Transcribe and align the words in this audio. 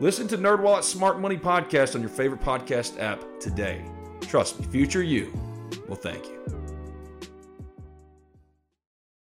Listen 0.00 0.28
to 0.28 0.38
NerdWallet's 0.38 0.86
Smart 0.86 1.18
Money 1.18 1.36
Podcast 1.36 1.96
on 1.96 2.00
your 2.00 2.10
favorite 2.10 2.40
podcast 2.40 3.00
app 3.00 3.20
today. 3.40 3.84
Trust 4.20 4.60
me, 4.60 4.66
future 4.66 5.02
you 5.02 5.32
will 5.88 5.96
thank 5.96 6.24
you. 6.26 6.57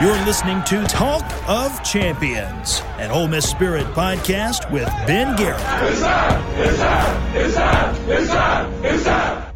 You're 0.00 0.14
listening 0.24 0.62
to 0.66 0.84
Talk 0.84 1.28
of 1.48 1.82
Champions, 1.82 2.82
an 2.98 3.10
Ole 3.10 3.26
Miss 3.26 3.50
Spirit 3.50 3.84
podcast 3.94 4.70
with 4.70 4.86
Ben 5.08 5.34
Garrett. 5.34 5.60
It's 5.90 6.00
time! 6.00 6.60
It's 6.60 6.78
time! 6.78 7.36
It's 7.36 7.54
time! 7.56 8.08
It's 8.08 8.30
time! 8.30 8.84
It's 8.84 9.04
time! 9.04 9.54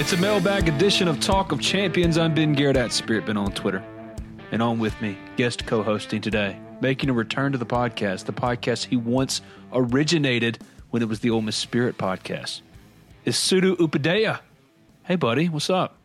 It's 0.00 0.12
a 0.12 0.16
mailbag 0.16 0.68
edition 0.68 1.06
of 1.06 1.20
Talk 1.20 1.52
of 1.52 1.60
Champions. 1.60 2.18
I'm 2.18 2.34
Ben 2.34 2.52
Garrett 2.52 2.76
at 2.76 2.90
Spirit 2.90 3.26
Ben 3.26 3.36
on 3.36 3.52
Twitter. 3.52 3.84
And 4.50 4.60
on 4.60 4.80
with 4.80 5.00
me, 5.00 5.16
guest 5.36 5.66
co 5.66 5.84
hosting 5.84 6.20
today, 6.20 6.58
making 6.80 7.10
a 7.10 7.12
return 7.12 7.52
to 7.52 7.58
the 7.58 7.66
podcast, 7.66 8.24
the 8.24 8.32
podcast 8.32 8.86
he 8.86 8.96
once 8.96 9.42
originated 9.72 10.58
when 10.90 11.02
it 11.02 11.08
was 11.08 11.20
the 11.20 11.30
Ole 11.30 11.42
Miss 11.42 11.56
Spirit 11.56 11.98
podcast, 11.98 12.60
is 13.24 13.36
Sudu 13.36 13.76
Upadhyay. 13.76 14.38
Hey, 15.04 15.16
buddy, 15.16 15.48
what's 15.48 15.70
up? 15.70 15.96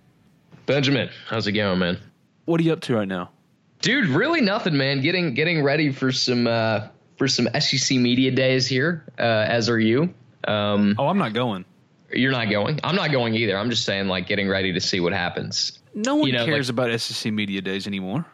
Benjamin, 0.65 1.09
how's 1.27 1.47
it 1.47 1.53
going, 1.53 1.79
man? 1.79 1.97
What 2.45 2.59
are 2.59 2.63
you 2.63 2.73
up 2.73 2.81
to 2.81 2.95
right 2.95 3.07
now? 3.07 3.31
Dude, 3.81 4.07
really 4.09 4.41
nothing, 4.41 4.77
man. 4.77 5.01
Getting 5.01 5.33
getting 5.33 5.63
ready 5.63 5.91
for 5.91 6.11
some 6.11 6.45
uh, 6.45 6.87
for 7.17 7.27
some 7.27 7.47
SEC 7.59 7.97
media 7.97 8.29
days 8.31 8.67
here. 8.67 9.03
Uh, 9.17 9.23
as 9.23 9.69
are 9.69 9.79
you. 9.79 10.13
Um, 10.47 10.95
oh, 10.99 11.07
I'm 11.07 11.17
not 11.17 11.33
going. 11.33 11.65
You're 12.13 12.31
not 12.31 12.49
going. 12.49 12.79
I'm 12.83 12.95
not 12.95 13.11
going 13.11 13.33
either. 13.35 13.57
I'm 13.57 13.69
just 13.69 13.85
saying, 13.85 14.07
like, 14.07 14.27
getting 14.27 14.49
ready 14.49 14.73
to 14.73 14.81
see 14.81 14.99
what 14.99 15.13
happens. 15.13 15.79
No 15.95 16.15
one 16.15 16.27
You 16.27 16.33
know, 16.33 16.45
cares 16.45 16.69
like- 16.69 16.73
about 16.87 16.99
SEC 16.99 17.31
media 17.31 17.61
days 17.61 17.87
anymore. 17.87 18.25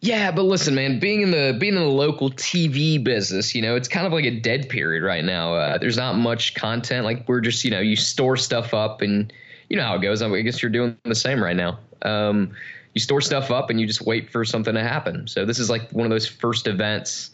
Yeah, 0.00 0.30
but 0.30 0.42
listen, 0.42 0.74
man, 0.74 1.00
being 1.00 1.22
in 1.22 1.30
the 1.30 1.56
being 1.58 1.74
in 1.74 1.80
the 1.80 1.86
local 1.86 2.30
TV 2.30 3.02
business, 3.02 3.54
you 3.54 3.62
know, 3.62 3.76
it's 3.76 3.88
kind 3.88 4.06
of 4.06 4.12
like 4.12 4.24
a 4.24 4.38
dead 4.38 4.68
period 4.68 5.02
right 5.02 5.24
now. 5.24 5.54
Uh, 5.54 5.78
there's 5.78 5.96
not 5.96 6.16
much 6.16 6.54
content. 6.54 7.04
Like 7.04 7.26
we're 7.28 7.40
just, 7.40 7.64
you 7.64 7.70
know, 7.70 7.80
you 7.80 7.96
store 7.96 8.36
stuff 8.36 8.74
up, 8.74 9.00
and 9.00 9.32
you 9.68 9.76
know 9.76 9.84
how 9.84 9.96
it 9.96 10.02
goes. 10.02 10.20
I 10.20 10.42
guess 10.42 10.62
you're 10.62 10.70
doing 10.70 10.96
the 11.04 11.14
same 11.14 11.42
right 11.42 11.56
now. 11.56 11.78
Um, 12.02 12.52
you 12.92 13.00
store 13.00 13.20
stuff 13.20 13.50
up, 13.50 13.70
and 13.70 13.80
you 13.80 13.86
just 13.86 14.02
wait 14.02 14.30
for 14.30 14.44
something 14.44 14.74
to 14.74 14.82
happen. 14.82 15.26
So 15.28 15.44
this 15.46 15.58
is 15.58 15.70
like 15.70 15.90
one 15.92 16.04
of 16.04 16.10
those 16.10 16.26
first 16.26 16.66
events 16.66 17.30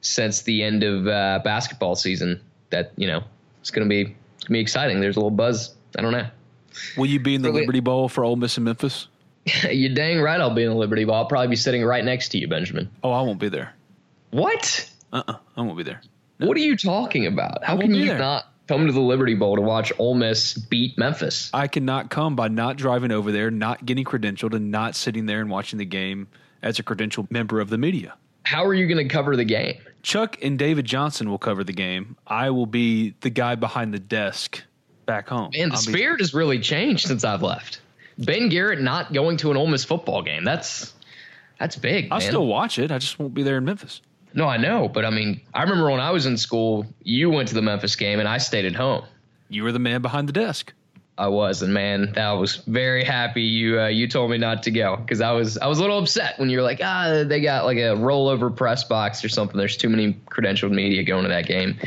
since 0.00 0.42
the 0.42 0.62
end 0.62 0.84
of 0.84 1.06
uh, 1.06 1.40
basketball 1.44 1.96
season 1.96 2.40
that 2.70 2.92
you 2.96 3.06
know 3.06 3.22
it's 3.60 3.70
gonna 3.70 3.86
be 3.86 4.16
it's 4.36 4.44
gonna 4.44 4.56
be 4.56 4.60
exciting. 4.60 5.00
There's 5.00 5.16
a 5.16 5.20
little 5.20 5.30
buzz. 5.30 5.74
I 5.98 6.02
don't 6.02 6.12
know. 6.12 6.28
Will 6.96 7.06
you 7.06 7.20
be 7.20 7.34
in 7.34 7.42
the 7.42 7.50
Liberty 7.50 7.80
Bowl 7.80 8.08
for 8.08 8.24
Ole 8.24 8.36
Miss 8.36 8.56
and 8.56 8.64
Memphis? 8.64 9.08
you 9.70 9.88
dang 9.94 10.20
right. 10.20 10.40
I'll 10.40 10.54
be 10.54 10.62
in 10.64 10.70
the 10.70 10.76
Liberty 10.76 11.04
Bowl. 11.04 11.14
I'll 11.14 11.26
probably 11.26 11.48
be 11.48 11.56
sitting 11.56 11.84
right 11.84 12.04
next 12.04 12.28
to 12.30 12.38
you, 12.38 12.48
Benjamin. 12.48 12.90
Oh, 13.02 13.12
I 13.12 13.20
won't 13.22 13.38
be 13.38 13.48
there. 13.48 13.72
What? 14.30 14.90
Uh 15.12 15.22
uh 15.28 15.34
I 15.56 15.62
won't 15.62 15.76
be 15.76 15.84
there. 15.84 16.00
What 16.38 16.56
are 16.56 16.60
you 16.60 16.76
talking 16.76 17.26
about? 17.26 17.64
How 17.64 17.78
can 17.78 17.94
you 17.94 18.06
there. 18.06 18.18
not 18.18 18.52
come 18.66 18.86
to 18.86 18.92
the 18.92 19.00
Liberty 19.00 19.34
Bowl 19.34 19.56
to 19.56 19.62
watch 19.62 19.92
Ole 19.98 20.14
Miss 20.14 20.54
beat 20.54 20.98
Memphis? 20.98 21.50
I 21.54 21.68
cannot 21.68 22.10
come 22.10 22.36
by 22.36 22.48
not 22.48 22.76
driving 22.76 23.12
over 23.12 23.32
there, 23.32 23.50
not 23.50 23.86
getting 23.86 24.04
credentialed, 24.04 24.54
and 24.54 24.70
not 24.70 24.94
sitting 24.96 25.26
there 25.26 25.40
and 25.40 25.48
watching 25.48 25.78
the 25.78 25.84
game 25.86 26.28
as 26.62 26.78
a 26.78 26.82
credentialed 26.82 27.30
member 27.30 27.60
of 27.60 27.70
the 27.70 27.78
media. 27.78 28.14
How 28.42 28.64
are 28.64 28.74
you 28.74 28.86
going 28.86 29.06
to 29.06 29.12
cover 29.12 29.34
the 29.36 29.44
game? 29.44 29.78
Chuck 30.02 30.36
and 30.42 30.58
David 30.58 30.84
Johnson 30.84 31.30
will 31.30 31.38
cover 31.38 31.64
the 31.64 31.72
game. 31.72 32.16
I 32.26 32.50
will 32.50 32.66
be 32.66 33.14
the 33.20 33.30
guy 33.30 33.54
behind 33.54 33.94
the 33.94 33.98
desk 33.98 34.62
back 35.06 35.28
home. 35.28 35.50
Man, 35.56 35.70
the 35.70 35.76
I'll 35.76 35.80
be- 35.80 35.92
spirit 35.92 36.20
has 36.20 36.34
really 36.34 36.58
changed 36.60 37.06
since 37.06 37.24
I've 37.24 37.42
left. 37.42 37.80
Ben 38.18 38.48
Garrett 38.48 38.80
not 38.80 39.12
going 39.12 39.36
to 39.38 39.50
an 39.50 39.56
Ole 39.56 39.66
Miss 39.66 39.84
football 39.84 40.22
game. 40.22 40.44
That's 40.44 40.94
that's 41.58 41.76
big. 41.76 42.08
I'll 42.10 42.18
man. 42.18 42.28
still 42.28 42.46
watch 42.46 42.78
it. 42.78 42.90
I 42.90 42.98
just 42.98 43.18
won't 43.18 43.34
be 43.34 43.42
there 43.42 43.58
in 43.58 43.64
Memphis. 43.64 44.00
No, 44.34 44.46
I 44.46 44.58
know, 44.58 44.88
but 44.88 45.04
I 45.04 45.10
mean, 45.10 45.40
I 45.54 45.62
remember 45.62 45.90
when 45.90 46.00
I 46.00 46.10
was 46.10 46.26
in 46.26 46.36
school, 46.36 46.86
you 47.02 47.30
went 47.30 47.48
to 47.48 47.54
the 47.54 47.62
Memphis 47.62 47.96
game 47.96 48.20
and 48.20 48.28
I 48.28 48.38
stayed 48.38 48.66
at 48.66 48.74
home. 48.74 49.04
You 49.48 49.64
were 49.64 49.72
the 49.72 49.78
man 49.78 50.02
behind 50.02 50.28
the 50.28 50.32
desk. 50.32 50.74
I 51.18 51.28
was, 51.28 51.62
and 51.62 51.72
man, 51.72 52.12
I 52.18 52.34
was 52.34 52.56
very 52.66 53.02
happy 53.02 53.40
you 53.42 53.80
uh, 53.80 53.86
you 53.86 54.06
told 54.06 54.30
me 54.30 54.36
not 54.36 54.62
to 54.64 54.70
go 54.70 54.96
because 54.96 55.22
I 55.22 55.32
was 55.32 55.56
I 55.56 55.66
was 55.66 55.78
a 55.78 55.80
little 55.80 55.98
upset 55.98 56.38
when 56.38 56.50
you 56.50 56.58
were 56.58 56.62
like, 56.62 56.80
ah, 56.82 57.24
they 57.26 57.40
got 57.40 57.64
like 57.64 57.78
a 57.78 57.96
rollover 57.96 58.54
press 58.54 58.84
box 58.84 59.24
or 59.24 59.30
something. 59.30 59.56
There's 59.56 59.78
too 59.78 59.88
many 59.88 60.12
credentialed 60.30 60.72
media 60.72 61.02
going 61.04 61.22
to 61.22 61.30
that 61.30 61.46
game, 61.46 61.78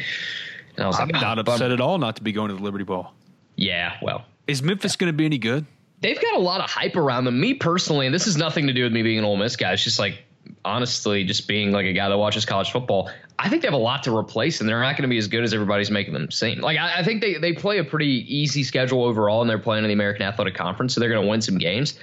and 0.75 0.83
I 0.83 0.87
was 0.87 0.99
I'm 0.99 1.09
like, 1.09 1.21
not 1.21 1.37
ah, 1.37 1.41
upset 1.41 1.59
bummer. 1.59 1.73
at 1.73 1.81
all 1.81 1.99
not 1.99 2.15
to 2.15 2.23
be 2.23 2.31
going 2.31 2.49
to 2.49 2.55
the 2.55 2.63
Liberty 2.63 2.85
Bowl. 2.85 3.11
Yeah, 3.55 3.97
well, 4.01 4.25
Is 4.47 4.63
Memphis 4.63 4.95
going 4.95 5.09
to 5.09 5.15
be 5.15 5.25
any 5.25 5.37
good? 5.37 5.67
They've 6.01 6.21
got 6.21 6.35
a 6.35 6.39
lot 6.39 6.61
of 6.61 6.69
hype 6.69 6.95
around 6.95 7.25
them. 7.25 7.39
Me 7.39 7.53
personally, 7.53 8.05
and 8.05 8.13
this 8.13 8.25
has 8.25 8.37
nothing 8.37 8.67
to 8.67 8.73
do 8.73 8.83
with 8.83 8.93
me 8.93 9.03
being 9.03 9.19
an 9.19 9.25
Ole 9.25 9.37
Miss 9.37 9.55
guy. 9.55 9.73
It's 9.73 9.83
just 9.83 9.99
like 9.99 10.23
honestly, 10.65 11.23
just 11.23 11.47
being 11.47 11.71
like 11.71 11.85
a 11.85 11.93
guy 11.93 12.09
that 12.09 12.17
watches 12.17 12.45
college 12.45 12.71
football. 12.71 13.09
I 13.37 13.49
think 13.49 13.61
they 13.61 13.67
have 13.67 13.73
a 13.73 13.77
lot 13.77 14.03
to 14.03 14.15
replace, 14.15 14.59
and 14.59 14.67
they're 14.67 14.81
not 14.81 14.97
going 14.97 15.03
to 15.03 15.09
be 15.09 15.17
as 15.17 15.27
good 15.27 15.43
as 15.43 15.53
everybody's 15.53 15.91
making 15.91 16.13
them 16.13 16.31
seem. 16.31 16.59
Like 16.59 16.77
I, 16.77 16.99
I 16.99 17.03
think 17.03 17.21
they 17.21 17.35
they 17.35 17.53
play 17.53 17.77
a 17.77 17.83
pretty 17.83 18.25
easy 18.27 18.63
schedule 18.63 19.03
overall, 19.03 19.41
and 19.41 19.49
they're 19.49 19.59
playing 19.59 19.83
in 19.83 19.89
the 19.89 19.93
American 19.93 20.23
Athletic 20.23 20.55
Conference, 20.55 20.93
so 20.93 20.99
they're 20.99 21.09
going 21.09 21.23
to 21.23 21.29
win 21.29 21.41
some 21.41 21.57
games. 21.57 21.97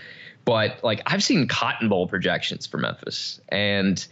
But 0.44 0.82
like 0.84 1.02
I've 1.06 1.22
seen 1.22 1.48
Cotton 1.48 1.88
Bowl 1.88 2.06
projections 2.06 2.66
for 2.66 2.78
Memphis, 2.78 3.40
and 3.48 4.04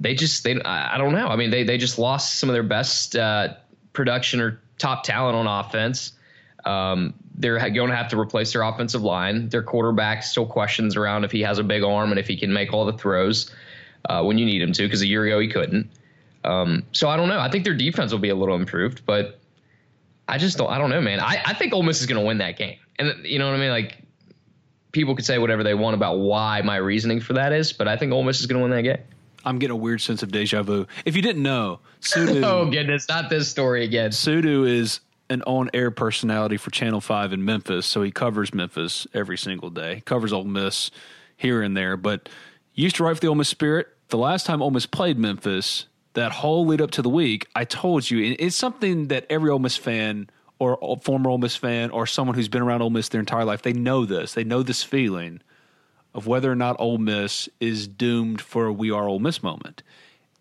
they 0.00 0.14
just 0.14 0.42
they 0.42 0.60
I 0.60 0.98
don't 0.98 1.12
know. 1.12 1.28
I 1.28 1.36
mean 1.36 1.50
they 1.50 1.64
they 1.64 1.78
just 1.78 1.98
lost 1.98 2.38
some 2.38 2.48
of 2.48 2.54
their 2.54 2.62
best 2.62 3.14
uh, 3.14 3.54
production 3.92 4.40
or 4.40 4.60
top 4.78 5.04
talent 5.04 5.36
on 5.36 5.46
offense. 5.46 6.12
Um, 6.64 7.14
they're 7.40 7.58
going 7.70 7.90
to 7.90 7.96
have 7.96 8.08
to 8.08 8.20
replace 8.20 8.52
their 8.52 8.62
offensive 8.62 9.02
line. 9.02 9.48
Their 9.48 9.62
quarterback 9.62 10.22
still 10.22 10.46
questions 10.46 10.96
around 10.96 11.24
if 11.24 11.32
he 11.32 11.40
has 11.40 11.58
a 11.58 11.64
big 11.64 11.82
arm 11.82 12.10
and 12.10 12.18
if 12.18 12.28
he 12.28 12.36
can 12.36 12.52
make 12.52 12.72
all 12.72 12.84
the 12.84 12.92
throws 12.92 13.50
uh, 14.08 14.22
when 14.22 14.38
you 14.38 14.44
need 14.44 14.62
him 14.62 14.72
to, 14.72 14.82
because 14.82 15.02
a 15.02 15.06
year 15.06 15.24
ago 15.24 15.40
he 15.40 15.48
couldn't. 15.48 15.90
Um, 16.44 16.84
so 16.92 17.08
I 17.08 17.16
don't 17.16 17.28
know. 17.28 17.38
I 17.38 17.50
think 17.50 17.64
their 17.64 17.74
defense 17.74 18.12
will 18.12 18.18
be 18.18 18.28
a 18.28 18.34
little 18.34 18.56
improved, 18.56 19.04
but 19.06 19.38
I 20.28 20.38
just 20.38 20.58
don't. 20.58 20.70
I 20.70 20.78
don't 20.78 20.90
know, 20.90 21.00
man. 21.00 21.20
I, 21.20 21.42
I 21.44 21.54
think 21.54 21.72
Ole 21.72 21.82
Miss 21.82 22.00
is 22.00 22.06
going 22.06 22.20
to 22.20 22.26
win 22.26 22.38
that 22.38 22.56
game, 22.56 22.78
and 22.98 23.24
you 23.24 23.38
know 23.38 23.46
what 23.46 23.56
I 23.56 23.58
mean. 23.58 23.70
Like 23.70 23.98
people 24.92 25.14
could 25.14 25.24
say 25.24 25.38
whatever 25.38 25.62
they 25.62 25.74
want 25.74 25.94
about 25.94 26.18
why 26.18 26.62
my 26.62 26.76
reasoning 26.76 27.20
for 27.20 27.34
that 27.34 27.52
is, 27.52 27.72
but 27.72 27.88
I 27.88 27.96
think 27.96 28.12
Ole 28.12 28.22
Miss 28.22 28.40
is 28.40 28.46
going 28.46 28.58
to 28.58 28.62
win 28.62 28.70
that 28.70 28.82
game. 28.82 29.04
I'm 29.44 29.58
getting 29.58 29.72
a 29.72 29.76
weird 29.76 30.00
sense 30.00 30.22
of 30.22 30.30
deja 30.30 30.62
vu. 30.62 30.86
If 31.04 31.16
you 31.16 31.22
didn't 31.22 31.42
know, 31.42 31.80
Sudu. 32.00 32.42
oh 32.44 32.70
goodness, 32.70 33.08
not 33.08 33.28
this 33.28 33.48
story 33.48 33.84
again. 33.84 34.10
Sudu 34.10 34.68
is 34.68 35.00
an 35.30 35.42
on-air 35.42 35.90
personality 35.90 36.56
for 36.58 36.70
Channel 36.70 37.00
Five 37.00 37.32
in 37.32 37.44
Memphis, 37.44 37.86
so 37.86 38.02
he 38.02 38.10
covers 38.10 38.52
Memphis 38.52 39.06
every 39.14 39.38
single 39.38 39.70
day. 39.70 40.02
Covers 40.04 40.32
Ole 40.32 40.44
Miss 40.44 40.90
here 41.36 41.62
and 41.62 41.76
there, 41.76 41.96
but 41.96 42.28
used 42.74 42.96
to 42.96 43.04
write 43.04 43.16
for 43.16 43.20
the 43.20 43.28
Ole 43.28 43.36
Miss 43.36 43.48
Spirit. 43.48 43.88
The 44.08 44.18
last 44.18 44.44
time 44.44 44.60
Ole 44.60 44.72
Miss 44.72 44.86
played 44.86 45.18
Memphis, 45.18 45.86
that 46.14 46.32
whole 46.32 46.66
lead 46.66 46.80
up 46.80 46.90
to 46.92 47.02
the 47.02 47.08
week, 47.08 47.46
I 47.54 47.64
told 47.64 48.10
you 48.10 48.36
it's 48.38 48.56
something 48.56 49.08
that 49.08 49.24
every 49.30 49.50
Ole 49.50 49.60
Miss 49.60 49.76
fan 49.76 50.28
or 50.58 50.76
former 51.00 51.30
Ole 51.30 51.38
Miss 51.38 51.56
fan 51.56 51.90
or 51.90 52.06
someone 52.06 52.34
who's 52.34 52.48
been 52.48 52.62
around 52.62 52.82
Ole 52.82 52.90
Miss 52.90 53.08
their 53.08 53.20
entire 53.20 53.44
life, 53.44 53.62
they 53.62 53.72
know 53.72 54.04
this. 54.04 54.34
They 54.34 54.44
know 54.44 54.62
this 54.62 54.82
feeling 54.82 55.40
of 56.12 56.26
whether 56.26 56.50
or 56.50 56.56
not 56.56 56.76
Ole 56.80 56.98
Miss 56.98 57.48
is 57.60 57.86
doomed 57.86 58.40
for 58.40 58.66
a 58.66 58.72
"We 58.72 58.90
Are 58.90 59.06
Ole 59.06 59.20
Miss" 59.20 59.42
moment. 59.44 59.84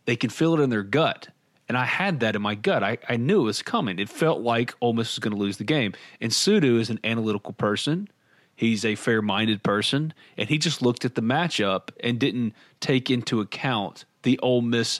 They 0.05 0.15
can 0.15 0.31
feel 0.31 0.55
it 0.55 0.63
in 0.63 0.71
their 0.71 0.83
gut 0.83 1.27
and 1.69 1.77
I 1.77 1.85
had 1.85 2.19
that 2.21 2.35
in 2.35 2.41
my 2.41 2.55
gut. 2.55 2.83
I, 2.83 2.97
I 3.07 3.15
knew 3.15 3.41
it 3.41 3.45
was 3.45 3.61
coming. 3.61 3.99
It 3.99 4.09
felt 4.09 4.41
like 4.41 4.73
Ole 4.81 4.93
Miss 4.93 5.15
was 5.15 5.19
going 5.19 5.33
to 5.33 5.39
lose 5.39 5.57
the 5.57 5.63
game. 5.63 5.93
And 6.19 6.31
Sudu 6.31 6.79
is 6.79 6.89
an 6.89 6.99
analytical 7.03 7.53
person. 7.53 8.09
He's 8.55 8.83
a 8.83 8.95
fair 8.95 9.21
minded 9.21 9.61
person. 9.61 10.13
And 10.35 10.49
he 10.49 10.57
just 10.57 10.81
looked 10.81 11.05
at 11.05 11.13
the 11.13 11.21
matchup 11.21 11.89
and 12.03 12.19
didn't 12.19 12.55
take 12.79 13.11
into 13.11 13.39
account 13.39 14.05
the 14.23 14.39
Ole 14.39 14.61
Miss 14.61 14.99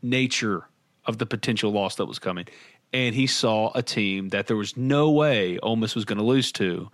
nature 0.00 0.68
of 1.04 1.18
the 1.18 1.26
potential 1.26 1.72
loss 1.72 1.96
that 1.96 2.06
was 2.06 2.20
coming. 2.20 2.46
And 2.92 3.12
he 3.12 3.26
saw 3.26 3.72
a 3.74 3.82
team 3.82 4.28
that 4.28 4.46
there 4.46 4.56
was 4.56 4.76
no 4.76 5.10
way 5.10 5.58
Ole 5.58 5.76
Miss 5.76 5.96
was 5.96 6.04
going 6.04 6.18
to 6.18 6.24
lose 6.24 6.52
to. 6.52 6.90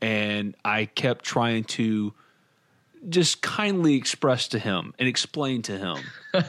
And 0.00 0.54
I 0.64 0.84
kept 0.84 1.24
trying 1.24 1.64
to 1.64 2.14
just 3.08 3.42
kindly 3.42 3.96
express 3.96 4.48
to 4.48 4.58
him 4.60 4.94
and 4.98 5.08
explain 5.08 5.62
to 5.62 5.76
him 5.76 5.98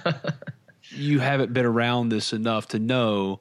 you 0.89 1.19
haven't 1.19 1.53
been 1.53 1.65
around 1.65 2.09
this 2.09 2.33
enough 2.33 2.67
to 2.69 2.79
know 2.79 3.39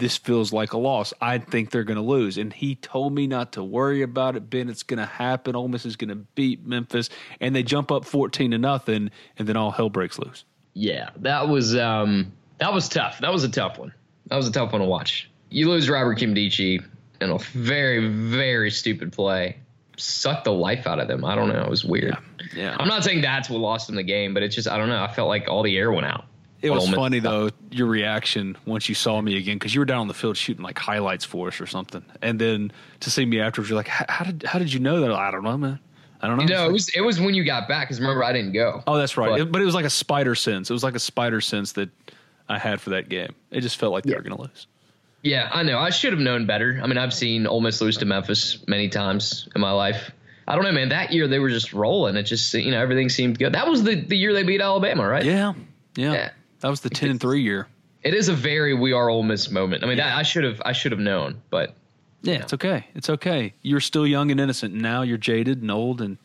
this 0.00 0.16
feels 0.16 0.52
like 0.52 0.72
a 0.72 0.78
loss. 0.78 1.12
I 1.20 1.38
think 1.38 1.70
they're 1.70 1.84
going 1.84 1.98
to 1.98 2.02
lose. 2.02 2.38
And 2.38 2.52
he 2.52 2.74
told 2.74 3.14
me 3.14 3.26
not 3.26 3.52
to 3.52 3.62
worry 3.62 4.02
about 4.02 4.34
it, 4.34 4.50
Ben. 4.50 4.68
It's 4.68 4.82
going 4.82 4.98
to 4.98 5.06
happen. 5.06 5.54
Ole 5.54 5.68
Miss 5.68 5.86
is 5.86 5.96
going 5.96 6.08
to 6.08 6.16
beat 6.16 6.66
Memphis, 6.66 7.10
and 7.38 7.54
they 7.54 7.62
jump 7.62 7.92
up 7.92 8.04
fourteen 8.04 8.50
to 8.50 8.58
nothing, 8.58 9.10
and 9.38 9.46
then 9.46 9.56
all 9.56 9.70
hell 9.70 9.90
breaks 9.90 10.18
loose. 10.18 10.44
Yeah, 10.74 11.10
that 11.16 11.48
was 11.48 11.76
um, 11.76 12.32
that 12.58 12.72
was 12.72 12.88
tough. 12.88 13.18
That 13.20 13.32
was 13.32 13.44
a 13.44 13.48
tough 13.48 13.78
one. 13.78 13.92
That 14.26 14.36
was 14.36 14.48
a 14.48 14.52
tough 14.52 14.72
one 14.72 14.80
to 14.80 14.86
watch. 14.86 15.30
You 15.50 15.68
lose 15.68 15.88
Robert 15.88 16.18
Nkemdiche 16.18 16.84
in 17.20 17.30
a 17.30 17.38
very 17.38 18.08
very 18.08 18.70
stupid 18.70 19.12
play. 19.12 19.58
Sucked 19.96 20.44
the 20.44 20.52
life 20.52 20.86
out 20.86 20.98
of 20.98 21.08
them. 21.08 21.24
I 21.26 21.34
don't 21.34 21.48
know. 21.48 21.62
It 21.62 21.68
was 21.68 21.84
weird. 21.84 22.16
Yeah. 22.54 22.62
yeah. 22.62 22.76
I'm 22.78 22.88
not 22.88 23.04
saying 23.04 23.20
that's 23.20 23.50
what 23.50 23.58
lost 23.58 23.86
them 23.86 23.96
the 23.96 24.02
game, 24.02 24.32
but 24.32 24.42
it's 24.42 24.54
just 24.54 24.68
I 24.68 24.78
don't 24.78 24.88
know. 24.88 25.02
I 25.02 25.12
felt 25.12 25.28
like 25.28 25.46
all 25.48 25.62
the 25.62 25.76
air 25.76 25.92
went 25.92 26.06
out. 26.06 26.24
It 26.62 26.70
was 26.70 26.88
funny 26.90 27.20
though 27.20 27.50
your 27.70 27.86
reaction 27.86 28.56
once 28.66 28.88
you 28.88 28.94
saw 28.94 29.20
me 29.20 29.36
again 29.36 29.56
because 29.56 29.74
you 29.74 29.80
were 29.80 29.86
down 29.86 30.00
on 30.00 30.08
the 30.08 30.14
field 30.14 30.36
shooting 30.36 30.62
like 30.62 30.78
highlights 30.78 31.24
for 31.24 31.48
us 31.48 31.60
or 31.60 31.66
something, 31.66 32.04
and 32.20 32.38
then 32.38 32.72
to 33.00 33.10
see 33.10 33.24
me 33.24 33.40
afterwards, 33.40 33.70
you're 33.70 33.76
like, 33.76 33.88
"How 33.88 34.24
did 34.24 34.42
how 34.42 34.58
did 34.58 34.72
you 34.72 34.80
know 34.80 35.00
that?" 35.00 35.12
I 35.12 35.30
don't 35.30 35.44
know, 35.44 35.56
man. 35.56 35.78
I 36.22 36.28
don't 36.28 36.36
know. 36.36 36.44
No, 36.44 36.66
it 36.66 36.72
was 36.72 36.88
it 36.90 37.00
was 37.00 37.20
when 37.20 37.34
you 37.34 37.44
got 37.44 37.68
back 37.68 37.88
because 37.88 38.00
remember 38.00 38.24
I 38.24 38.32
didn't 38.32 38.52
go. 38.52 38.82
Oh, 38.86 38.98
that's 38.98 39.16
right. 39.16 39.30
But 39.30 39.40
it, 39.40 39.52
but 39.52 39.62
it, 39.62 39.64
was 39.64 39.74
like 39.74 39.86
a 39.86 39.90
spider 39.90 40.34
sense. 40.34 40.68
It 40.68 40.72
was 40.72 40.84
like 40.84 40.94
a 40.94 41.00
spider 41.00 41.40
sense 41.40 41.72
that 41.72 41.88
I 42.48 42.58
had 42.58 42.80
for 42.80 42.90
that 42.90 43.08
game. 43.08 43.34
It 43.50 43.62
just 43.62 43.78
felt 43.78 43.92
like 43.92 44.04
they 44.04 44.14
were 44.14 44.20
going 44.20 44.36
to 44.36 44.42
lose. 44.42 44.66
Yeah, 45.22 45.48
I 45.52 45.62
know. 45.62 45.78
I 45.78 45.90
should 45.90 46.12
have 46.12 46.20
known 46.20 46.46
better. 46.46 46.80
I 46.82 46.86
mean, 46.86 46.98
I've 46.98 47.12
seen 47.14 47.46
Ole 47.46 47.60
Miss 47.60 47.80
lose 47.80 47.96
to 47.98 48.04
Memphis 48.04 48.64
many 48.66 48.88
times 48.88 49.48
in 49.54 49.60
my 49.60 49.70
life. 49.70 50.10
I 50.48 50.54
don't 50.54 50.64
know, 50.64 50.72
man. 50.72 50.88
That 50.88 51.12
year 51.12 51.28
they 51.28 51.38
were 51.38 51.50
just 51.50 51.72
rolling. 51.72 52.16
It 52.16 52.24
just 52.24 52.52
you 52.52 52.70
know 52.70 52.80
everything 52.80 53.08
seemed 53.08 53.38
good. 53.38 53.54
That 53.54 53.66
was 53.66 53.82
the 53.82 53.94
the 53.94 54.16
year 54.16 54.32
they 54.32 54.42
beat 54.42 54.60
Alabama, 54.60 55.06
right? 55.06 55.24
Yeah, 55.24 55.54
yeah. 55.96 56.12
yeah. 56.12 56.30
That 56.60 56.68
was 56.68 56.80
the 56.80 56.90
ten 56.90 57.10
and 57.10 57.20
three 57.20 57.42
year. 57.42 57.68
It 58.02 58.14
is 58.14 58.28
a 58.28 58.34
very 58.34 58.74
we 58.74 58.92
are 58.92 59.10
Ole 59.10 59.22
Miss 59.22 59.50
moment. 59.50 59.84
I 59.84 59.86
mean, 59.86 59.98
yeah. 59.98 60.10
that, 60.10 60.18
I 60.18 60.22
should 60.22 60.44
have 60.44 60.60
I 60.64 60.72
should 60.72 60.92
have 60.92 61.00
known, 61.00 61.40
but 61.50 61.74
yeah, 62.22 62.38
know. 62.38 62.42
it's 62.42 62.52
okay. 62.54 62.86
It's 62.94 63.10
okay. 63.10 63.54
You're 63.62 63.80
still 63.80 64.06
young 64.06 64.30
and 64.30 64.40
innocent. 64.40 64.74
Now 64.74 65.02
you're 65.02 65.18
jaded 65.18 65.62
and 65.62 65.70
old 65.70 66.00
and, 66.00 66.18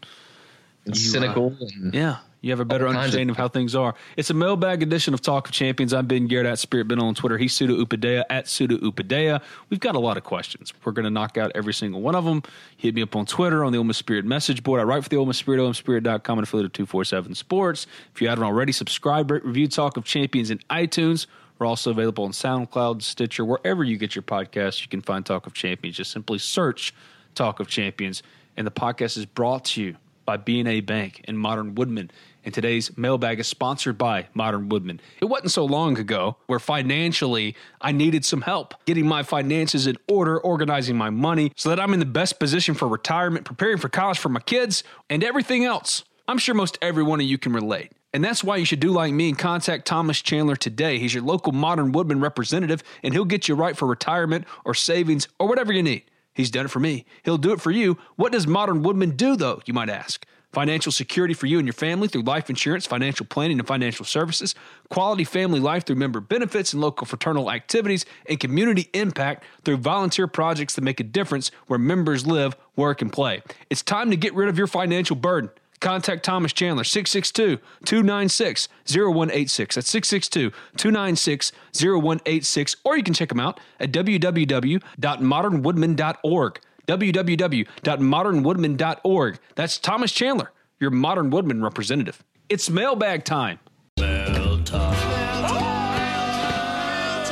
and 0.86 0.96
you, 0.96 1.02
cynical. 1.02 1.56
Uh, 1.60 1.66
and 1.76 1.94
yeah, 1.94 2.18
you 2.46 2.52
have 2.52 2.60
a 2.60 2.66
better 2.66 2.88
understanding 2.88 3.32
of, 3.32 3.38
of, 3.38 3.38
how 3.38 3.48
things 3.48 3.74
are. 3.74 3.96
It's 4.18 4.30
a 4.30 4.36
mailbag 4.36 4.84
edition 4.84 5.16
of 5.16 5.22
Talk 5.22 5.48
of 5.48 5.52
Champions. 5.52 5.94
I'm 5.94 6.06
Ben 6.06 6.28
Garrett 6.28 6.46
at 6.46 6.60
Spirit 6.60 6.88
Ben 6.88 7.00
on 7.00 7.16
Twitter. 7.16 7.40
He's 7.40 7.58
Sudu 7.58 7.84
Upadhyay 7.84 8.24
at 8.30 8.46
Sudu 8.46 8.78
Upadhyay. 8.78 9.42
We've 9.72 9.80
got 9.80 9.96
a 9.96 10.00
lot 10.00 10.16
of 10.16 10.24
questions. 10.24 10.72
We're 10.84 10.92
going 10.92 11.06
to 11.06 11.10
knock 11.10 11.40
out 11.40 11.52
every 11.56 11.74
single 11.74 12.02
one 12.02 12.14
of 12.14 12.24
them. 12.24 12.44
Hit 12.78 12.94
me 12.94 13.02
up 13.02 13.16
on 13.16 13.26
Twitter 13.26 13.66
on 13.66 13.72
the 13.72 13.80
Ole 13.80 13.84
Miss 13.86 13.98
Spirit 13.98 14.26
message 14.26 14.62
board. 14.62 14.80
I 14.80 14.84
write 14.84 15.02
for 15.02 15.10
the 15.10 15.16
Ole 15.16 15.26
Miss 15.26 15.40
Spirit, 15.40 15.60
OleMissSpirit.com, 15.60 16.38
and 16.38 16.48
affiliate 16.48 16.68
of 16.68 16.74
247 16.74 17.34
Sports. 17.34 17.88
If 18.14 18.22
you 18.22 18.28
haven't 18.28 18.44
already, 18.44 18.72
subscribe, 18.72 19.32
rate, 19.32 19.44
review 19.44 19.68
Talk 19.68 19.98
of 19.98 20.04
Champions 20.04 20.52
in 20.52 20.60
iTunes. 20.70 21.26
We're 21.58 21.66
also 21.66 21.90
available 21.90 22.26
on 22.26 22.32
SoundCloud, 22.32 23.02
Stitcher, 23.02 23.44
wherever 23.44 23.84
you 23.84 23.98
get 23.98 24.14
your 24.14 24.22
podcasts. 24.22 24.84
You 24.84 24.88
can 24.88 25.02
find 25.02 25.26
Talk 25.26 25.48
of 25.48 25.56
Champions. 25.56 25.98
Just 25.98 26.12
simply 26.12 26.38
search 26.38 26.94
Talk 27.34 27.60
of 27.60 27.68
Champions. 27.68 28.22
And 28.56 28.68
the 28.68 28.72
podcast 28.72 29.18
is 29.18 29.26
brought 29.26 29.66
to 29.66 29.82
you 29.82 29.96
by 30.26 30.38
BNA 30.38 30.86
Bank 30.86 31.22
and 31.26 31.40
Modern 31.40 31.76
Woodmen. 31.76 32.12
And 32.46 32.54
today's 32.54 32.96
mailbag 32.96 33.40
is 33.40 33.48
sponsored 33.48 33.98
by 33.98 34.28
Modern 34.36 34.70
Woodmen. 34.70 35.02
It 35.20 35.26
wasn't 35.26 35.52
so 35.52 35.66
long 35.66 35.98
ago 35.98 36.38
where 36.46 36.60
financially 36.60 37.56
I 37.82 37.92
needed 37.92 38.24
some 38.24 38.42
help 38.42 38.76
getting 38.86 39.08
my 39.08 39.24
finances 39.24 39.88
in 39.88 39.98
order, 40.08 40.40
organizing 40.40 40.96
my 40.96 41.10
money 41.10 41.52
so 41.56 41.70
that 41.70 41.80
I'm 41.80 41.92
in 41.94 42.00
the 42.00 42.06
best 42.06 42.40
position 42.40 42.76
for 42.76 42.88
retirement, 42.88 43.46
preparing 43.46 43.80
for 43.80 43.90
college 43.90 44.20
for 44.20 44.30
my 44.30 44.42
kids, 44.42 44.84
and 45.10 45.24
everything 45.24 45.66
else. 45.66 46.04
I'm 46.28 46.38
sure 46.38 46.54
most 46.54 46.78
every 46.84 47.04
one 47.04 47.20
of 47.20 47.26
you 47.26 47.40
can 47.40 47.52
relate. 47.52 47.92
And 48.14 48.24
that's 48.24 48.44
why 48.44 48.58
you 48.58 48.66
should 48.66 48.80
do 48.80 48.92
like 48.92 49.12
me 49.12 49.30
and 49.30 49.38
contact 49.38 49.86
Thomas 49.86 50.22
Chandler 50.22 50.56
today. 50.56 51.00
He's 51.00 51.16
your 51.16 51.24
local 51.24 51.52
Modern 51.52 51.92
Woodmen 51.94 52.22
representative, 52.22 52.84
and 53.02 53.14
he'll 53.14 53.26
get 53.26 53.48
you 53.48 53.56
right 53.56 53.76
for 53.76 53.88
retirement 53.88 54.46
or 54.64 54.76
savings 54.76 55.28
or 55.40 55.48
whatever 55.48 55.74
you 55.74 55.84
need. 55.84 56.04
He's 56.34 56.52
done 56.52 56.66
it 56.66 56.72
for 56.72 56.80
me. 56.80 57.06
He'll 57.24 57.38
do 57.38 57.54
it 57.54 57.62
for 57.62 57.72
you. 57.72 57.98
What 58.18 58.32
does 58.32 58.46
Modern 58.46 58.84
Woodmen 58.84 59.12
do, 59.12 59.36
though, 59.36 59.62
you 59.66 59.74
might 59.74 59.90
ask? 59.90 60.26
Financial 60.56 60.90
security 60.90 61.34
for 61.34 61.48
you 61.48 61.60
and 61.60 61.68
your 61.68 61.74
family 61.74 62.08
through 62.08 62.22
life 62.22 62.50
insurance, 62.50 62.86
financial 62.86 63.26
planning, 63.26 63.60
and 63.60 63.68
financial 63.68 64.06
services. 64.06 64.56
Quality 64.88 65.26
family 65.26 65.60
life 65.60 65.86
through 65.86 65.98
member 65.98 66.22
benefits 66.22 66.72
and 66.72 66.82
local 66.82 67.06
fraternal 67.06 67.52
activities. 67.52 68.06
And 68.30 68.40
community 68.40 68.90
impact 68.94 69.44
through 69.66 69.76
volunteer 69.78 70.28
projects 70.28 70.76
that 70.76 70.82
make 70.82 71.02
a 71.02 71.04
difference 71.04 71.52
where 71.68 71.78
members 71.78 72.26
live, 72.26 72.56
work, 72.78 73.02
and 73.02 73.12
play. 73.12 73.42
It's 73.70 73.82
time 73.82 74.10
to 74.12 74.16
get 74.16 74.34
rid 74.34 74.48
of 74.48 74.58
your 74.58 74.68
financial 74.68 75.18
burden. 75.18 75.50
Contact 75.82 76.24
Thomas 76.24 76.54
Chandler, 76.54 76.86
662 76.86 77.58
296 77.84 78.70
0186. 78.88 79.76
That's 79.76 79.90
662 79.90 80.52
296 80.78 81.52
0186. 81.78 82.76
Or 82.86 82.96
you 82.96 83.04
can 83.04 83.14
check 83.14 83.28
them 83.28 83.42
out 83.42 83.60
at 83.82 83.92
www.modernwoodmen.org 83.92 86.60
www.modernwoodmen.org. 86.88 89.40
That's 89.56 89.78
Thomas 89.78 90.12
Chandler, 90.12 90.52
your 90.80 90.92
Modern 90.92 91.30
Woodmen 91.30 91.62
representative. 91.64 92.24
It's 92.50 92.70
mailbag 92.70 93.24
time. 93.26 93.60
Mail 94.00 94.62
time. 94.64 94.96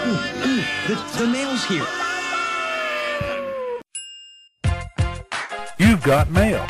Ooh, 0.05 0.11
ooh, 0.11 0.63
the, 0.87 0.95
the 1.19 1.27
mail's 1.27 1.63
here. 1.65 1.85
You've 5.79 6.03
got 6.03 6.29
mail. 6.31 6.65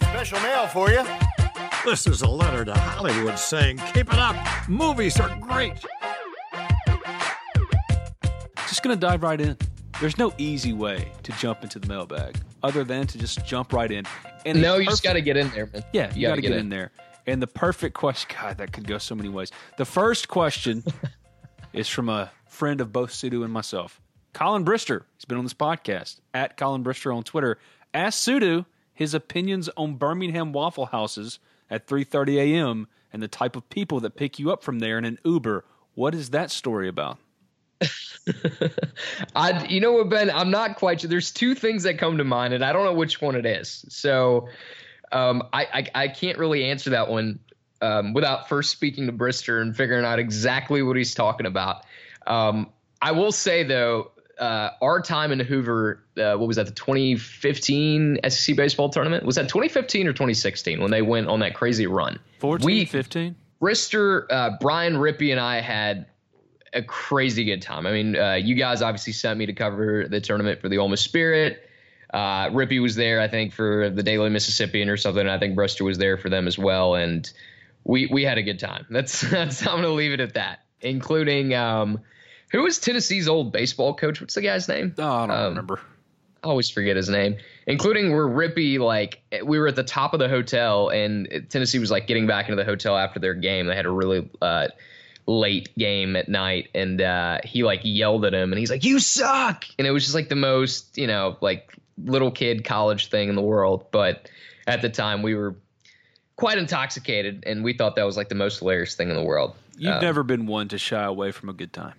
Special 0.00 0.40
mail 0.40 0.66
for 0.66 0.90
you. 0.90 1.04
This 1.84 2.06
is 2.06 2.22
a 2.22 2.28
letter 2.28 2.64
to 2.64 2.74
Hollywood 2.74 3.38
saying, 3.38 3.78
Keep 3.92 4.12
it 4.12 4.18
up. 4.18 4.36
Movies 4.68 5.18
are 5.18 5.36
great. 5.40 5.74
Just 8.68 8.82
going 8.82 8.96
to 8.96 9.00
dive 9.00 9.22
right 9.22 9.40
in. 9.40 9.56
There's 10.02 10.18
no 10.18 10.32
easy 10.36 10.72
way 10.72 11.12
to 11.22 11.30
jump 11.34 11.62
into 11.62 11.78
the 11.78 11.86
mailbag. 11.86 12.36
other 12.64 12.82
than 12.82 13.06
to 13.06 13.18
just 13.18 13.46
jump 13.46 13.72
right 13.72 13.88
in. 13.88 14.04
And 14.44 14.60
no, 14.60 14.76
you 14.78 14.86
just 14.86 15.04
got 15.04 15.12
to 15.12 15.20
get 15.20 15.36
in 15.36 15.48
there, 15.50 15.70
man. 15.72 15.84
Yeah, 15.92 16.12
you, 16.12 16.22
you 16.22 16.26
got 16.26 16.34
to 16.34 16.40
get, 16.40 16.50
in. 16.50 16.58
in 16.58 16.68
there. 16.70 16.90
And 17.24 17.40
the 17.40 17.46
perfect 17.46 17.94
question, 17.94 18.36
God, 18.36 18.58
that 18.58 18.72
could 18.72 18.88
go 18.88 18.98
so 18.98 19.14
many 19.14 19.28
ways. 19.28 19.52
The 19.78 19.84
first 19.84 20.26
question 20.26 20.82
is 21.72 21.88
from 21.88 22.08
a 22.08 22.32
friend 22.48 22.80
of 22.80 22.92
both 22.92 23.10
Sudu 23.10 23.44
and 23.44 23.52
myself, 23.52 24.00
Colin 24.32 24.64
Brister. 24.64 25.04
He's 25.14 25.24
been 25.24 25.38
on 25.38 25.44
this 25.44 25.54
podcast 25.54 26.18
at 26.34 26.56
Colin 26.56 26.82
Brister 26.82 27.14
on 27.14 27.22
Twitter. 27.22 27.58
Ask 27.94 28.28
Sudu 28.28 28.66
his 28.92 29.14
opinions 29.14 29.68
on 29.76 29.94
Birmingham 29.94 30.52
Waffle 30.52 30.86
Houses 30.86 31.38
at 31.70 31.86
3:30 31.86 32.38
a.m. 32.38 32.88
and 33.12 33.22
the 33.22 33.28
type 33.28 33.54
of 33.54 33.68
people 33.68 34.00
that 34.00 34.16
pick 34.16 34.40
you 34.40 34.50
up 34.50 34.64
from 34.64 34.80
there 34.80 34.98
in 34.98 35.04
an 35.04 35.20
Uber. 35.24 35.64
What 35.94 36.12
is 36.12 36.30
that 36.30 36.50
story 36.50 36.88
about? 36.88 37.18
I, 39.36 39.64
you 39.66 39.80
know 39.80 39.92
what, 39.92 40.08
Ben? 40.08 40.30
I'm 40.30 40.50
not 40.50 40.76
quite 40.76 41.00
sure. 41.00 41.10
There's 41.10 41.32
two 41.32 41.54
things 41.54 41.82
that 41.82 41.98
come 41.98 42.18
to 42.18 42.24
mind, 42.24 42.54
and 42.54 42.64
I 42.64 42.72
don't 42.72 42.84
know 42.84 42.94
which 42.94 43.20
one 43.20 43.34
it 43.34 43.46
is. 43.46 43.84
So, 43.88 44.48
um, 45.10 45.42
I, 45.52 45.64
I, 45.64 46.04
I 46.04 46.08
can't 46.08 46.38
really 46.38 46.64
answer 46.64 46.90
that 46.90 47.08
one 47.08 47.38
um, 47.82 48.14
without 48.14 48.48
first 48.48 48.70
speaking 48.70 49.06
to 49.06 49.12
Brister 49.12 49.60
and 49.60 49.76
figuring 49.76 50.04
out 50.04 50.18
exactly 50.18 50.82
what 50.82 50.96
he's 50.96 51.14
talking 51.14 51.46
about. 51.46 51.84
Um, 52.26 52.70
I 53.02 53.12
will 53.12 53.32
say 53.32 53.64
though, 53.64 54.12
uh, 54.38 54.70
our 54.80 55.02
time 55.02 55.32
in 55.32 55.40
Hoover, 55.40 56.02
uh, 56.16 56.34
what 56.36 56.46
was 56.46 56.56
that? 56.56 56.66
The 56.66 56.72
2015 56.72 58.20
SEC 58.28 58.56
baseball 58.56 58.88
tournament 58.88 59.24
was 59.24 59.36
that 59.36 59.48
2015 59.48 60.06
or 60.06 60.12
2016 60.12 60.80
when 60.80 60.90
they 60.90 61.02
went 61.02 61.28
on 61.28 61.40
that 61.40 61.54
crazy 61.54 61.86
run? 61.86 62.18
14, 62.38 62.64
we, 62.64 62.84
15. 62.84 63.36
Brister, 63.60 64.26
uh, 64.30 64.50
Brian 64.60 64.94
Rippey, 64.94 65.30
and 65.30 65.38
I 65.38 65.60
had 65.60 66.06
a 66.72 66.82
crazy 66.82 67.44
good 67.44 67.62
time. 67.62 67.86
I 67.86 67.92
mean, 67.92 68.16
uh, 68.16 68.34
you 68.34 68.54
guys 68.54 68.82
obviously 68.82 69.12
sent 69.12 69.38
me 69.38 69.46
to 69.46 69.52
cover 69.52 70.06
the 70.08 70.20
tournament 70.20 70.60
for 70.60 70.68
the 70.68 70.78
Ole 70.78 70.88
Miss 70.88 71.00
Spirit. 71.00 71.68
Uh, 72.12 72.48
Rippey 72.50 72.80
was 72.80 72.94
there, 72.94 73.20
I 73.20 73.28
think, 73.28 73.52
for 73.52 73.90
the 73.90 74.02
Daily 74.02 74.30
Mississippian 74.30 74.88
or 74.88 74.96
something. 74.96 75.26
I 75.26 75.38
think 75.38 75.56
Brister 75.56 75.82
was 75.82 75.98
there 75.98 76.18
for 76.18 76.28
them 76.28 76.46
as 76.46 76.58
well, 76.58 76.94
and 76.94 77.30
we 77.84 78.06
we 78.06 78.22
had 78.22 78.38
a 78.38 78.42
good 78.42 78.58
time. 78.58 78.86
That's 78.90 79.20
that's 79.30 79.66
I'm 79.66 79.76
gonna 79.76 79.88
leave 79.88 80.12
it 80.12 80.20
at 80.20 80.34
that. 80.34 80.60
Including 80.80 81.54
um, 81.54 82.00
who 82.50 82.62
was 82.62 82.78
Tennessee's 82.78 83.28
old 83.28 83.52
baseball 83.52 83.94
coach? 83.94 84.20
What's 84.20 84.34
the 84.34 84.42
guy's 84.42 84.68
name? 84.68 84.94
Oh, 84.98 85.04
I 85.04 85.26
don't 85.26 85.36
um, 85.36 85.48
remember. 85.50 85.80
I 86.44 86.48
always 86.48 86.68
forget 86.68 86.96
his 86.96 87.08
name. 87.08 87.36
Including 87.66 88.10
where 88.10 88.26
Rippey, 88.26 88.78
like 88.78 89.22
we 89.44 89.58
were 89.58 89.68
at 89.68 89.76
the 89.76 89.84
top 89.84 90.12
of 90.12 90.18
the 90.18 90.28
hotel, 90.28 90.88
and 90.88 91.46
Tennessee 91.48 91.78
was 91.78 91.90
like 91.90 92.06
getting 92.06 92.26
back 92.26 92.48
into 92.48 92.56
the 92.56 92.64
hotel 92.64 92.98
after 92.98 93.20
their 93.20 93.34
game. 93.34 93.66
They 93.66 93.76
had 93.76 93.86
a 93.86 93.90
really 93.90 94.28
uh, 94.42 94.68
late 95.26 95.70
game 95.78 96.16
at 96.16 96.28
night 96.28 96.68
and 96.74 97.00
uh, 97.00 97.38
he 97.44 97.62
like 97.62 97.80
yelled 97.84 98.24
at 98.24 98.34
him 98.34 98.52
and 98.52 98.58
he's 98.58 98.70
like 98.70 98.84
you 98.84 98.98
suck! 98.98 99.64
And 99.78 99.86
it 99.86 99.90
was 99.90 100.02
just 100.04 100.14
like 100.14 100.28
the 100.28 100.36
most 100.36 100.96
you 100.98 101.06
know 101.06 101.36
like 101.40 101.74
little 102.04 102.30
kid 102.30 102.64
college 102.64 103.08
thing 103.08 103.28
in 103.28 103.34
the 103.34 103.42
world. 103.42 103.86
But 103.90 104.28
at 104.66 104.82
the 104.82 104.88
time 104.88 105.22
we 105.22 105.34
were 105.34 105.54
quite 106.36 106.58
intoxicated 106.58 107.44
and 107.46 107.62
we 107.62 107.72
thought 107.72 107.96
that 107.96 108.04
was 108.04 108.16
like 108.16 108.28
the 108.28 108.34
most 108.34 108.58
hilarious 108.58 108.94
thing 108.94 109.10
in 109.10 109.16
the 109.16 109.22
world. 109.22 109.54
You've 109.76 109.94
um, 109.94 110.02
never 110.02 110.22
been 110.22 110.46
one 110.46 110.68
to 110.68 110.78
shy 110.78 111.02
away 111.04 111.30
from 111.30 111.48
a 111.48 111.52
good 111.52 111.72
time. 111.72 111.94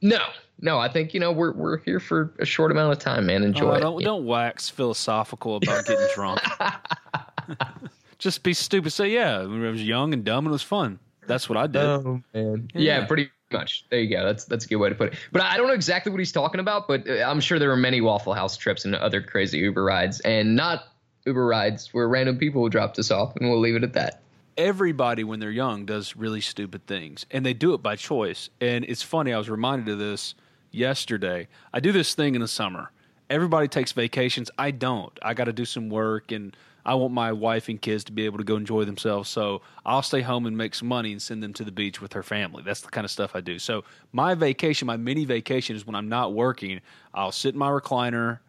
No. 0.00 0.20
No 0.60 0.78
i 0.78 0.88
think 0.88 1.14
you 1.14 1.18
know 1.18 1.32
we're 1.32 1.52
we're 1.52 1.78
here 1.78 1.98
for 1.98 2.32
a 2.38 2.44
short 2.44 2.70
amount 2.70 2.92
of 2.92 2.98
time 2.98 3.26
man. 3.26 3.42
Enjoy 3.42 3.76
oh, 3.76 3.80
don't, 3.80 4.00
it. 4.00 4.04
don't 4.04 4.26
wax 4.26 4.68
philosophical 4.68 5.56
about 5.56 5.86
getting 5.86 6.06
drunk. 6.14 6.40
Just 8.18 8.44
be 8.44 8.52
stupid. 8.52 8.90
Say 8.90 9.10
yeah 9.10 9.40
i 9.40 9.46
was 9.46 9.82
young 9.82 10.12
and 10.12 10.24
dumb 10.24 10.44
and 10.46 10.48
it 10.48 10.52
was 10.52 10.62
fun 10.62 11.00
that's 11.26 11.48
what 11.48 11.58
I 11.58 11.66
did. 11.66 11.82
Oh 11.82 12.22
man. 12.34 12.68
Yeah. 12.74 13.00
yeah, 13.00 13.06
pretty 13.06 13.30
much. 13.52 13.84
There 13.90 14.00
you 14.00 14.10
go. 14.10 14.24
That's 14.24 14.44
that's 14.44 14.64
a 14.64 14.68
good 14.68 14.76
way 14.76 14.88
to 14.88 14.94
put 14.94 15.12
it. 15.12 15.18
But 15.30 15.42
I 15.42 15.56
don't 15.56 15.66
know 15.66 15.74
exactly 15.74 16.10
what 16.10 16.18
he's 16.18 16.32
talking 16.32 16.60
about, 16.60 16.88
but 16.88 17.08
uh, 17.08 17.24
I'm 17.24 17.40
sure 17.40 17.58
there 17.58 17.68
were 17.68 17.76
many 17.76 18.00
Waffle 18.00 18.34
House 18.34 18.56
trips 18.56 18.84
and 18.84 18.94
other 18.94 19.22
crazy 19.22 19.58
Uber 19.58 19.84
rides, 19.84 20.20
and 20.20 20.56
not 20.56 20.84
Uber 21.26 21.46
rides 21.46 21.92
where 21.92 22.08
random 22.08 22.38
people 22.38 22.68
dropped 22.68 22.98
us 22.98 23.10
off, 23.10 23.36
and 23.36 23.48
we'll 23.48 23.60
leave 23.60 23.76
it 23.76 23.84
at 23.84 23.92
that. 23.94 24.20
Everybody, 24.56 25.24
when 25.24 25.40
they're 25.40 25.50
young, 25.50 25.86
does 25.86 26.14
really 26.16 26.40
stupid 26.40 26.86
things, 26.86 27.24
and 27.30 27.44
they 27.46 27.54
do 27.54 27.74
it 27.74 27.82
by 27.82 27.96
choice. 27.96 28.50
And 28.60 28.84
it's 28.86 29.02
funny. 29.02 29.32
I 29.32 29.38
was 29.38 29.48
reminded 29.48 29.90
of 29.92 29.98
this 29.98 30.34
yesterday. 30.70 31.48
I 31.72 31.80
do 31.80 31.92
this 31.92 32.14
thing 32.14 32.34
in 32.34 32.40
the 32.40 32.48
summer. 32.48 32.90
Everybody 33.30 33.68
takes 33.68 33.92
vacations. 33.92 34.50
I 34.58 34.70
don't. 34.72 35.16
I 35.22 35.32
got 35.32 35.44
to 35.44 35.54
do 35.54 35.64
some 35.64 35.88
work 35.88 36.32
and 36.32 36.54
I 36.84 36.94
want 36.94 37.12
my 37.12 37.32
wife 37.32 37.68
and 37.68 37.80
kids 37.80 38.04
to 38.04 38.12
be 38.12 38.24
able 38.24 38.38
to 38.38 38.44
go 38.44 38.56
enjoy 38.56 38.84
themselves. 38.84 39.28
So 39.28 39.62
I'll 39.84 40.02
stay 40.02 40.20
home 40.20 40.46
and 40.46 40.56
make 40.56 40.74
some 40.74 40.88
money 40.88 41.12
and 41.12 41.22
send 41.22 41.42
them 41.42 41.52
to 41.54 41.64
the 41.64 41.72
beach 41.72 42.00
with 42.00 42.12
her 42.14 42.22
family. 42.22 42.62
That's 42.64 42.80
the 42.80 42.88
kind 42.88 43.04
of 43.04 43.10
stuff 43.10 43.32
I 43.34 43.40
do. 43.40 43.58
So 43.58 43.84
my 44.12 44.34
vacation, 44.34 44.86
my 44.86 44.96
mini 44.96 45.24
vacation 45.24 45.76
is 45.76 45.86
when 45.86 45.94
I'm 45.94 46.08
not 46.08 46.32
working. 46.32 46.80
I'll 47.14 47.32
sit 47.32 47.54
in 47.54 47.58
my 47.58 47.70
recliner. 47.70 48.40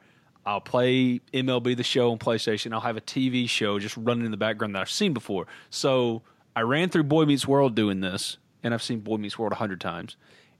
I'll 0.45 0.61
play 0.61 1.21
MLB 1.33 1.77
The 1.77 1.83
Show 1.83 2.11
on 2.11 2.17
PlayStation. 2.17 2.73
I'll 2.73 2.81
have 2.81 2.97
a 2.97 3.01
TV 3.01 3.47
show 3.47 3.79
just 3.79 3.95
running 3.95 4.25
in 4.25 4.31
the 4.31 4.37
background 4.37 4.75
that 4.75 4.81
I've 4.81 4.89
seen 4.89 5.13
before. 5.13 5.47
So 5.69 6.21
I 6.55 6.61
ran 6.61 6.89
through 6.89 7.03
Boy 7.03 7.25
Meets 7.25 7.47
World 7.47 7.75
doing 7.75 8.01
this, 8.01 8.37
and 8.61 8.73
I've 8.73 8.83
seen 8.83 8.99
Boy 8.99 9.17
Meets 9.17 9.39
World 9.39 9.53
a 9.53 9.55
hundred 9.55 9.79
times. 9.79 10.17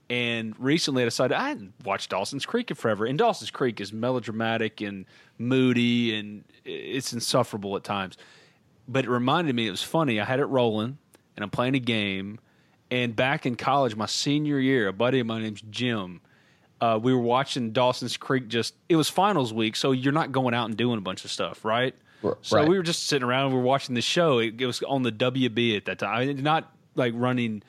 And 0.10 0.54
recently 0.60 1.04
I 1.04 1.06
decided 1.06 1.36
I 1.36 1.48
hadn't 1.50 1.74
watched 1.84 2.10
Dawson's 2.10 2.46
Creek 2.46 2.70
in 2.70 2.76
forever. 2.76 3.06
And 3.06 3.18
Dawson's 3.18 3.52
Creek 3.52 3.80
is 3.82 3.94
melodramatic 3.94 4.82
and 4.82 5.06
moody 5.38 6.18
and 6.18 6.44
it's 6.66 7.14
insufferable 7.14 7.76
at 7.76 7.84
times. 7.84 8.18
But 8.88 9.06
it 9.06 9.10
reminded 9.10 9.56
me 9.56 9.68
it 9.68 9.72
was 9.72 9.84
funny. 9.84 10.20
I 10.20 10.26
had 10.26 10.40
it 10.40 10.46
rolling 10.46 10.98
and 11.36 11.44
I'm 11.44 11.50
playing 11.50 11.76
a 11.76 11.80
game. 11.80 12.40
And 12.92 13.16
back 13.16 13.46
in 13.46 13.56
college, 13.56 13.96
my 13.96 14.06
senior 14.06 14.60
year, 14.60 14.88
a 14.88 14.94
buddy 14.94 15.20
of 15.20 15.26
mine 15.26 15.42
named 15.42 15.62
Jim, 15.72 16.22
uh, 16.80 17.00
we 17.02 17.14
were 17.14 17.22
watching 17.22 17.72
Dawson's 17.72 18.18
Creek. 18.18 18.50
Just 18.50 18.76
it 18.90 18.96
was 18.96 19.10
finals 19.10 19.54
week, 19.54 19.76
so 19.76 19.94
you're 19.94 20.14
not 20.14 20.32
going 20.32 20.54
out 20.54 20.66
and 20.68 20.78
doing 20.78 20.98
a 20.98 21.02
bunch 21.02 21.24
of 21.24 21.32
stuff, 21.32 21.64
right? 21.64 21.96
right. 22.22 22.36
So 22.42 22.66
we 22.66 22.78
were 22.78 22.84
just 22.84 23.08
sitting 23.08 23.28
around. 23.28 23.46
and 23.46 23.54
We 23.54 23.62
were 23.62 23.66
watching 23.66 23.96
the 23.96 24.02
show. 24.02 24.40
It, 24.40 24.60
it 24.60 24.66
was 24.66 24.84
on 24.84 25.02
the 25.02 25.12
WB 25.12 25.78
at 25.78 25.86
that 25.86 26.00
time. 26.00 26.44
Not 26.44 26.72
like 26.96 27.14
running 27.16 27.64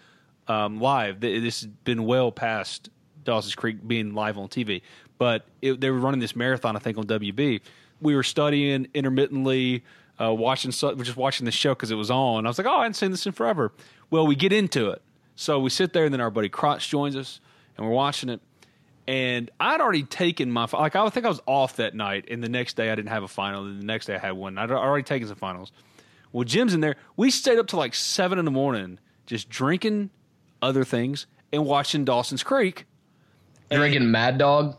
um, 0.49 0.81
live. 0.81 1.21
This 1.21 1.63
has 1.63 1.67
been 1.85 2.05
well 2.05 2.33
past 2.33 2.91
Dawson's 3.25 3.55
Creek 3.55 3.87
being 3.87 4.15
live 4.15 4.39
on 4.39 4.49
TV, 4.49 4.83
but 5.19 5.47
it, 5.63 5.81
they 5.81 5.91
were 5.91 5.99
running 5.99 6.21
this 6.21 6.37
marathon, 6.37 6.77
I 6.77 6.79
think, 6.79 6.99
on 6.99 7.05
WB. 7.05 7.61
We 8.01 8.15
were 8.15 8.23
studying 8.23 8.89
intermittently, 8.95 9.85
uh, 10.21 10.35
watching, 10.35 10.71
just 10.71 11.17
watching 11.17 11.45
the 11.45 11.51
show 11.53 11.75
because 11.75 11.91
it 11.91 11.97
was 11.97 12.11
on. 12.11 12.47
I 12.47 12.49
was 12.49 12.59
like, 12.59 12.67
oh, 12.67 12.77
I 12.77 12.83
hadn't 12.83 12.95
seen 12.95 13.11
this 13.11 13.27
in 13.27 13.33
forever. 13.33 13.73
Well, 14.11 14.27
we 14.27 14.35
get 14.35 14.53
into 14.53 14.91
it, 14.91 15.03
so 15.37 15.59
we 15.59 15.71
sit 15.71 15.93
there, 15.93 16.05
and 16.05 16.13
then 16.13 16.21
our 16.21 16.31
buddy 16.31 16.49
Crotch 16.49 16.89
joins 16.89 17.17
us, 17.17 17.41
and 17.77 17.87
we're 17.87 17.93
watching 17.93 18.29
it. 18.29 18.41
And 19.07 19.51
I'd 19.61 19.83
already 19.83 20.05
taken 20.05 20.51
my 20.51 20.67
like 20.73 20.97
I 20.97 21.09
think 21.11 21.27
I 21.27 21.29
was 21.29 21.41
off 21.47 21.77
that 21.77 21.95
night, 21.95 22.27
and 22.31 22.43
the 22.43 22.49
next 22.49 22.75
day 22.75 22.91
I 22.91 22.95
didn't 22.95 23.11
have 23.11 23.23
a 23.23 23.29
final. 23.29 23.65
And 23.65 23.83
the 23.83 23.85
next 23.85 24.07
day 24.07 24.15
I 24.15 24.19
had 24.19 24.33
one. 24.33 24.57
I'd 24.57 24.71
already 24.71 25.05
taken 25.05 25.29
some 25.29 25.37
finals. 25.37 25.73
Well, 26.33 26.45
Jim's 26.45 26.73
in 26.75 26.81
there. 26.81 26.97
We 27.17 27.31
stayed 27.31 27.59
up 27.59 27.67
to 27.69 27.77
like 27.77 27.95
seven 27.95 28.39
in 28.39 28.47
the 28.47 28.51
morning, 28.51 28.99
just 29.27 29.51
drinking 29.51 30.11
other 30.64 30.85
things 30.85 31.26
and 31.52 31.64
watching 31.64 32.04
Dawson's 32.04 32.42
Creek. 32.42 32.87
Drinking 33.71 34.11
Mad 34.11 34.38
Dog? 34.38 34.76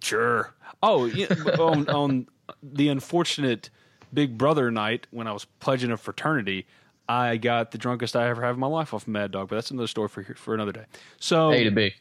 Sure. 0.00 0.54
Oh, 0.82 1.06
yeah, 1.06 1.26
on, 1.58 1.88
on 1.88 2.28
the 2.62 2.88
unfortunate 2.88 3.70
Big 4.12 4.38
Brother 4.38 4.70
night 4.70 5.06
when 5.10 5.26
I 5.26 5.32
was 5.32 5.44
pledging 5.60 5.90
a 5.90 5.96
fraternity, 5.96 6.66
I 7.08 7.36
got 7.36 7.70
the 7.70 7.78
drunkest 7.78 8.16
I 8.16 8.28
ever 8.28 8.42
have 8.42 8.54
in 8.54 8.60
my 8.60 8.66
life 8.66 8.92
off 8.94 9.02
of 9.02 9.08
Mad 9.08 9.30
Dog, 9.32 9.48
but 9.48 9.56
that's 9.56 9.70
another 9.70 9.86
story 9.86 10.08
for 10.08 10.22
for 10.34 10.54
another 10.54 10.72
day. 10.72 10.84
So 11.20 11.52
A 11.52 11.64
to 11.64 11.70
B. 11.70 11.94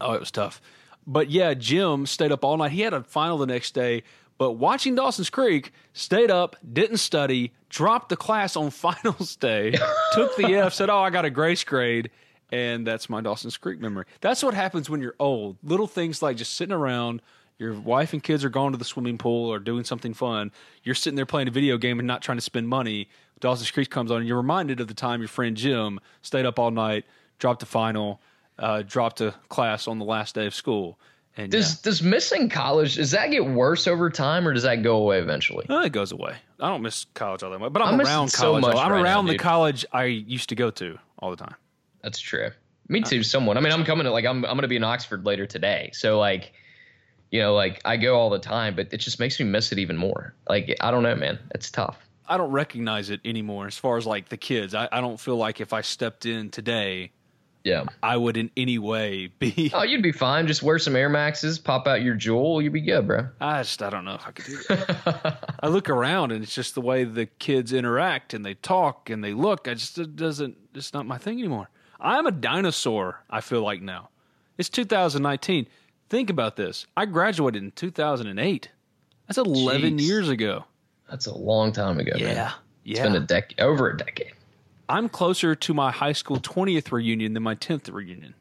Oh, 0.00 0.12
it 0.12 0.20
was 0.20 0.30
tough. 0.30 0.60
But 1.06 1.30
yeah, 1.30 1.54
Jim 1.54 2.06
stayed 2.06 2.32
up 2.32 2.44
all 2.44 2.56
night. 2.56 2.72
He 2.72 2.82
had 2.82 2.94
a 2.94 3.02
final 3.02 3.38
the 3.38 3.46
next 3.46 3.74
day, 3.74 4.04
but 4.36 4.52
watching 4.52 4.94
Dawson's 4.94 5.30
Creek, 5.30 5.72
stayed 5.92 6.30
up, 6.30 6.56
didn't 6.72 6.98
study, 6.98 7.52
dropped 7.68 8.08
the 8.08 8.16
class 8.16 8.56
on 8.56 8.70
finals 8.70 9.36
day, 9.36 9.72
took 10.12 10.36
the 10.36 10.54
F, 10.54 10.72
said, 10.74 10.90
"Oh, 10.90 11.00
I 11.00 11.10
got 11.10 11.24
a 11.24 11.30
grace 11.30 11.64
grade," 11.64 12.10
and 12.50 12.86
that's 12.86 13.10
my 13.10 13.20
Dawson's 13.20 13.56
Creek 13.56 13.80
memory. 13.80 14.04
That's 14.20 14.42
what 14.42 14.54
happens 14.54 14.88
when 14.88 15.00
you're 15.00 15.16
old. 15.18 15.56
Little 15.62 15.86
things 15.86 16.22
like 16.22 16.36
just 16.36 16.54
sitting 16.54 16.74
around, 16.74 17.22
your 17.58 17.74
wife 17.74 18.12
and 18.12 18.22
kids 18.22 18.44
are 18.44 18.50
going 18.50 18.72
to 18.72 18.78
the 18.78 18.84
swimming 18.84 19.18
pool 19.18 19.52
or 19.52 19.58
doing 19.58 19.84
something 19.84 20.14
fun. 20.14 20.52
You're 20.84 20.94
sitting 20.94 21.16
there 21.16 21.26
playing 21.26 21.48
a 21.48 21.50
video 21.50 21.76
game 21.76 21.98
and 21.98 22.06
not 22.06 22.22
trying 22.22 22.38
to 22.38 22.42
spend 22.42 22.68
money. 22.68 23.08
Dawson's 23.40 23.70
Creek 23.70 23.90
comes 23.90 24.10
on, 24.10 24.18
and 24.18 24.28
you're 24.28 24.36
reminded 24.36 24.80
of 24.80 24.88
the 24.88 24.94
time 24.94 25.20
your 25.20 25.28
friend 25.28 25.56
Jim 25.56 26.00
stayed 26.22 26.46
up 26.46 26.58
all 26.58 26.70
night, 26.70 27.04
dropped 27.38 27.62
a 27.62 27.66
final, 27.66 28.20
uh, 28.58 28.82
dropped 28.86 29.20
a 29.20 29.34
class 29.48 29.88
on 29.88 29.98
the 29.98 30.04
last 30.04 30.34
day 30.34 30.46
of 30.46 30.54
school. 30.54 30.98
And 31.36 31.52
does 31.52 31.74
yeah. 31.74 31.80
does 31.84 32.02
missing 32.02 32.48
college 32.48 32.96
does 32.96 33.12
that 33.12 33.30
get 33.30 33.46
worse 33.46 33.86
over 33.86 34.10
time 34.10 34.48
or 34.48 34.52
does 34.52 34.64
that 34.64 34.82
go 34.82 34.96
away 34.96 35.20
eventually? 35.20 35.66
Uh, 35.68 35.82
it 35.82 35.92
goes 35.92 36.10
away. 36.10 36.34
I 36.58 36.68
don't 36.68 36.82
miss 36.82 37.06
college 37.14 37.44
all 37.44 37.52
that 37.52 37.60
much, 37.60 37.72
but 37.72 37.80
I'm, 37.80 37.94
I'm 37.94 38.00
around 38.00 38.32
college. 38.32 38.64
So 38.64 38.70
I'm 38.70 38.90
right 38.90 39.00
around 39.00 39.26
now, 39.26 39.32
the 39.32 39.38
college 39.38 39.86
I 39.92 40.04
used 40.04 40.48
to 40.48 40.56
go 40.56 40.70
to 40.72 40.98
all 41.20 41.30
the 41.30 41.36
time. 41.36 41.54
That's 42.08 42.20
true. 42.20 42.50
Me 42.88 43.02
too, 43.02 43.20
uh, 43.20 43.22
somewhat. 43.22 43.58
I 43.58 43.60
mean, 43.60 43.70
I'm 43.70 43.84
coming 43.84 44.04
to 44.04 44.10
like 44.10 44.24
I'm 44.24 44.42
I'm 44.46 44.56
gonna 44.56 44.66
be 44.66 44.76
in 44.76 44.82
Oxford 44.84 45.26
later 45.26 45.44
today, 45.44 45.90
so 45.92 46.18
like, 46.18 46.54
you 47.30 47.40
know, 47.42 47.54
like 47.54 47.82
I 47.84 47.98
go 47.98 48.18
all 48.18 48.30
the 48.30 48.38
time, 48.38 48.74
but 48.74 48.88
it 48.94 48.96
just 48.96 49.20
makes 49.20 49.38
me 49.38 49.44
miss 49.44 49.72
it 49.72 49.78
even 49.78 49.98
more. 49.98 50.32
Like 50.48 50.74
I 50.80 50.90
don't 50.90 51.02
know, 51.02 51.14
man, 51.14 51.38
it's 51.54 51.70
tough. 51.70 51.98
I 52.26 52.38
don't 52.38 52.50
recognize 52.50 53.10
it 53.10 53.20
anymore 53.26 53.66
as 53.66 53.76
far 53.76 53.98
as 53.98 54.06
like 54.06 54.30
the 54.30 54.38
kids. 54.38 54.74
I, 54.74 54.88
I 54.90 55.02
don't 55.02 55.20
feel 55.20 55.36
like 55.36 55.60
if 55.60 55.74
I 55.74 55.82
stepped 55.82 56.24
in 56.24 56.48
today, 56.48 57.10
Yeah. 57.62 57.84
I 58.02 58.16
would 58.16 58.38
in 58.38 58.50
any 58.56 58.78
way 58.78 59.26
be. 59.38 59.70
Oh, 59.74 59.82
you'd 59.82 60.02
be 60.02 60.12
fine. 60.12 60.46
Just 60.46 60.62
wear 60.62 60.78
some 60.78 60.96
Air 60.96 61.10
Maxes, 61.10 61.58
pop 61.58 61.86
out 61.86 62.00
your 62.00 62.14
jewel, 62.14 62.62
you'd 62.62 62.72
be 62.72 62.80
good, 62.80 63.06
bro. 63.06 63.28
I 63.38 63.60
just 63.62 63.82
I 63.82 63.90
don't 63.90 64.06
know 64.06 64.14
if 64.14 64.26
I 64.26 64.30
could 64.30 64.46
do 64.46 64.56
that. 64.68 65.56
I 65.62 65.68
look 65.68 65.90
around 65.90 66.32
and 66.32 66.42
it's 66.42 66.54
just 66.54 66.74
the 66.74 66.80
way 66.80 67.04
the 67.04 67.26
kids 67.26 67.74
interact 67.74 68.32
and 68.32 68.46
they 68.46 68.54
talk 68.54 69.10
and 69.10 69.22
they 69.22 69.34
look. 69.34 69.68
I 69.68 69.74
just 69.74 69.98
it 69.98 70.16
doesn't. 70.16 70.56
It's 70.74 70.94
not 70.94 71.04
my 71.04 71.18
thing 71.18 71.38
anymore. 71.38 71.68
I'm 72.00 72.26
a 72.26 72.30
dinosaur. 72.30 73.22
I 73.30 73.40
feel 73.40 73.62
like 73.62 73.82
now. 73.82 74.08
It's 74.56 74.68
2019. 74.68 75.66
Think 76.08 76.30
about 76.30 76.56
this. 76.56 76.86
I 76.96 77.06
graduated 77.06 77.62
in 77.62 77.70
2008. 77.72 78.68
That's 79.26 79.38
11 79.38 79.98
Jeez. 79.98 80.00
years 80.06 80.28
ago. 80.28 80.64
That's 81.10 81.26
a 81.26 81.34
long 81.36 81.72
time 81.72 81.98
ago, 81.98 82.12
man. 82.18 82.20
Yeah. 82.20 82.52
It's 82.84 82.98
Yeah. 82.98 83.02
been 83.04 83.16
a 83.16 83.20
decade, 83.20 83.60
over 83.60 83.90
a 83.90 83.96
decade. 83.96 84.32
I'm 84.88 85.08
closer 85.08 85.54
to 85.54 85.74
my 85.74 85.90
high 85.90 86.12
school 86.12 86.38
20th 86.38 86.92
reunion 86.92 87.34
than 87.34 87.42
my 87.42 87.54
10th 87.54 87.92
reunion. 87.92 88.34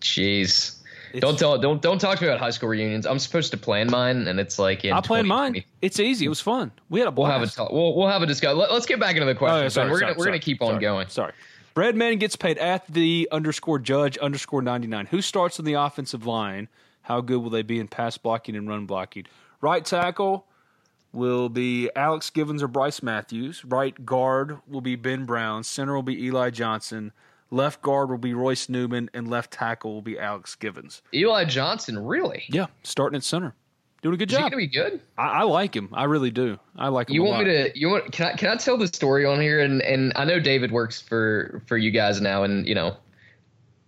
Jeez. 0.00 0.72
It's- 1.12 1.20
don't 1.20 1.38
tell 1.38 1.56
don't 1.56 1.80
don't 1.80 1.98
talk 2.00 2.18
to 2.18 2.24
me 2.24 2.28
about 2.28 2.40
high 2.40 2.50
school 2.50 2.68
reunions. 2.68 3.06
I'm 3.06 3.18
supposed 3.20 3.50
to 3.52 3.56
plan 3.56 3.88
mine, 3.90 4.26
and 4.28 4.38
it's 4.40 4.58
like 4.58 4.84
I 4.84 5.00
planned 5.00 5.28
mine. 5.28 5.62
It's 5.80 5.98
easy. 6.00 6.26
It 6.26 6.28
was 6.28 6.40
fun. 6.40 6.72
We 6.90 6.98
had 6.98 7.08
a 7.08 7.10
We'll 7.12 7.26
have 7.28 7.40
a 7.42 7.46
talk. 7.46 7.70
We'll, 7.72 7.94
we'll 7.96 8.08
have 8.08 8.22
a 8.22 8.26
discussion. 8.26 8.58
Let, 8.58 8.70
us 8.70 8.84
get 8.84 8.98
back 9.00 9.14
into 9.14 9.24
the 9.24 9.32
Oh, 9.32 9.36
question. 9.36 9.62
yeah, 9.62 9.68
sorry, 9.68 9.90
we're 9.90 10.00
sorry, 10.00 10.10
gonna 10.12 10.18
we're 10.18 10.24
gonna 10.26 10.38
keep 10.40 10.60
on 10.60 10.70
sorry, 10.72 10.80
going. 10.80 11.08
Sorry. 11.08 11.32
Breadman 11.76 12.18
gets 12.18 12.36
paid 12.36 12.56
at 12.56 12.86
the 12.86 13.28
underscore 13.30 13.78
judge 13.78 14.16
underscore 14.16 14.62
99. 14.62 15.06
Who 15.06 15.20
starts 15.20 15.58
on 15.58 15.66
the 15.66 15.74
offensive 15.74 16.24
line? 16.24 16.68
How 17.02 17.20
good 17.20 17.42
will 17.42 17.50
they 17.50 17.60
be 17.60 17.78
in 17.78 17.86
pass 17.86 18.16
blocking 18.16 18.56
and 18.56 18.66
run 18.66 18.86
blocking? 18.86 19.26
Right 19.60 19.84
tackle 19.84 20.46
will 21.12 21.50
be 21.50 21.90
Alex 21.94 22.30
Givens 22.30 22.62
or 22.62 22.68
Bryce 22.68 23.02
Matthews. 23.02 23.62
Right 23.62 24.06
guard 24.06 24.58
will 24.66 24.80
be 24.80 24.96
Ben 24.96 25.26
Brown. 25.26 25.64
Center 25.64 25.94
will 25.94 26.02
be 26.02 26.24
Eli 26.24 26.48
Johnson. 26.48 27.12
Left 27.50 27.82
guard 27.82 28.08
will 28.08 28.16
be 28.16 28.32
Royce 28.32 28.70
Newman. 28.70 29.10
And 29.12 29.28
left 29.28 29.50
tackle 29.50 29.92
will 29.92 30.02
be 30.02 30.18
Alex 30.18 30.54
Givens. 30.54 31.02
Eli 31.12 31.44
Johnson, 31.44 31.98
really? 31.98 32.44
Yeah, 32.48 32.68
starting 32.84 33.18
at 33.18 33.22
center. 33.22 33.54
Doing 34.02 34.14
a 34.14 34.18
good 34.18 34.30
Is 34.30 34.36
job. 34.36 34.44
gonna 34.50 34.56
be 34.58 34.66
good? 34.66 35.00
I, 35.18 35.28
I 35.28 35.42
like 35.44 35.74
him. 35.74 35.88
I 35.92 36.04
really 36.04 36.30
do. 36.30 36.58
I 36.76 36.88
like 36.88 37.08
him. 37.08 37.14
You 37.16 37.22
a 37.22 37.24
want 37.30 37.38
lot. 37.38 37.46
me 37.46 37.70
to? 37.70 37.78
You 37.78 37.88
want? 37.88 38.12
Can 38.12 38.26
I? 38.26 38.32
Can 38.34 38.48
I 38.50 38.56
tell 38.56 38.76
the 38.76 38.86
story 38.86 39.24
on 39.24 39.40
here? 39.40 39.60
And 39.60 39.82
and 39.82 40.12
I 40.16 40.24
know 40.24 40.38
David 40.38 40.70
works 40.70 41.00
for 41.00 41.62
for 41.66 41.76
you 41.76 41.90
guys 41.90 42.20
now, 42.20 42.42
and 42.44 42.68
you 42.68 42.74
know, 42.74 42.96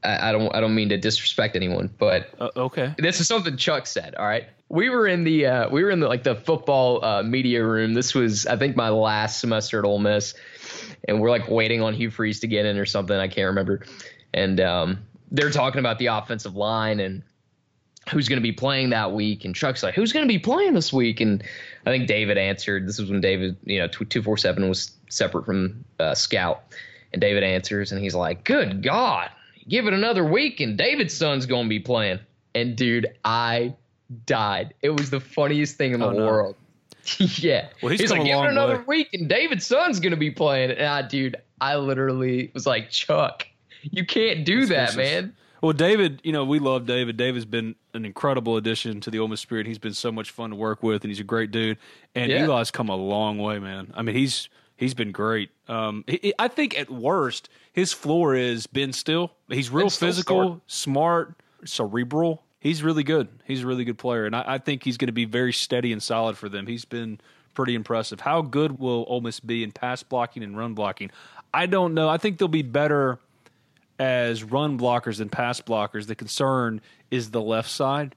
I, 0.03 0.31
I 0.31 0.33
don't 0.33 0.53
I 0.55 0.61
don't 0.61 0.75
mean 0.75 0.89
to 0.89 0.97
disrespect 0.99 1.55
anyone, 1.57 1.91
but 1.99 2.31
Uh, 2.41 2.49
okay. 2.57 2.95
this 2.99 3.21
is 3.21 3.29
something 3.29 3.57
Chuck 3.57 3.87
said. 3.87 4.15
All 4.17 4.27
right, 4.27 4.49
we 4.71 4.89
were 4.89 5.07
in 5.07 5.25
the 5.25 5.47
uh, 5.47 5.69
we 5.69 5.85
were 5.85 5.91
in 5.91 6.01
the 6.01 6.09
like 6.09 6.23
the 6.25 6.35
football 6.37 7.05
uh, 7.05 7.23
media 7.23 7.65
room. 7.65 7.95
This 7.95 8.15
was 8.15 8.47
I 8.47 8.57
think 8.57 8.75
my 8.77 8.89
last 8.89 9.41
semester 9.41 9.79
at 9.79 9.85
Ole 9.85 9.99
Miss, 9.99 10.35
and 11.07 11.21
we're 11.21 11.31
like 11.31 11.49
waiting 11.49 11.83
on 11.83 11.95
Hugh 11.95 12.11
Freeze 12.11 12.41
to 12.41 12.47
get 12.49 12.65
in 12.65 12.79
or 12.79 12.87
something. 12.87 13.17
I 13.17 13.29
can't 13.29 13.49
remember, 13.49 13.83
and 14.35 14.59
um, 14.59 14.99
they're 15.31 15.51
talking 15.51 15.81
about 15.81 15.99
the 15.99 16.07
offensive 16.07 16.57
line 16.57 16.99
and 16.99 17.23
who's 18.11 18.29
going 18.29 18.39
to 18.39 18.43
be 18.43 18.53
playing 18.53 18.91
that 18.91 19.13
week. 19.13 19.45
And 19.45 19.55
Chuck's 19.55 19.83
like, 19.83 19.95
who's 19.95 20.13
going 20.13 20.25
to 20.25 20.29
be 20.29 20.39
playing 20.39 20.75
this 20.75 20.93
week? 20.93 21.21
And 21.21 21.43
I 21.87 21.91
think 21.91 22.07
David 22.09 22.39
answered. 22.39 22.87
This 22.89 22.99
was 22.99 23.11
when 23.11 23.21
David, 23.21 23.57
you 23.65 23.79
know, 23.79 23.89
two 23.89 24.23
four 24.23 24.37
seven 24.37 24.69
was 24.69 24.93
separate 25.09 25.45
from 25.47 25.85
uh, 26.01 26.15
Scout, 26.15 26.63
and 27.13 27.21
David 27.21 27.43
answers, 27.43 27.93
and 27.93 28.01
he's 28.03 28.15
like, 28.15 28.45
"Good 28.45 28.83
God, 28.83 29.31
give 29.69 29.87
it 29.87 29.93
another 29.95 30.25
week, 30.25 30.61
and 30.61 30.77
David's 30.77 31.17
son's 31.17 31.47
going 31.47 31.65
to 31.65 31.69
be 31.69 31.81
playing." 31.81 32.19
And 32.55 32.77
dude, 32.77 33.07
I 33.25 33.75
died. 34.27 34.75
It 34.83 34.91
was 34.91 35.11
the 35.11 35.21
funniest 35.21 35.77
thing 35.77 35.93
in 35.95 36.01
the 36.01 36.07
Oh, 36.07 36.13
no. 36.13 36.27
world. 36.27 36.57
yeah, 37.19 37.69
Well, 37.83 37.91
he's 37.91 38.01
he's 38.01 38.11
like, 38.11 38.25
"Give 38.25 38.39
it 38.39 38.51
another 38.51 38.79
way." 38.79 38.85
week, 38.87 39.15
and 39.15 39.29
David's 39.29 39.65
son's 39.67 39.99
going 40.01 40.11
to 40.11 40.17
be 40.19 40.31
playing." 40.31 40.73
And 40.73 40.83
I, 40.87 41.03
dude, 41.03 41.37
I 41.61 41.77
literally 41.77 42.51
was 42.53 42.67
like, 42.67 42.91
"Chuck, 42.91 43.47
you 43.83 44.05
can't 44.05 44.45
do 44.45 44.67
that, 44.67 44.93
vicious. 44.93 44.97
man." 44.97 45.35
Well, 45.63 45.73
David, 45.73 46.21
you 46.25 46.33
know, 46.33 46.45
we 46.45 46.59
love 46.59 46.87
David. 46.87 47.17
David's 47.17 47.45
been 47.45 47.75
an 47.95 48.05
incredible 48.05 48.57
addition 48.57 49.01
to 49.01 49.11
the 49.11 49.19
Ole 49.19 49.29
Miss 49.29 49.41
Spirit. 49.41 49.67
He's 49.67 49.79
been 49.79 49.95
so 49.95 50.13
much 50.13 50.31
fun 50.31 50.51
to 50.51 50.57
work 50.57 50.83
with, 50.83 51.03
and 51.03 51.11
he's 51.11 51.21
a 51.21 51.25
great 51.25 51.51
dude. 51.51 51.79
And 52.15 52.31
Yeah. 52.31 52.45
Eli's 52.45 52.71
come 52.71 52.89
a 52.89 52.97
long 52.97 53.39
way, 53.39 53.59
man. 53.59 53.93
I 53.97 54.03
mean, 54.03 54.15
he's 54.15 54.49
he's 54.77 54.95
been 54.95 55.11
great. 55.11 55.51
Um, 55.67 56.05
he- 56.07 56.33
I 56.39 56.47
think 56.49 56.79
at 56.79 56.89
worst, 56.91 57.49
his 57.73 57.93
floor 57.93 58.35
is 58.37 58.67
Ben 58.69 58.93
Still. 58.93 59.33
He's 59.49 59.71
real 59.71 59.87
Ben 59.87 59.91
Still's 59.91 60.15
physical, 60.17 60.63
smart, 60.69 61.35
cerebral. 61.65 62.45
He's 62.61 62.83
really 62.83 63.03
good. 63.05 63.29
He's 63.45 63.63
a 63.65 63.67
really 63.67 63.85
good 63.85 63.99
player, 63.99 64.27
and 64.27 64.35
I, 64.37 64.45
I 64.47 64.59
think 64.59 64.85
he's 64.85 64.97
going 64.97 65.07
to 65.09 65.13
be 65.13 65.25
very 65.25 65.53
steady 65.53 65.93
and 65.93 66.03
solid 66.03 66.37
for 66.39 66.49
them. 66.49 66.67
He's 66.67 66.85
been 66.85 67.21
pretty 67.55 67.75
impressive. 67.75 68.21
How 68.21 68.43
good 68.43 68.79
will 68.79 69.05
Ole 69.09 69.21
Miss 69.21 69.41
be 69.41 69.63
in 69.65 69.73
pass 69.73 70.03
blocking 70.03 70.43
and 70.45 70.57
run 70.57 70.75
blocking? 70.75 71.11
I 71.53 71.67
don't 71.67 71.95
know. 71.95 72.09
I 72.09 72.17
think 72.19 72.39
they'll 72.39 72.47
be 72.49 72.63
better 72.63 73.19
as 73.99 74.45
run 74.45 74.79
blockers 74.79 75.21
and 75.21 75.31
pass 75.31 75.61
blockers. 75.61 76.07
The 76.07 76.15
concern 76.15 76.81
is 77.11 77.31
the 77.31 77.41
left 77.43 77.71
side, 77.71 78.15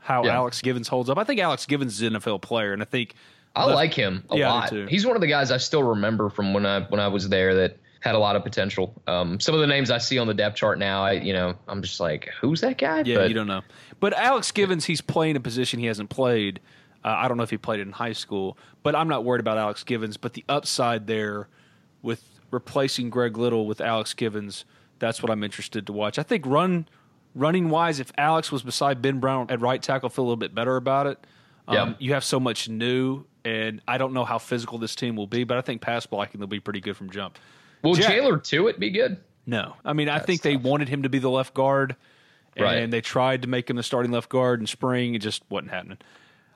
how 0.00 0.24
Yeah. 0.24 0.34
Alex 0.36 0.60
Givens 0.62 0.88
holds 0.88 1.10
up. 1.10 1.18
I 1.18 1.24
think 1.24 1.40
Alex 1.40 1.66
Givens 1.66 1.94
is 1.94 2.02
an 2.02 2.14
NFL 2.14 2.38
player, 2.40 2.72
and 2.72 2.82
I 2.82 2.84
think 2.84 3.14
I 3.56 3.64
left- 3.64 3.74
like 3.76 3.94
him 3.94 4.22
a 4.30 4.36
Yeah, 4.36 4.52
lot. 4.52 4.72
He's 4.88 5.04
one 5.06 5.16
of 5.16 5.20
the 5.20 5.26
guys 5.26 5.50
I 5.50 5.56
still 5.56 5.82
remember 5.82 6.28
from 6.30 6.52
when 6.54 6.64
I 6.66 6.80
when 6.82 7.00
I 7.00 7.08
was 7.08 7.28
there 7.28 7.54
that 7.56 7.78
had 8.00 8.14
a 8.14 8.18
lot 8.18 8.36
of 8.36 8.44
potential. 8.44 8.94
Um, 9.08 9.40
some 9.40 9.54
of 9.56 9.60
the 9.60 9.66
names 9.66 9.90
I 9.90 9.98
see 9.98 10.18
on 10.18 10.28
the 10.28 10.34
depth 10.34 10.56
chart 10.56 10.78
now, 10.78 11.02
I 11.02 11.12
you 11.12 11.32
know 11.32 11.54
I'm 11.66 11.82
just 11.82 11.98
like, 11.98 12.28
who's 12.40 12.60
that 12.60 12.78
guy? 12.78 13.02
Yeah, 13.04 13.16
But 13.16 13.28
you 13.28 13.34
don't 13.34 13.48
know. 13.48 13.62
But 13.98 14.12
Alex 14.14 14.52
Givens, 14.52 14.84
he's 14.84 15.00
playing 15.00 15.34
a 15.34 15.40
position 15.40 15.80
he 15.80 15.86
hasn't 15.86 16.08
played. 16.10 16.60
Uh, 17.04 17.08
I 17.16 17.26
don't 17.28 17.36
know 17.36 17.42
if 17.42 17.50
he 17.50 17.56
played 17.58 17.80
it 17.80 17.86
in 17.86 17.92
high 17.92 18.12
school, 18.12 18.56
but 18.84 18.94
I'm 18.94 19.08
not 19.08 19.24
worried 19.24 19.40
about 19.40 19.58
Alex 19.58 19.82
Givens. 19.82 20.16
But 20.16 20.34
the 20.34 20.44
upside 20.48 21.06
there 21.08 21.48
with 22.02 22.22
replacing 22.52 23.10
Greg 23.10 23.36
Little 23.36 23.66
with 23.66 23.80
Alex 23.80 24.14
Givens, 24.14 24.64
that's 24.98 25.22
what 25.22 25.30
I'm 25.30 25.42
interested 25.44 25.86
to 25.86 25.92
watch. 25.92 26.18
I 26.18 26.22
think 26.22 26.44
run 26.46 26.88
running 27.34 27.70
wise, 27.70 28.00
if 28.00 28.10
Alex 28.18 28.50
was 28.50 28.62
beside 28.62 29.00
Ben 29.02 29.20
Brown 29.20 29.46
at 29.50 29.60
right 29.60 29.80
tackle, 29.82 30.08
feel 30.08 30.24
a 30.24 30.26
little 30.26 30.36
bit 30.36 30.54
better 30.54 30.76
about 30.76 31.06
it. 31.06 31.18
Um, 31.68 31.74
Yeah. 31.76 31.94
You 31.98 32.12
have 32.14 32.24
so 32.24 32.40
much 32.40 32.68
new, 32.68 33.24
and 33.44 33.80
I 33.86 33.98
don't 33.98 34.12
know 34.12 34.24
how 34.24 34.38
physical 34.38 34.78
this 34.78 34.94
team 34.96 35.14
will 35.16 35.26
be, 35.26 35.44
but 35.44 35.56
I 35.58 35.60
think 35.60 35.80
pass 35.82 36.06
blocking 36.06 36.40
will 36.40 36.46
be 36.48 36.60
pretty 36.60 36.80
good 36.80 36.96
from 36.96 37.10
jump. 37.10 37.38
will 37.82 37.94
Jack- 37.94 38.06
Chandler 38.08 38.38
Tuitt 38.38 38.78
be 38.78 38.90
good? 38.90 39.18
No, 39.46 39.74
I 39.84 39.92
mean 39.92 40.08
I 40.08 40.18
think 40.18 40.42
they 40.42 40.56
wanted 40.56 40.88
him 40.88 41.04
to 41.04 41.08
be 41.08 41.18
the 41.20 41.30
left 41.30 41.54
guard, 41.54 41.94
and 42.56 42.64
Right. 42.64 42.90
they 42.90 43.00
tried 43.00 43.42
to 43.42 43.48
make 43.48 43.70
him 43.70 43.76
the 43.76 43.82
starting 43.82 44.10
left 44.10 44.28
guard 44.28 44.60
in 44.60 44.66
spring. 44.66 45.14
It 45.14 45.20
just 45.20 45.42
wasn't 45.48 45.70
happening. 45.70 45.98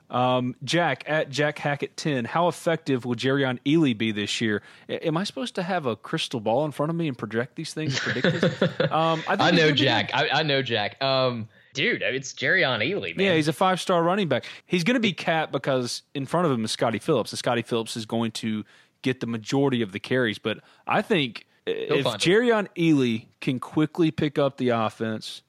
Um, 0.09 0.55
Jack 0.63 1.03
at 1.07 1.29
Jack 1.29 1.57
Hackett 1.57 1.97
ten. 1.97 2.25
How 2.25 2.47
effective 2.47 3.05
will 3.05 3.15
Jerrion 3.15 3.59
Ealy 3.65 3.97
be 3.97 4.11
this 4.11 4.41
year? 4.41 4.61
A- 4.87 5.07
Am 5.07 5.17
I 5.17 5.23
supposed 5.23 5.55
to 5.55 5.63
have 5.63 5.85
a 5.85 5.95
crystal 5.95 6.39
ball 6.39 6.65
in 6.65 6.71
front 6.71 6.89
of 6.89 6.95
me 6.95 7.07
and 7.07 7.17
project 7.17 7.55
these 7.55 7.73
things? 7.73 7.99
Predict 7.99 8.43
um, 8.91 9.23
I, 9.27 9.35
think 9.35 9.41
I 9.41 9.51
know 9.51 9.71
Jack. 9.71 10.11
I, 10.13 10.29
I 10.29 10.43
know 10.43 10.61
Jack. 10.61 11.01
Um, 11.01 11.47
dude, 11.73 12.01
it's 12.01 12.33
Jerrion 12.33 12.79
Ealy, 12.79 13.15
man. 13.17 13.25
Yeah, 13.25 13.35
he's 13.35 13.47
a 13.47 13.53
five 13.53 13.81
star 13.81 14.03
running 14.03 14.27
back. 14.27 14.45
He's 14.65 14.83
going 14.83 14.95
to 14.95 14.99
be 15.01 15.13
capped 15.13 15.51
because 15.51 16.03
in 16.13 16.25
front 16.25 16.45
of 16.45 16.51
him 16.51 16.63
is 16.63 16.71
Scottie 16.71 16.99
Phillips, 16.99 17.31
and 17.31 17.39
Scottie 17.39 17.63
Phillips 17.63 17.97
is 17.97 18.05
going 18.05 18.31
to 18.31 18.63
get 19.01 19.19
the 19.19 19.27
majority 19.27 19.81
of 19.81 19.91
the 19.91 19.99
carries. 19.99 20.37
But 20.37 20.59
I 20.85 21.01
think 21.01 21.45
if 21.65 22.03
find 22.03 22.15
it. 22.15 22.29
Jerrion 22.29 22.67
Ealy 22.77 23.25
can 23.41 23.59
quickly 23.59 24.11
pick 24.11 24.37
up 24.37 24.57
the 24.57 24.69
offense 24.69 25.41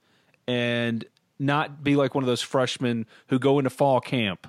and 0.47 1.05
not 1.39 1.83
be 1.83 1.97
like 1.97 2.15
one 2.15 2.25
of 2.25 2.29
those 2.29 2.43
freshmen 2.43 3.07
who 3.29 3.39
go 3.39 3.59
into 3.59 3.71
fall 3.71 4.01
camp 4.01 4.47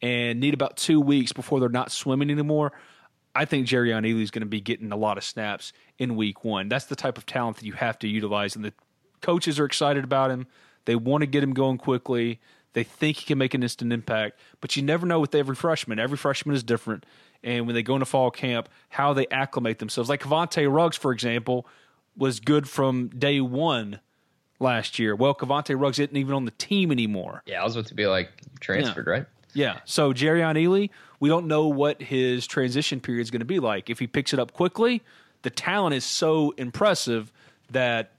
and 0.00 0.40
need 0.40 0.54
about 0.54 0.76
two 0.76 1.00
weeks 1.00 1.32
before 1.32 1.60
they're 1.60 1.68
not 1.68 1.90
swimming 1.90 2.30
anymore. 2.30 2.72
I 3.34 3.44
think 3.44 3.66
Jerrion 3.66 4.04
Ealy 4.04 4.22
is 4.22 4.30
going 4.30 4.42
to 4.42 4.46
be 4.46 4.60
getting 4.60 4.92
a 4.92 4.96
lot 4.96 5.18
of 5.18 5.24
snaps 5.24 5.72
in 5.98 6.16
week 6.16 6.44
one. 6.44 6.68
That's 6.68 6.86
the 6.86 6.96
type 6.96 7.18
of 7.18 7.26
talent 7.26 7.58
that 7.58 7.64
you 7.64 7.72
have 7.74 7.98
to 8.00 8.08
utilize, 8.08 8.56
and 8.56 8.64
the 8.64 8.72
coaches 9.20 9.58
are 9.58 9.64
excited 9.64 10.04
about 10.04 10.30
him. 10.30 10.46
They 10.84 10.96
want 10.96 11.22
to 11.22 11.26
get 11.26 11.42
him 11.42 11.52
going 11.52 11.78
quickly. 11.78 12.40
They 12.72 12.84
think 12.84 13.18
he 13.18 13.26
can 13.26 13.38
make 13.38 13.54
an 13.54 13.62
instant 13.62 13.92
impact, 13.92 14.38
but 14.60 14.76
you 14.76 14.82
never 14.82 15.06
know 15.06 15.20
with 15.20 15.34
every 15.34 15.54
freshman. 15.54 15.98
Every 15.98 16.16
freshman 16.16 16.54
is 16.54 16.62
different, 16.62 17.04
and 17.42 17.66
when 17.66 17.74
they 17.74 17.82
go 17.82 17.94
into 17.94 18.06
fall 18.06 18.30
camp, 18.30 18.68
how 18.88 19.12
they 19.12 19.26
acclimate 19.28 19.78
themselves. 19.78 20.08
Like 20.08 20.22
Cavante 20.22 20.70
Ruggs, 20.70 20.96
for 20.96 21.12
example, 21.12 21.66
was 22.16 22.40
good 22.40 22.68
from 22.68 23.08
day 23.08 23.40
one 23.40 24.00
last 24.60 24.98
year. 24.98 25.14
Well, 25.14 25.34
Cavante 25.34 25.78
Ruggs 25.78 25.98
isn't 25.98 26.16
even 26.16 26.34
on 26.34 26.44
the 26.44 26.50
team 26.52 26.90
anymore. 26.90 27.42
yeah, 27.46 27.60
I 27.60 27.64
was 27.64 27.76
about 27.76 27.86
to 27.86 27.94
be 27.94 28.06
like 28.06 28.30
transferred, 28.60 29.06
right? 29.06 29.26
Yeah. 29.54 29.80
So 29.84 30.12
Jerrion 30.12 30.56
Ealy, 30.56 30.90
we 31.20 31.28
don't 31.28 31.46
know 31.46 31.68
what 31.68 32.02
his 32.02 32.46
transition 32.46 33.00
period 33.00 33.22
is 33.22 33.30
going 33.30 33.40
to 33.40 33.46
be 33.46 33.60
like. 33.60 33.90
If 33.90 33.98
he 33.98 34.06
picks 34.06 34.32
it 34.32 34.38
up 34.38 34.52
quickly, 34.52 35.02
the 35.42 35.50
talent 35.50 35.94
is 35.94 36.04
so 36.04 36.52
impressive 36.56 37.32
that 37.70 38.12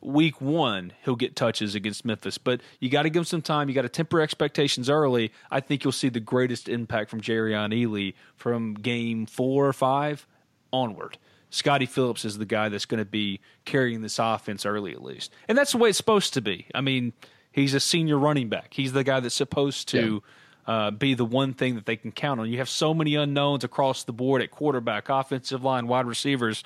week 0.00 0.40
one 0.40 0.92
he'll 1.04 1.14
get 1.14 1.36
touches 1.36 1.74
against 1.74 2.04
Memphis. 2.04 2.38
But 2.38 2.60
you 2.80 2.90
got 2.90 3.02
to 3.02 3.10
give 3.10 3.20
him 3.20 3.24
some 3.24 3.42
time. 3.42 3.68
You 3.68 3.74
got 3.74 3.82
to 3.82 3.88
temper 3.88 4.20
expectations 4.20 4.90
early. 4.90 5.32
I 5.50 5.60
think 5.60 5.84
you'll 5.84 5.92
see 5.92 6.08
the 6.08 6.20
greatest 6.20 6.68
impact 6.68 7.10
from 7.10 7.20
Jerrion 7.20 7.72
Ealy 7.72 8.14
from 8.36 8.74
game 8.74 9.26
four 9.26 9.66
or 9.66 9.72
five 9.72 10.26
onward. 10.72 11.18
Scottie 11.52 11.86
Phillips 11.86 12.24
is 12.24 12.38
the 12.38 12.46
guy 12.46 12.68
that's 12.68 12.86
going 12.86 12.98
to 12.98 13.04
be 13.04 13.40
carrying 13.64 14.00
this 14.00 14.18
offense 14.18 14.64
early, 14.64 14.92
at 14.92 15.02
least, 15.02 15.32
and 15.48 15.56
that's 15.56 15.72
the 15.72 15.78
way 15.78 15.90
it's 15.90 15.98
supposed 15.98 16.34
to 16.34 16.40
be. 16.40 16.66
I 16.74 16.80
mean, 16.80 17.12
he's 17.52 17.74
a 17.74 17.80
senior 17.80 18.18
running 18.18 18.48
back. 18.48 18.72
He's 18.72 18.92
the 18.92 19.04
guy 19.04 19.20
that's 19.20 19.34
supposed 19.34 19.88
to 19.88 20.22
uh, 20.66 20.90
be 20.90 21.14
the 21.14 21.26
one 21.26 21.52
thing 21.52 21.74
that 21.74 21.86
they 21.86 21.96
can 21.96 22.10
count 22.10 22.40
on. 22.40 22.50
You 22.50 22.58
have 22.58 22.70
so 22.70 22.94
many 22.94 23.14
unknowns 23.16 23.64
across 23.64 24.04
the 24.04 24.12
board 24.12 24.40
at 24.40 24.50
quarterback, 24.50 25.08
offensive 25.08 25.62
line, 25.62 25.86
wide 25.86 26.06
receivers. 26.06 26.64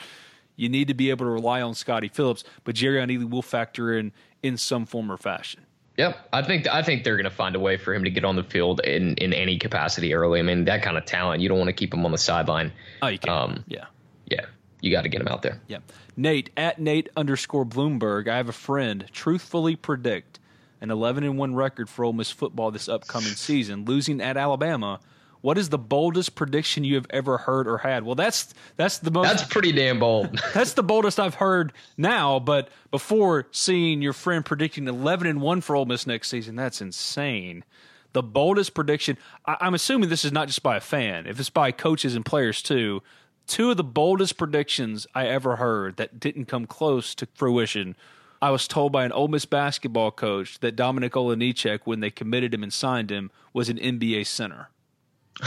You 0.55 0.68
need 0.68 0.88
to 0.88 0.94
be 0.94 1.11
able 1.11 1.27
to 1.27 1.31
rely 1.31 1.61
on 1.61 1.75
Scottie 1.75 2.09
Phillips, 2.09 2.44
but 2.64 2.77
Jerrion 2.77 3.11
Ealy 3.11 3.29
will 3.29 3.42
factor 3.42 3.96
in 3.99 4.12
in 4.42 4.57
some 4.57 4.87
form 4.87 5.11
or 5.11 5.16
fashion. 5.16 5.66
Yep, 5.96 6.29
I 6.33 6.42
think 6.42 6.68
I 6.68 6.83
think 6.83 7.05
they're 7.05 7.16
going 7.16 7.25
to 7.25 7.31
find 7.31 7.57
a 7.57 7.61
way 7.61 7.77
for 7.77 7.94
him 7.94 8.05
to 8.05 8.11
get 8.11 8.25
on 8.25 8.37
the 8.37 8.44
field 8.44 8.81
in, 8.85 9.14
in 9.14 9.33
any 9.33 9.59
capacity 9.59 10.14
early. 10.14 10.38
I 10.38 10.42
mean, 10.42 10.66
that 10.66 10.83
kind 10.83 10.96
of 10.96 11.07
talent, 11.07 11.40
you 11.40 11.49
don't 11.49 11.59
want 11.59 11.68
to 11.68 11.75
keep 11.75 11.92
him 11.92 12.05
on 12.05 12.12
the 12.12 12.18
sideline. 12.18 12.72
Oh, 13.03 13.09
you 13.09 13.18
can. 13.18 13.33
Um, 13.33 13.64
yeah, 13.66 13.87
yeah, 14.27 14.44
you 14.87 14.92
got 14.92 15.03
to 15.03 15.09
get 15.09 15.20
him 15.20 15.29
out 15.29 15.42
there. 15.42 15.61
Yeah, 15.66 15.79
Nate 16.16 16.51
at 16.57 16.81
Nate 16.81 17.09
underscore 17.16 17.66
Bloomberg. 17.66 18.29
I 18.29 18.37
have 18.37 18.49
a 18.49 18.53
friend 18.53 19.07
truthfully 19.12 19.77
predict 19.77 20.38
an 20.81 20.90
11 20.90 21.25
and 21.25 21.38
one 21.38 21.55
record 21.55 21.88
for 21.88 22.05
Ole 22.05 22.12
Miss 22.12 22.31
football 22.31 22.70
this 22.70 22.88
upcoming 22.88 23.33
season, 23.33 23.85
losing 23.85 24.20
at 24.20 24.37
Alabama 24.37 25.01
what 25.46 25.59
is 25.59 25.68
the 25.68 25.79
boldest 25.79 26.35
prediction 26.35 26.83
you 26.83 26.96
have 26.96 27.07
ever 27.11 27.38
heard 27.38 27.68
or 27.68 27.79
had? 27.79 28.05
Well, 28.05 28.16
that's 28.16 28.53
that's 28.75 28.99
the 28.99 29.12
most. 29.12 29.29
That's 29.29 29.44
pretty 29.44 29.70
damn 29.70 30.01
bold. 30.01 30.40
that's 30.55 30.72
the 30.72 30.83
boldest 30.83 31.20
I've 31.20 31.37
heard 31.37 31.72
now. 31.96 32.40
But 32.40 32.68
before 32.90 33.46
seeing 33.53 34.03
your 34.03 34.12
friend 34.12 34.44
predicting 34.44 34.88
eleven 34.88 35.29
and 35.29 35.40
one 35.40 35.61
for 35.61 35.77
Ole 35.77 35.87
Miss 35.87 36.05
next 36.05 36.31
season, 36.31 36.57
that's 36.57 36.81
insane. 36.81 37.64
The 38.12 38.25
boldest 38.25 38.75
prediction. 38.75 39.18
I, 39.46 39.57
I'm 39.61 39.75
assuming 39.75 40.09
this 40.09 40.25
is 40.25 40.33
not 40.33 40.49
just 40.49 40.64
by 40.64 40.79
a 40.79 40.81
fan. 40.81 41.29
If 41.29 41.38
it's 41.38 41.49
by 41.49 41.70
coaches 41.70 42.16
and 42.16 42.25
players 42.25 42.61
too, 42.61 43.05
two 43.47 43.71
of 43.71 43.77
the 43.77 43.85
boldest 43.85 44.37
predictions 44.37 45.07
I 45.15 45.27
ever 45.27 45.57
heard 45.57 45.97
that 45.97 46.21
didn't 46.21 46.47
come 46.47 46.67
close 46.67 47.15
to 47.17 47.27
fruition. 47.35 47.97
I 48.43 48.51
was 48.51 48.69
told 48.69 48.93
by 48.93 49.05
an 49.05 49.13
Ole 49.13 49.29
Miss 49.29 49.45
basketball 49.45 50.11
coach 50.11 50.59
that 50.61 50.77
Dominik 50.77 51.11
Olejniczak, 51.11 51.81
when 51.85 52.01
they 52.01 52.11
committed 52.11 52.53
him 52.53 52.63
and 52.63 52.73
signed 52.73 53.11
him, 53.11 53.31
was 53.53 53.69
an 53.69 53.79
NBA 53.79 54.27
center. 54.27 54.69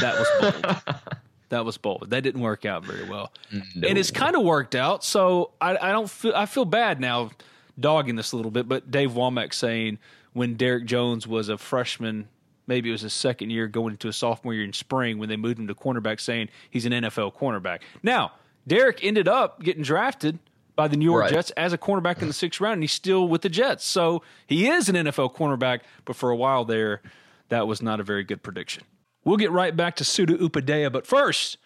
That 0.02 0.18
was 0.18 0.28
bold. 0.40 0.84
that 1.50 1.66
was 1.66 1.78
bold. 1.78 2.10
That 2.10 2.22
didn't 2.22 2.42
work 2.42 2.66
out 2.66 2.86
very 2.86 3.08
well, 3.08 3.32
no. 3.52 3.88
and 3.88 3.98
it's 3.98 4.12
kind 4.12 4.36
of 4.36 4.44
worked 4.44 4.76
out. 4.76 5.04
So 5.04 5.52
I, 5.60 5.78
I, 5.78 5.92
don't 5.92 6.10
feel 6.10 6.34
I 6.36 6.46
feel 6.46 6.66
bad 6.66 7.00
now, 7.00 7.32
dogging 7.80 8.16
this 8.16 8.32
a 8.32 8.36
little 8.36 8.52
bit. 8.52 8.68
But 8.68 8.92
Dave 8.92 9.12
Wommack 9.12 9.54
saying 9.54 10.00
when 10.34 10.56
Derek 10.56 10.86
Jones 10.86 11.28
was 11.28 11.50
a 11.50 11.58
freshman, 11.58 12.28
maybe 12.70 12.88
it 12.88 12.94
was 12.94 13.02
his 13.02 13.14
second 13.14 13.50
year 13.50 13.68
going 13.68 13.92
into 13.92 14.08
a 14.08 14.14
sophomore 14.14 14.54
year 14.54 14.64
in 14.64 14.72
spring 14.72 15.18
when 15.18 15.28
they 15.28 15.36
moved 15.36 15.60
him 15.60 15.68
to 15.68 15.76
cornerback, 15.76 16.22
saying 16.22 16.48
he's 16.70 16.86
an 16.86 16.94
NFL 16.94 17.36
cornerback. 17.36 17.80
Now 18.02 18.32
Derrick 18.66 19.04
ended 19.04 19.28
up 19.28 19.62
getting 19.62 19.84
drafted 19.84 20.40
by 20.76 20.88
the 20.88 20.96
New 20.96 21.06
York 21.06 21.24
right. 21.24 21.34
Jets 21.34 21.52
as 21.52 21.74
a 21.74 21.78
cornerback 21.78 22.22
in 22.22 22.28
the 22.28 22.34
sixth 22.34 22.62
round, 22.62 22.76
and 22.76 22.84
he's 22.84 22.94
still 22.94 23.28
with 23.28 23.42
the 23.42 23.50
Jets. 23.50 23.84
So 23.84 24.22
he 24.48 24.70
is 24.70 24.88
an 24.88 24.96
NFL 24.96 25.36
cornerback, 25.36 25.82
but 26.06 26.16
for 26.16 26.30
a 26.30 26.36
while 26.36 26.64
there, 26.64 27.02
that 27.50 27.68
was 27.68 27.82
not 27.82 28.00
a 28.00 28.04
very 28.04 28.24
good 28.24 28.42
prediction. 28.44 28.84
We'll 29.26 29.38
get 29.38 29.52
right 29.52 29.76
back 29.76 29.98
to 29.98 30.06
Sudu 30.06 30.38
Upadhyaya, 30.38 30.90
but 30.92 31.06
first, 31.06 31.58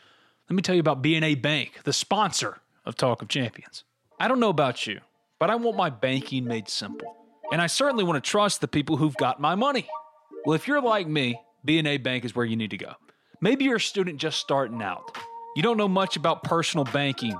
let 0.49 0.55
me 0.55 0.63
tell 0.63 0.73
you 0.73 0.79
about 0.81 1.03
BNA 1.03 1.41
Bank, 1.41 1.81
the 1.83 1.93
sponsor 1.93 2.57
of 2.85 2.95
Talk 2.95 3.21
of 3.21 3.27
Champions. 3.27 3.83
I 4.19 4.27
don't 4.27 4.39
know 4.39 4.49
about 4.49 4.87
you, 4.87 5.01
but 5.37 5.49
I 5.49 5.55
want 5.55 5.77
my 5.77 5.89
banking 5.89 6.45
made 6.45 6.67
simple. 6.67 7.15
And 7.51 7.61
I 7.61 7.67
certainly 7.67 8.03
want 8.03 8.23
to 8.23 8.27
trust 8.27 8.61
the 8.61 8.67
people 8.67 8.97
who've 8.97 9.15
got 9.15 9.39
my 9.39 9.53
money. 9.53 9.87
Well, 10.45 10.55
if 10.55 10.67
you're 10.67 10.81
like 10.81 11.07
me, 11.07 11.39
BNA 11.65 12.03
Bank 12.03 12.25
is 12.25 12.35
where 12.35 12.45
you 12.45 12.57
need 12.57 12.71
to 12.71 12.77
go. 12.77 12.93
Maybe 13.39 13.63
you're 13.63 13.77
a 13.77 13.81
student 13.81 14.19
just 14.19 14.39
starting 14.39 14.81
out. 14.81 15.17
You 15.55 15.63
don't 15.63 15.77
know 15.77 15.87
much 15.87 16.17
about 16.17 16.43
personal 16.43 16.83
banking 16.85 17.37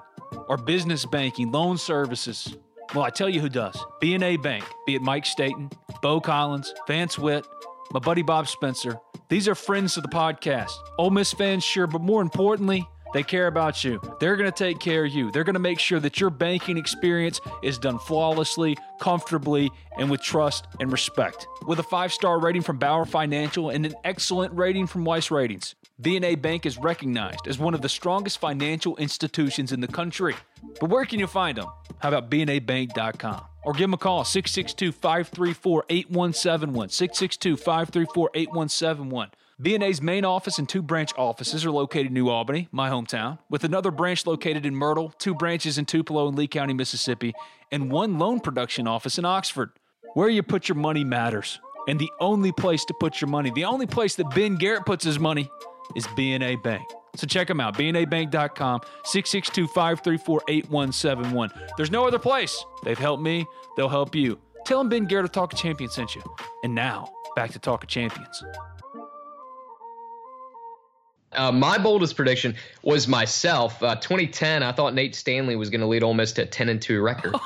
or 0.47 0.55
business 0.55 1.05
banking, 1.05 1.51
loan 1.51 1.77
services. 1.77 2.55
Well, 2.95 3.03
I 3.03 3.09
tell 3.09 3.27
you 3.27 3.41
who 3.41 3.49
does. 3.49 3.75
BNA 4.01 4.41
Bank, 4.41 4.63
be 4.85 4.95
it 4.95 5.01
Mike 5.01 5.25
Staten, 5.25 5.69
Bo 6.01 6.21
Collins, 6.21 6.73
Vance 6.87 7.19
Witt, 7.19 7.45
my 7.91 7.99
buddy 7.99 8.21
Bob 8.21 8.47
Spencer, 8.47 8.97
these 9.27 9.49
are 9.49 9.55
friends 9.55 9.97
of 9.97 10.03
the 10.03 10.09
podcast. 10.09 10.71
Ole 10.97 11.09
Miss 11.09 11.33
fans, 11.33 11.63
sure, 11.63 11.87
but 11.87 12.01
more 12.01 12.21
importantly, 12.21 12.87
they 13.13 13.23
care 13.23 13.47
about 13.47 13.83
you. 13.83 14.01
They're 14.19 14.35
going 14.35 14.51
to 14.51 14.57
take 14.57 14.79
care 14.79 15.05
of 15.05 15.11
you. 15.11 15.31
They're 15.31 15.43
going 15.43 15.53
to 15.53 15.59
make 15.59 15.79
sure 15.79 15.99
that 15.99 16.19
your 16.19 16.29
banking 16.29 16.77
experience 16.77 17.39
is 17.61 17.77
done 17.77 17.99
flawlessly, 17.99 18.77
comfortably, 18.99 19.71
and 19.97 20.09
with 20.09 20.21
trust 20.21 20.67
and 20.79 20.91
respect. 20.91 21.47
With 21.67 21.79
a 21.79 21.83
five 21.83 22.11
star 22.11 22.39
rating 22.39 22.63
from 22.63 22.77
Bauer 22.77 23.05
Financial 23.05 23.69
and 23.69 23.85
an 23.85 23.93
excellent 24.03 24.53
rating 24.53 24.87
from 24.87 25.05
Weiss 25.05 25.31
Ratings, 25.31 25.75
BNA 26.01 26.41
Bank 26.41 26.65
is 26.65 26.77
recognized 26.77 27.47
as 27.47 27.59
one 27.59 27.73
of 27.73 27.81
the 27.81 27.89
strongest 27.89 28.39
financial 28.39 28.97
institutions 28.97 29.71
in 29.71 29.79
the 29.79 29.87
country. 29.87 30.35
But 30.79 30.89
where 30.89 31.05
can 31.05 31.19
you 31.19 31.27
find 31.27 31.57
them? 31.57 31.67
How 31.99 32.09
about 32.09 32.29
BNABank.com? 32.29 33.41
Or 33.63 33.73
give 33.73 33.81
them 33.81 33.93
a 33.93 33.97
call, 33.97 34.25
662 34.25 34.91
534 34.91 35.85
8171. 35.89 36.89
662 36.89 37.57
534 37.57 38.29
8171. 38.33 39.31
BNA's 39.61 40.01
main 40.01 40.25
office 40.25 40.57
and 40.57 40.67
two 40.67 40.81
branch 40.81 41.11
offices 41.15 41.63
are 41.63 41.71
located 41.71 42.07
in 42.07 42.13
New 42.13 42.27
Albany, 42.27 42.67
my 42.71 42.89
hometown, 42.89 43.37
with 43.49 43.63
another 43.63 43.91
branch 43.91 44.25
located 44.25 44.65
in 44.65 44.75
Myrtle, 44.75 45.13
two 45.19 45.35
branches 45.35 45.77
in 45.77 45.85
Tupelo 45.85 46.27
and 46.27 46.37
Lee 46.37 46.47
County, 46.47 46.73
Mississippi, 46.73 47.33
and 47.71 47.91
one 47.91 48.17
loan 48.17 48.39
production 48.39 48.87
office 48.87 49.19
in 49.19 49.25
Oxford. 49.25 49.69
Where 50.15 50.29
you 50.29 50.41
put 50.43 50.67
your 50.67 50.75
money 50.75 51.03
matters. 51.03 51.59
And 51.87 51.99
the 51.99 52.09
only 52.19 52.51
place 52.51 52.85
to 52.85 52.93
put 52.99 53.19
your 53.19 53.29
money, 53.29 53.51
the 53.51 53.65
only 53.65 53.85
place 53.85 54.15
that 54.15 54.33
Ben 54.33 54.55
Garrett 54.55 54.85
puts 54.85 55.03
his 55.03 55.19
money, 55.19 55.49
is 55.95 56.07
BNA 56.07 56.63
Bank. 56.63 56.83
So 57.15 57.27
check 57.27 57.47
them 57.47 57.59
out, 57.59 57.75
bnabank.com, 57.77 58.81
662 59.05 59.67
534 59.67 60.41
8171. 60.47 61.51
There's 61.77 61.91
no 61.91 62.07
other 62.07 62.19
place. 62.19 62.63
They've 62.83 62.97
helped 62.97 63.21
me, 63.21 63.45
they'll 63.77 63.89
help 63.89 64.15
you. 64.15 64.39
Tell 64.65 64.79
them 64.79 64.89
Ben 64.89 65.05
Garrett 65.05 65.25
of 65.25 65.31
Talk 65.31 65.53
of 65.53 65.59
Champions 65.59 65.93
sent 65.93 66.15
you. 66.15 66.23
And 66.63 66.73
now, 66.73 67.11
back 67.35 67.51
to 67.51 67.59
Talk 67.59 67.83
of 67.83 67.89
Champions. 67.89 68.43
Uh, 71.35 71.51
my 71.51 71.77
boldest 71.77 72.15
prediction 72.15 72.55
was 72.81 73.07
myself. 73.07 73.81
Uh, 73.81 73.95
2010, 73.95 74.63
I 74.63 74.71
thought 74.71 74.93
Nate 74.93 75.15
Stanley 75.15 75.55
was 75.55 75.69
going 75.69 75.81
to 75.81 75.87
lead 75.87 76.03
Ole 76.03 76.13
Miss 76.13 76.31
to 76.33 76.43
a 76.43 76.45
10 76.45 76.69
and 76.69 76.81
2 76.81 77.01
record. 77.01 77.35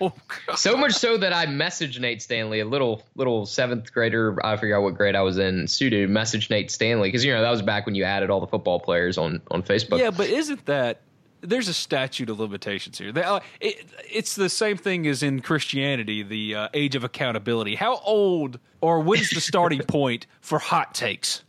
Oh, 0.00 0.12
so 0.56 0.76
much 0.76 0.94
so 0.94 1.16
that 1.16 1.32
I 1.32 1.46
messaged 1.46 2.00
Nate 2.00 2.20
Stanley, 2.20 2.58
a 2.58 2.64
little 2.64 3.04
little 3.14 3.46
seventh 3.46 3.92
grader. 3.92 4.36
I 4.44 4.56
forgot 4.56 4.82
what 4.82 4.94
grade 4.94 5.14
I 5.14 5.22
was 5.22 5.38
in. 5.38 5.66
Sudu 5.66 6.08
messaged 6.08 6.50
Nate 6.50 6.72
Stanley 6.72 7.06
because 7.06 7.24
you 7.24 7.32
know 7.32 7.40
that 7.40 7.50
was 7.50 7.62
back 7.62 7.86
when 7.86 7.94
you 7.94 8.02
added 8.02 8.28
all 8.28 8.40
the 8.40 8.48
football 8.48 8.80
players 8.80 9.16
on 9.16 9.40
on 9.52 9.62
Facebook. 9.62 10.00
Yeah, 10.00 10.10
but 10.10 10.28
isn't 10.28 10.66
that 10.66 11.02
there's 11.42 11.68
a 11.68 11.74
statute 11.74 12.30
of 12.30 12.40
limitations 12.40 12.98
here. 12.98 13.12
They, 13.12 13.22
uh, 13.22 13.40
it, 13.60 13.84
it's 14.10 14.34
the 14.34 14.48
same 14.48 14.76
thing 14.76 15.06
as 15.06 15.22
in 15.22 15.40
Christianity, 15.40 16.22
the 16.22 16.54
uh, 16.54 16.68
age 16.72 16.94
of 16.94 17.04
accountability. 17.04 17.74
How 17.74 17.98
old 17.98 18.58
or 18.80 19.00
what 19.00 19.20
is 19.20 19.30
the 19.30 19.40
starting 19.40 19.80
point 19.88 20.26
for 20.40 20.58
hot 20.58 20.94
takes? 20.94 21.42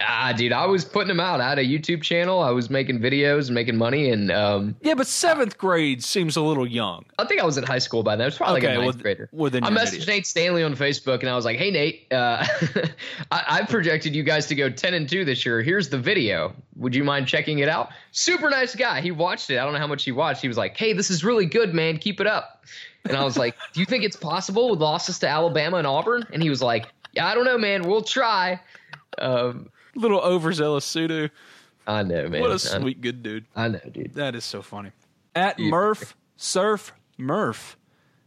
Ah, 0.00 0.32
dude, 0.36 0.52
I 0.52 0.66
was 0.66 0.84
putting 0.84 1.08
them 1.08 1.20
out. 1.20 1.40
I 1.40 1.48
had 1.50 1.58
a 1.58 1.64
YouTube 1.64 2.02
channel. 2.02 2.40
I 2.40 2.50
was 2.50 2.70
making 2.70 3.00
videos 3.00 3.46
and 3.46 3.54
making 3.54 3.76
money, 3.76 4.10
and 4.10 4.30
um, 4.30 4.76
yeah, 4.80 4.94
but 4.94 5.06
seventh 5.06 5.58
grade 5.58 6.02
seems 6.02 6.36
a 6.36 6.40
little 6.40 6.66
young. 6.66 7.04
I 7.18 7.26
think 7.26 7.40
I 7.40 7.44
was 7.44 7.58
in 7.58 7.64
high 7.64 7.78
school 7.78 8.02
by 8.02 8.16
then. 8.16 8.24
I 8.24 8.26
was 8.26 8.36
probably 8.36 8.58
okay, 8.58 8.68
like 8.68 8.76
a 8.76 8.80
ninth 8.80 8.96
well, 8.96 9.02
grader. 9.02 9.28
Well, 9.32 9.50
then 9.50 9.64
I 9.64 9.70
messaged 9.70 10.06
Nate 10.06 10.26
Stanley 10.26 10.62
on 10.62 10.74
Facebook, 10.74 11.20
and 11.20 11.28
I 11.28 11.36
was 11.36 11.44
like, 11.44 11.58
"Hey, 11.58 11.70
Nate, 11.70 12.06
uh, 12.12 12.44
I, 13.30 13.44
I 13.48 13.62
projected 13.64 14.14
you 14.14 14.22
guys 14.22 14.46
to 14.46 14.54
go 14.54 14.70
ten 14.70 14.94
and 14.94 15.08
two 15.08 15.24
this 15.24 15.44
year. 15.44 15.62
Here's 15.62 15.88
the 15.88 15.98
video. 15.98 16.54
Would 16.76 16.94
you 16.94 17.04
mind 17.04 17.26
checking 17.28 17.58
it 17.58 17.68
out?" 17.68 17.90
Super 18.12 18.50
nice 18.50 18.74
guy. 18.74 19.00
He 19.00 19.10
watched 19.10 19.50
it. 19.50 19.58
I 19.58 19.64
don't 19.64 19.72
know 19.72 19.78
how 19.78 19.86
much 19.86 20.04
he 20.04 20.12
watched. 20.12 20.40
He 20.42 20.48
was 20.48 20.56
like, 20.56 20.76
"Hey, 20.76 20.94
this 20.94 21.10
is 21.10 21.22
really 21.22 21.46
good, 21.46 21.74
man. 21.74 21.98
Keep 21.98 22.20
it 22.20 22.26
up." 22.26 22.64
And 23.04 23.16
I 23.16 23.24
was 23.24 23.36
like, 23.36 23.54
"Do 23.72 23.80
you 23.80 23.86
think 23.86 24.04
it's 24.04 24.16
possible 24.16 24.70
with 24.70 24.80
losses 24.80 25.18
to 25.20 25.28
Alabama 25.28 25.76
and 25.76 25.86
Auburn?" 25.86 26.26
And 26.32 26.42
he 26.42 26.50
was 26.50 26.62
like, 26.62 26.86
"Yeah, 27.12 27.26
I 27.26 27.34
don't 27.34 27.44
know, 27.44 27.58
man. 27.58 27.82
We'll 27.82 28.02
try." 28.02 28.60
Um, 29.18 29.68
Little 29.94 30.20
overzealous 30.20 30.86
Sudu. 30.90 31.30
I 31.86 32.02
know, 32.02 32.28
man. 32.28 32.40
What 32.40 32.52
a 32.52 32.58
sweet, 32.58 33.00
good 33.00 33.22
dude. 33.22 33.44
I 33.56 33.68
know, 33.68 33.80
dude. 33.90 34.14
That 34.14 34.34
is 34.34 34.44
so 34.44 34.62
funny. 34.62 34.92
At. 35.34 35.58
Murph 35.58 36.14
Surf 36.42 36.92
Murph, 37.16 37.76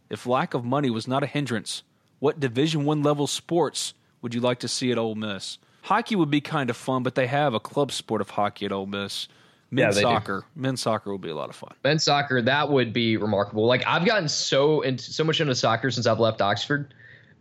if 0.08 0.26
lack 0.26 0.54
of 0.54 0.64
money 0.64 0.88
was 0.88 1.06
not 1.06 1.22
a 1.22 1.26
hindrance, 1.26 1.82
what 2.18 2.40
Division 2.40 2.86
One 2.86 3.02
level 3.02 3.26
sports 3.26 3.92
would 4.22 4.34
you 4.34 4.40
like 4.40 4.60
to 4.60 4.68
see 4.68 4.90
at 4.90 4.96
Ole 4.96 5.14
Miss? 5.14 5.58
Hockey 5.82 6.16
would 6.16 6.30
be 6.30 6.40
kind 6.40 6.70
of 6.70 6.76
fun, 6.76 7.02
but 7.02 7.14
they 7.14 7.26
have 7.26 7.52
a 7.52 7.60
club 7.60 7.92
sport 7.92 8.22
of 8.22 8.30
hockey 8.30 8.64
at 8.64 8.72
Ole 8.72 8.86
Miss. 8.86 9.28
Men's 9.70 9.96
yeah, 9.96 10.02
soccer, 10.02 10.46
do. 10.54 10.60
men's 10.60 10.80
soccer 10.80 11.12
would 11.12 11.20
be 11.20 11.28
a 11.28 11.34
lot 11.34 11.50
of 11.50 11.56
fun. 11.56 11.74
Men's 11.84 12.04
soccer, 12.04 12.40
that 12.40 12.70
would 12.70 12.92
be 12.92 13.18
remarkable. 13.18 13.66
Like 13.66 13.86
I've 13.86 14.06
gotten 14.06 14.28
so 14.28 14.80
into 14.80 15.04
so 15.04 15.22
much 15.22 15.40
into 15.40 15.54
soccer 15.54 15.90
since 15.90 16.06
I've 16.06 16.20
left 16.20 16.40
Oxford, 16.40 16.94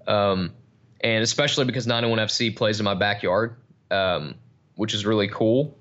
um, 0.07 0.51
and 0.99 1.23
especially 1.23 1.65
because 1.65 1.87
901 1.87 2.27
FC 2.27 2.55
plays 2.55 2.79
in 2.79 2.83
my 2.83 2.95
backyard 2.95 3.55
um, 3.91 4.35
which 4.75 4.93
is 4.93 5.05
really 5.05 5.27
cool. 5.27 5.77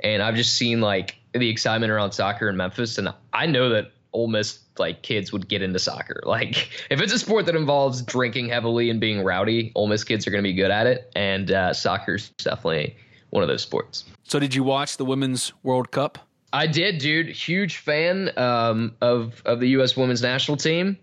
And 0.00 0.22
I've 0.22 0.36
just 0.36 0.54
seen 0.54 0.80
like 0.80 1.16
the 1.32 1.48
excitement 1.48 1.90
around 1.92 2.12
soccer 2.12 2.48
in 2.48 2.56
Memphis, 2.56 2.98
and 2.98 3.12
I 3.32 3.46
know 3.46 3.70
that 3.70 3.92
Ole 4.12 4.28
Miss 4.28 4.60
like 4.78 5.02
kids 5.02 5.32
would 5.32 5.48
get 5.48 5.62
into 5.62 5.78
soccer. 5.78 6.22
Like 6.28 6.70
if 6.90 7.00
it's 7.00 7.12
a 7.12 7.18
sport 7.18 7.46
that 7.46 7.56
involves 7.56 8.02
drinking 8.02 8.48
heavily 8.50 8.90
and 8.90 9.00
being 9.00 9.24
rowdy, 9.24 9.72
Ole 9.74 9.88
Miss 9.88 10.04
kids 10.04 10.26
are 10.26 10.30
going 10.30 10.42
to 10.42 10.48
be 10.48 10.54
good 10.54 10.70
at 10.70 10.86
it, 10.86 11.10
and 11.16 11.50
uh, 11.50 11.72
soccer's 11.72 12.30
definitely 12.30 12.96
one 13.30 13.42
of 13.42 13.48
those 13.48 13.62
sports. 13.62 14.04
So 14.24 14.38
did 14.38 14.54
you 14.54 14.62
watch 14.62 14.96
the 14.96 15.04
Women's 15.04 15.52
World 15.62 15.90
Cup? 15.90 16.18
I 16.52 16.66
did, 16.66 16.98
dude. 16.98 17.28
Huge 17.28 17.78
fan 17.78 18.30
um, 18.38 18.94
of 19.00 19.42
of 19.44 19.60
the 19.60 19.68
U.S. 19.70 19.96
Women's 19.96 20.22
National 20.22 20.56
Team. 20.56 20.98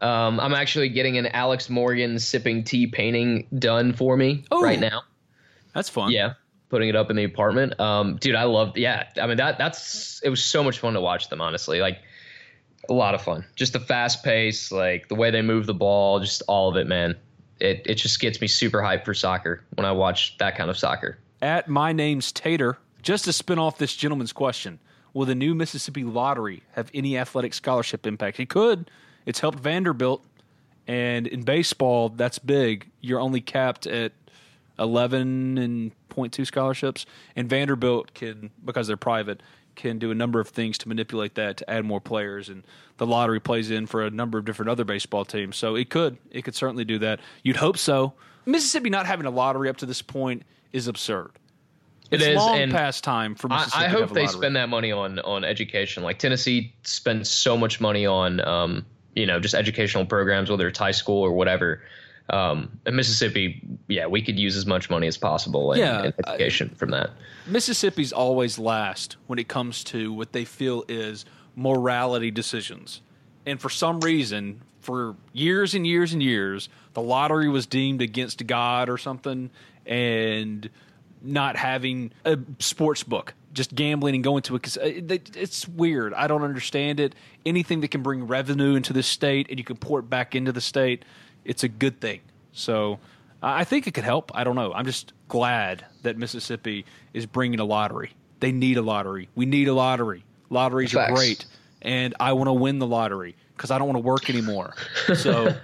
Um, 0.00 0.40
I'm 0.40 0.54
actually 0.54 0.90
getting 0.90 1.16
an 1.18 1.26
Alex 1.26 1.70
Morgan 1.70 2.18
sipping 2.18 2.64
tea 2.64 2.86
painting 2.86 3.46
done 3.58 3.92
for 3.92 4.16
me 4.16 4.44
Ooh. 4.52 4.60
right 4.60 4.78
now. 4.78 5.02
That's 5.76 5.88
fun. 5.90 6.10
Yeah. 6.10 6.32
putting 6.70 6.88
it 6.88 6.96
up 6.96 7.10
in 7.10 7.16
the 7.16 7.24
apartment. 7.24 7.78
Um, 7.78 8.16
dude, 8.16 8.34
I 8.34 8.44
loved. 8.44 8.76
Yeah, 8.78 9.04
I 9.20 9.26
mean 9.26 9.36
that 9.36 9.58
that's 9.58 10.20
it 10.24 10.30
was 10.30 10.42
so 10.42 10.64
much 10.64 10.78
fun 10.80 10.94
to 10.94 11.00
watch 11.00 11.28
them. 11.28 11.40
Honestly, 11.40 11.80
like 11.80 11.98
a 12.88 12.92
lot 12.94 13.14
of 13.14 13.22
fun. 13.22 13.44
Just 13.54 13.72
the 13.74 13.80
fast 13.80 14.24
pace, 14.24 14.72
like 14.72 15.08
the 15.08 15.14
way 15.14 15.30
they 15.30 15.42
move 15.42 15.66
the 15.66 15.74
ball, 15.74 16.18
just 16.20 16.42
all 16.48 16.68
of 16.70 16.76
it, 16.76 16.86
man. 16.86 17.14
It 17.60 17.82
it 17.84 17.94
just 17.96 18.18
gets 18.20 18.40
me 18.40 18.46
super 18.48 18.78
hyped 18.78 19.04
for 19.04 19.14
soccer 19.14 19.62
when 19.74 19.84
I 19.84 19.92
watch 19.92 20.36
that 20.38 20.56
kind 20.56 20.70
of 20.70 20.78
soccer. 20.78 21.18
At 21.42 21.68
my 21.68 21.92
name's 21.92 22.32
Tater, 22.32 22.78
just 23.02 23.24
to 23.26 23.32
spin 23.32 23.58
off 23.58 23.76
this 23.78 23.94
gentleman's 23.94 24.32
question, 24.32 24.78
will 25.12 25.26
the 25.26 25.34
new 25.34 25.54
Mississippi 25.54 26.04
lottery 26.04 26.62
have 26.72 26.90
any 26.94 27.18
athletic 27.18 27.52
scholarship 27.54 28.06
impact? 28.06 28.40
It 28.40 28.48
could. 28.48 28.90
It's 29.26 29.40
helped 29.40 29.58
Vanderbilt, 29.60 30.24
and 30.86 31.26
in 31.26 31.42
baseball, 31.42 32.08
that's 32.08 32.38
big. 32.38 32.88
You're 33.00 33.20
only 33.20 33.40
capped 33.40 33.86
at 33.86 34.12
11 34.78 35.58
and 35.58 35.92
0.2 36.10 36.46
scholarships, 36.46 37.06
and 37.34 37.48
Vanderbilt 37.48 38.14
can 38.14 38.50
because 38.64 38.86
they're 38.86 38.96
private 38.96 39.42
can 39.76 39.98
do 39.98 40.10
a 40.10 40.14
number 40.14 40.40
of 40.40 40.48
things 40.48 40.78
to 40.78 40.88
manipulate 40.88 41.36
that 41.36 41.58
to 41.58 41.70
add 41.70 41.84
more 41.84 42.00
players. 42.00 42.48
And 42.48 42.64
the 42.96 43.06
lottery 43.06 43.38
plays 43.38 43.70
in 43.70 43.86
for 43.86 44.04
a 44.04 44.10
number 44.10 44.38
of 44.38 44.44
different 44.44 44.70
other 44.70 44.84
baseball 44.84 45.24
teams. 45.24 45.56
So 45.56 45.76
it 45.76 45.90
could 45.90 46.16
it 46.30 46.42
could 46.42 46.56
certainly 46.56 46.84
do 46.84 46.98
that. 46.98 47.20
You'd 47.42 47.56
hope 47.56 47.76
so. 47.76 48.14
Mississippi 48.44 48.90
not 48.90 49.06
having 49.06 49.26
a 49.26 49.30
lottery 49.30 49.68
up 49.68 49.76
to 49.78 49.86
this 49.86 50.02
point 50.02 50.42
is 50.72 50.88
absurd. 50.88 51.30
It 52.10 52.16
it's 52.20 52.24
is, 52.24 52.36
long 52.36 52.58
and 52.58 52.72
past 52.72 53.04
time 53.04 53.34
for 53.34 53.48
Mississippi 53.48 53.84
I 53.84 53.88
to 53.88 53.98
hope 53.98 54.10
a 54.10 54.14
they 54.14 54.26
spend 54.26 54.56
that 54.56 54.68
money 54.68 54.92
on 54.92 55.18
on 55.20 55.44
education. 55.44 56.02
Like 56.02 56.18
Tennessee 56.18 56.74
spends 56.82 57.30
so 57.30 57.56
much 57.56 57.80
money 57.80 58.06
on 58.06 58.40
um, 58.46 58.86
you 59.14 59.26
know 59.26 59.40
just 59.40 59.54
educational 59.54 60.06
programs, 60.06 60.50
whether 60.50 60.68
it's 60.68 60.78
high 60.78 60.92
school 60.92 61.20
or 61.22 61.32
whatever. 61.32 61.82
Um, 62.30 62.80
and 62.84 62.96
Mississippi, 62.96 63.62
yeah, 63.88 64.06
we 64.06 64.20
could 64.20 64.38
use 64.38 64.56
as 64.56 64.66
much 64.66 64.90
money 64.90 65.06
as 65.06 65.16
possible 65.16 65.72
in, 65.72 65.78
Yeah, 65.78 66.04
in 66.04 66.12
education 66.26 66.70
from 66.70 66.90
that. 66.90 67.10
Mississippi's 67.46 68.12
always 68.12 68.58
last 68.58 69.16
when 69.28 69.38
it 69.38 69.46
comes 69.48 69.84
to 69.84 70.12
what 70.12 70.32
they 70.32 70.44
feel 70.44 70.84
is 70.88 71.24
morality 71.54 72.30
decisions. 72.30 73.00
And 73.46 73.60
for 73.60 73.70
some 73.70 74.00
reason, 74.00 74.60
for 74.80 75.14
years 75.32 75.74
and 75.74 75.86
years 75.86 76.12
and 76.12 76.22
years, 76.22 76.68
the 76.94 77.02
lottery 77.02 77.48
was 77.48 77.66
deemed 77.66 78.02
against 78.02 78.44
God 78.46 78.88
or 78.88 78.98
something 78.98 79.50
and 79.84 80.68
not 81.22 81.56
having 81.56 82.12
a 82.24 82.38
sports 82.58 83.02
book, 83.02 83.34
just 83.52 83.74
gambling 83.74 84.16
and 84.16 84.24
going 84.24 84.42
to 84.42 84.56
it. 84.56 84.76
uh, 84.76 84.82
It's 85.34 85.66
weird. 85.68 86.12
I 86.14 86.26
don't 86.26 86.42
understand 86.42 87.00
it. 87.00 87.14
Anything 87.44 87.80
that 87.80 87.88
can 87.92 88.02
bring 88.02 88.26
revenue 88.26 88.74
into 88.74 88.92
the 88.92 89.02
state 89.02 89.46
and 89.48 89.58
you 89.58 89.64
can 89.64 89.76
pour 89.76 90.00
it 90.00 90.10
back 90.10 90.34
into 90.34 90.52
the 90.52 90.60
state, 90.60 91.04
it's 91.46 91.64
a 91.64 91.68
good 91.68 92.00
thing. 92.00 92.20
So 92.52 92.98
I 93.42 93.64
think 93.64 93.86
it 93.86 93.94
could 93.94 94.04
help. 94.04 94.30
I 94.34 94.44
don't 94.44 94.56
know. 94.56 94.72
I'm 94.72 94.86
just 94.86 95.12
glad 95.28 95.84
that 96.02 96.18
Mississippi 96.18 96.84
is 97.14 97.26
bringing 97.26 97.60
a 97.60 97.64
lottery. 97.64 98.12
They 98.40 98.52
need 98.52 98.76
a 98.76 98.82
lottery. 98.82 99.28
We 99.34 99.46
need 99.46 99.68
a 99.68 99.74
lottery. 99.74 100.24
Lotteries 100.50 100.94
are 100.94 101.12
great, 101.12 101.46
and 101.82 102.14
I 102.20 102.32
want 102.32 102.48
to 102.48 102.52
win 102.52 102.78
the 102.78 102.86
lottery 102.86 103.34
because 103.56 103.70
I 103.70 103.78
don't 103.78 103.88
want 103.88 103.96
to 103.96 104.02
work 104.02 104.30
anymore. 104.30 104.74
So 105.14 105.54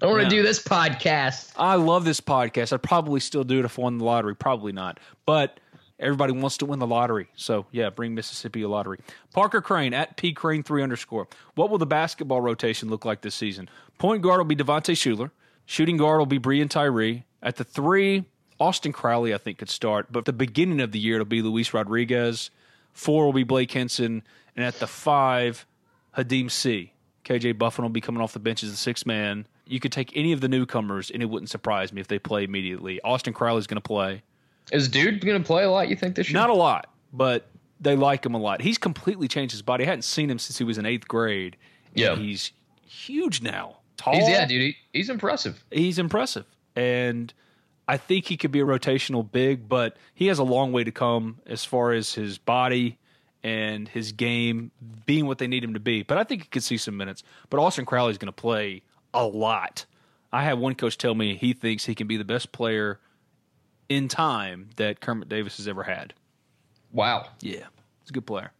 I 0.00 0.06
want 0.06 0.22
to 0.22 0.28
do 0.28 0.42
this 0.42 0.62
podcast. 0.62 1.52
I 1.56 1.74
love 1.74 2.04
this 2.04 2.20
podcast. 2.20 2.72
I'd 2.72 2.82
probably 2.82 3.20
still 3.20 3.44
do 3.44 3.58
it 3.58 3.64
if 3.64 3.78
I 3.78 3.82
won 3.82 3.98
the 3.98 4.04
lottery. 4.04 4.34
Probably 4.34 4.72
not, 4.72 5.00
but 5.26 5.58
everybody 6.02 6.32
wants 6.32 6.58
to 6.58 6.66
win 6.66 6.78
the 6.78 6.86
lottery. 6.86 7.28
So 7.34 7.66
yeah, 7.70 7.90
bring 7.90 8.14
Mississippi 8.14 8.62
a 8.62 8.68
lottery. 8.68 8.98
Parker 9.32 9.60
Crane 9.60 9.94
at 9.94 10.16
P 10.16 10.32
Crane 10.32 10.62
three 10.62 10.82
underscore. 10.82 11.28
What 11.54 11.70
will 11.70 11.78
the 11.78 11.86
basketball 11.86 12.40
rotation 12.40 12.88
look 12.88 13.04
like 13.04 13.22
this 13.22 13.34
season? 13.34 13.68
Point 13.98 14.22
guard 14.22 14.38
will 14.38 14.44
be 14.44 14.56
Devontae 14.56 14.94
Shuler. 14.94 15.30
Shooting 15.64 15.96
guard 15.96 16.18
will 16.18 16.26
be 16.26 16.38
Breein 16.38 16.68
Tyree. 16.68 17.24
At 17.42 17.56
the 17.56 17.64
three, 17.64 18.24
Austin 18.58 18.92
Crowley 18.92 19.34
I 19.34 19.38
think 19.38 19.58
could 19.58 19.70
start, 19.70 20.08
but 20.10 20.20
at 20.20 20.24
the 20.26 20.32
beginning 20.32 20.80
of 20.80 20.92
the 20.92 20.98
year 20.98 21.16
it'll 21.16 21.26
be 21.26 21.42
Luis 21.42 21.72
Rodriguez. 21.72 22.50
Four 22.92 23.26
will 23.26 23.32
be 23.32 23.44
Blake 23.44 23.70
Hinson, 23.70 24.22
and 24.54 24.64
at 24.64 24.78
the 24.78 24.86
five, 24.86 25.66
Khadim 26.14 26.50
Sy 26.50 26.92
KJ 27.24 27.58
Buffen 27.58 27.84
will 27.84 27.90
be 27.90 28.00
coming 28.00 28.20
off 28.20 28.32
the 28.32 28.40
bench 28.40 28.62
as 28.62 28.70
the 28.70 28.76
sixth 28.76 29.06
man. 29.06 29.46
You 29.66 29.80
could 29.80 29.92
take 29.92 30.16
any 30.16 30.32
of 30.32 30.40
the 30.40 30.48
newcomers, 30.48 31.10
and 31.10 31.22
it 31.22 31.26
wouldn't 31.26 31.50
surprise 31.50 31.92
me 31.92 32.00
if 32.00 32.08
they 32.08 32.18
play 32.18 32.44
immediately. 32.44 33.00
Austin 33.02 33.32
Crowley's 33.32 33.66
going 33.66 33.80
to 33.80 33.80
play. 33.80 34.22
Is 34.70 34.88
dude 34.88 35.24
going 35.24 35.40
to 35.40 35.46
play 35.46 35.64
a 35.64 35.70
lot? 35.70 35.88
You 35.88 35.96
think 35.96 36.14
this 36.14 36.30
year? 36.30 36.38
Not 36.38 36.50
a 36.50 36.54
lot, 36.54 36.88
but 37.12 37.48
they 37.80 37.96
like 37.96 38.24
him 38.24 38.34
a 38.34 38.38
lot. 38.38 38.62
He's 38.62 38.78
completely 38.78 39.28
changed 39.28 39.52
his 39.52 39.62
body. 39.62 39.84
I 39.84 39.88
hadn't 39.88 40.02
seen 40.02 40.30
him 40.30 40.38
since 40.38 40.58
he 40.58 40.64
was 40.64 40.78
in 40.78 40.86
eighth 40.86 41.08
grade. 41.08 41.56
Yeah. 41.94 42.16
he's 42.16 42.52
huge 42.86 43.42
now. 43.42 43.78
Tall. 43.96 44.14
He's 44.14 44.28
yeah, 44.28 44.46
dude. 44.46 44.62
He, 44.62 44.76
he's 44.92 45.10
impressive. 45.10 45.62
He's 45.70 45.98
impressive, 45.98 46.46
and 46.74 47.32
I 47.88 47.96
think 47.96 48.26
he 48.26 48.36
could 48.36 48.52
be 48.52 48.60
a 48.60 48.64
rotational 48.64 49.30
big, 49.30 49.68
but 49.68 49.96
he 50.14 50.28
has 50.28 50.38
a 50.38 50.44
long 50.44 50.72
way 50.72 50.84
to 50.84 50.92
come 50.92 51.40
as 51.46 51.64
far 51.64 51.92
as 51.92 52.14
his 52.14 52.38
body 52.38 52.98
and 53.42 53.88
his 53.88 54.12
game 54.12 54.70
being 55.04 55.26
what 55.26 55.38
they 55.38 55.46
need 55.46 55.64
him 55.64 55.74
to 55.74 55.80
be. 55.80 56.02
But 56.02 56.18
I 56.18 56.24
think 56.24 56.42
he 56.42 56.48
could 56.48 56.62
see 56.62 56.76
some 56.76 56.96
minutes. 56.96 57.22
But 57.50 57.60
Austin 57.60 57.84
Crowley's 57.84 58.18
going 58.18 58.26
to 58.26 58.32
play 58.32 58.82
a 59.12 59.26
lot. 59.26 59.84
I 60.32 60.44
had 60.44 60.58
one 60.58 60.74
coach 60.74 60.96
tell 60.96 61.14
me 61.14 61.36
he 61.36 61.52
thinks 61.52 61.84
he 61.84 61.94
can 61.94 62.06
be 62.06 62.16
the 62.16 62.24
best 62.24 62.52
player 62.52 63.00
in 63.88 64.08
time 64.08 64.70
that 64.76 65.00
Kermit 65.00 65.28
Davis 65.28 65.56
has 65.58 65.68
ever 65.68 65.82
had. 65.82 66.14
Wow. 66.92 67.28
Yeah, 67.40 67.66
he's 68.00 68.10
a 68.10 68.12
good 68.12 68.26
player. 68.26 68.52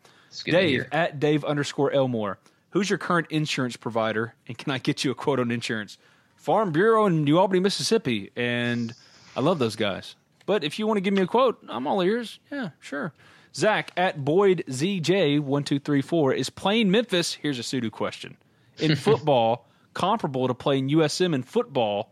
Good 0.45 0.53
Dave 0.53 0.87
at 0.93 1.21
Dave 1.21 1.45
underscore 1.45 1.93
Elmore. 1.93 2.39
Who's 2.71 2.89
your 2.89 2.99
current 2.99 3.27
insurance 3.31 3.77
provider, 3.77 4.35
and 4.49 4.57
can 4.57 4.73
I 4.73 4.79
get 4.79 5.05
you 5.05 5.11
a 5.11 5.15
quote 5.15 5.39
on 5.39 5.51
insurance? 5.51 5.99
Farm 6.37 6.73
Bureau 6.73 7.07
in 7.07 7.25
New 7.25 7.39
Albany, 7.39 7.61
Mississippi, 7.61 8.31
and 8.35 8.95
I 9.37 9.41
love 9.41 9.59
those 9.59 9.77
guys. 9.77 10.17
But 10.47 10.65
if 10.65 10.79
you 10.79 10.87
want 10.87 10.97
to 10.97 11.03
give 11.03 11.15
me 11.15 11.23
a 11.23 11.27
quote, 11.27 11.63
I'm 11.69 11.87
all 11.87 12.03
ears. 12.03 12.41
Yeah, 12.51 12.71
sure. 12.81 13.13
Zach 13.55 13.93
at 13.97 14.25
Boyd 14.25 14.65
ZJ 14.69 15.41
one 15.41 15.65
two 15.65 15.79
three 15.79 16.01
four 16.01 16.33
is 16.33 16.49
playing 16.49 16.91
Memphis. 16.91 17.35
Here's 17.35 17.59
a 17.59 17.63
pseudo 17.63 17.91
question 17.91 18.39
in 18.79 18.97
football 18.97 19.69
comparable 19.95 20.49
to 20.49 20.55
playing 20.55 20.89
USM 20.91 21.35
in 21.35 21.43
football. 21.43 22.11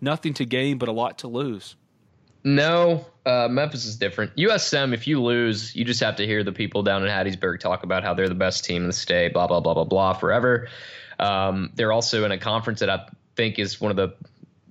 Nothing 0.00 0.34
to 0.34 0.44
gain, 0.44 0.78
but 0.78 0.88
a 0.88 0.92
lot 0.92 1.18
to 1.18 1.28
lose. 1.28 1.74
No, 2.46 3.04
uh, 3.26 3.48
Memphis 3.50 3.86
is 3.86 3.96
different. 3.96 4.36
USM, 4.36 4.94
if 4.94 5.08
you 5.08 5.20
lose, 5.20 5.74
you 5.74 5.84
just 5.84 5.98
have 5.98 6.14
to 6.14 6.24
hear 6.24 6.44
the 6.44 6.52
people 6.52 6.84
down 6.84 7.02
in 7.02 7.08
Hattiesburg 7.10 7.58
talk 7.58 7.82
about 7.82 8.04
how 8.04 8.14
they're 8.14 8.28
the 8.28 8.36
best 8.36 8.64
team 8.64 8.82
in 8.82 8.86
the 8.86 8.92
state, 8.92 9.32
blah, 9.32 9.48
blah, 9.48 9.58
blah, 9.58 9.74
blah, 9.74 9.82
blah, 9.82 10.12
forever. 10.12 10.68
Um, 11.18 11.72
they're 11.74 11.90
also 11.90 12.24
in 12.24 12.30
a 12.30 12.38
conference 12.38 12.78
that 12.78 12.88
I 12.88 13.08
think 13.34 13.58
is 13.58 13.80
one 13.80 13.90
of 13.90 13.96
the 13.96 14.14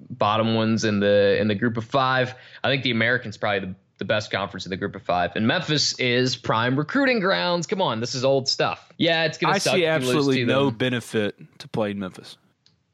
bottom 0.10 0.56
ones 0.56 0.86
in 0.86 1.02
the 1.02 1.38
in 1.38 1.50
the 1.50 1.56
group 1.56 1.76
of 1.76 1.84
five. 1.84 2.34
I 2.64 2.70
think 2.70 2.84
the 2.84 2.92
American's 2.92 3.36
probably 3.36 3.68
the, 3.68 3.76
the 3.98 4.06
best 4.06 4.32
conference 4.32 4.66
in 4.66 4.70
the 4.70 4.78
group 4.78 4.96
of 4.96 5.04
five. 5.04 5.36
And 5.36 5.46
Memphis 5.46 6.00
is 6.00 6.38
prime 6.38 6.78
recruiting 6.78 7.20
grounds. 7.20 7.68
Come 7.68 7.82
on, 7.82 8.00
this 8.00 8.16
is 8.16 8.24
old 8.24 8.48
stuff. 8.48 8.94
Yeah, 8.98 9.26
it's 9.26 9.38
gonna 9.38 9.56
I 9.56 9.58
suck 9.58 9.74
see 9.74 9.82
you 9.82 9.92
lose 9.92 10.08
absolutely 10.08 10.46
no 10.46 10.68
them. 10.68 10.78
benefit 10.78 11.36
to 11.60 11.68
playing 11.68 12.00
Memphis. 12.00 12.38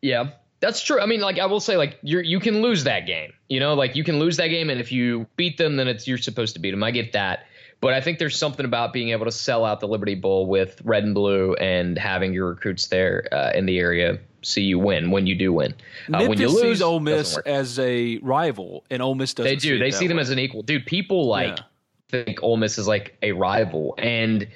Yeah, 0.02 0.32
that's 0.62 0.82
true. 0.82 1.02
I 1.02 1.06
mean, 1.06 1.20
like 1.22 1.40
I 1.40 1.46
will 1.46 1.60
say, 1.60 1.76
like 1.76 1.98
you 2.02 2.20
you 2.20 2.40
can 2.40 2.62
lose 2.62 2.84
that 2.86 3.06
game. 3.06 3.34
You 3.50 3.60
know, 3.60 3.74
like 3.74 3.96
you 3.96 4.04
can 4.04 4.20
lose 4.20 4.38
that 4.38 4.48
game, 4.48 4.70
and 4.70 4.80
if 4.80 4.92
you 4.92 5.28
beat 5.36 5.58
them, 5.58 5.76
then 5.76 5.88
it's 5.88 6.08
you're 6.08 6.18
supposed 6.18 6.54
to 6.54 6.60
beat 6.60 6.72
them. 6.72 6.84
I 6.84 6.92
get 6.92 7.12
that, 7.14 7.46
but 7.82 7.94
I 7.94 8.00
think 8.02 8.20
there's 8.20 8.38
something 8.38 8.66
about 8.66 8.94
being 8.94 9.10
able 9.10 9.26
to 9.26 9.32
sell 9.32 9.66
out 9.66 9.80
the 9.80 9.88
Liberty 9.88 10.16
Bowl 10.16 10.46
with 10.46 10.82
red 10.86 11.04
and 11.04 11.14
blue 11.14 11.54
and 11.56 11.98
having 11.98 12.34
your 12.34 12.50
recruits 12.50 12.88
there 12.88 13.28
uh, 13.32 13.52
in 13.54 13.66
the 13.66 13.80
area 13.80 14.20
see 14.44 14.64
you 14.64 14.80
win 14.80 15.12
when 15.12 15.28
you 15.28 15.36
do 15.36 15.54
win. 15.54 15.74
Uh, 16.12 16.26
when 16.26 16.40
you 16.40 16.50
lose, 16.50 16.82
Ole 16.82 17.00
Miss 17.00 17.38
as 17.40 17.78
a 17.80 18.18
rival, 18.18 18.84
and 18.90 19.02
Ole 19.02 19.16
Miss 19.16 19.34
doesn't. 19.34 19.52
They 19.52 19.56
do. 19.56 19.76
it 19.76 19.80
They 19.80 19.92
see 19.92 20.08
them 20.08 20.20
as 20.20 20.30
an 20.30 20.40
equal. 20.40 20.64
Dude, 20.64 20.86
people 20.86 21.28
like 21.28 21.58
Yeah. 21.58 21.64
think 22.10 22.40
Ole 22.42 22.58
Miss 22.58 22.78
is 22.78 22.88
like 22.88 23.18
a 23.22 23.32
rival, 23.34 23.96
and 23.98 24.48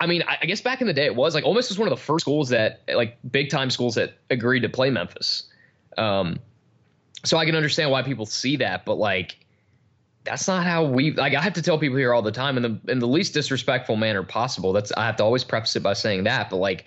I 0.00 0.06
mean, 0.06 0.22
I, 0.26 0.46
guess 0.46 0.62
back 0.62 0.80
in 0.80 0.86
the 0.86 0.94
day 0.94 1.04
it 1.04 1.14
was 1.14 1.34
like 1.34 1.44
Ole 1.44 1.54
Miss 1.54 1.68
was 1.68 1.78
one 1.78 1.86
of 1.86 1.90
the 1.90 2.02
first 2.02 2.22
schools 2.22 2.48
that 2.48 2.80
like 2.94 3.18
big 3.30 3.50
time 3.50 3.70
schools 3.70 3.94
that 3.96 4.14
agreed 4.30 4.60
to 4.60 4.68
play 4.68 4.88
Memphis. 4.88 5.44
Um, 5.98 6.40
so 7.22 7.36
I 7.36 7.44
can 7.44 7.54
understand 7.54 7.90
why 7.90 8.02
people 8.02 8.24
see 8.24 8.56
that, 8.56 8.86
but 8.86 8.94
like 8.94 9.36
that's 10.24 10.48
not 10.48 10.64
how 10.64 10.84
we 10.84 11.12
like 11.12 11.34
I 11.34 11.42
have 11.42 11.52
to 11.54 11.62
tell 11.62 11.78
people 11.78 11.98
here 11.98 12.14
all 12.14 12.22
the 12.22 12.32
time 12.32 12.56
in 12.56 12.62
the 12.62 12.90
in 12.90 12.98
the 12.98 13.06
least 13.06 13.34
disrespectful 13.34 13.96
manner 13.96 14.22
possible. 14.22 14.72
That's 14.72 14.90
I 14.96 15.04
have 15.04 15.16
to 15.16 15.24
always 15.24 15.44
preface 15.44 15.76
it 15.76 15.82
by 15.82 15.92
saying 15.92 16.24
that, 16.24 16.48
but 16.48 16.56
like 16.56 16.86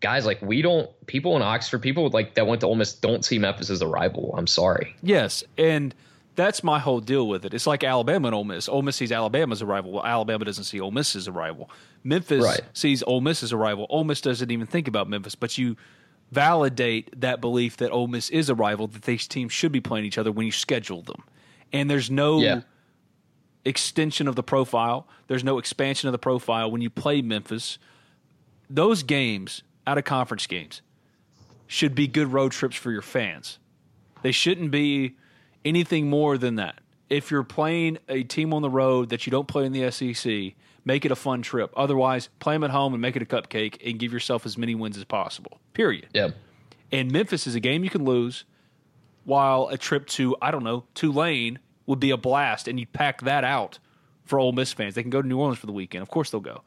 guys, 0.00 0.26
like 0.26 0.42
we 0.42 0.60
don't 0.60 0.90
people 1.06 1.36
in 1.36 1.42
Oxford, 1.42 1.80
people 1.80 2.08
like 2.10 2.34
that 2.34 2.48
went 2.48 2.60
to 2.62 2.66
Ole 2.66 2.74
Miss 2.74 2.92
don't 2.94 3.24
see 3.24 3.38
Memphis 3.38 3.70
as 3.70 3.80
a 3.80 3.86
rival. 3.86 4.34
I'm 4.36 4.48
sorry. 4.48 4.96
Yes, 5.02 5.44
and 5.56 5.94
that's 6.36 6.64
my 6.64 6.78
whole 6.78 7.00
deal 7.00 7.28
with 7.28 7.44
it. 7.44 7.54
It's 7.54 7.66
like 7.66 7.84
Alabama 7.84 8.28
and 8.28 8.34
Ole 8.34 8.44
Miss. 8.44 8.68
Ole 8.68 8.82
Miss 8.82 8.96
sees 8.96 9.12
Alabama 9.12 9.52
as 9.52 9.62
a 9.62 9.66
rival. 9.66 9.92
Well, 9.92 10.04
Alabama 10.04 10.44
doesn't 10.44 10.64
see 10.64 10.80
Ole 10.80 10.90
Miss 10.90 11.14
as 11.16 11.26
a 11.28 11.32
rival. 11.32 11.70
Memphis 12.02 12.42
Right. 12.44 12.60
sees 12.72 13.02
Ole 13.04 13.20
Miss 13.20 13.42
as 13.42 13.52
a 13.52 13.56
rival. 13.56 13.86
Ole 13.88 14.04
Miss 14.04 14.20
doesn't 14.20 14.50
even 14.50 14.66
think 14.66 14.88
about 14.88 15.08
Memphis, 15.08 15.34
but 15.34 15.56
you 15.58 15.76
validate 16.32 17.20
that 17.20 17.40
belief 17.40 17.76
that 17.76 17.90
Ole 17.90 18.08
Miss 18.08 18.30
is 18.30 18.48
a 18.48 18.54
rival, 18.54 18.86
that 18.88 19.02
these 19.02 19.28
teams 19.28 19.52
should 19.52 19.70
be 19.72 19.80
playing 19.80 20.04
each 20.04 20.18
other 20.18 20.32
when 20.32 20.46
you 20.46 20.52
schedule 20.52 21.02
them. 21.02 21.22
And 21.72 21.88
there's 21.88 22.10
no 22.10 22.40
Yeah. 22.40 22.60
extension 23.64 24.28
of 24.28 24.36
the 24.36 24.42
profile. 24.42 25.06
There's 25.28 25.44
no 25.44 25.58
expansion 25.58 26.08
of 26.08 26.12
the 26.12 26.18
profile 26.18 26.70
when 26.70 26.80
you 26.82 26.90
play 26.90 27.22
Memphis. 27.22 27.78
Those 28.68 29.02
games, 29.02 29.62
out 29.86 29.98
of 29.98 30.04
conference 30.04 30.46
games, 30.46 30.82
should 31.66 31.94
be 31.94 32.06
good 32.06 32.32
road 32.32 32.52
trips 32.52 32.76
for 32.76 32.90
your 32.90 33.02
fans. 33.02 33.58
They 34.22 34.32
shouldn't 34.32 34.70
be 34.70 35.16
anything 35.64 36.08
more 36.08 36.38
than 36.38 36.56
that. 36.56 36.80
if 37.10 37.30
you're 37.30 37.44
playing 37.44 37.98
a 38.08 38.22
team 38.24 38.52
on 38.52 38.62
the 38.62 38.70
road 38.70 39.10
that 39.10 39.26
you 39.26 39.30
don't 39.30 39.48
play 39.48 39.64
in 39.64 39.72
the 39.72 39.90
SEC, 39.90 40.54
make 40.84 41.04
it 41.04 41.10
a 41.10 41.16
fun 41.16 41.42
trip. 41.42 41.72
Otherwise, 41.76 42.28
play 42.40 42.54
them 42.54 42.64
at 42.64 42.70
home 42.70 42.92
and 42.94 43.00
make 43.00 43.16
it 43.16 43.22
a 43.22 43.26
cupcake 43.26 43.78
and 43.88 43.98
give 43.98 44.12
yourself 44.12 44.46
as 44.46 44.56
many 44.58 44.74
wins 44.74 44.96
as 44.96 45.04
possible. 45.04 45.60
Period. 45.72 46.08
Yeah. 46.12 46.30
And 46.92 47.10
Memphis 47.10 47.46
is 47.46 47.54
a 47.54 47.60
game 47.60 47.84
you 47.84 47.90
can 47.90 48.04
lose, 48.04 48.44
while 49.24 49.68
a 49.68 49.78
trip 49.78 50.06
to 50.06 50.36
I 50.40 50.50
don't 50.50 50.64
know 50.64 50.84
Tulane 50.94 51.58
would 51.86 52.00
be 52.00 52.10
a 52.10 52.16
blast, 52.16 52.68
and 52.68 52.78
you 52.80 52.86
pack 52.86 53.22
that 53.22 53.44
out 53.44 53.78
for 54.24 54.38
Ole 54.38 54.52
Miss 54.52 54.72
fans. 54.72 54.94
They 54.94 55.02
can 55.02 55.10
go 55.10 55.20
to 55.20 55.28
New 55.28 55.38
Orleans 55.38 55.58
for 55.58 55.66
the 55.66 55.72
weekend. 55.72 56.02
Of 56.02 56.08
course, 56.08 56.30
they'll 56.30 56.40
go. 56.40 56.62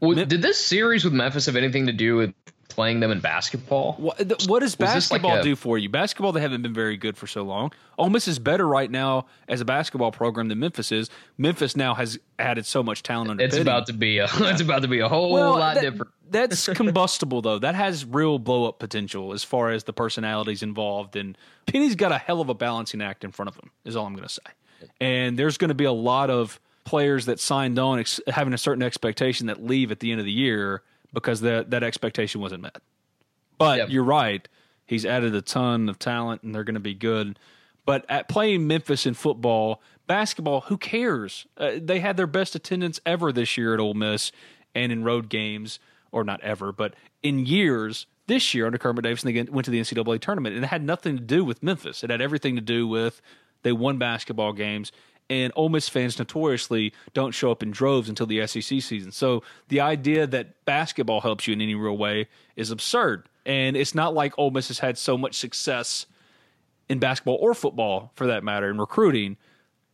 Well, 0.00 0.14
did 0.14 0.42
this 0.42 0.58
series 0.58 1.04
with 1.04 1.12
Memphis 1.14 1.46
have 1.46 1.56
anything 1.56 1.86
to 1.86 1.92
do 1.92 2.16
with 2.16 2.34
playing 2.68 3.00
them 3.00 3.10
in 3.10 3.20
basketball? 3.20 3.94
What, 3.94 4.18
what 4.48 4.60
does 4.60 4.74
this 4.76 5.10
like 5.10 5.22
basketball 5.22 5.38
a- 5.38 5.42
do 5.42 5.56
for 5.56 5.78
you? 5.78 5.88
Basketball, 5.88 6.32
they 6.32 6.40
haven't 6.40 6.62
been 6.62 6.74
very 6.74 6.96
good 6.96 7.16
for 7.16 7.26
so 7.26 7.42
long. 7.42 7.72
Ole 7.98 8.10
Miss 8.10 8.26
is 8.28 8.38
better 8.38 8.66
right 8.66 8.90
now 8.90 9.26
as 9.48 9.60
a 9.60 9.64
basketball 9.64 10.10
program 10.12 10.48
than 10.48 10.58
Memphis 10.58 10.90
is. 10.92 11.10
Memphis 11.38 11.76
now 11.76 11.94
has 11.94 12.18
added 12.38 12.66
so 12.66 12.82
much 12.82 13.02
talent 13.02 13.30
under 13.30 13.44
It's 13.44 13.56
about 13.56 13.86
to 13.86 13.92
be 13.92 14.18
a 14.18 14.24
it's 14.34 14.60
about 14.60 14.82
to 14.82 14.88
be 14.88 15.00
a 15.00 15.08
whole 15.08 15.32
Well, 15.32 15.52
lot 15.58 15.74
that- 15.74 15.80
different. 15.82 16.12
That's 16.30 16.66
combustible 16.74 17.42
though. 17.42 17.58
That 17.58 17.74
has 17.74 18.04
real 18.04 18.38
blow 18.38 18.66
up 18.66 18.78
potential 18.78 19.32
as 19.34 19.44
far 19.44 19.70
as 19.70 19.84
the 19.84 19.92
personalities 19.92 20.62
involved. 20.62 21.16
And 21.16 21.36
Penny's 21.66 21.94
got 21.94 22.12
a 22.12 22.18
hell 22.18 22.40
of 22.40 22.48
a 22.48 22.54
balancing 22.54 23.02
act 23.02 23.24
in 23.24 23.30
front 23.30 23.50
of 23.50 23.56
him. 23.56 23.70
Is 23.84 23.94
all 23.94 24.06
I'm 24.06 24.14
going 24.14 24.26
to 24.26 24.32
say. 24.32 24.88
And 25.00 25.38
there's 25.38 25.58
going 25.58 25.68
to 25.68 25.74
be 25.74 25.84
a 25.84 25.92
lot 25.92 26.30
of 26.30 26.58
players 26.84 27.26
that 27.26 27.40
signed 27.40 27.78
on 27.78 27.98
ex- 28.00 28.20
having 28.26 28.52
a 28.52 28.58
certain 28.58 28.82
expectation 28.82 29.46
that 29.46 29.64
leave 29.64 29.90
at 29.92 30.00
the 30.00 30.10
end 30.10 30.20
of 30.20 30.26
the 30.26 30.32
year 30.32 30.82
because 31.14 31.40
that 31.40 31.70
that 31.70 31.82
expectation 31.82 32.40
wasn't 32.40 32.62
met. 32.62 32.78
But 33.58 33.90
you're 33.90 34.04
right. 34.04 34.46
He's 34.86 35.06
added 35.06 35.34
a 35.34 35.40
ton 35.40 35.88
of 35.88 35.98
talent, 35.98 36.42
and 36.42 36.54
they're 36.54 36.64
going 36.64 36.74
to 36.74 36.80
be 36.80 36.94
good. 36.94 37.38
But 37.86 38.04
at 38.08 38.28
playing 38.28 38.66
Memphis 38.66 39.06
in 39.06 39.14
football, 39.14 39.80
basketball, 40.06 40.62
who 40.62 40.76
cares? 40.76 41.46
Uh, 41.56 41.72
they 41.80 42.00
had 42.00 42.16
their 42.16 42.26
best 42.26 42.54
attendance 42.54 43.00
ever 43.06 43.32
this 43.32 43.56
year 43.56 43.74
at 43.74 43.80
Ole 43.80 43.94
Miss, 43.94 44.32
and 44.74 44.92
in 44.92 45.04
road 45.04 45.28
games, 45.28 45.78
or 46.12 46.24
not 46.24 46.40
ever, 46.42 46.72
but 46.72 46.94
in 47.22 47.46
years. 47.46 48.06
This 48.26 48.54
year 48.54 48.64
under 48.64 48.78
Kermit 48.78 49.04
Davis, 49.04 49.22
they 49.22 49.42
went 49.42 49.66
to 49.66 49.70
the 49.70 49.78
NCAA 49.78 50.18
tournament, 50.18 50.54
and 50.54 50.64
it 50.64 50.68
had 50.68 50.82
nothing 50.82 51.18
to 51.18 51.22
do 51.22 51.44
with 51.44 51.62
Memphis. 51.62 52.02
It 52.02 52.08
had 52.08 52.22
everything 52.22 52.54
to 52.54 52.62
do 52.62 52.88
with 52.88 53.20
they 53.64 53.72
won 53.72 53.98
basketball 53.98 54.52
games, 54.52 54.92
and 55.30 55.52
Ole 55.56 55.68
Miss 55.68 55.88
fans 55.88 56.18
notoriously 56.18 56.92
don't 57.12 57.32
show 57.32 57.50
up 57.50 57.62
in 57.62 57.70
droves 57.70 58.08
until 58.08 58.26
the 58.26 58.46
SEC 58.46 58.62
season. 58.62 59.10
So 59.10 59.42
the 59.68 59.80
idea 59.80 60.26
that 60.26 60.64
basketball 60.64 61.20
helps 61.20 61.46
you 61.46 61.52
in 61.54 61.60
any 61.60 61.74
real 61.74 61.96
way 61.96 62.28
is 62.56 62.70
absurd. 62.70 63.28
And 63.46 63.76
it's 63.76 63.94
not 63.94 64.14
like 64.14 64.38
Ole 64.38 64.50
Miss 64.50 64.68
has 64.68 64.78
had 64.78 64.98
so 64.98 65.16
much 65.16 65.36
success 65.36 66.06
in 66.88 66.98
basketball 66.98 67.38
or 67.40 67.54
football, 67.54 68.12
for 68.14 68.26
that 68.26 68.44
matter, 68.44 68.68
in 68.68 68.78
recruiting, 68.78 69.36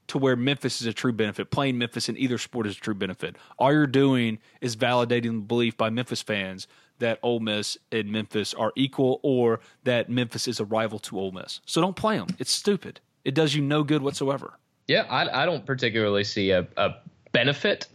to 0.08 0.18
where 0.18 0.34
Memphis 0.34 0.80
is 0.80 0.88
a 0.88 0.92
true 0.92 1.12
benefit. 1.12 1.52
Playing 1.52 1.78
Memphis 1.78 2.08
in 2.08 2.16
either 2.18 2.36
sport 2.36 2.66
is 2.66 2.76
a 2.76 2.80
true 2.80 2.94
benefit. 2.94 3.36
All 3.58 3.72
you're 3.72 3.86
doing 3.86 4.40
is 4.60 4.74
validating 4.74 5.34
the 5.34 5.46
belief 5.46 5.76
by 5.76 5.90
Memphis 5.90 6.22
fans 6.22 6.66
that 6.98 7.20
Ole 7.22 7.40
Miss 7.40 7.78
and 7.92 8.10
Memphis 8.10 8.52
are 8.54 8.72
equal, 8.76 9.20
or 9.22 9.60
that 9.84 10.10
Memphis 10.10 10.48
is 10.48 10.58
a 10.58 10.64
rival 10.64 10.98
to 10.98 11.18
Ole 11.18 11.30
Miss. 11.30 11.60
So 11.64 11.80
don't 11.80 11.96
play 11.96 12.18
them. 12.18 12.28
It's 12.38 12.50
stupid. 12.50 13.00
It 13.24 13.34
does 13.34 13.54
you 13.54 13.62
no 13.62 13.84
good 13.84 14.02
whatsoever. 14.02 14.58
Yeah, 14.90 15.07
I, 15.09 15.42
I 15.42 15.46
don't 15.46 15.64
particularly 15.64 16.24
see 16.24 16.50
a, 16.50 16.66
a 16.76 16.96
benefit, 17.31 17.87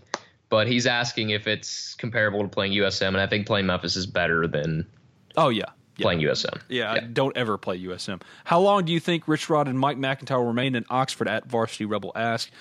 but 0.48 0.66
he's 0.66 0.88
asking 0.88 1.32
if 1.32 1.46
it's 1.46 1.94
comparable 1.96 2.42
to 2.42 2.48
playing 2.48 2.72
USM, 2.72 3.10
and 3.10 3.18
I 3.18 3.28
think 3.28 3.46
playing 3.46 3.66
Memphis 3.66 3.98
is 3.98 4.06
better 4.06 4.48
than 4.48 4.88
Oh 5.36 5.50
yeah, 5.50 5.66
playing 6.00 6.22
USM. 6.22 6.62
Yeah, 6.70 7.02
don't 7.12 7.36
ever 7.36 7.58
play 7.58 7.78
USM. 7.82 8.22
How 8.46 8.62
long 8.62 8.86
do 8.86 8.94
you 8.94 9.02
think 9.02 9.28
Rich 9.28 9.50
Rod 9.50 9.68
and 9.68 9.78
Mike 9.78 9.98
MacIntyre 9.98 10.40
will 10.40 10.48
remain 10.48 10.74
in 10.74 10.86
Oxford 10.90 11.28
at 11.28 11.48
Varsity 11.48 11.84
Rebel 11.84 12.14
asked? 12.16 12.52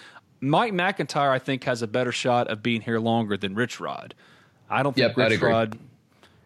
Mike 0.41 0.73
MacIntyre, 0.73 1.31
I 1.31 1.39
think, 1.39 1.63
has 1.63 1.83
a 1.83 1.87
better 1.87 2.11
shot 2.11 2.49
of 2.49 2.61
being 2.61 2.81
here 2.81 2.99
longer 2.99 3.37
than 3.37 3.55
Rich 3.55 3.79
Rod. 3.79 4.17
I 4.69 4.83
don't 4.83 4.95
think 4.95 5.17
Yep, 5.17 5.31
Rich. 5.31 5.41
Rod 5.41 5.79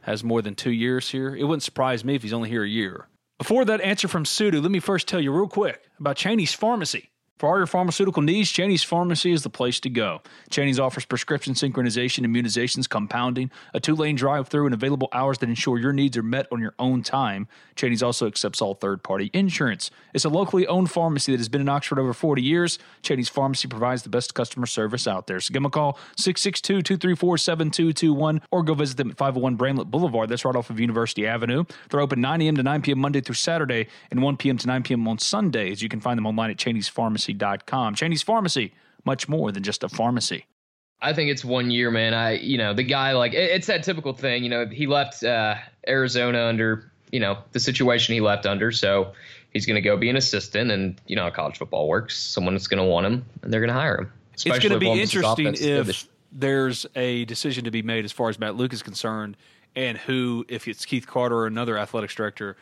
has 0.02 0.22
more 0.22 0.42
than 0.42 0.54
two 0.54 0.72
years 0.72 1.08
here. 1.08 1.34
It 1.34 1.44
wouldn't 1.44 1.62
surprise 1.62 2.04
me 2.04 2.16
if 2.16 2.22
he's 2.22 2.34
only 2.34 2.50
here 2.50 2.64
a 2.64 2.68
year. 2.68 3.06
Before 3.38 3.64
that 3.64 3.80
answer 3.80 4.08
from 4.08 4.24
Sudu, 4.24 4.60
let 4.60 4.70
me 4.70 4.78
first 4.78 5.08
tell 5.08 5.22
you 5.22 5.32
real 5.32 5.48
quick 5.48 5.88
about 5.98 6.16
Cheney's 6.16 6.52
Pharmacy. 6.52 7.08
For 7.38 7.48
all 7.48 7.56
your 7.56 7.66
pharmaceutical 7.66 8.20
needs, 8.20 8.50
Cheney's 8.50 8.82
Pharmacy 8.82 9.30
is 9.30 9.44
the 9.44 9.50
place 9.50 9.78
to 9.80 9.88
go. 9.88 10.22
Cheney's 10.50 10.80
offers 10.80 11.04
prescription 11.04 11.54
synchronization, 11.54 12.26
immunizations, 12.26 12.88
compounding, 12.88 13.52
a 13.72 13.78
two 13.78 13.94
lane 13.94 14.16
drive 14.16 14.48
through, 14.48 14.66
and 14.66 14.74
available 14.74 15.08
hours 15.12 15.38
that 15.38 15.48
ensure 15.48 15.78
your 15.78 15.92
needs 15.92 16.16
are 16.16 16.22
met 16.24 16.48
on 16.50 16.60
your 16.60 16.74
own 16.80 17.02
time. 17.02 17.46
Cheney's 17.76 18.02
also 18.02 18.26
accepts 18.26 18.60
all 18.60 18.74
third 18.74 19.04
party 19.04 19.30
insurance. 19.32 19.92
It's 20.12 20.24
a 20.24 20.28
locally 20.28 20.66
owned 20.66 20.90
pharmacy 20.90 21.30
that 21.30 21.38
has 21.38 21.48
been 21.48 21.60
in 21.60 21.68
Oxford 21.68 22.00
over 22.00 22.12
40 22.12 22.42
years. 22.42 22.80
Cheney's 23.02 23.28
Pharmacy 23.28 23.68
provides 23.68 24.02
the 24.02 24.08
best 24.08 24.34
customer 24.34 24.66
service 24.66 25.06
out 25.06 25.28
there. 25.28 25.38
So 25.38 25.52
give 25.52 25.62
them 25.62 25.66
a 25.66 25.70
call 25.70 25.96
662 26.16 26.82
234 26.82 27.38
7221 27.38 28.42
or 28.50 28.64
go 28.64 28.74
visit 28.74 28.96
them 28.96 29.12
at 29.12 29.16
501 29.16 29.54
Bramlett 29.54 29.92
Boulevard. 29.92 30.28
That's 30.28 30.44
right 30.44 30.56
off 30.56 30.70
of 30.70 30.80
University 30.80 31.24
Avenue. 31.24 31.64
They're 31.90 32.00
open 32.00 32.20
9 32.20 32.42
a.m. 32.42 32.56
to 32.56 32.64
9 32.64 32.82
p.m. 32.82 32.98
Monday 32.98 33.20
through 33.20 33.36
Saturday 33.36 33.86
and 34.10 34.22
1 34.22 34.36
p.m. 34.38 34.58
to 34.58 34.66
9 34.66 34.82
p.m. 34.82 35.06
on 35.06 35.20
Sundays. 35.20 35.82
You 35.82 35.88
can 35.88 36.00
find 36.00 36.18
them 36.18 36.26
online 36.26 36.50
at 36.50 36.58
Cheney'sPharmacy.com. 37.34 37.94
Cheney's 37.94 38.22
Pharmacy, 38.22 38.72
much 39.04 39.28
more 39.28 39.52
than 39.52 39.62
just 39.62 39.82
a 39.84 39.88
pharmacy. 39.88 40.46
I 41.00 41.12
think 41.12 41.30
it's 41.30 41.44
one 41.44 41.70
year, 41.70 41.90
man. 41.90 42.12
I, 42.12 42.32
you 42.38 42.58
know, 42.58 42.74
the 42.74 42.82
guy 42.82 43.12
like 43.12 43.32
it- 43.32 43.50
it's 43.50 43.66
that 43.68 43.84
typical 43.84 44.12
thing. 44.12 44.42
You 44.42 44.50
know, 44.50 44.66
he 44.66 44.86
left 44.86 45.22
uh, 45.22 45.54
Arizona 45.86 46.44
under, 46.46 46.90
you 47.12 47.20
know, 47.20 47.38
the 47.52 47.60
situation 47.60 48.14
he 48.14 48.20
left 48.20 48.46
under, 48.46 48.72
so 48.72 49.12
he's 49.52 49.64
going 49.64 49.76
to 49.76 49.80
go 49.80 49.96
be 49.96 50.10
an 50.10 50.16
assistant, 50.16 50.70
and 50.72 51.00
you 51.06 51.14
know 51.14 51.22
how 51.24 51.30
college 51.30 51.56
football 51.58 51.86
works. 51.88 52.18
Someone's 52.18 52.66
going 52.66 52.82
to 52.82 52.88
want 52.88 53.06
him, 53.06 53.24
and 53.42 53.52
they're 53.52 53.60
going 53.60 53.68
to 53.68 53.74
hire 53.80 53.98
him. 53.98 54.12
it's 54.34 54.44
going 54.44 54.60
to 54.60 54.78
be 54.78 54.90
interesting 54.90 55.46
offense 55.46 55.60
is 55.60 55.66
good 55.86 55.88
if 55.90 56.08
there's 56.32 56.84
a 56.96 57.24
decision 57.26 57.64
to 57.64 57.70
be 57.70 57.80
made 57.82 58.04
as 58.04 58.12
far 58.12 58.28
as 58.28 58.38
Matt 58.38 58.56
Luke 58.56 58.72
is 58.72 58.82
concerned, 58.82 59.36
and 59.76 59.96
who, 59.98 60.44
if 60.48 60.66
it's 60.66 60.84
Keith 60.84 61.06
Carter 61.06 61.36
or 61.36 61.46
another 61.46 61.78
athletics 61.78 62.14
director, 62.16 62.56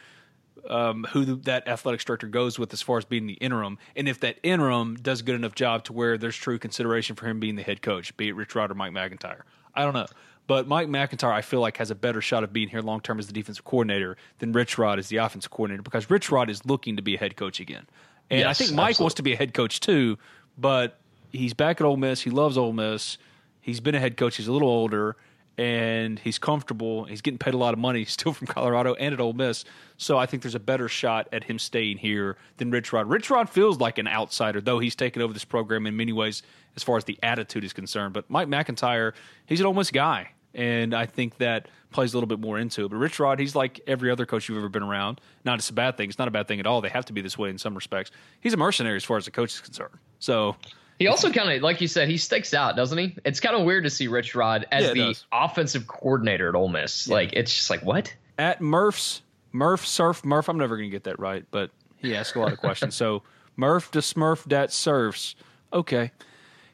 um, 0.68 1.06
who 1.10 1.24
th- 1.24 1.42
that 1.42 1.68
athletic 1.68 2.04
director 2.04 2.26
goes 2.26 2.58
with 2.58 2.72
as 2.72 2.82
far 2.82 2.98
as 2.98 3.04
being 3.04 3.26
the 3.26 3.34
interim, 3.34 3.78
and 3.94 4.08
if 4.08 4.20
that 4.20 4.38
interim 4.42 4.96
does 4.96 5.20
a 5.20 5.22
good 5.22 5.34
enough 5.34 5.54
job 5.54 5.84
to 5.84 5.92
where 5.92 6.18
there's 6.18 6.36
true 6.36 6.58
consideration 6.58 7.16
for 7.16 7.26
him 7.26 7.40
being 7.40 7.56
the 7.56 7.62
head 7.62 7.82
coach, 7.82 8.16
be 8.16 8.28
it 8.28 8.36
Rich 8.36 8.54
Rod 8.54 8.70
or 8.70 8.74
Mike 8.74 8.92
MacIntyre. 8.92 9.44
I 9.74 9.82
don't 9.82 9.94
know. 9.94 10.06
But 10.46 10.68
Mike 10.68 10.88
MacIntyre, 10.88 11.32
I 11.32 11.42
feel 11.42 11.60
like, 11.60 11.76
has 11.78 11.90
a 11.90 11.94
better 11.94 12.20
shot 12.20 12.44
of 12.44 12.52
being 12.52 12.68
here 12.68 12.80
long 12.80 13.00
term 13.00 13.18
as 13.18 13.26
the 13.26 13.32
defensive 13.32 13.64
coordinator 13.64 14.16
than 14.38 14.52
Rich 14.52 14.78
Rod 14.78 14.98
as 14.98 15.08
the 15.08 15.16
offensive 15.16 15.50
coordinator 15.50 15.82
because 15.82 16.08
Rich 16.08 16.30
Rod 16.30 16.48
is 16.48 16.64
looking 16.64 16.96
to 16.96 17.02
be 17.02 17.16
a 17.16 17.18
head 17.18 17.36
coach 17.36 17.60
again. 17.60 17.86
And 18.30 18.44
I 18.44 18.52
think 18.52 18.72
Mike 18.72 18.90
absolutely. 18.90 19.04
wants 19.04 19.14
to 19.16 19.22
be 19.22 19.32
a 19.32 19.36
head 19.36 19.54
coach 19.54 19.80
too, 19.80 20.18
but 20.58 20.98
he's 21.32 21.54
back 21.54 21.80
at 21.80 21.84
Ole 21.84 21.96
Miss. 21.96 22.22
He 22.22 22.30
loves 22.30 22.56
Ole 22.56 22.72
Miss. 22.72 23.18
He's 23.60 23.80
been 23.80 23.94
a 23.94 24.00
head 24.00 24.16
coach. 24.16 24.36
He's 24.36 24.48
a 24.48 24.52
little 24.52 24.68
older, 24.68 25.16
and 25.58 26.18
he's 26.18 26.38
comfortable. 26.38 27.04
He's 27.04 27.22
getting 27.22 27.38
paid 27.38 27.54
a 27.54 27.56
lot 27.56 27.72
of 27.72 27.78
money 27.78 28.04
still 28.06 28.32
from 28.32 28.46
Colorado 28.46 28.94
and 28.94 29.14
at 29.14 29.20
Ole 29.20 29.32
Miss. 29.32 29.64
So 29.96 30.18
I 30.18 30.26
think 30.26 30.42
there's 30.42 30.54
a 30.54 30.60
better 30.60 30.88
shot 30.88 31.28
at 31.32 31.44
him 31.44 31.58
staying 31.58 31.98
here 31.98 32.36
than 32.58 32.70
Rich 32.70 32.92
Rod. 32.92 33.08
Rich 33.08 33.30
Rod 33.30 33.48
feels 33.48 33.78
like 33.78 33.98
an 33.98 34.08
outsider, 34.08 34.60
though 34.60 34.78
he's 34.78 34.94
taken 34.94 35.22
over 35.22 35.32
this 35.32 35.44
program 35.44 35.86
in 35.86 35.96
many 35.96 36.12
ways 36.12 36.42
as 36.76 36.82
far 36.82 36.96
as 36.96 37.04
the 37.04 37.18
attitude 37.22 37.64
is 37.64 37.72
concerned. 37.72 38.12
But 38.12 38.28
Mike 38.28 38.48
MacIntyre, 38.48 39.14
he's 39.46 39.60
an 39.60 39.66
Ole 39.66 39.74
Miss 39.74 39.90
guy, 39.90 40.30
and 40.54 40.94
I 40.94 41.06
think 41.06 41.38
that 41.38 41.68
plays 41.90 42.12
a 42.12 42.16
little 42.16 42.28
bit 42.28 42.40
more 42.40 42.58
into 42.58 42.84
it. 42.84 42.90
But 42.90 42.96
Rich 42.96 43.18
Rod, 43.18 43.38
he's 43.38 43.56
like 43.56 43.80
every 43.86 44.10
other 44.10 44.26
coach 44.26 44.48
you've 44.48 44.58
ever 44.58 44.68
been 44.68 44.82
around. 44.82 45.20
Not 45.44 45.58
it's 45.58 45.70
a 45.70 45.72
bad 45.72 45.96
thing. 45.96 46.10
It's 46.10 46.18
not 46.18 46.28
a 46.28 46.32
bad 46.32 46.46
thing 46.46 46.60
at 46.60 46.66
all. 46.66 46.82
They 46.82 46.90
have 46.90 47.06
to 47.06 47.14
be 47.14 47.22
this 47.22 47.38
way 47.38 47.48
in 47.48 47.56
some 47.56 47.74
respects. 47.74 48.10
He's 48.40 48.52
a 48.52 48.58
mercenary 48.58 48.96
as 48.96 49.04
far 49.04 49.16
as 49.16 49.24
the 49.24 49.30
coach 49.30 49.54
is 49.54 49.60
concerned. 49.60 49.94
So 50.18 50.56
He 50.98 51.08
also 51.08 51.30
kind 51.30 51.50
of, 51.50 51.62
like 51.62 51.80
you 51.80 51.88
said, 51.88 52.08
he 52.08 52.16
sticks 52.16 52.54
out, 52.54 52.74
doesn't 52.76 52.96
he? 52.96 53.14
It's 53.24 53.38
kind 53.40 53.54
of 53.54 53.64
weird 53.66 53.84
to 53.84 53.90
see 53.90 54.08
Rich 54.08 54.34
Rod 54.34 54.66
as 54.72 54.84
Yeah, 54.84 54.92
the 54.94 55.00
does. 55.08 55.26
offensive 55.32 55.86
coordinator 55.86 56.48
at 56.48 56.54
Ole 56.54 56.68
Miss. 56.68 57.06
Like, 57.08 57.32
it's 57.34 57.54
just 57.54 57.68
like, 57.70 57.82
what? 57.82 58.14
at 58.38 58.60
Murph's 58.60 59.22
Murph 59.52 59.86
Surf 59.86 60.24
Murph. 60.24 60.48
I'm 60.48 60.58
never 60.58 60.76
going 60.76 60.88
to 60.90 60.94
get 60.94 61.04
that 61.04 61.18
right, 61.18 61.44
but 61.50 61.70
he 61.96 62.14
asked 62.14 62.34
a 62.36 62.40
lot 62.40 62.52
of 62.52 62.58
questions. 62.58 62.94
So 62.94 63.22
Murph 63.56 63.90
to 63.92 63.98
Smurf 64.00 64.44
that 64.44 64.72
surfs. 64.72 65.34
Okay. 65.72 66.12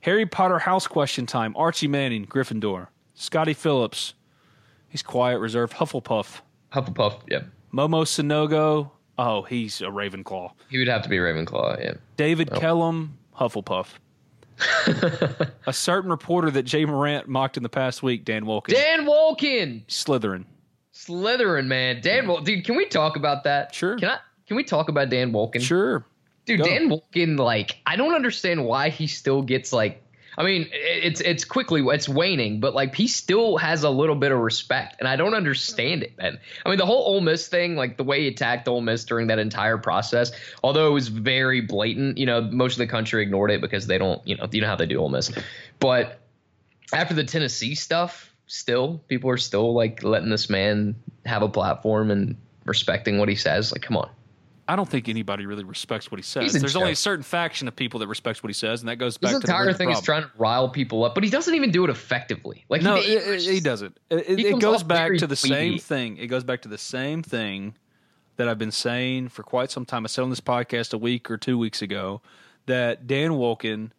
Harry 0.01 0.27
Potter 0.27 0.59
house 0.59 0.87
question 0.89 1.27
time. 1.27 1.55
Archie 1.57 1.87
Manning, 1.89 2.27
Gryffindor. 2.27 2.89
Scottie 3.15 3.55
Phillips. 3.55 4.15
He's 4.89 5.03
quiet, 5.03 5.39
reserved. 5.39 5.75
Hufflepuff. 5.75 6.41
Hufflepuff, 6.73 7.21
yeah. 7.29 7.43
Momo 7.73 8.05
Sanogo. 8.05 8.91
Oh, 9.19 9.43
he's 9.43 9.81
a 9.81 9.85
Ravenclaw. 9.87 10.51
He 10.69 10.79
would 10.79 10.89
have 10.89 11.03
to 11.03 11.09
be 11.09 11.19
Ravenclaw, 11.19 11.81
yeah. 11.83 11.95
David 12.17 12.49
Oh. 12.53 12.59
Kellum, 12.59 13.17
Hufflepuff. 13.39 13.87
a 15.67 15.73
certain 15.73 16.11
reporter 16.11 16.51
that 16.51 16.73
Ja 16.73 16.87
Morant 16.87 17.29
mocked 17.29 17.57
in 17.57 17.63
the 17.63 17.69
past 17.69 18.03
week, 18.03 18.25
Dan 18.25 18.45
Wolken. 18.45 18.69
Dan 18.69 19.05
Wolken, 19.05 19.85
Slytherin. 19.87 20.45
Slytherin, 20.95 21.67
man. 21.67 22.01
Dan, 22.01 22.27
Wol- 22.27 22.41
dude, 22.41 22.65
can 22.65 22.77
we 22.77 22.87
talk 22.87 23.17
about 23.17 23.45
that? 23.45 23.75
Sure. 23.75 23.97
Can 23.99 24.11
I? 24.11 24.19
Can 24.47 24.57
we 24.57 24.65
talk 24.65 24.89
about 24.89 25.09
Dan 25.09 25.33
Wolken? 25.33 25.61
Sure. 25.61 26.05
Dude, 26.45 26.59
Go. 26.59 26.65
Dan 26.65 26.89
Wolken, 26.91 27.39
like, 27.39 27.79
I 27.87 27.97
don't 27.97 28.15
understand 28.15 28.65
why 28.65 28.89
he 28.89 29.07
still 29.07 29.43
gets 29.43 29.73
like 29.73 30.02
I 30.39 30.45
mean, 30.45 30.69
it's 30.73 31.21
it's 31.21 31.45
quickly 31.45 31.83
it's 31.83 32.09
waning, 32.09 32.61
but 32.61 32.75
like 32.75 32.95
he 32.95 33.07
still 33.07 33.59
has 33.59 33.83
a 33.83 33.91
little 33.91 34.15
bit 34.15 34.33
of 34.33 34.39
respect, 34.39 34.97
and 34.99 35.07
I 35.07 35.17
don't 35.17 35.35
understand 35.35 36.03
it, 36.03 36.17
man. 36.17 36.39
I 36.65 36.69
mean, 36.69 36.79
the 36.79 36.87
whole 36.87 37.15
Ole 37.15 37.21
Miss 37.21 37.49
thing, 37.49 37.77
like 37.77 37.97
the 37.99 38.05
way 38.05 38.23
he 38.23 38.29
attacked 38.29 38.67
Ole 38.67 38.81
Miss 38.81 39.05
during 39.05 39.27
that 39.27 39.39
entire 39.39 39.77
process, 39.77 40.33
although 40.63 40.89
it 40.89 40.93
was 40.93 41.09
very 41.09 41.61
blatant, 41.61 42.17
you 42.17 42.25
know, 42.25 42.41
most 42.41 42.75
of 42.75 42.79
the 42.79 42.87
country 42.87 43.23
ignored 43.23 43.51
it 43.51 43.61
because 43.61 43.87
they 43.87 43.99
don't, 43.99 44.27
you 44.27 44.37
know, 44.37 44.49
you 44.51 44.63
know 44.63 44.67
how 44.67 44.77
they 44.77 44.87
do 44.87 44.99
Ole 44.99 45.11
Miss. 45.11 45.31
But 45.79 46.21
after 46.93 47.15
the 47.15 47.25
Tennessee 47.25 47.75
stuff, 47.75 48.35
still 48.47 49.03
people 49.09 49.29
are 49.31 49.39
still 49.39 49.75
like 49.75 50.03
letting 50.03 50.31
this 50.31 50.49
man 50.49 50.95
have 51.27 51.43
a 51.43 51.49
platform 51.49 52.11
and 52.11 52.37
respecting 52.65 53.19
what 53.19 53.29
he 53.29 53.37
says. 53.37 53.73
Like, 53.73 53.83
come 53.83 53.97
on. 53.97 54.09
I 54.73 54.77
don't 54.77 54.89
think 54.89 55.11
anybody 55.11 55.45
really 55.45 55.65
respects 55.65 56.11
what 56.11 56.19
he 56.19 56.23
says. 56.23 56.55
There's 56.55 56.77
only 56.77 56.93
a 56.93 56.97
certain 56.97 57.23
faction 57.23 57.69
of 57.69 57.77
people 57.77 58.01
that 58.01 58.07
respects 58.07 58.43
what 58.43 58.49
he 58.49 58.55
says, 58.55 58.81
and 58.81 58.89
that 58.89 58.97
goes 58.97 59.19
back 59.19 59.33
His 59.33 59.41
to 59.41 59.47
the 59.47 59.53
entire 59.53 59.67
thing 59.75 59.89
problem. 59.89 59.99
is 59.99 60.03
trying 60.03 60.23
to 60.23 60.31
rile 60.39 60.71
people 60.71 61.05
up, 61.05 61.15
but 61.15 61.23
he 61.23 61.29
doesn't 61.29 61.55
even 61.55 61.71
do 61.71 61.85
it 61.85 61.91
effectively. 61.91 62.65
Like 62.71 62.81
no, 62.81 62.97
he, 62.97 63.13
it, 63.13 63.43
he 63.43 63.61
doesn't. 63.61 63.99
It, 64.09 64.39
he 64.39 64.47
it 64.47 64.61
goes 64.61 64.83
back 64.83 65.19
to 65.19 65.27
the 65.27 65.37
same 65.37 65.79
thing. 65.79 66.17
It 66.17 66.29
goes 66.29 66.43
back 66.43 66.63
to 66.63 66.69
the 66.69 66.79
same 66.79 67.23
thing 67.23 67.75
that 68.37 68.49
I've 68.49 68.57
been 68.57 68.73
saying 68.73 69.29
for 69.29 69.43
quite 69.43 69.71
some 69.71 69.85
time. 69.85 70.07
I 70.07 70.09
said 70.09 70.23
on 70.23 70.31
this 70.31 70.41
podcast 70.41 70.95
a 70.95 70.99
week 70.99 71.31
or 71.31 71.37
two 71.37 71.59
weeks 71.59 71.83
ago 71.83 72.23
that 72.65 73.07
Dan 73.07 73.33
Wolken 73.33 73.91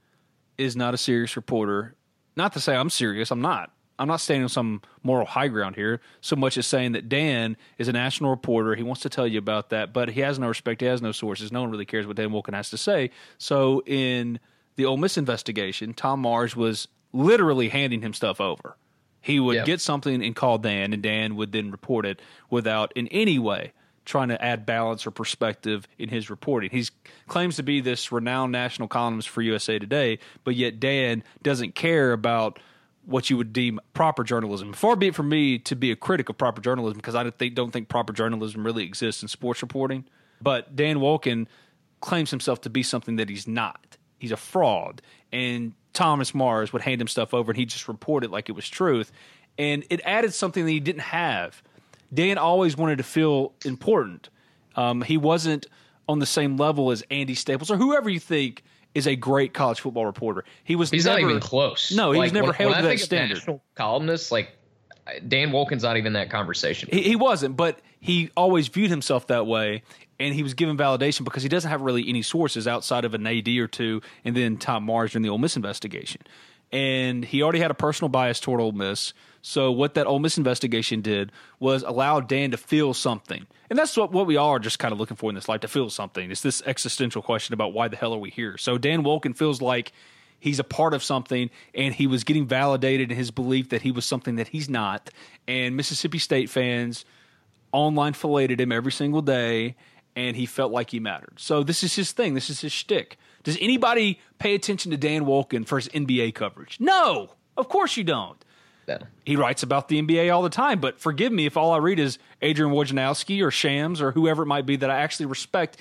is 0.57 0.75
not 0.75 0.95
a 0.95 0.97
serious 0.97 1.35
reporter. 1.35 1.93
Not 2.35 2.53
to 2.53 2.59
say 2.59 2.75
I'm 2.75 2.89
serious. 2.89 3.29
I'm 3.29 3.41
not. 3.41 3.71
I'm 4.03 4.07
not 4.09 4.21
standing 4.21 4.43
on 4.43 4.49
some 4.49 4.81
moral 5.01 5.25
high 5.25 5.47
ground 5.47 5.75
here 5.75 6.01
so 6.21 6.35
much 6.35 6.57
as 6.57 6.67
saying 6.67 6.91
that 6.91 7.07
Dan 7.09 7.55
is 7.77 7.87
a 7.87 7.93
national 7.93 8.29
reporter. 8.29 8.75
He 8.75 8.83
wants 8.83 9.01
to 9.03 9.09
tell 9.09 9.25
you 9.25 9.39
about 9.39 9.69
that, 9.69 9.93
but 9.93 10.09
he 10.09 10.19
has 10.21 10.37
no 10.37 10.47
respect. 10.49 10.81
He 10.81 10.87
has 10.87 11.01
no 11.01 11.13
sources. 11.13 11.51
No 11.51 11.61
one 11.61 11.71
really 11.71 11.85
cares 11.85 12.05
what 12.05 12.17
Dan 12.17 12.29
Wolken 12.29 12.53
has 12.53 12.69
to 12.71 12.77
say. 12.77 13.11
So 13.37 13.81
in 13.85 14.39
the 14.75 14.85
Ole 14.85 14.97
Miss 14.97 15.17
investigation, 15.17 15.93
Tom 15.93 16.19
Mars 16.19 16.55
was 16.55 16.87
literally 17.13 17.69
handing 17.69 18.01
him 18.01 18.13
stuff 18.13 18.41
over. 18.41 18.75
He 19.21 19.39
would 19.39 19.55
Yeah. 19.55 19.63
get 19.63 19.79
something 19.79 20.21
and 20.21 20.35
call 20.35 20.57
Dan, 20.57 20.91
and 20.91 21.01
Dan 21.01 21.37
would 21.37 21.53
then 21.53 21.71
report 21.71 22.05
it 22.05 22.21
without 22.49 22.91
in 22.95 23.07
any 23.07 23.39
way 23.39 23.71
trying 24.05 24.27
to 24.27 24.43
add 24.43 24.65
balance 24.65 25.07
or 25.07 25.11
perspective 25.11 25.87
in 25.97 26.09
his 26.09 26.29
reporting. 26.29 26.69
He 26.71 26.83
claims 27.27 27.55
to 27.55 27.63
be 27.63 27.79
this 27.79 28.11
renowned 28.11 28.51
national 28.51 28.89
columnist 28.89 29.29
for 29.29 29.41
USA 29.41 29.79
Today, 29.79 30.19
but 30.43 30.55
yet 30.55 30.81
Dan 30.81 31.23
doesn't 31.41 31.73
care 31.73 32.11
about 32.11 32.59
what 33.05 33.29
you 33.29 33.37
would 33.37 33.53
deem 33.53 33.79
proper 33.93 34.23
journalism. 34.23 34.73
Far 34.73 34.95
be 34.95 35.07
it 35.07 35.15
from 35.15 35.29
me 35.29 35.59
to 35.59 35.75
be 35.75 35.91
a 35.91 35.95
critic 35.95 36.29
of 36.29 36.37
proper 36.37 36.61
journalism 36.61 36.97
because 36.97 37.15
I 37.15 37.23
don't 37.23 37.71
think, 37.71 37.89
proper 37.89 38.13
journalism 38.13 38.65
really 38.65 38.83
exists 38.83 39.21
in 39.21 39.27
sports 39.27 39.61
reporting. 39.61 40.05
But 40.41 40.75
Dan 40.75 40.97
Wolken 40.97 41.47
claims 42.01 42.31
himself 42.31 42.61
to 42.61 42.69
be 42.69 42.83
something 42.83 43.17
that 43.17 43.29
he's 43.29 43.47
not. 43.47 43.97
He's 44.19 44.31
a 44.31 44.37
fraud. 44.37 45.01
And 45.31 45.73
Thomas 45.93 46.33
Mars 46.33 46.73
would 46.73 46.81
hand 46.81 47.01
him 47.01 47.07
stuff 47.07 47.33
over 47.33 47.51
and 47.51 47.57
he'd 47.57 47.69
just 47.69 47.87
report 47.87 48.23
it 48.23 48.31
like 48.31 48.49
it 48.49 48.53
was 48.53 48.67
truth. 48.67 49.11
And 49.57 49.85
it 49.89 50.01
added 50.03 50.33
something 50.33 50.65
that 50.65 50.71
he 50.71 50.79
didn't 50.79 51.01
have. 51.01 51.61
Dan 52.13 52.37
always 52.37 52.77
wanted 52.77 52.97
to 52.97 53.03
feel 53.03 53.53
important. 53.65 54.29
Um, 54.75 55.01
he 55.01 55.17
wasn't 55.17 55.67
on 56.07 56.19
the 56.19 56.25
same 56.25 56.57
level 56.57 56.91
as 56.91 57.03
Andy 57.09 57.35
Staples 57.35 57.71
or 57.71 57.77
whoever 57.77 58.09
you 58.09 58.19
think 58.19 58.63
is 58.93 59.07
a 59.07 59.15
great 59.15 59.53
college 59.53 59.79
football 59.79 60.05
reporter. 60.05 60.43
He 60.63 60.75
was 60.75 60.89
He's 60.89 61.05
never, 61.05 61.21
not 61.21 61.29
even 61.29 61.41
close. 61.41 61.91
No, 61.91 62.11
he 62.11 62.19
was 62.19 62.33
never 62.33 62.47
when, 62.47 62.55
held 62.55 62.71
when 62.71 62.73
to 62.73 62.79
I 62.79 62.81
that 62.83 62.87
think 62.89 63.01
standard. 63.01 63.59
Columnists 63.75 64.31
like 64.31 64.55
Dan 65.27 65.51
Wolken's 65.51 65.83
not 65.83 65.97
even 65.97 66.13
that 66.13 66.29
conversation. 66.29 66.89
He, 66.91 67.01
he 67.01 67.15
wasn't, 67.15 67.57
but 67.57 67.79
he 67.99 68.31
always 68.37 68.67
viewed 68.67 68.89
himself 68.89 69.27
that 69.27 69.45
way, 69.45 69.83
and 70.19 70.33
he 70.33 70.43
was 70.43 70.53
given 70.53 70.77
validation 70.77 71.23
because 71.23 71.43
he 71.43 71.49
doesn't 71.49 71.69
have 71.69 71.81
really 71.81 72.07
any 72.07 72.21
sources 72.21 72.67
outside 72.67 73.05
of 73.05 73.13
an 73.13 73.25
AD 73.25 73.47
or 73.49 73.67
two, 73.67 74.01
and 74.23 74.35
then 74.35 74.57
Tom 74.57 74.83
Mars 74.83 75.11
during 75.11 75.23
the 75.23 75.29
Ole 75.29 75.37
Miss 75.37 75.55
investigation. 75.55 76.21
And 76.71 77.23
he 77.23 77.43
already 77.43 77.59
had 77.59 77.71
a 77.71 77.75
personal 77.75 78.09
bias 78.09 78.39
toward 78.39 78.59
Ole 78.59 78.71
Miss. 78.71 79.13
So 79.45 79.71
what 79.73 79.93
that 79.95 80.07
Ole 80.07 80.19
Miss 80.19 80.37
investigation 80.37 81.01
did 81.01 81.31
was 81.59 81.83
allow 81.83 82.21
Dan 82.21 82.51
to 82.51 82.57
feel 82.57 82.93
something, 82.93 83.45
and 83.69 83.77
that's 83.77 83.95
what 83.97 84.13
what 84.13 84.25
we 84.25 84.37
are 84.37 84.57
just 84.57 84.79
kind 84.79 84.93
of 84.93 84.99
looking 84.99 85.17
for 85.17 85.29
in 85.29 85.35
this 85.35 85.49
life 85.49 85.59
to 85.61 85.67
feel 85.67 85.89
something. 85.89 86.31
It's 86.31 86.41
this 86.41 86.63
existential 86.65 87.21
question 87.21 87.53
about 87.53 87.73
why 87.73 87.89
the 87.89 87.97
hell 87.97 88.13
are 88.13 88.17
we 88.17 88.29
here? 88.29 88.57
So 88.57 88.77
Dan 88.77 89.03
Wolken 89.03 89.35
feels 89.35 89.61
like 89.61 89.91
he's 90.39 90.59
a 90.59 90.63
part 90.63 90.93
of 90.93 91.03
something 91.03 91.49
and 91.75 91.93
he 91.93 92.07
was 92.07 92.23
getting 92.23 92.47
validated 92.47 93.11
in 93.11 93.17
his 93.17 93.31
belief 93.31 93.69
that 93.69 93.81
he 93.81 93.91
was 93.91 94.05
something 94.05 94.37
that 94.37 94.47
he's 94.47 94.69
not. 94.69 95.09
And 95.45 95.75
mississippi 95.75 96.19
state 96.19 96.49
fans 96.49 97.03
online 97.73 98.13
filleted 98.13 98.61
him 98.61 98.71
every 98.71 98.91
single 98.93 99.21
day 99.21 99.75
and 100.15 100.37
he 100.37 100.45
felt 100.45 100.71
like 100.71 100.91
he 100.91 100.99
mattered. 101.01 101.33
So 101.37 101.63
this 101.63 101.83
is 101.83 101.95
his 101.95 102.13
thing. 102.13 102.33
This 102.33 102.49
is 102.49 102.61
his 102.61 102.71
shtick. 102.71 103.17
Does 103.43 103.57
anybody 103.59 104.19
pay 104.39 104.55
attention 104.55 104.91
to 104.91 104.97
dan 104.97 105.25
wolken 105.25 105.65
for 105.65 105.77
his 105.77 105.89
nba 105.89 106.33
coverage? 106.33 106.77
No! 106.79 107.31
Of 107.57 107.69
course 107.69 107.97
you 107.97 108.03
don't 108.03 108.43
No. 108.87 108.97
he 109.25 109.35
writes 109.35 109.63
about 109.63 109.87
the 109.87 110.01
NBA 110.01 110.33
all 110.33 110.41
the 110.41 110.49
time, 110.49 110.79
but 110.79 110.99
forgive 110.99 111.31
me 111.31 111.45
if 111.45 111.55
all 111.57 111.71
I 111.71 111.77
read 111.77 111.99
is 111.99 112.17
Adrian 112.41 112.73
Wojnarowski 112.73 113.41
or 113.41 113.49
Shams 113.51 114.01
or 114.01 114.11
whoever 114.11 114.43
it 114.43 114.47
might 114.47 114.65
be 114.65 114.75
that 114.77 114.89
I 114.89 114.99
actually 114.99 115.27
respect 115.27 115.77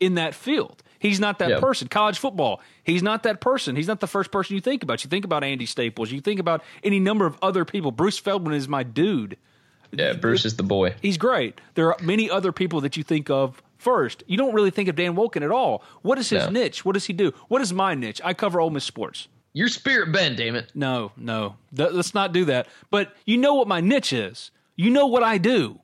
in 0.00 0.14
that 0.14 0.34
field. 0.34 0.82
He's 1.00 1.18
not 1.20 1.38
that 1.40 1.50
Yeah. 1.50 1.60
person. 1.60 1.88
College 1.88 2.18
football, 2.18 2.60
he's 2.84 3.02
not 3.02 3.22
that 3.24 3.40
person. 3.40 3.76
He's 3.76 3.86
not 3.88 4.00
the 4.00 4.06
first 4.06 4.30
person 4.30 4.54
you 4.54 4.60
think 4.60 4.82
about. 4.82 5.02
You 5.04 5.10
think 5.10 5.24
about 5.24 5.42
Andy 5.44 5.66
Staples. 5.66 6.10
You 6.12 6.20
think 6.20 6.38
about 6.40 6.62
any 6.84 7.00
number 7.00 7.26
of 7.26 7.36
other 7.42 7.64
people. 7.64 7.90
Bruce 7.92 8.18
Feldman 8.18 8.54
is 8.54 8.68
my 8.68 8.82
dude. 8.82 9.36
Yeah, 9.92 10.12
Bruce 10.12 10.44
is 10.44 10.56
the 10.56 10.62
boy. 10.62 10.94
He's 11.00 11.16
great. 11.16 11.60
There 11.74 11.92
are 11.92 11.96
many 12.02 12.28
other 12.30 12.52
people 12.52 12.80
that 12.82 12.96
you 12.96 13.02
think 13.02 13.30
of 13.30 13.62
first. 13.78 14.22
You 14.26 14.36
don't 14.36 14.52
really 14.54 14.70
think 14.70 14.88
of 14.88 14.96
Dan 14.96 15.14
Wolken 15.16 15.42
at 15.42 15.50
all. 15.50 15.82
What 16.02 16.18
is 16.18 16.28
his 16.30 16.44
No. 16.44 16.50
niche? 16.50 16.84
What 16.84 16.92
does 16.92 17.06
he 17.06 17.12
do? 17.12 17.32
What 17.48 17.62
is 17.62 17.72
my 17.72 17.94
niche? 17.94 18.20
I 18.24 18.34
cover 18.34 18.60
Ole 18.60 18.70
Miss 18.70 18.84
sports. 18.84 19.28
Your 19.58 19.66
spirit 19.66 20.12
bend, 20.12 20.36
damn 20.36 20.54
it. 20.54 20.70
No, 20.72 21.10
no. 21.16 21.56
Th- 21.76 21.90
let's 21.90 22.14
not 22.14 22.32
do 22.32 22.44
that. 22.44 22.68
But 22.92 23.16
you 23.24 23.36
know 23.36 23.54
what 23.54 23.66
my 23.66 23.80
niche 23.80 24.12
is. 24.12 24.52
You 24.76 24.88
know 24.88 25.08
what 25.08 25.24
I 25.24 25.36
do. 25.36 25.80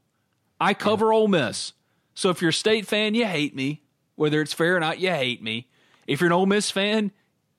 I 0.60 0.74
cover 0.74 1.12
Ole 1.12 1.26
Miss. 1.26 1.72
So 2.14 2.30
if 2.30 2.40
you're 2.40 2.50
a 2.50 2.52
state 2.52 2.86
fan, 2.86 3.16
you 3.16 3.26
hate 3.26 3.52
me. 3.52 3.82
Whether 4.14 4.40
it's 4.40 4.52
fair 4.52 4.76
or 4.76 4.78
not, 4.78 5.00
you 5.00 5.10
hate 5.10 5.42
me. 5.42 5.66
If 6.06 6.20
you're 6.20 6.28
an 6.28 6.32
Ole 6.32 6.46
Miss 6.46 6.70
fan, 6.70 7.10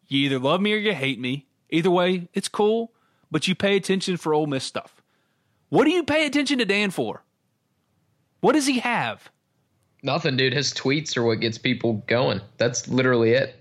you 0.07 0.20
either 0.20 0.39
love 0.39 0.61
me 0.61 0.74
or 0.74 0.78
you 0.78 0.93
hate 0.93 1.20
me. 1.20 1.47
Either 1.70 1.91
way, 1.91 2.30
it's 2.34 2.47
cool. 2.47 2.93
But 3.30 3.49
you 3.49 3.53
pay 3.53 3.76
attention 3.76 4.16
for 4.16 4.34
Ole 4.34 4.47
Miss 4.47 4.63
stuff. 4.63 5.01
What 5.68 5.84
do 5.84 5.91
you 5.91 6.05
pay 6.05 6.26
attention 6.26 6.59
to 6.59 6.66
Dan 6.66 6.91
for? 6.91 7.26
What 8.39 8.53
does 8.53 8.68
he 8.68 8.80
have? 8.80 9.30
Nothing, 10.01 10.38
dude. 10.38 10.53
His 10.53 10.74
tweets 10.74 11.18
are 11.18 11.24
what 11.24 11.41
gets 11.41 11.57
people 11.57 12.05
going. 12.07 12.39
That's 12.55 12.88
literally 12.88 13.32
it. 13.32 13.59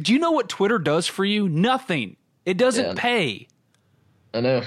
Do 0.00 0.12
you 0.12 0.18
know 0.18 0.30
what 0.32 0.48
Twitter 0.48 0.78
does 0.78 1.06
for 1.06 1.24
you? 1.24 1.48
Nothing. 1.48 2.16
It 2.46 2.56
doesn't 2.56 2.84
Yeah. 2.84 2.94
pay. 2.96 3.48
I 4.34 4.40
know. 4.40 4.62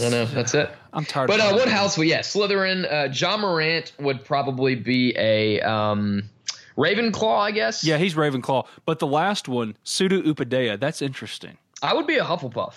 I 0.00 0.08
know. 0.08 0.24
That's 0.26 0.54
it. 0.54 0.70
I'm 0.92 1.04
tired. 1.04 1.28
But 1.28 1.40
uh, 1.40 1.52
what 1.52 1.68
house? 1.68 1.96
Well, 1.96 2.06
yeah, 2.06 2.20
Slytherin. 2.20 2.90
Uh, 2.90 3.08
John 3.08 3.40
Morant 3.40 3.92
would 3.98 4.24
probably 4.24 4.74
be 4.74 5.14
a 5.16 5.60
um, 5.60 6.28
Ravenclaw, 6.76 7.38
I 7.38 7.50
guess. 7.52 7.84
Yeah, 7.84 7.96
he's 7.98 8.14
Ravenclaw. 8.14 8.66
But 8.86 8.98
the 8.98 9.06
last 9.06 9.48
one, 9.48 9.76
Sudu 9.84 10.22
Upadhyay, 10.22 10.78
that's 10.78 11.00
interesting. 11.02 11.58
I 11.82 11.94
would 11.94 12.06
be 12.06 12.16
a 12.16 12.24
Hufflepuff. 12.24 12.74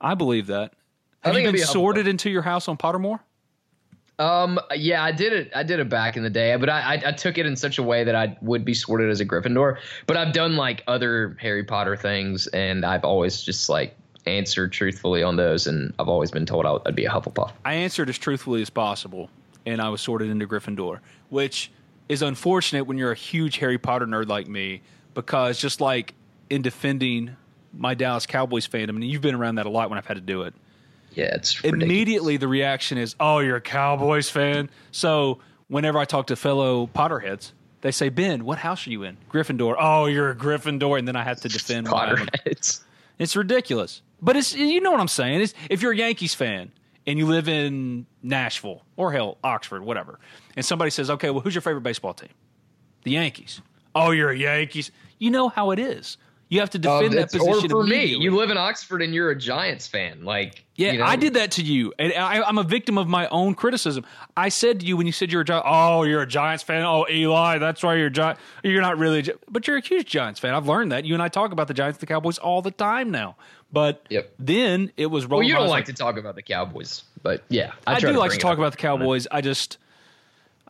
I 0.00 0.14
believe 0.14 0.46
that. 0.48 0.72
I 1.22 1.28
Have 1.28 1.34
think 1.34 1.46
you 1.46 1.52
been 1.52 1.60
be 1.60 1.64
sorted 1.64 2.06
into 2.06 2.30
your 2.30 2.42
house 2.42 2.68
on 2.68 2.76
Pottermore? 2.76 3.20
Um, 4.18 4.60
yeah, 4.76 5.02
I 5.02 5.10
did 5.12 5.32
it. 5.32 5.50
I 5.54 5.62
did 5.64 5.80
it 5.80 5.88
back 5.88 6.16
in 6.16 6.22
the 6.22 6.30
day, 6.30 6.54
but 6.56 6.68
I, 6.68 6.94
I 6.94 7.02
I 7.08 7.12
took 7.12 7.36
it 7.36 7.46
in 7.46 7.56
such 7.56 7.78
a 7.78 7.82
way 7.82 8.04
that 8.04 8.14
I 8.14 8.36
would 8.42 8.64
be 8.64 8.72
sorted 8.74 9.10
as 9.10 9.20
a 9.20 9.26
Gryffindor. 9.26 9.78
But 10.06 10.16
I've 10.16 10.32
done 10.32 10.54
like 10.56 10.84
other 10.86 11.36
Harry 11.40 11.64
Potter 11.64 11.96
things, 11.96 12.46
and 12.48 12.84
I've 12.84 13.04
always 13.04 13.42
just 13.42 13.68
like 13.68 13.96
answered 14.26 14.72
truthfully 14.72 15.22
on 15.22 15.36
those, 15.36 15.66
and 15.66 15.92
I've 15.98 16.08
always 16.08 16.30
been 16.30 16.46
told 16.46 16.64
I- 16.64 16.78
I'd 16.86 16.94
be 16.94 17.04
a 17.06 17.10
Hufflepuff. 17.10 17.50
I 17.64 17.74
answered 17.74 18.08
as 18.08 18.16
truthfully 18.16 18.62
as 18.62 18.70
possible, 18.70 19.30
and 19.66 19.80
I 19.82 19.88
was 19.88 20.00
sorted 20.00 20.30
into 20.30 20.46
Gryffindor, 20.46 21.00
which 21.30 21.70
is 22.08 22.22
unfortunate 22.22 22.84
when 22.84 22.96
you're 22.98 23.12
a 23.12 23.16
huge 23.16 23.56
Harry 23.58 23.78
Potter 23.78 24.06
nerd 24.06 24.28
like 24.28 24.46
me, 24.46 24.82
because 25.14 25.58
just 25.58 25.80
like 25.80 26.14
in 26.50 26.62
defending 26.62 27.34
my 27.76 27.94
Dallas 27.94 28.26
Cowboys 28.26 28.68
fandom, 28.68 28.90
and 28.90 29.04
you've 29.04 29.22
been 29.22 29.34
around 29.34 29.56
that 29.56 29.66
a 29.66 29.70
lot 29.70 29.88
when 29.90 29.98
I've 29.98 30.06
had 30.06 30.14
to 30.14 30.20
do 30.20 30.42
it. 30.42 30.54
Yeah, 31.14 31.34
it's 31.34 31.62
ridiculous. 31.62 31.84
Immediately, 31.84 32.36
the 32.38 32.48
reaction 32.48 32.98
is, 32.98 33.14
"Oh, 33.20 33.38
you're 33.38 33.56
a 33.56 33.60
Cowboys 33.60 34.28
fan." 34.30 34.70
So 34.90 35.38
whenever 35.68 35.98
I 35.98 36.04
talk 36.04 36.26
to 36.28 36.36
fellow 36.36 36.86
Potterheads, 36.88 37.52
they 37.80 37.90
say, 37.90 38.08
"Ben, 38.08 38.44
what 38.44 38.58
house 38.58 38.86
are 38.86 38.90
you 38.90 39.02
in?" 39.04 39.16
Gryffindor. 39.30 39.76
Oh, 39.78 40.06
you're 40.06 40.30
a 40.30 40.34
Gryffindor, 40.34 40.98
and 40.98 41.06
then 41.06 41.16
I 41.16 41.22
have 41.22 41.40
to 41.42 41.48
defend 41.48 41.88
why 41.88 42.08
Potterheads. 42.08 42.80
It's 43.18 43.36
ridiculous. 43.36 44.02
But 44.20 44.36
it's 44.36 44.54
you 44.54 44.80
know 44.80 44.90
what 44.90 45.00
I'm 45.00 45.08
saying. 45.08 45.40
It's, 45.42 45.54
if 45.70 45.82
you're 45.82 45.92
a 45.92 45.96
Yankees 45.96 46.34
fan 46.34 46.72
and 47.06 47.18
you 47.18 47.26
live 47.26 47.48
in 47.48 48.06
Nashville 48.22 48.82
or 48.96 49.12
hell 49.12 49.38
Oxford, 49.44 49.82
whatever, 49.82 50.18
and 50.56 50.64
somebody 50.64 50.90
says, 50.90 51.10
"Okay, 51.10 51.30
well, 51.30 51.40
who's 51.40 51.54
your 51.54 51.62
favorite 51.62 51.82
baseball 51.82 52.14
team?" 52.14 52.30
The 53.04 53.12
Yankees. 53.12 53.60
Oh, 53.94 54.10
you're 54.10 54.30
a 54.30 54.36
Yankees. 54.36 54.90
You 55.18 55.30
know 55.30 55.48
how 55.48 55.70
it 55.70 55.78
is. 55.78 56.16
You 56.54 56.60
have 56.60 56.70
to 56.70 56.78
defend 56.78 57.06
Um, 57.06 57.14
that 57.16 57.32
position. 57.32 57.72
Or 57.72 57.82
for 57.82 57.84
me, 57.84 58.04
you 58.04 58.30
live 58.30 58.48
in 58.50 58.56
Oxford 58.56 59.02
and 59.02 59.12
you're 59.12 59.30
a 59.30 59.36
Giants 59.36 59.88
fan. 59.88 60.24
Like, 60.24 60.64
Yeah, 60.76 60.92
you 60.92 60.98
know, 60.98 61.04
I 61.04 61.16
did 61.16 61.34
that 61.34 61.50
to 61.52 61.62
you, 61.62 61.92
and 61.98 62.12
I, 62.12 62.42
I'm 62.42 62.58
a 62.58 62.62
victim 62.62 62.96
of 62.96 63.08
my 63.08 63.26
own 63.28 63.56
criticism. 63.56 64.04
I 64.36 64.50
said 64.50 64.78
to 64.78 64.86
you 64.86 64.96
when 64.96 65.06
you 65.06 65.12
said 65.12 65.32
you're 65.32 65.40
a 65.40 65.44
Giants, 65.44 65.66
oh, 65.68 66.04
you're 66.04 66.22
a 66.22 66.26
Giants 66.28 66.62
fan. 66.62 66.84
Oh, 66.84 67.06
Eli, 67.10 67.58
that's 67.58 67.82
why 67.82 67.96
you're 67.96 68.06
a 68.06 68.10
Giant. 68.10 68.38
You're 68.62 68.82
not 68.82 68.98
really, 68.98 69.18
a 69.18 69.22
Gi-" 69.22 69.32
but 69.50 69.66
you're 69.66 69.78
a 69.78 69.80
huge 69.80 70.06
Giants 70.06 70.38
fan. 70.38 70.54
I've 70.54 70.68
learned 70.68 70.92
that. 70.92 71.04
You 71.04 71.14
and 71.14 71.22
I 71.24 71.28
talk 71.28 71.50
about 71.50 71.66
the 71.66 71.74
Giants, 71.74 71.98
and 71.98 72.02
the 72.08 72.12
Cowboys 72.12 72.38
all 72.38 72.62
the 72.62 72.70
time 72.70 73.10
now. 73.10 73.34
But 73.72 74.06
Yep. 74.10 74.32
then 74.38 74.92
it 74.96 75.06
was. 75.06 75.26
Well, 75.26 75.38
rolling 75.40 75.48
you. 75.48 75.54
I 75.54 75.58
don't 75.58 75.64
was 75.64 75.70
like 75.72 75.86
to 75.86 75.92
talk 75.92 76.16
about 76.18 76.36
the 76.36 76.42
Cowboys, 76.42 77.02
but 77.24 77.42
yeah, 77.48 77.72
I, 77.84 77.94
I, 77.96 77.98
try 77.98 78.12
do 78.12 78.18
like 78.18 78.30
to 78.30 78.38
talk 78.38 78.58
about 78.58 78.70
the 78.70 78.78
Cowboys. 78.78 79.26
I 79.32 79.40
just, 79.40 79.78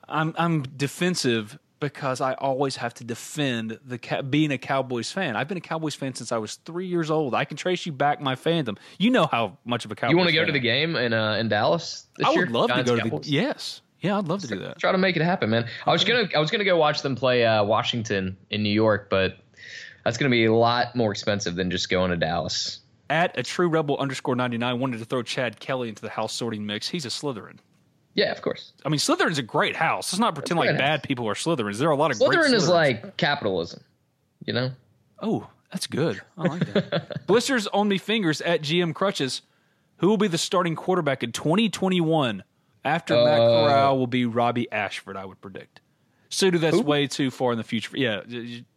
I'm 0.09 0.35
I'm 0.39 0.63
defensive 0.63 1.59
because 1.85 2.23
I 2.23 2.33
always 2.33 2.77
have 2.77 2.95
to 2.95 3.05
defend 3.05 3.79
the 3.85 4.23
being 4.31 4.51
a 4.53 4.57
Cowboys 4.57 5.13
fan. 5.13 5.37
I've 5.37 5.49
been 5.49 5.59
a 5.59 5.61
Cowboys 5.61 5.95
fan 5.95 6.15
since 6.15 6.33
I 6.33 6.39
was 6.39 6.55
three 6.55 6.87
years 6.87 7.11
old. 7.11 7.35
I 7.35 7.45
can 7.45 7.59
trace 7.59 7.85
you 7.85 7.93
back 7.93 8.23
my 8.23 8.37
fandom. 8.37 8.79
You 8.99 9.11
know 9.11 9.27
how 9.27 9.59
much 9.67 9.85
of 9.85 9.93
a 9.93 9.95
Cowboys. 9.95 10.13
You 10.13 10.17
want 10.17 10.31
to 10.31 10.35
go 10.35 10.47
to 10.47 10.53
the 10.53 10.61
game 10.61 10.97
in 10.97 11.13
uh, 11.13 11.35
in 11.35 11.49
Dallas? 11.51 12.07
This 12.17 12.27
I 12.27 12.31
year? 12.31 12.41
would 12.41 12.53
love 12.53 12.71
Giants, 12.71 12.91
to 12.91 12.97
go 12.97 13.03
to 13.03 13.11
Cowboys? 13.11 13.27
the. 13.27 13.33
Yes, 13.33 13.83
yeah, 14.01 14.17
I'd 14.17 14.29
love 14.29 14.41
to 14.41 14.47
do 14.47 14.61
that. 14.61 14.79
Try 14.79 14.93
to 14.93 14.99
make 14.99 15.17
it 15.17 15.23
happen, 15.23 15.51
man. 15.51 15.69
I 15.87 15.93
was 15.93 16.05
gonna 16.05 16.27
I 16.35 16.39
was 16.39 16.51
gonna 16.51 16.65
go 16.65 16.79
watch 16.79 17.03
them 17.03 17.17
play 17.17 17.45
uh, 17.45 17.63
Washington 17.65 18.39
in 18.49 18.63
New 18.63 18.73
York, 18.73 19.11
but 19.11 19.37
that's 20.05 20.17
gonna 20.17 20.31
be 20.31 20.47
a 20.47 20.55
lot 20.55 20.97
more 20.97 21.11
expensive 21.11 21.55
than 21.55 21.71
just 21.71 21.91
going 21.91 22.13
to 22.13 22.17
Dallas. 22.17 22.81
At 23.11 23.39
a 23.39 23.43
true 23.43 23.69
rebel 23.69 23.99
underscore 23.99 24.37
ninety 24.37 24.57
nine 24.57 24.81
wanted 24.81 25.01
to 25.01 25.05
throw 25.05 25.23
Chad 25.23 25.61
Kelly 25.61 25.91
into 25.91 26.01
the 26.01 26.09
house 26.09 26.33
sorting 26.33 26.65
mix. 26.65 26.89
He's 26.89 27.05
a 27.05 27.11
Slytherin. 27.11 27.59
Yeah, 28.15 28.31
of 28.31 28.43
course. 28.43 28.73
I 28.85 28.89
mean, 28.89 28.99
Slytherin's 29.01 29.39
a 29.39 29.43
great 29.43 29.75
house. 29.77 30.13
Let's 30.13 30.21
not 30.21 30.35
pretend 30.35 30.59
like 30.61 30.77
bad 30.79 31.03
people 31.03 31.29
are 31.29 31.35
Slytherins. 31.35 31.79
There 31.79 31.89
are 31.89 31.93
a 31.93 31.97
lot 31.97 32.11
of 32.13 32.19
great 32.19 32.31
Slytherin 32.31 32.55
is 32.55 32.69
like 32.69 33.17
capitalism, 33.17 33.83
you 34.45 34.53
know. 34.53 34.71
Oh, 35.21 35.49
that's 35.73 35.87
good. 35.87 36.21
I 36.39 36.43
like 36.47 36.73
that. 36.73 37.27
Blisters 37.27 37.67
on 37.67 37.89
me 37.89 37.99
fingers 37.99 38.41
at 38.41 38.63
GM 38.63 38.95
Crutches. 38.95 39.43
Who 39.99 40.09
will 40.09 40.17
be 40.17 40.29
the 40.29 40.39
starting 40.39 40.75
quarterback 40.77 41.23
in 41.23 41.33
2021 41.33 42.43
after 42.85 43.15
Matt 43.15 43.41
Uh, 43.41 43.47
Corral 43.67 43.99
will 43.99 44.07
be 44.07 44.27
Robbie 44.27 44.71
Ashford, 44.71 45.17
I 45.17 45.25
would 45.25 45.41
predict. 45.41 45.81
Sudu, 46.31 46.59
that's 46.61 46.77
way 46.77 47.07
too 47.07 47.31
far 47.31 47.53
in 47.53 47.59
the 47.59 47.65
future. 47.65 47.97
Yeah, 47.97 48.23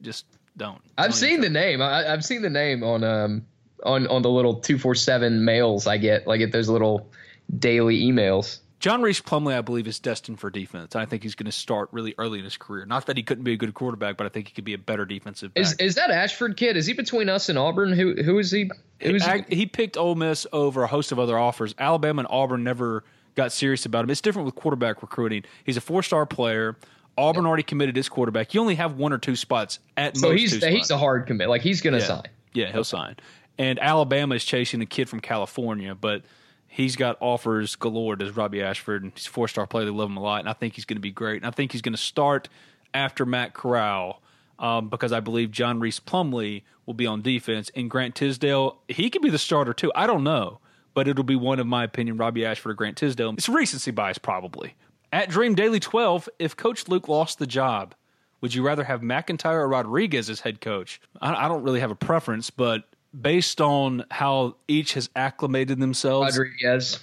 just 0.02 0.26
don't. 0.56 0.80
I've 0.98 1.12
Don't 1.12 1.18
seen 1.18 1.42
the 1.42 1.50
name. 1.50 1.82
I, 1.82 2.12
I've 2.12 2.24
seen 2.24 2.42
the 2.42 2.50
name 2.50 2.84
on 2.84 3.04
um 3.04 3.46
on 3.84 4.08
on 4.08 4.22
the 4.22 4.30
little 4.30 4.56
two 4.60 4.78
four 4.78 4.96
seven 4.96 5.44
mails 5.44 5.88
I 5.88 5.98
get. 5.98 6.28
Like 6.28 6.40
get 6.40 6.52
those 6.52 6.70
little 6.70 7.10
daily 7.58 8.02
emails. 8.04 8.60
John 8.80 9.02
Rhys 9.02 9.20
Plumlee, 9.20 9.58
I 9.58 9.62
believe, 9.62 9.88
is 9.88 10.00
destined 10.00 10.40
for 10.40 10.52
defense. 10.52 10.96
I 10.96 11.06
think 11.06 11.24
he's 11.24 11.34
going 11.34 11.48
to 11.48 11.52
start 11.52 11.90
really 11.92 12.14
early 12.20 12.38
in 12.38 12.44
his 12.44 12.58
career. 12.58 12.86
Not 12.86 13.08
that 13.08 13.18
he 13.18 13.24
couldn't 13.24 13.44
be 13.44 13.54
a 13.54 13.58
good 13.58 13.74
quarterback, 13.74 14.18
but 14.18 14.28
I 14.28 14.30
think 14.30 14.48
he 14.48 14.54
could 14.54 14.66
be 14.66 14.74
a 14.74 14.78
better 14.78 15.04
defensive 15.04 15.54
back. 15.54 15.64
Is 15.64 15.74
is 15.74 15.96
that 15.96 16.12
Ashford 16.12 16.58
kid? 16.58 16.78
Is 16.78 16.86
he 16.86 16.94
between 16.94 17.28
us 17.28 17.50
and 17.50 17.58
Auburn? 17.58 17.92
Who 17.92 18.14
who 18.22 18.38
is 18.38 18.52
he? 18.52 18.70
Who 19.02 19.16
is 19.16 19.26
he? 19.26 19.44
He 19.50 19.66
picked 19.66 19.98
Ole 19.98 20.16
Miss 20.16 20.46
over 20.54 20.84
a 20.84 20.88
host 20.88 21.12
of 21.12 21.18
other 21.18 21.40
offers. 21.40 21.74
Alabama 21.80 22.20
and 22.20 22.28
Auburn 22.30 22.64
never 22.64 23.04
got 23.36 23.52
serious 23.52 23.86
about 23.86 24.04
him. 24.04 24.12
It's 24.12 24.22
different 24.22 24.46
with 24.46 24.56
quarterback 24.56 25.02
recruiting. 25.02 25.44
He's 25.64 25.78
a 25.78 25.82
four 25.82 26.04
star 26.04 26.26
player. 26.28 26.76
Auburn 27.18 27.48
already 27.48 27.64
committed 27.64 27.96
his 27.96 28.10
quarterback. 28.10 28.54
You 28.54 28.62
only 28.62 28.76
have 28.76 28.94
one 28.94 29.12
or 29.12 29.18
two 29.18 29.36
spots 29.36 29.80
at 29.98 30.16
So 30.18 30.30
most. 30.30 30.50
So 30.50 30.58
he's 30.60 30.66
he's 30.66 30.92
a 30.92 30.98
hard 31.00 31.26
commit. 31.26 31.50
Like 31.50 31.62
he's 31.62 31.82
gonna 31.82 31.98
yeah. 31.98 32.06
sign. 32.06 32.28
Yeah, 32.54 32.72
he'll 32.72 32.84
sign. 32.84 33.16
And 33.58 33.80
Alabama 33.80 34.36
is 34.36 34.46
chasing 34.46 34.82
a 34.82 34.86
kid 34.86 35.10
from 35.10 35.20
California, 35.20 35.96
but 35.96 36.22
he's 36.68 36.95
got 36.95 37.18
offers 37.20 37.76
galore. 37.76 38.15
Does 38.15 38.36
Robbie 38.36 38.61
Ashford? 38.61 39.03
And 39.03 39.11
he's 39.15 39.28
a 39.28 39.30
four 39.30 39.47
star 39.47 39.65
player. 39.65 39.86
They 39.86 39.91
love 39.91 40.09
him 40.09 40.18
a 40.18 40.22
lot, 40.22 40.41
and 40.41 40.49
I 40.49 40.53
think 40.53 40.76
he's 40.76 40.86
going 40.86 40.97
to 40.97 41.01
be 41.01 41.11
great. 41.11 41.38
And 41.38 41.45
I 41.45 41.51
think 41.51 41.72
he's 41.72 41.82
going 41.82 41.93
to 41.93 42.01
start 42.01 42.49
after 42.93 43.26
Matt 43.26 43.53
Corral 43.53 44.22
um, 44.59 44.89
because 44.89 45.11
I 45.11 45.20
believe 45.20 45.51
John 45.51 45.80
Rhys 45.80 45.99
Plumlee 45.99 46.63
will 46.86 46.93
be 46.93 47.05
on 47.05 47.22
defense, 47.22 47.70
and 47.76 47.89
Grant 47.89 48.15
Tisdale 48.15 48.80
he 48.88 49.09
could 49.09 49.22
be 49.22 49.30
the 49.30 49.38
starter 49.38 49.74
too. 49.74 49.91
I 49.95 50.07
don't 50.07 50.24
know, 50.24 50.59
but 50.93 51.07
it'll 51.07 51.24
be 51.24 51.36
one 51.36 51.59
of 51.59 51.68
my 51.68 51.84
opinion, 51.84 52.18
Robbie 52.18 52.45
Ashford 52.45 52.72
or 52.72 52.76
Grant 52.76 52.97
Tisdale. 52.97 53.34
It's 53.34 53.49
recency 53.49 53.91
bias 53.91 54.18
probably. 54.18 54.76
At 55.11 55.30
Dream 55.30 55.55
Daily 55.55 55.80
twelve, 55.80 56.28
if 56.39 56.55
Coach 56.55 56.88
Luke 56.88 57.07
lost 57.07 57.39
the 57.39 57.47
job. 57.47 57.93
Would 58.39 58.53
you 58.53 58.61
rather 58.61 58.84
have 58.84 59.01
MacIntyre 59.01 59.61
or 59.61 59.68
Rodriguez 59.68 60.30
as 60.30 60.41
head 60.41 60.61
coach? 60.61 61.01
I, 61.20 61.45
I 61.45 61.47
don't 61.47 61.63
really 61.63 61.80
have 61.80 61.89
a 61.89 61.95
preference, 61.95 62.51
but 62.51 62.84
based 63.20 63.61
on 63.61 64.05
how 64.11 64.55
each 64.68 64.93
has 64.93 65.09
acclimated 65.15 65.80
themselves, 65.80 66.38
Rodriguez. 66.38 66.99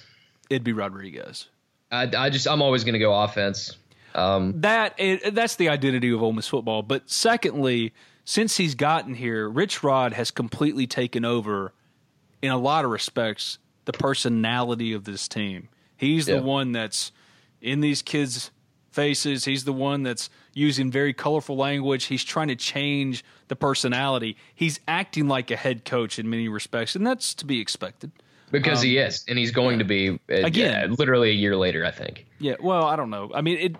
it'd 0.49 0.63
be 0.63 0.73
Rodriguez. 0.73 1.47
I, 1.91 2.09
I 2.17 2.29
just 2.29 2.47
I'm 2.47 2.61
always 2.61 2.83
gonna 2.83 2.99
go 2.99 3.13
offense. 3.13 3.77
Um, 4.13 4.61
That 4.61 4.95
it, 4.97 5.35
that's 5.35 5.55
the 5.57 5.69
identity 5.69 6.09
of 6.11 6.21
Ole 6.23 6.33
Miss 6.33 6.47
football. 6.47 6.81
But 6.81 7.09
secondly, 7.09 7.93
since 8.23 8.57
he's 8.57 8.73
gotten 8.75 9.13
here, 9.13 9.49
Rich 9.49 9.83
Rod 9.83 10.13
has 10.13 10.31
completely 10.31 10.87
taken 10.87 11.25
over, 11.25 11.73
in 12.41 12.51
a 12.51 12.57
lot 12.57 12.85
of 12.85 12.91
respects, 12.91 13.59
the 13.85 13.93
personality 13.93 14.93
of 14.93 15.03
this 15.03 15.27
team. 15.27 15.69
He's 15.97 16.27
Yeah. 16.27 16.35
the 16.37 16.41
one 16.43 16.71
that's 16.71 17.11
in 17.61 17.81
these 17.81 18.01
kids' 18.01 18.51
faces. 18.91 19.45
He's 19.45 19.63
the 19.65 19.73
one 19.73 20.03
that's 20.03 20.29
using 20.53 20.89
very 20.91 21.13
colorful 21.13 21.57
language. 21.57 22.05
He's 22.05 22.23
trying 22.23 22.47
to 22.47 22.55
change 22.55 23.23
the 23.47 23.55
personality. 23.55 24.37
He's 24.53 24.79
acting 24.87 25.27
like 25.27 25.51
a 25.51 25.55
head 25.55 25.85
coach 25.85 26.17
in 26.19 26.29
many 26.29 26.47
respects, 26.47 26.95
and 26.95 27.05
that's 27.05 27.33
to 27.35 27.45
be 27.45 27.59
expected. 27.61 28.11
because 28.51 28.81
he 28.81 28.97
is, 28.97 29.23
and 29.27 29.37
he's 29.37 29.51
going 29.51 29.79
to 29.79 29.85
be 29.85 30.09
uh, 30.09 30.13
Um, 30.37 30.45
Again. 30.45 30.89
yeah, 30.89 30.95
literally 30.97 31.29
a 31.29 31.33
year 31.33 31.55
later. 31.55 31.85
I 31.85 31.91
think. 31.91 32.25
Yeah, 32.39 32.55
well, 32.61 32.83
I 32.85 32.95
don't 32.95 33.09
know. 33.09 33.31
I 33.33 33.41
mean, 33.41 33.57
it 33.57 33.75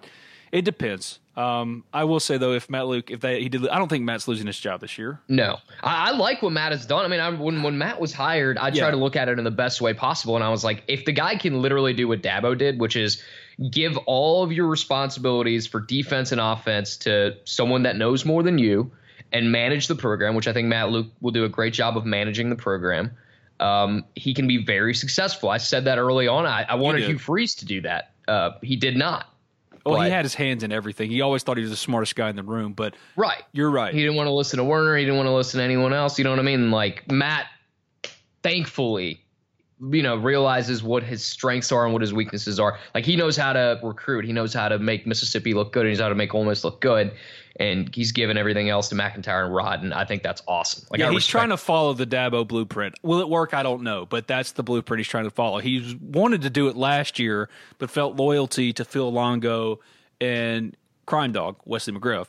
it 0.51 0.61
depends. 0.65 1.19
Um, 1.37 1.83
I 1.93 2.05
will 2.05 2.21
say 2.21 2.37
though, 2.37 2.53
if 2.53 2.69
Matt 2.69 2.87
Luke, 2.87 3.11
if 3.11 3.19
they 3.19 3.41
he 3.41 3.49
did, 3.49 3.67
I 3.67 3.77
don't 3.77 3.89
think 3.89 4.05
Matt's 4.05 4.25
losing 4.27 4.47
his 4.47 4.57
job 4.57 4.79
this 4.79 4.97
year. 4.97 5.19
No, 5.27 5.57
I, 5.83 6.09
I 6.09 6.11
like 6.11 6.41
what 6.41 6.53
Matt 6.53 6.71
has 6.71 6.85
done. 6.85 7.03
I 7.03 7.09
mean, 7.09 7.19
I, 7.19 7.29
when 7.29 7.61
when 7.61 7.77
Matt 7.77 7.99
was 7.99 8.13
hired, 8.13 8.57
I 8.57 8.69
Yeah. 8.69 8.83
tried 8.83 8.91
to 8.91 8.97
look 8.97 9.15
at 9.17 9.27
it 9.27 9.37
in 9.37 9.43
the 9.43 9.51
best 9.51 9.81
way 9.81 9.93
possible, 9.93 10.35
and 10.35 10.43
I 10.45 10.49
was 10.49 10.63
like, 10.63 10.83
if 10.87 11.03
the 11.03 11.11
guy 11.11 11.35
can 11.35 11.61
literally 11.61 11.93
do 11.93 12.07
what 12.07 12.21
Dabo 12.23 12.57
did, 12.57 12.79
which 12.79 12.95
is 12.95 13.21
give 13.69 13.97
all 14.05 14.43
of 14.43 14.51
your 14.53 14.67
responsibilities 14.67 15.67
for 15.67 15.79
defense 15.81 16.31
and 16.31 16.39
offense 16.41 16.95
to 16.97 17.35
someone 17.45 17.83
that 17.83 17.95
knows 17.97 18.23
more 18.25 18.41
than 18.43 18.57
you, 18.57 18.89
and 19.31 19.51
manage 19.51 19.87
the 19.87 19.95
program, 19.95 20.35
which 20.35 20.47
I 20.47 20.53
think 20.53 20.67
Matt 20.67 20.89
Luke 20.89 21.07
will 21.21 21.31
do 21.31 21.43
a 21.45 21.49
great 21.49 21.73
job 21.73 21.97
of 21.97 22.05
managing 22.05 22.49
the 22.49 22.55
program. 22.55 23.11
Um, 23.59 24.05
he 24.15 24.33
can 24.33 24.47
be 24.47 24.63
very 24.63 24.93
successful. 24.93 25.49
I 25.49 25.57
said 25.57 25.85
that 25.85 25.97
early 25.97 26.27
on. 26.27 26.45
I, 26.45 26.63
I 26.63 26.75
wanted. 26.75 27.03
Hugh 27.03 27.17
Freeze 27.17 27.55
to 27.55 27.65
do 27.65 27.81
that. 27.81 28.11
Uh, 28.27 28.51
he 28.61 28.75
did 28.75 28.97
not. 28.97 29.27
Well, 29.85 30.01
he 30.01 30.09
had 30.09 30.25
his 30.25 30.33
hands 30.33 30.63
in 30.63 30.71
everything. 30.71 31.11
He 31.11 31.21
always 31.21 31.43
thought 31.43 31.57
he 31.57 31.61
was 31.61 31.69
the 31.69 31.77
smartest 31.77 32.15
guy 32.15 32.29
in 32.29 32.35
the 32.35 32.41
room, 32.43 32.73
but 32.73 32.95
Right. 33.15 33.43
you're 33.51 33.69
right. 33.69 33.93
He 33.93 33.99
didn't 34.01 34.15
want 34.15 34.25
to 34.27 34.31
listen 34.31 34.57
to 34.57 34.63
Werner. 34.63 34.97
He 34.97 35.03
didn't 35.05 35.17
want 35.17 35.27
to 35.27 35.33
listen 35.33 35.59
to 35.59 35.63
anyone 35.63 35.93
else. 35.93 36.17
You 36.17 36.23
know 36.23 36.31
what 36.31 36.39
I 36.39 36.43
mean? 36.43 36.71
Like 36.71 37.09
Matt, 37.11 37.45
thankfully, 38.41 39.21
you 39.79 40.01
know, 40.01 40.15
realizes 40.15 40.81
what 40.81 41.03
his 41.03 41.23
strengths 41.23 41.71
are 41.71 41.83
and 41.85 41.93
what 41.93 42.01
his 42.01 42.13
weaknesses 42.13 42.59
are. 42.59 42.79
Like 42.93 43.05
he 43.05 43.15
knows 43.15 43.37
how 43.37 43.53
to 43.53 43.79
recruit. 43.83 44.25
He 44.25 44.33
knows 44.33 44.53
how 44.53 44.69
to 44.69 44.79
make 44.79 45.05
Mississippi 45.05 45.53
look 45.53 45.71
good. 45.71 45.85
And 45.85 45.91
knows 45.91 45.99
how 46.01 46.09
to 46.09 46.15
make 46.15 46.33
Ole 46.33 46.45
Miss 46.45 46.63
look 46.63 46.81
good. 46.81 47.11
And 47.57 47.93
he's 47.95 48.11
given 48.11 48.37
everything 48.37 48.67
else 48.69 48.89
to 48.89 48.95
MacIntyre 48.95 49.45
and 49.45 49.55
Rod. 49.55 49.81
And 49.81 49.93
I 49.93 50.03
think 50.03 50.23
that's 50.23 50.41
awesome. 50.45 50.85
Like 50.91 50.99
yeah, 50.99 51.07
I 51.07 51.11
he's 51.11 51.25
trying 51.25 51.49
to 51.49 51.57
follow 51.57 51.93
the 51.93 52.05
Dabo 52.05 52.45
blueprint. 52.45 52.95
Will 53.01 53.21
it 53.21 53.29
work? 53.29 53.53
I 53.53 53.63
don't 53.63 53.81
know, 53.83 54.05
but 54.05 54.27
that's 54.27 54.51
the 54.51 54.63
blueprint 54.63 54.99
he's 54.99 55.07
trying 55.07 55.23
to 55.23 55.29
follow. 55.31 55.59
He 55.59 55.97
wanted 56.01 56.41
to 56.41 56.49
do 56.49 56.67
it 56.67 56.75
last 56.75 57.17
year, 57.17 57.47
but 57.77 57.89
felt 57.89 58.17
loyalty 58.17 58.73
to 58.73 58.83
Phil 58.83 59.09
Longo 59.11 59.79
and 60.19 60.75
Crime 61.05 61.31
Dog 61.31 61.55
Wesley 61.65 61.93
McGriff, 61.93 62.27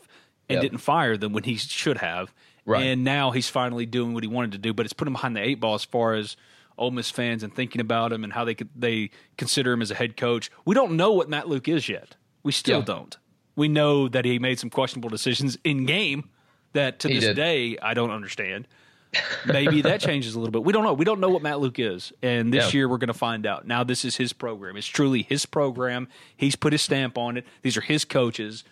and 0.48 0.56
Yep. 0.56 0.62
didn't 0.62 0.78
fire 0.78 1.16
them 1.16 1.32
when 1.32 1.42
he 1.42 1.56
should 1.56 1.98
have. 1.98 2.32
Right. 2.64 2.82
And 2.84 3.02
now 3.04 3.30
he's 3.32 3.48
finally 3.48 3.86
doing 3.86 4.12
what 4.14 4.22
he 4.22 4.28
wanted 4.28 4.52
to 4.52 4.58
do, 4.58 4.72
but 4.72 4.86
it's 4.86 4.92
put 4.92 5.06
him 5.08 5.14
behind 5.14 5.34
the 5.36 5.42
eight 5.42 5.60
ball 5.60 5.74
as 5.74 5.84
far 5.84 6.14
as 6.14 6.36
Ole 6.78 6.90
Miss 6.90 7.10
fans 7.10 7.42
and 7.42 7.54
thinking 7.54 7.80
about 7.80 8.12
him 8.12 8.22
and 8.22 8.32
how 8.32 8.44
they 8.44 8.54
could, 8.54 8.68
they 8.76 9.10
consider 9.38 9.72
him 9.72 9.82
as 9.82 9.90
a 9.90 9.94
head 9.94 10.16
coach. 10.16 10.50
We 10.64 10.74
don't 10.74 10.96
know 10.96 11.12
what 11.12 11.28
Matt 11.28 11.48
Luke 11.48 11.68
is 11.68 11.88
yet. 11.88 12.16
We 12.42 12.52
still 12.52 12.78
Yeah. 12.80 12.84
don't. 12.84 13.16
We 13.56 13.68
know 13.68 14.06
that 14.08 14.24
he 14.24 14.38
made 14.38 14.58
some 14.58 14.70
questionable 14.70 15.08
decisions 15.10 15.56
in 15.64 15.86
game 15.86 16.28
that 16.74 16.98
to 17.00 17.08
He 17.08 17.14
this 17.14 17.24
did. 17.24 17.36
day 17.36 17.78
I 17.82 17.94
don't 17.94 18.10
understand. 18.10 18.68
Maybe 19.46 19.80
that 19.82 20.00
changes 20.08 20.34
a 20.34 20.38
little 20.38 20.52
bit. 20.52 20.62
We 20.62 20.72
don't 20.74 20.84
know. 20.84 20.92
We 20.92 21.04
don't 21.06 21.20
know 21.20 21.30
what 21.30 21.40
Matt 21.42 21.58
Luke 21.60 21.78
is, 21.78 22.12
and 22.22 22.52
this 22.52 22.72
Yeah. 22.74 22.78
year 22.80 22.88
we're 22.88 22.98
going 22.98 23.08
to 23.08 23.14
find 23.14 23.46
out. 23.46 23.66
Now 23.66 23.82
this 23.82 24.04
is 24.04 24.16
his 24.16 24.32
program. 24.34 24.76
It's 24.76 24.86
truly 24.86 25.22
his 25.22 25.46
program. 25.46 26.08
He's 26.36 26.54
put 26.54 26.72
his 26.72 26.82
stamp 26.82 27.16
on 27.16 27.38
it. 27.38 27.46
These 27.62 27.76
are 27.78 27.80
his 27.80 28.04
coaches. 28.04 28.62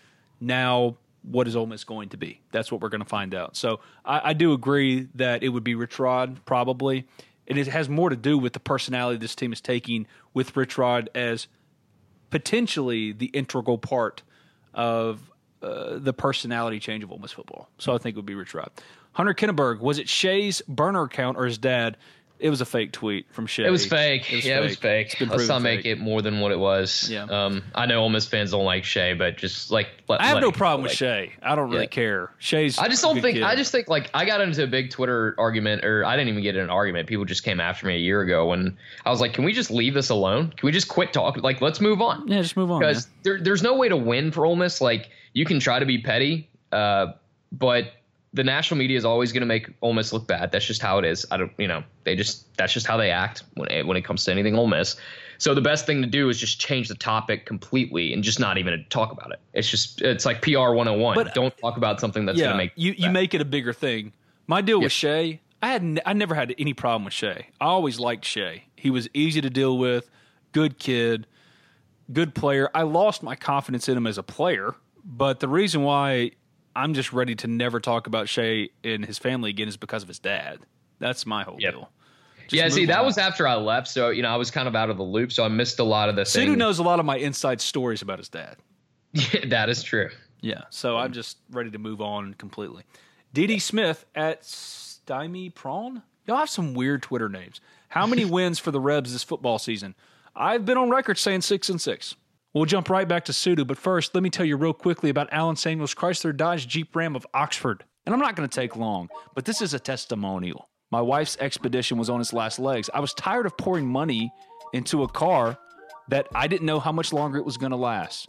Now, 0.41 0.97
what 1.23 1.49
is 1.49 1.57
Ole 1.57 1.65
Miss 1.67 1.85
going 1.85 2.11
to 2.11 2.19
be? 2.19 2.41
That's 2.53 2.71
what 2.71 2.83
we're 2.83 2.91
going 2.91 3.01
to 3.01 3.09
find 3.09 3.35
out. 3.35 3.57
So 3.57 3.81
I, 4.05 4.31
I 4.31 4.33
do 4.35 4.53
agree 4.53 5.09
that 5.15 5.43
it 5.43 5.49
would 5.49 5.65
be 5.65 5.75
Rich 5.75 5.99
Rod 5.99 6.45
probably, 6.45 7.07
and 7.49 7.57
it 7.59 7.69
has 7.69 7.89
more 7.89 8.11
to 8.11 8.17
do 8.17 8.37
with 8.37 8.53
the 8.53 8.61
personality 8.61 9.17
this 9.17 9.35
team 9.35 9.51
is 9.53 9.63
taking 9.63 10.07
with 10.35 10.55
Rich 10.55 10.77
Rod 10.77 11.09
as 11.15 11.47
potentially 12.31 13.13
the 13.13 13.27
integral 13.27 13.79
part 13.79 14.23
of 14.75 15.21
uh, 15.63 15.99
the 15.99 16.13
personality 16.13 16.79
change 16.79 17.03
of 17.03 17.11
Ole 17.11 17.19
Miss 17.19 17.33
football. 17.33 17.69
So 17.79 17.95
I 17.95 17.99
think 17.99 18.15
it 18.15 18.19
would 18.19 18.27
be 18.27 18.35
Rich 18.35 18.55
Rod. 18.55 18.71
Hunter 19.13 19.35
Kinneberg, 19.35 19.81
was 19.81 19.99
it 19.99 20.09
Shea's 20.09 20.61
burner 20.69 21.05
account 21.05 21.39
or 21.39 21.47
his 21.47 21.59
dad? 21.59 21.97
It 22.45 22.51
was 22.51 22.61
a 22.61 22.67
fake 22.67 22.93
tweet 22.93 23.25
from 23.33 23.47
Shea. 23.47 23.65
It 23.65 23.71
was 23.71 23.87
fake. 23.87 24.31
It 24.31 24.37
was 24.37 24.45
yeah, 24.45 24.57
fake. 24.57 24.61
it 24.61 24.69
was 24.69 24.77
fake. 24.77 25.07
It's 25.07 25.15
been 25.19 25.29
Let's 25.31 25.49
not 25.49 25.63
make 25.63 25.87
it 25.87 25.99
more 25.99 26.21
than 26.21 26.41
what 26.41 26.53
it 26.53 26.59
was. 26.59 27.09
Yeah. 27.09 27.25
Um, 27.25 27.63
I 27.75 27.87
know 27.87 28.03
Ole 28.03 28.11
Miss 28.11 28.27
fans 28.27 28.51
don't 28.51 28.67
like 28.67 28.85
Shea, 28.85 29.15
but 29.15 29.39
just 29.39 29.71
like 29.71 29.89
let, 30.09 30.21
I 30.21 30.27
have 30.27 30.43
no 30.43 30.53
problem 30.53 30.83
with 30.83 30.91
like- 30.91 30.99
Shea. 30.99 31.33
I 31.43 31.55
don't 31.55 31.71
really 31.71 31.85
Yeah. 31.85 31.89
care. 31.89 32.31
Shea's. 32.39 32.79
I 32.79 32.89
just 32.89 33.01
don't 33.03 33.23
think. 33.23 33.37
kid. 33.37 33.45
I 33.45 33.57
just 33.57 33.73
think 33.73 33.89
like 33.89 34.11
I 34.13 34.27
got 34.27 34.43
into 34.43 34.63
a 34.63 34.67
big 34.67 34.91
Twitter 34.91 35.35
argument, 35.39 35.87
or 35.87 36.05
I 36.05 36.17
didn't 36.17 36.29
even 36.29 36.43
get 36.43 36.55
in 36.55 36.65
an 36.65 36.69
argument. 36.69 37.09
People 37.09 37.25
just 37.25 37.45
came 37.45 37.61
after 37.61 37.87
me 37.87 37.95
a 37.95 37.99
year 37.99 38.21
ago, 38.21 38.53
and 38.53 38.77
I 39.07 39.11
was 39.11 39.23
like, 39.23 39.33
"Can 39.33 39.45
we 39.45 39.55
just 39.55 39.71
leave 39.71 39.95
this 39.95 40.11
alone? 40.11 40.51
Can 40.55 40.67
we 40.67 40.71
just 40.73 40.89
quit 40.89 41.15
talking? 41.15 41.43
Like, 41.43 41.63
let's 41.63 41.81
move 41.81 42.03
on." 42.03 42.29
yeah, 42.29 42.43
just 42.43 42.59
move 42.59 42.71
on. 42.71 42.79
because 42.81 43.09
there, 43.23 43.41
there's 43.41 43.63
no 43.63 43.75
way 43.75 43.89
to 43.89 43.97
win 43.97 44.31
for 44.31 44.45
Ole 44.45 44.57
Miss. 44.57 44.83
Like 44.83 45.09
you 45.33 45.47
can 45.47 45.61
try 45.61 45.79
to 45.79 45.87
be 45.87 45.97
petty, 45.97 46.51
uh, 46.73 47.07
but 47.53 47.87
the 48.35 48.45
national 48.45 48.79
media 48.79 48.99
is 48.99 49.05
always 49.05 49.33
going 49.33 49.43
to 49.43 49.47
make 49.47 49.71
Ole 49.81 49.93
Miss 49.93 50.13
look 50.13 50.27
bad. 50.27 50.51
That's 50.51 50.67
just 50.67 50.83
how 50.83 50.99
it 50.99 51.05
is. 51.05 51.25
I 51.31 51.37
don't, 51.37 51.53
you 51.57 51.69
know, 51.69 51.85
they 52.03 52.17
just 52.17 52.55
that's 52.57 52.73
just 52.73 52.87
how 52.87 52.97
they 52.97 53.11
act 53.11 53.45
when 53.55 53.71
it, 53.71 53.87
when 53.87 53.97
it 53.97 54.05
comes 54.05 54.25
to 54.25 54.33
anything 54.33 54.57
Ole 54.57 54.67
Miss. 54.67 54.97
So 55.39 55.55
the 55.55 55.61
best 55.61 55.87
thing 55.87 56.03
to 56.03 56.09
do 56.09 56.29
is 56.29 56.39
just 56.39 56.61
change 56.61 56.89
the 56.89 56.97
topic 56.97 57.47
completely 57.47 58.13
and 58.13 58.23
just 58.23 58.41
not 58.41 58.59
even 58.59 58.85
talk 58.91 59.13
about 59.13 59.31
it. 59.31 59.41
It's 59.53 59.71
just 59.71 60.03
it's 60.03 60.27
like 60.27 60.43
PR 60.43 60.75
101. 60.75 61.15
But- 61.15 61.29
uh, 61.29 61.31
don't 61.33 61.57
talk 61.59 61.77
about 61.77 62.01
something 62.01 62.27
that's 62.27 62.39
yeah, 62.39 62.47
going 62.47 62.55
to 62.55 62.65
make 62.65 62.73
you 62.75 62.93
you 62.99 63.11
make 63.11 63.35
it 63.35 63.41
a 63.41 63.45
bigger 63.45 63.73
thing. 63.73 64.13
My 64.49 64.61
deal 64.61 64.81
with 64.81 64.93
Shea, 64.93 65.41
I 65.63 65.69
had 65.69 65.83
n- 65.83 66.01
I 66.05 66.13
never 66.13 66.35
had 66.35 66.55
any 66.59 66.75
problem 66.75 67.05
with 67.05 67.15
Shea. 67.15 67.47
I 67.61 67.67
always 67.67 68.01
liked 68.01 68.25
Shea. 68.25 68.65
He 68.77 68.91
was 68.91 69.09
easy 69.15 69.41
to 69.41 69.49
deal 69.49 69.79
with, 69.79 70.11
good 70.53 70.79
kid, 70.79 71.27
good 72.13 72.35
player. 72.35 72.69
I 72.75 72.83
lost 72.83 73.23
my 73.23 73.37
confidence 73.37 73.89
in 73.89 73.97
him 73.97 74.07
as 74.07 74.19
a 74.19 74.23
player, 74.25 74.75
but 75.05 75.41
the 75.41 75.49
reason 75.49 75.83
why 75.83 76.33
I'm 76.77 76.95
just 76.95 77.13
ready 77.13 77.35
to 77.37 77.47
never 77.47 77.81
talk 77.81 78.07
about 78.07 78.29
Shea 78.29 78.71
and 78.83 79.05
his 79.05 79.19
family 79.19 79.51
again 79.51 79.69
is 79.69 79.77
because 79.77 80.03
of 80.03 80.09
his 80.09 80.19
dad. 80.19 80.61
That's 80.99 81.27
my 81.27 81.45
whole 81.45 81.57
Yep. 81.59 81.73
deal. 81.73 81.91
Just 82.49 82.53
yeah, 82.53 82.69
see, 82.69 82.85
that 82.87 83.01
on. 83.01 83.07
was 83.07 83.17
after 83.17 83.49
I 83.49 83.55
left, 83.55 83.89
so 83.89 84.11
you 84.11 84.23
know 84.23 84.29
I 84.29 84.37
was 84.37 84.51
kind 84.51 84.69
of 84.69 84.77
out 84.77 84.91
of 84.91 84.99
the 84.99 85.03
loop, 85.03 85.33
so 85.33 85.45
I 85.45 85.49
missed 85.49 85.79
a 85.79 85.85
lot 85.85 86.09
of 86.09 86.17
the 86.17 86.23
Sudu 86.23 86.57
knows 86.57 86.79
a 86.79 86.83
lot 86.83 87.01
of 87.01 87.07
my 87.07 87.17
inside 87.17 87.61
stories 87.61 88.03
about 88.03 88.19
his 88.19 88.29
dad. 88.29 88.57
Yeah, 89.33 89.47
that 89.47 89.69
is 89.69 89.85
true. 89.85 90.11
Yeah, 90.41 90.63
so 90.71 90.97
I'm 90.97 91.13
mm. 91.13 91.15
just 91.15 91.39
ready 91.51 91.71
to 91.71 91.79
move 91.79 92.01
on 92.01 92.35
completely. 92.35 92.83
DD 93.33 93.63
Smith 93.63 94.05
at 94.15 94.45
Stymie 94.45 95.51
Prawn. 95.51 96.03
Y'all 96.27 96.39
have 96.39 96.51
some 96.51 96.75
weird 96.75 97.03
Twitter 97.03 97.29
names. 97.29 97.61
How 97.89 98.07
many 98.07 98.25
wins 98.27 98.59
for 98.59 98.73
the 98.73 98.81
Rebs 98.81 99.13
this 99.13 99.23
football 99.23 99.61
season? 99.61 99.95
I've 100.35 100.65
been 100.65 100.77
on 100.77 100.91
record 100.91 101.17
saying 101.17 101.43
six 101.43 101.69
and 101.69 101.81
six. 101.81 102.17
We'll 102.55 102.67
jump 102.67 102.89
right 102.89 103.09
back 103.09 103.25
to 103.25 103.33
Sudu, 103.33 103.67
but 103.67 103.77
first, 103.77 104.15
let 104.15 104.23
me 104.23 104.31
tell 104.31 104.47
you 104.47 104.57
real 104.57 104.73
quickly 104.73 105.11
about 105.11 105.29
Allen 105.33 105.57
Samuels 105.57 105.93
Chrysler 105.93 106.35
Dodge 106.37 106.69
Jeep 106.69 106.95
Ram 106.95 107.17
of 107.17 107.27
Oxford. 107.35 107.83
And 108.07 108.15
I'm 108.15 108.21
not 108.21 108.37
going 108.37 108.49
to 108.49 108.61
take 108.61 108.77
long, 108.77 109.09
but 109.35 109.45
this 109.45 109.61
is 109.61 109.75
a 109.75 109.81
testimonial. 109.81 110.69
My 110.93 111.01
wife's 111.01 111.37
expedition 111.41 111.99
was 111.99 112.09
on 112.09 112.21
its 112.21 112.33
last 112.33 112.61
legs. 112.61 112.89
I 112.95 113.01
was 113.01 113.13
tired 113.13 113.47
of 113.47 113.57
pouring 113.57 113.89
money 113.89 114.33
into 114.73 115.03
a 115.03 115.09
car 115.09 115.59
that 116.11 116.29
I 116.33 116.47
didn't 116.47 116.67
know 116.67 116.79
how 116.79 116.93
much 116.93 117.13
longer 117.13 117.39
it 117.39 117.45
was 117.45 117.57
going 117.57 117.73
to 117.73 117.77
last. 117.77 118.29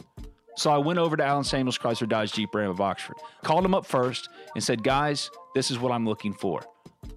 So 0.56 0.72
I 0.72 0.78
went 0.78 0.98
over 0.98 1.16
to 1.16 1.24
Allen 1.24 1.44
Samuels 1.44 1.78
Chrysler 1.78 2.08
Dodge 2.08 2.32
Jeep 2.32 2.52
Ram 2.52 2.70
of 2.70 2.80
Oxford, 2.80 3.16
called 3.44 3.64
him 3.64 3.74
up 3.74 3.86
first, 3.86 4.28
and 4.56 4.64
said, 4.64 4.82
Guys, 4.82 5.30
this 5.54 5.70
is 5.70 5.78
what 5.78 5.92
I'm 5.92 6.04
looking 6.04 6.32
for. 6.32 6.62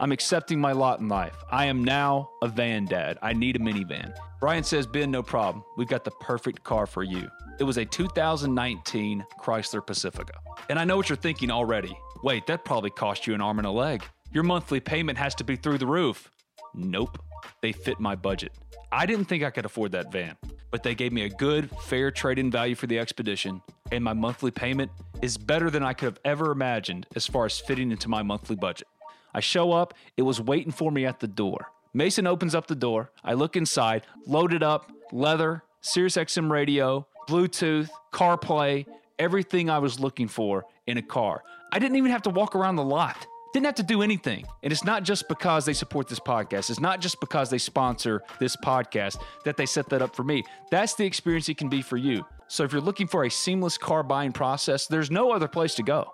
I'm 0.02 0.14
accepting 0.14 0.62
my 0.62 0.72
lot 0.72 1.02
in 1.02 1.10
life. 1.10 1.36
I 1.52 1.66
am 1.66 1.84
now 1.84 2.30
a 2.42 2.48
van 2.48 2.86
dad. 2.86 3.18
I 3.22 3.34
need 3.34 3.58
a 3.58 3.60
minivan. 3.60 4.14
Brian 4.40 4.64
says, 4.64 4.88
Ben, 4.88 5.12
no 5.12 5.22
problem. 5.22 5.64
We've 5.76 5.90
got 5.90 6.06
the 6.06 6.12
perfect 6.12 6.64
car 6.64 6.86
for 6.86 7.04
you. 7.04 7.28
It 7.60 7.66
was 7.66 7.78
a 7.78 7.84
2019 7.84 9.26
Chrysler 9.42 9.86
Pacifica. 9.86 10.36
And 10.70 10.80
I 10.80 10.86
know 10.86 10.96
what 10.96 11.10
you're 11.10 11.18
thinking 11.18 11.52
already. 11.52 11.98
Wait, 12.24 12.48
that 12.48 12.64
probably 12.64 12.92
cost 12.92 13.28
you 13.28 13.34
an 13.34 13.42
arm 13.42 13.60
and 13.60 13.68
a 13.68 13.72
leg. 13.72 14.02
Your 14.32 14.44
monthly 14.44 14.80
payment 14.80 15.18
has 15.18 15.36
to 15.36 15.44
be 15.44 15.58
through 15.58 15.80
the 15.80 15.88
roof. 15.88 16.32
Nope. 16.74 17.22
They 17.62 17.74
fit 17.74 18.00
my 18.00 18.16
budget. 18.16 18.54
I 18.94 19.06
didn't 19.06 19.26
think 19.26 19.44
I 19.44 19.50
could 19.50 19.66
afford 19.66 19.92
that 19.92 20.12
van, 20.14 20.38
but 20.72 20.82
they 20.82 20.96
gave 20.96 21.12
me 21.12 21.24
a 21.24 21.30
good, 21.30 21.70
fair 21.82 22.10
trade 22.10 22.40
in 22.40 22.50
value 22.50 22.76
for 22.76 22.88
the 22.88 22.98
expedition, 22.98 23.62
and 23.92 24.04
my 24.04 24.14
monthly 24.14 24.52
payment 24.52 24.92
is 25.22 25.38
better 25.38 25.70
than 25.70 25.84
I 25.84 25.94
could 25.94 26.06
have 26.06 26.20
ever 26.24 26.52
imagined 26.52 27.06
as 27.16 27.28
far 27.28 27.46
as 27.46 27.60
fitting 27.60 27.92
into 27.92 28.10
my 28.10 28.24
monthly 28.24 28.56
budget. 28.56 28.88
I 29.34 29.40
show 29.40 29.72
up, 29.72 29.94
it 30.18 30.24
was 30.24 30.42
waiting 30.42 30.72
for 30.72 30.92
me 30.92 31.06
at 31.06 31.20
the 31.20 31.28
door. 31.28 31.68
Mason 31.94 32.28
opens 32.28 32.54
up 32.54 32.68
the 32.68 32.76
door. 32.76 33.12
I 33.24 33.34
look 33.34 33.56
inside, 33.56 34.06
loaded 34.28 34.64
up, 34.64 34.92
leather, 35.12 35.64
Sirius 35.82 36.18
XM 36.18 36.52
radio, 36.52 37.08
Bluetooth, 37.28 37.90
CarPlay, 38.12 38.86
everything 39.18 39.70
I 39.70 39.80
was 39.80 40.00
looking 40.00 40.28
for 40.28 40.66
in 40.88 40.98
a 40.98 41.02
car. 41.02 41.44
I 41.72 41.80
didn't 41.80 41.98
even 41.98 42.12
have 42.12 42.24
to 42.24 42.30
walk 42.30 42.56
around 42.56 42.76
the 42.76 42.84
lot. 42.84 43.28
Didn't 43.54 43.66
have 43.66 43.76
to 43.76 43.84
do 43.84 44.04
anything. 44.04 44.46
And 44.62 44.72
it's 44.72 44.84
not 44.84 45.04
just 45.04 45.28
because 45.28 45.66
they 45.66 45.74
support 45.74 46.08
this 46.08 46.20
podcast. 46.20 46.70
It's 46.70 46.80
not 46.80 47.02
just 47.02 47.20
because 47.20 47.50
they 47.50 47.58
sponsor 47.58 48.22
this 48.40 48.56
podcast 48.56 49.20
that 49.44 49.58
they 49.58 49.66
set 49.66 49.90
that 49.90 50.02
up 50.02 50.16
for 50.16 50.24
me. 50.24 50.44
That's 50.70 50.94
the 50.94 51.06
experience 51.06 51.50
it 51.50 51.58
can 51.58 51.70
be 51.70 51.82
for 51.82 51.98
you. 51.98 52.26
So 52.48 52.64
if 52.64 52.72
you're 52.72 52.82
looking 52.82 53.08
for 53.08 53.24
a 53.26 53.30
seamless 53.30 53.78
car 53.78 54.04
buying 54.04 54.32
process, 54.32 54.86
there's 54.88 55.10
no 55.10 55.32
other 55.32 55.48
place 55.48 55.74
to 55.76 55.84
go. 55.84 56.12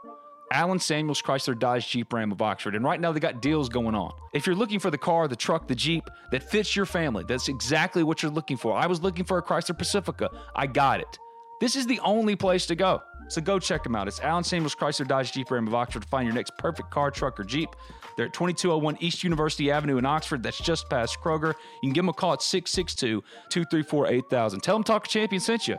Allen 0.51 0.79
Samuels 0.79 1.21
Chrysler 1.21 1.57
Dodge 1.57 1.87
Jeep 1.87 2.11
Ram 2.13 2.31
of 2.31 2.41
Oxford. 2.41 2.75
And 2.75 2.83
right 2.83 2.99
now 2.99 3.11
they 3.11 3.19
got 3.19 3.41
deals 3.41 3.69
going 3.69 3.95
on. 3.95 4.11
If 4.33 4.45
you're 4.45 4.55
looking 4.55 4.79
for 4.79 4.91
the 4.91 4.97
car, 4.97 5.27
the 5.27 5.35
truck, 5.35 5.67
the 5.67 5.75
Jeep 5.75 6.09
that 6.31 6.43
fits 6.43 6.75
your 6.75 6.85
family, 6.85 7.23
that's 7.27 7.49
exactly 7.49 8.03
what 8.03 8.21
you're 8.21 8.31
looking 8.31 8.57
for. 8.57 8.73
I 8.73 8.87
was 8.87 9.01
looking 9.01 9.25
for 9.25 9.37
a 9.37 9.43
Chrysler 9.43 9.77
Pacifica. 9.77 10.29
I 10.55 10.67
got 10.67 10.99
it. 10.99 11.17
This 11.59 11.75
is 11.75 11.87
the 11.87 11.99
only 12.01 12.35
place 12.35 12.65
to 12.67 12.75
go. 12.75 13.01
So 13.27 13.41
go 13.41 13.57
check 13.57 13.83
them 13.83 13.95
out. 13.95 14.07
It's 14.07 14.19
Allen 14.19 14.43
Samuels 14.43 14.75
Chrysler 14.75 15.07
Dodge 15.07 15.31
Jeep 15.31 15.49
Ram 15.49 15.67
of 15.67 15.73
Oxford 15.73 16.03
to 16.03 16.07
find 16.07 16.27
your 16.27 16.35
next 16.35 16.55
perfect 16.57 16.91
car, 16.91 17.09
truck, 17.09 17.39
or 17.39 17.43
Jeep. 17.43 17.69
They're 18.17 18.27
at 18.27 18.33
2201 18.33 18.97
East 18.99 19.23
University 19.23 19.71
Avenue 19.71 19.97
in 19.97 20.05
Oxford. 20.05 20.43
That's 20.43 20.59
just 20.59 20.89
past 20.89 21.19
Kroger. 21.19 21.53
You 21.81 21.89
can 21.89 21.93
give 21.93 22.03
them 22.03 22.09
a 22.09 22.13
call 22.13 22.33
at 22.33 22.41
662 22.41 23.23
234 23.49 24.07
8000. 24.07 24.59
Tell 24.61 24.75
them 24.75 24.83
Talk 24.83 25.07
Champion 25.07 25.39
sent 25.39 25.67
you. 25.67 25.77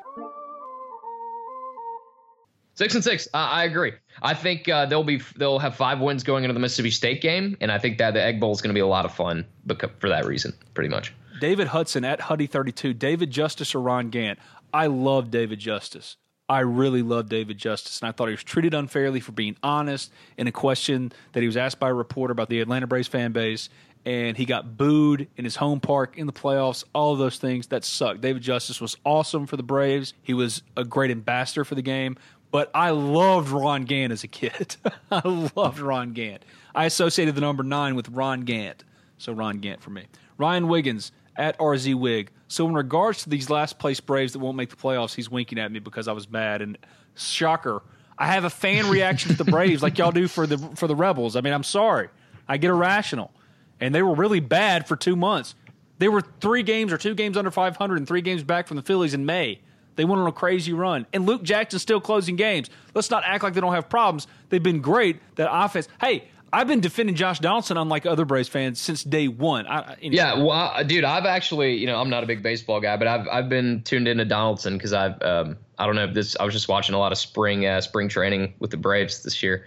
Six 2.76 2.94
and 2.94 3.02
six. 3.02 3.26
I, 3.34 3.62
I 3.62 3.64
agree. 3.64 3.92
I 4.22 4.34
think 4.34 4.68
uh, 4.68 4.86
they'll 4.86 5.02
be 5.02 5.20
they'll 5.36 5.58
have 5.58 5.76
five 5.76 5.98
wins 6.00 6.22
going 6.22 6.44
into 6.44 6.54
the 6.54 6.60
Mississippi 6.60 6.90
State 6.90 7.22
game, 7.22 7.56
and 7.60 7.72
I 7.72 7.78
think 7.78 7.98
that 7.98 8.12
the 8.12 8.22
Egg 8.22 8.38
Bowl 8.38 8.52
is 8.52 8.60
going 8.60 8.70
to 8.70 8.74
be 8.74 8.80
a 8.80 8.86
lot 8.86 9.04
of 9.04 9.14
fun 9.14 9.46
becau- 9.66 9.90
for 9.98 10.08
that 10.10 10.26
reason, 10.26 10.52
pretty 10.74 10.90
much. 10.90 11.12
David 11.40 11.68
Hudson 11.68 12.04
at 12.04 12.20
Huddy32. 12.20 12.98
David 12.98 13.30
Justice 13.30 13.74
or 13.74 13.80
Ron 13.80 14.10
Gant? 14.10 14.38
I 14.72 14.86
love 14.86 15.30
David 15.30 15.58
Justice. 15.58 16.16
I 16.48 16.60
really 16.60 17.02
love 17.02 17.28
David 17.28 17.58
Justice, 17.58 18.00
and 18.00 18.08
I 18.08 18.12
thought 18.12 18.28
he 18.28 18.32
was 18.32 18.44
treated 18.44 18.72
unfairly 18.72 19.20
for 19.20 19.32
being 19.32 19.56
honest 19.62 20.12
in 20.36 20.46
a 20.46 20.52
question 20.52 21.12
that 21.32 21.40
he 21.40 21.46
was 21.46 21.56
asked 21.56 21.80
by 21.80 21.88
a 21.88 21.94
reporter 21.94 22.32
about 22.32 22.48
the 22.48 22.60
Atlanta 22.60 22.86
Braves 22.86 23.08
fan 23.08 23.32
base, 23.32 23.68
and 24.04 24.36
he 24.36 24.44
got 24.44 24.76
booed 24.76 25.26
in 25.36 25.44
his 25.44 25.56
home 25.56 25.80
park 25.80 26.16
in 26.16 26.26
the 26.26 26.32
playoffs. 26.32 26.84
All 26.94 27.12
of 27.12 27.18
those 27.18 27.38
things 27.38 27.66
that 27.68 27.84
sucked. 27.84 28.20
David 28.20 28.42
Justice 28.42 28.80
was 28.80 28.96
awesome 29.04 29.46
for 29.46 29.56
the 29.56 29.64
Braves. 29.64 30.14
He 30.22 30.32
was 30.34 30.62
a 30.76 30.84
great 30.84 31.10
ambassador 31.10 31.64
for 31.64 31.74
the 31.74 31.82
game. 31.82 32.16
But 32.56 32.70
I 32.72 32.88
loved 32.88 33.50
Ron 33.50 33.84
Gant 33.84 34.14
as 34.14 34.24
a 34.24 34.28
kid. 34.28 34.76
I 35.10 35.20
loved 35.54 35.78
Ron 35.78 36.14
Gant. 36.14 36.42
I 36.74 36.86
associated 36.86 37.34
the 37.34 37.42
number 37.42 37.62
nine 37.62 37.96
with 37.96 38.08
Ron 38.08 38.46
Gant. 38.46 38.82
So 39.18 39.34
Ron 39.34 39.58
Gant 39.58 39.82
for 39.82 39.90
me. 39.90 40.06
Ryan 40.38 40.66
Wiggins 40.66 41.12
at 41.36 41.58
RZ 41.58 41.96
Wig. 41.96 42.30
So 42.48 42.66
in 42.66 42.72
regards 42.72 43.24
to 43.24 43.28
these 43.28 43.50
last 43.50 43.78
place 43.78 44.00
Braves 44.00 44.32
that 44.32 44.38
won't 44.38 44.56
make 44.56 44.70
the 44.70 44.76
playoffs, 44.76 45.14
he's 45.14 45.30
winking 45.30 45.58
at 45.58 45.70
me 45.70 45.80
because 45.80 46.08
I 46.08 46.12
was 46.12 46.30
mad. 46.30 46.62
And 46.62 46.78
shocker, 47.14 47.82
I 48.16 48.28
have 48.28 48.44
a 48.44 48.48
fan 48.48 48.88
reaction 48.88 49.32
to 49.32 49.36
the 49.36 49.50
Braves 49.50 49.82
like 49.82 49.98
y'all 49.98 50.10
do 50.10 50.26
for 50.26 50.46
the 50.46 50.56
for 50.76 50.86
the 50.86 50.96
Rebels. 50.96 51.36
I 51.36 51.42
mean, 51.42 51.52
I'm 51.52 51.62
sorry. 51.62 52.08
I 52.48 52.56
get 52.56 52.70
irrational. 52.70 53.32
And 53.80 53.94
they 53.94 54.00
were 54.00 54.14
really 54.14 54.40
bad 54.40 54.88
for 54.88 54.96
two 54.96 55.14
months. 55.14 55.54
They 55.98 56.08
were 56.08 56.22
three 56.40 56.62
games 56.62 56.90
or 56.90 56.96
two 56.96 57.14
games 57.14 57.36
under 57.36 57.50
500 57.50 57.98
and 57.98 58.08
three 58.08 58.22
games 58.22 58.42
back 58.42 58.66
from 58.66 58.78
the 58.78 58.82
Phillies 58.82 59.12
in 59.12 59.26
May. 59.26 59.60
They 59.96 60.04
went 60.04 60.20
on 60.20 60.26
a 60.26 60.32
crazy 60.32 60.72
run. 60.72 61.06
And 61.12 61.26
Luke 61.26 61.42
Jackson's 61.42 61.82
still 61.82 62.00
closing 62.00 62.36
games. 62.36 62.70
Let's 62.94 63.10
not 63.10 63.24
act 63.24 63.42
like 63.42 63.54
they 63.54 63.60
don't 63.60 63.74
have 63.74 63.88
problems. 63.88 64.26
They've 64.50 64.62
been 64.62 64.80
great. 64.80 65.20
That 65.36 65.48
offense. 65.52 65.88
Hey, 66.00 66.28
I've 66.52 66.68
been 66.68 66.80
defending 66.80 67.16
Josh 67.16 67.40
Donaldson, 67.40 67.76
unlike 67.76 68.06
other 68.06 68.24
Braves 68.24 68.48
fans, 68.48 68.80
since 68.80 69.02
day 69.02 69.26
one. 69.28 69.66
I, 69.66 69.94
anyway. 69.94 70.16
Yeah, 70.16 70.34
well, 70.38 70.52
I- 70.52 70.84
dude, 70.84 71.04
I've 71.04 71.26
actually, 71.26 71.74
you 71.76 71.86
know, 71.86 72.00
I'm 72.00 72.08
not 72.08 72.22
a 72.22 72.26
big 72.26 72.42
baseball 72.42 72.80
guy, 72.80 72.96
but 72.96 73.08
I've 73.08 73.26
I've 73.28 73.48
been 73.48 73.82
tuned 73.82 74.06
into 74.06 74.24
Donaldson 74.24 74.78
because 74.78 74.92
I've, 74.92 75.20
um, 75.22 75.56
I 75.78 75.86
don't 75.86 75.96
know 75.96 76.04
if 76.04 76.14
this, 76.14 76.36
I 76.38 76.44
was 76.44 76.54
just 76.54 76.68
watching 76.68 76.94
a 76.94 76.98
lot 76.98 77.10
of 77.12 77.18
spring 77.18 77.66
uh, 77.66 77.80
spring 77.80 78.08
training 78.08 78.54
with 78.60 78.70
the 78.70 78.76
Braves 78.76 79.22
this 79.22 79.42
year. 79.42 79.66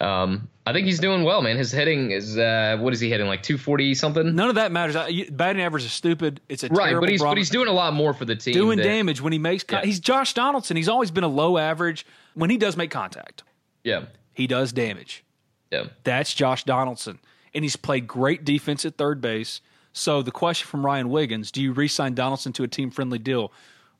Um, 0.00 0.48
I 0.66 0.72
think 0.72 0.86
he's 0.86 0.98
doing 0.98 1.22
well, 1.24 1.40
man. 1.42 1.56
His 1.56 1.72
hitting 1.72 2.10
is, 2.10 2.36
uh, 2.36 2.76
what 2.80 2.92
is 2.92 3.00
he 3.00 3.08
hitting, 3.08 3.26
like 3.26 3.42
240 3.42 3.94
something? 3.94 4.34
None 4.34 4.48
of 4.48 4.56
that 4.56 4.72
matters. 4.72 4.94
I- 4.96 5.08
you- 5.08 5.30
Batting 5.30 5.62
average 5.62 5.84
is 5.84 5.92
stupid. 5.92 6.40
It's 6.48 6.64
a 6.64 6.68
right, 6.68 6.88
terrible 6.88 7.02
but 7.02 7.10
he's 7.10 7.20
problem. 7.20 7.32
but 7.34 7.38
he's 7.38 7.50
doing 7.50 7.68
a 7.68 7.72
lot 7.72 7.94
more 7.94 8.12
for 8.12 8.24
the 8.24 8.36
team. 8.36 8.52
doing 8.52 8.78
damage 8.78 9.20
when 9.22 9.32
he 9.32 9.38
makes. 9.38 9.62
Con- 9.64 9.80
Yeah. 9.80 9.86
He's 9.86 10.00
Josh 10.00 10.34
Donaldson. 10.34 10.76
He's 10.76 10.88
always 10.88 11.10
been 11.10 11.24
a 11.24 11.28
low 11.28 11.56
average. 11.56 12.04
When 12.34 12.50
he 12.50 12.56
does 12.58 12.76
make 12.76 12.90
contact, 12.90 13.42
Yeah, 13.84 14.06
he 14.34 14.46
does 14.46 14.72
damage. 14.72 15.24
yeah. 15.70 15.84
That's 16.04 16.34
Josh 16.34 16.64
Donaldson. 16.64 17.18
And 17.54 17.64
he's 17.64 17.76
played 17.76 18.06
great 18.06 18.44
defense 18.44 18.84
at 18.84 18.96
third 18.98 19.20
base. 19.22 19.62
So 19.94 20.20
the 20.20 20.30
question 20.32 20.66
from 20.68 20.84
Ryan 20.84 21.08
Wiggins, 21.08 21.50
do 21.50 21.62
you 21.62 21.72
re-sign 21.72 22.12
Donaldson 22.14 22.52
to 22.54 22.64
a 22.64 22.68
team-friendly 22.68 23.18
deal? 23.20 23.50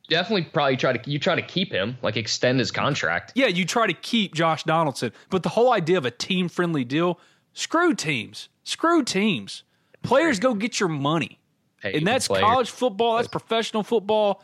Definitely, 0.09 0.45
probably 0.45 0.77
try 0.77 0.97
to 0.97 1.11
you 1.11 1.19
try 1.19 1.35
to 1.35 1.43
keep 1.43 1.73
him, 1.73 1.99
like 2.03 2.17
extend 2.17 2.59
his 2.59 2.71
contract. 2.71 3.33
Yeah, 3.35 3.47
you 3.47 3.65
try 3.65 3.87
to 3.87 3.93
keep 3.93 4.35
Josh 4.35 4.63
Donaldson, 4.63 5.13
but 5.31 5.43
the 5.43 5.49
whole 5.49 5.73
idea 5.73 5.99
of 5.99 6.05
a 6.05 6.11
team-friendly 6.11 6.85
deal, 6.85 7.19
screw 7.55 7.95
teams. 7.95 8.49
Screw 8.63 9.03
teams. 9.03 9.65
Players 10.03 10.39
go 10.39 10.55
get 10.55 10.79
your 10.79 10.89
money. 10.89 11.41
Pay 11.81 11.95
and 11.95 12.07
that's 12.07 12.29
players. 12.29 12.45
college 12.45 12.71
football, 12.71 13.17
that's 13.17 13.29
professional 13.29 13.83
football. 13.83 14.43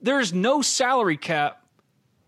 There's 0.00 0.32
no 0.32 0.62
salary 0.62 1.16
cap 1.16 1.64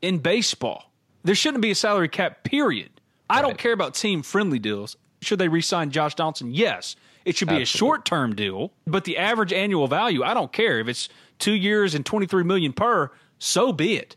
in 0.00 0.18
baseball. 0.18 0.92
There 1.22 1.34
shouldn't 1.34 1.62
be 1.62 1.70
a 1.70 1.74
salary 1.74 2.08
cap, 2.08 2.42
period. 2.42 2.90
I 3.30 3.40
don't 3.40 3.56
care 3.56 3.72
about 3.72 3.94
team 3.94 4.22
friendly 4.22 4.58
deals. 4.58 4.96
Should 5.22 5.38
they 5.38 5.48
re 5.48 5.60
sign 5.62 5.90
Josh 5.90 6.16
Donaldson? 6.16 6.52
Yes. 6.52 6.96
It 7.24 7.36
should 7.36 7.48
be 7.48 7.62
a 7.62 7.66
short 7.66 8.04
term 8.04 8.34
deal, 8.34 8.72
but 8.86 9.04
the 9.04 9.18
average 9.18 9.52
annual 9.52 9.86
value, 9.86 10.22
I 10.22 10.34
don't 10.34 10.52
care. 10.52 10.80
If 10.80 10.88
it's 10.88 11.08
two 11.38 11.52
years 11.52 11.94
and 11.94 12.04
23 12.04 12.44
million 12.44 12.72
per, 12.72 13.10
so 13.38 13.72
be 13.72 13.96
it. 13.96 14.16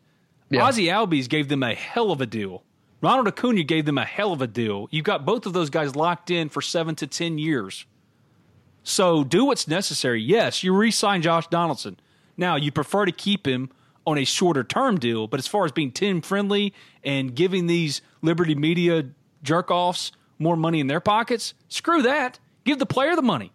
Yeah. 0.50 0.62
Ozzy 0.62 0.86
Albies 0.86 1.28
gave 1.28 1.48
them 1.50 1.64
a 1.64 1.74
hell 1.74 2.12
of 2.12 2.22
a 2.22 2.26
deal. 2.26 2.64
Ronald 3.02 3.28
Acuna 3.28 3.64
gave 3.64 3.86
them 3.86 3.98
a 3.98 4.06
hell 4.06 4.32
of 4.32 4.42
a 4.42 4.48
deal. 4.48 4.88
You've 4.92 5.06
got 5.06 5.26
both 5.26 5.46
of 5.46 5.54
those 5.54 5.70
guys 5.70 5.96
locked 5.96 6.32
in 6.32 6.50
for 6.50 6.62
seven 6.62 6.96
to 6.96 7.08
10 7.08 7.38
years. 7.38 7.86
So 8.84 9.24
do 9.24 9.46
what's 9.46 9.68
necessary. 9.68 10.22
Yes, 10.22 10.64
you 10.64 10.76
re 10.76 10.92
sign 10.92 11.22
Josh 11.22 11.48
Donaldson. 11.48 12.00
Now, 12.38 12.56
you 12.56 12.72
prefer 12.72 13.06
to 13.06 13.12
keep 13.12 13.48
him 13.48 13.70
on 14.06 14.18
a 14.18 14.26
shorter 14.26 14.64
term 14.64 15.00
deal, 15.00 15.28
but 15.28 15.40
as 15.40 15.48
far 15.48 15.66
as 15.66 15.72
being 15.72 15.92
team 15.92 16.22
friendly 16.22 16.74
and 17.04 17.36
giving 17.36 17.68
these 17.68 18.02
Liberty 18.22 18.56
Media 18.56 19.06
jerk 19.42 19.72
offs 19.72 20.12
more 20.38 20.56
money 20.56 20.80
in 20.80 20.88
their 20.88 21.00
pockets, 21.00 21.54
screw 21.68 22.02
that. 22.04 22.40
Give 22.66 22.80
the 22.80 22.86
player 22.86 23.16
the 23.16 23.22
money. 23.22 23.54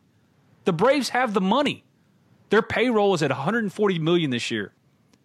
The 0.64 0.72
Braves 0.72 1.10
have 1.10 1.34
the 1.34 1.40
money. 1.40 1.84
Their 2.50 2.62
payroll 2.62 3.14
is 3.14 3.22
at 3.22 3.30
140 3.30 3.98
million 3.98 4.30
this 4.30 4.50
year. 4.50 4.72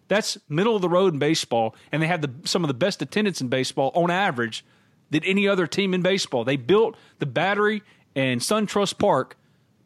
That's 0.07 0.37
middle 0.49 0.75
of 0.75 0.81
the 0.81 0.89
road 0.89 1.13
in 1.13 1.19
baseball, 1.19 1.75
and 1.91 2.01
they 2.01 2.07
have 2.07 2.21
the, 2.21 2.31
some 2.43 2.63
of 2.63 2.67
the 2.67 2.75
best 2.75 3.01
attendance 3.01 3.41
in 3.41 3.47
baseball 3.47 3.91
on 3.95 4.11
average 4.11 4.63
than 5.09 5.23
any 5.23 5.47
other 5.47 5.65
team 5.65 5.93
in 5.93 6.01
baseball. 6.01 6.43
They 6.43 6.57
built 6.57 6.95
the 7.19 7.25
Battery 7.25 7.81
and 8.15 8.41
SunTrust 8.41 8.99
Park 8.99 9.37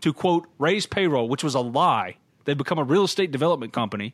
to 0.02 0.14
quote 0.14 0.48
raise 0.58 0.86
payroll, 0.86 1.30
which 1.30 1.44
was 1.44 1.56
a 1.56 1.60
lie. 1.60 2.18
They've 2.46 2.58
become 2.58 2.80
a 2.80 2.84
real 2.84 3.06
estate 3.06 3.32
development 3.32 3.74
company. 3.74 4.14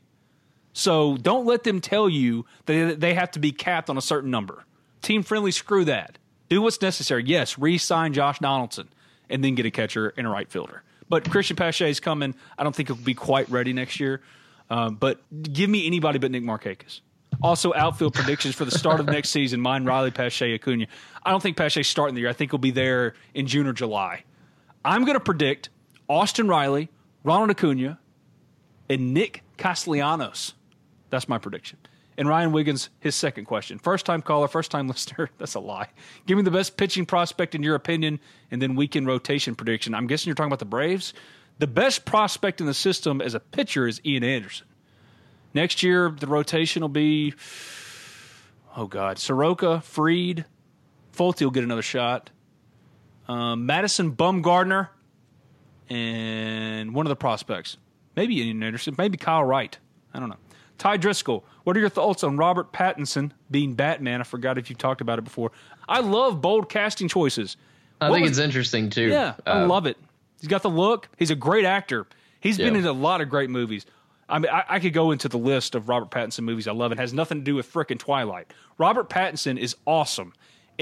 So 0.73 1.17
don't 1.17 1.45
let 1.45 1.63
them 1.63 1.79
tell 1.79 2.09
you 2.09 2.45
that 2.65 2.99
they 2.99 3.13
have 3.13 3.31
to 3.31 3.39
be 3.39 3.51
capped 3.51 3.89
on 3.89 3.97
a 3.97 4.01
certain 4.01 4.29
number. 4.29 4.65
Team 5.01 5.23
friendly, 5.23 5.51
screw 5.51 5.85
that. 5.85 6.17
Do 6.49 6.61
what's 6.61 6.81
necessary. 6.81 7.23
Yes, 7.25 7.57
re-sign 7.57 8.13
Josh 8.13 8.39
Donaldson 8.39 8.89
and 9.29 9.43
then 9.43 9.55
get 9.55 9.65
a 9.65 9.71
catcher 9.71 10.13
and 10.17 10.25
a 10.25 10.29
right 10.29 10.49
fielder. 10.49 10.83
But 11.07 11.23
Cristian 11.25 11.57
Pache 11.57 11.89
is 11.89 11.99
coming. 11.99 12.35
I 12.57 12.63
don't 12.63 12.75
think 12.75 12.89
he'll 12.89 12.97
be 12.97 13.13
quite 13.13 13.49
ready 13.49 13.73
next 13.73 13.99
year. 13.99 14.21
Um, 14.69 14.95
but 14.95 15.19
give 15.43 15.69
me 15.69 15.85
anybody 15.85 16.17
but 16.19 16.31
Nick 16.31 16.43
Markakis. 16.43 17.01
Also, 17.43 17.73
outfield 17.73 18.13
predictions 18.13 18.55
for 18.55 18.65
the 18.65 18.71
start 18.71 18.99
of 18.99 19.07
next 19.07 19.29
season. 19.29 19.59
Mine, 19.59 19.85
Riley, 19.85 20.11
Pache, 20.11 20.55
Acuna. 20.55 20.87
I 21.23 21.31
don't 21.31 21.43
think 21.43 21.57
Pache's 21.57 21.87
starting 21.87 22.15
the 22.15 22.21
year. 22.21 22.29
I 22.29 22.33
think 22.33 22.51
he'll 22.51 22.57
be 22.57 22.71
there 22.71 23.13
in 23.33 23.45
June 23.45 23.67
or 23.67 23.73
July. 23.73 24.23
I'm 24.83 25.03
going 25.03 25.15
to 25.15 25.23
predict 25.23 25.69
Austin 26.07 26.47
Riley, 26.47 26.89
Ronald 27.23 27.51
Acuna, 27.51 27.99
and 28.89 29.13
Nick 29.13 29.43
Castellanos. 29.57 30.53
That's 31.09 31.27
my 31.27 31.37
prediction. 31.37 31.77
And 32.17 32.29
Ryan 32.29 32.51
Wiggins, 32.51 32.89
his 32.99 33.13
second 33.15 33.45
question. 33.45 33.77
First 33.77 34.05
time 34.05 34.21
caller, 34.21 34.47
first 34.47 34.71
time 34.71 34.87
listener. 34.89 35.29
That's 35.37 35.55
a 35.55 35.59
lie. 35.59 35.89
Give 36.25 36.37
me 36.37 36.43
the 36.43 36.51
best 36.51 36.77
pitching 36.77 37.05
prospect 37.05 37.55
in 37.55 37.63
your 37.63 37.75
opinion, 37.75 38.19
and 38.51 38.61
then 38.61 38.75
weekend 38.75 39.07
rotation 39.07 39.55
prediction. 39.55 39.93
I'm 39.93 40.07
guessing 40.07 40.29
you're 40.29 40.35
talking 40.35 40.49
about 40.49 40.59
the 40.59 40.65
Braves. 40.65 41.13
The 41.57 41.67
best 41.67 42.05
prospect 42.05 42.59
in 42.59 42.67
the 42.67 42.73
system 42.73 43.21
as 43.21 43.33
a 43.33 43.39
pitcher 43.39 43.87
is 43.87 44.01
Ian 44.05 44.23
Anderson. 44.23 44.67
Next 45.53 45.83
year, 45.83 46.09
the 46.09 46.27
rotation 46.27 46.81
will 46.81 46.89
be, 46.89 47.33
oh 48.75 48.87
God, 48.87 49.17
Soroka, 49.19 49.81
Fried, 49.81 50.45
Folty 51.13 51.45
will 51.45 51.51
get 51.51 51.63
another 51.63 51.81
shot. 51.81 52.29
Um, 53.27 53.65
Madison 53.65 54.11
Bumgarner, 54.11 54.89
and 55.89 56.93
one 56.93 57.05
of 57.05 57.09
the 57.09 57.15
prospects. 57.15 57.77
Maybe 58.15 58.39
Ian 58.41 58.63
Anderson, 58.63 58.95
maybe 58.97 59.17
Kyle 59.17 59.43
Wright. 59.43 59.77
I 60.13 60.19
don't 60.19 60.29
know. 60.29 60.35
Ty 60.77 60.97
Driscoll, 60.97 61.45
what 61.63 61.75
are 61.77 61.79
your 61.79 61.89
thoughts 61.89 62.23
on 62.23 62.37
Robert 62.37 62.71
Pattinson 62.73 63.31
being 63.49 63.73
Batman? 63.75 64.21
I 64.21 64.23
forgot 64.23 64.57
if 64.57 64.69
you 64.69 64.75
talked 64.75 65.01
about 65.01 65.17
it 65.19 65.23
before. 65.23 65.51
I 65.87 66.01
love 66.01 66.41
bold 66.41 66.69
casting 66.69 67.07
choices. 67.07 67.57
I 68.01 68.09
What 68.09 68.17
think 68.17 68.23
was- 68.29 68.37
it's 68.37 68.43
interesting 68.43 68.89
too. 68.89 69.07
Yeah, 69.07 69.35
I 69.45 69.61
Uh, 69.61 69.67
love 69.67 69.85
it. 69.85 69.97
He's 70.41 70.49
got 70.49 70.63
the 70.63 70.69
look. 70.69 71.07
He's 71.17 71.31
a 71.31 71.35
great 71.35 71.65
actor. 71.65 72.05
He's 72.41 72.57
been 72.57 72.75
in 72.75 72.85
a 72.85 72.91
lot 72.91 73.21
of 73.21 73.29
great 73.29 73.49
movies. 73.49 73.85
I 74.27 74.39
mean, 74.39 74.51
I, 74.51 74.63
I 74.67 74.79
could 74.79 74.93
go 74.93 75.11
into 75.11 75.29
the 75.29 75.37
list 75.37 75.75
of 75.75 75.87
Robert 75.87 76.11
Pattinson 76.11 76.41
movies 76.43 76.67
I 76.67 76.71
love. 76.73 76.91
It 76.91 76.97
has 76.99 77.13
nothing 77.13 77.39
to 77.39 77.43
do 77.43 77.55
with 77.55 77.71
frickin' 77.71 77.97
Twilight. 77.99 78.51
Robert 78.77 79.09
Pattinson 79.09 79.57
is 79.57 79.75
awesome. 79.85 80.33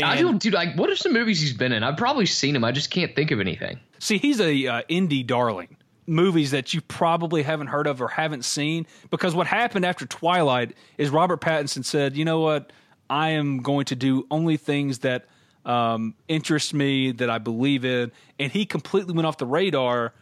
I 0.02 0.14
And- 0.16 0.20
don't, 0.22 0.42
dude. 0.42 0.54
Like, 0.54 0.76
what 0.76 0.90
are 0.90 0.96
some 0.96 1.14
movies 1.14 1.40
he's 1.40 1.54
been 1.54 1.72
in? 1.72 1.84
I've 1.84 1.98
probably 1.98 2.26
seen 2.26 2.56
him. 2.56 2.64
I 2.64 2.72
just 2.72 2.90
can't 2.90 3.16
think 3.16 3.32
of 3.32 3.40
anything. 3.40 3.80
See, 4.00 4.18
he's 4.18 4.42
a 4.42 4.68
uh, 4.68 4.82
indie 4.90 5.26
darling. 5.26 5.78
Movies 6.06 6.52
that 6.52 6.74
you 6.74 6.82
probably 6.82 7.44
haven't 7.44 7.68
heard 7.68 7.88
of 7.88 8.02
or 8.02 8.08
haven't 8.08 8.44
seen 8.44 8.86
because 9.10 9.34
what 9.34 9.48
happened 9.48 9.86
after 9.86 10.06
Twilight 10.06 10.76
is 10.98 11.10
Robert 11.10 11.42
Pattinson 11.42 11.86
said, 11.86 12.18
"You 12.18 12.26
know 12.26 12.42
what? 12.42 12.72
I 13.10 13.30
am 13.30 13.60
going 13.60 13.86
to 13.86 13.96
do 13.96 14.26
only 14.32 14.58
things 14.58 15.00
that 15.00 15.26
um, 15.66 16.16
interest 16.28 16.74
me, 16.74 17.12
that 17.14 17.30
I 17.30 17.38
believe 17.38 17.86
in," 17.86 18.12
and 18.40 18.52
he 18.52 18.66
completely 18.66 19.14
went 19.14 19.26
off 19.26 19.38
the 19.38 19.46
radar 19.46 20.14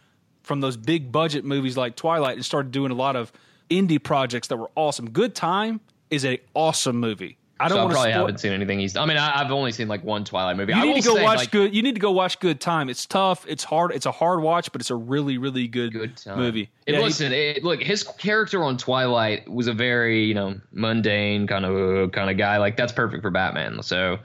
from 0.42 0.60
those 0.60 0.76
big 0.76 1.10
budget 1.10 1.44
movies 1.44 1.76
like 1.76 1.96
Twilight 1.96 2.36
and 2.36 2.44
started 2.44 2.72
doing 2.72 2.90
a 2.90 2.96
lot 2.96 3.16
of 3.16 3.32
indie 3.70 4.02
projects 4.02 4.48
that 4.48 4.56
were 4.56 4.70
awesome. 4.74 5.10
Good 5.10 5.34
Time 5.34 5.80
is 6.10 6.24
a 6.24 6.40
awesome 6.54 6.96
movie. 6.96 7.38
I 7.62 7.68
don't 7.68 7.76
so 7.76 7.80
I 7.80 7.84
want 7.84 7.90
to 7.90 7.94
probably 7.94 8.12
spoil- 8.12 8.20
haven't 8.26 8.38
seen 8.38 8.52
anything 8.52 8.78
he's. 8.80 8.96
I 8.96 9.06
mean, 9.06 9.16
I, 9.16 9.40
I've 9.40 9.50
only 9.50 9.72
seen 9.72 9.88
like 9.88 10.02
one 10.04 10.24
Twilight 10.24 10.56
movie. 10.56 10.72
you 10.72 10.78
I 10.78 10.84
need 10.84 11.02
to 11.02 11.08
go 11.08 11.14
say, 11.16 11.22
watch 11.22 11.38
like, 11.38 11.50
good. 11.50 11.74
You 11.74 11.82
need 11.82 11.94
to 11.94 12.00
go 12.00 12.10
watch 12.10 12.40
Good 12.40 12.60
Time. 12.60 12.88
It's 12.88 13.06
tough. 13.06 13.44
It's 13.48 13.64
hard. 13.64 13.92
It's 13.92 14.06
a 14.06 14.10
hard 14.12 14.40
watch, 14.42 14.72
but 14.72 14.80
it's 14.80 14.90
a 14.90 14.96
really, 14.96 15.38
really 15.38 15.68
good, 15.68 15.92
Good 15.92 16.16
time. 16.16 16.38
movie. 16.38 16.70
It, 16.86 16.92
Yeah, 16.92 16.98
he- 16.98 17.04
listen, 17.04 17.32
it, 17.32 17.62
look, 17.64 17.82
his 17.82 18.02
character 18.02 18.62
on 18.64 18.76
Twilight 18.76 19.48
was 19.50 19.66
a 19.68 19.72
very 19.72 20.24
you 20.24 20.34
know 20.34 20.60
mundane 20.72 21.46
kind 21.46 21.64
of 21.64 22.12
kind 22.12 22.30
of 22.30 22.36
guy. 22.36 22.56
Like 22.58 22.76
that's 22.76 22.92
perfect 22.92 23.22
for 23.22 23.30
Batman. 23.30 23.82
So 23.82 24.18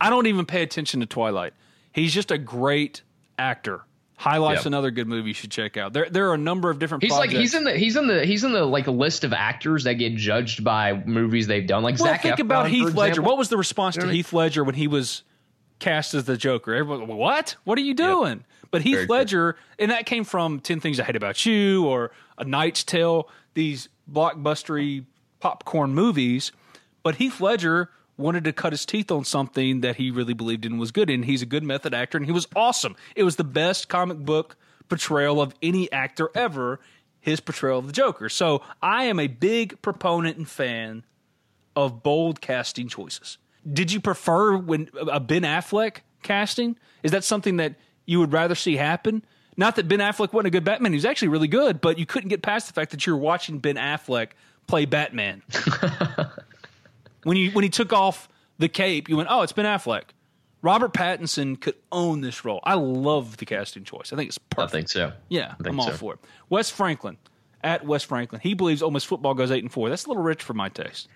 I 0.00 0.10
don't 0.10 0.26
even 0.26 0.44
pay 0.46 0.62
attention 0.62 1.00
to 1.00 1.06
Twilight. 1.06 1.52
He's 1.92 2.12
just 2.12 2.30
a 2.30 2.38
great 2.38 3.02
actor. 3.38 3.82
High 4.22 4.36
Life's 4.36 4.60
Yep. 4.60 4.66
another 4.66 4.90
good 4.92 5.08
movie 5.08 5.28
you 5.30 5.34
should 5.34 5.50
check 5.50 5.76
out. 5.76 5.92
There, 5.92 6.06
there 6.08 6.30
are 6.30 6.34
a 6.34 6.38
number 6.38 6.70
of 6.70 6.78
different. 6.78 7.02
he's 7.02 7.10
like 7.12 7.30
he's 7.30 7.54
in 7.54 7.64
the 7.64 7.76
he's 7.76 7.96
in 7.96 8.06
the 8.06 8.24
he's 8.24 8.44
in 8.44 8.52
the 8.52 8.64
like 8.64 8.86
list 8.86 9.24
of 9.24 9.32
actors 9.32 9.82
that 9.84 9.94
get 9.94 10.14
judged 10.14 10.62
by 10.62 10.92
movies 11.06 11.48
they've 11.48 11.66
done. 11.66 11.82
Like 11.82 11.98
Well, 11.98 12.12
Zac 12.12 12.22
think 12.22 12.36
Efron, 12.36 12.40
about 12.42 12.68
Heath 12.68 12.94
Ledger. 12.94 13.08
example. 13.10 13.24
What 13.30 13.38
was 13.38 13.48
the 13.48 13.56
response 13.56 13.96
to 13.96 14.02
what 14.02 14.04
I 14.04 14.08
mean? 14.08 14.16
Heath 14.16 14.32
Ledger 14.32 14.62
when 14.62 14.76
he 14.76 14.86
was 14.86 15.24
cast 15.80 16.14
as 16.14 16.24
the 16.24 16.36
Joker? 16.36 16.72
Everyone, 16.72 17.08
what? 17.16 17.56
What 17.64 17.76
are 17.78 17.82
you 17.82 17.94
doing? 17.94 18.44
But 18.70 18.82
Heath 18.82 18.94
Very 18.94 19.06
true. 19.06 19.16
Ledger, 19.16 19.56
and 19.78 19.90
that 19.90 20.06
came 20.06 20.22
from 20.24 20.60
Ten 20.60 20.78
Things 20.78 21.00
I 21.00 21.04
Hate 21.04 21.16
About 21.16 21.44
You 21.44 21.84
or 21.86 22.12
A 22.38 22.44
Knight's 22.44 22.84
Tale. 22.84 23.28
These 23.54 23.88
blockbustery 24.10 25.04
popcorn 25.40 25.94
movies. 25.94 26.52
But 27.02 27.16
Heath 27.16 27.40
Ledger 27.40 27.90
wanted 28.22 28.44
to 28.44 28.52
cut 28.52 28.72
his 28.72 28.86
teeth 28.86 29.10
on 29.10 29.24
something 29.24 29.80
that 29.80 29.96
he 29.96 30.10
really 30.10 30.34
believed 30.34 30.64
in 30.64 30.78
was 30.78 30.90
good, 30.90 31.10
and 31.10 31.24
he's 31.24 31.42
a 31.42 31.46
good 31.46 31.62
method 31.62 31.92
actor, 31.94 32.16
and 32.16 32.26
he 32.26 32.32
was 32.32 32.46
awesome. 32.54 32.96
It 33.16 33.24
was 33.24 33.36
the 33.36 33.44
best 33.44 33.88
comic 33.88 34.18
book 34.18 34.56
portrayal 34.88 35.40
of 35.40 35.54
any 35.62 35.90
actor 35.92 36.30
ever. 36.34 36.80
His 37.20 37.38
portrayal 37.38 37.78
of 37.78 37.86
the 37.86 37.92
Joker. 37.92 38.28
So 38.28 38.62
I 38.82 39.04
am 39.04 39.20
a 39.20 39.28
big 39.28 39.80
proponent 39.80 40.38
and 40.38 40.48
fan 40.48 41.04
of 41.76 42.02
bold 42.02 42.40
casting 42.40 42.88
choices. 42.88 43.38
Did 43.70 43.92
you 43.92 44.00
prefer 44.00 44.56
when 44.56 44.90
a 45.08 45.20
Ben 45.20 45.42
Affleck 45.42 45.98
casting? 46.24 46.76
Is 47.04 47.12
that 47.12 47.22
something 47.22 47.58
that 47.58 47.76
you 48.06 48.18
would 48.18 48.32
rather 48.32 48.56
see 48.56 48.76
happen? 48.76 49.24
Not 49.56 49.76
that 49.76 49.86
Ben 49.86 50.00
Affleck 50.00 50.32
wasn't 50.32 50.48
a 50.48 50.50
good 50.50 50.64
Batman; 50.64 50.92
he 50.92 50.96
was 50.96 51.04
actually 51.04 51.28
really 51.28 51.48
good, 51.48 51.80
but 51.80 51.98
you 51.98 52.06
couldn't 52.06 52.28
get 52.28 52.42
past 52.42 52.66
the 52.66 52.72
fact 52.72 52.90
that 52.90 53.06
you're 53.06 53.16
watching 53.16 53.58
Ben 53.58 53.76
Affleck 53.76 54.30
play 54.66 54.84
Batman. 54.84 55.42
when 57.24 57.36
you 57.36 57.50
when 57.52 57.64
he 57.64 57.70
took 57.70 57.92
off 57.92 58.28
the 58.58 58.68
cape, 58.68 59.08
you 59.08 59.16
went, 59.16 59.28
"Oh, 59.30 59.42
it's 59.42 59.52
Ben 59.52 59.64
Affleck." 59.64 60.04
Robert 60.62 60.94
Pattinson 60.94 61.60
could 61.60 61.74
own 61.90 62.20
this 62.20 62.44
role. 62.44 62.60
I 62.62 62.74
love 62.74 63.36
the 63.38 63.46
casting 63.46 63.82
choice. 63.82 64.12
I 64.12 64.16
think 64.16 64.28
it's 64.28 64.38
perfect. 64.38 64.70
I 64.70 64.76
think 64.76 64.88
so. 64.88 65.12
Yeah, 65.28 65.54
I 65.64 65.68
I'm 65.68 65.80
all 65.80 65.90
so. 65.90 65.96
for 65.96 66.14
it. 66.14 66.20
Wes 66.48 66.70
Franklin 66.70 67.18
at 67.64 67.84
Wes 67.84 68.04
Franklin. 68.04 68.40
He 68.40 68.54
believes 68.54 68.80
Ole 68.80 68.92
Miss 68.92 69.04
football 69.04 69.34
goes 69.34 69.50
eight 69.50 69.64
and 69.64 69.72
four. 69.72 69.88
That's 69.88 70.04
a 70.04 70.08
little 70.08 70.22
rich 70.22 70.42
for 70.42 70.54
my 70.54 70.68
taste. 70.68 71.08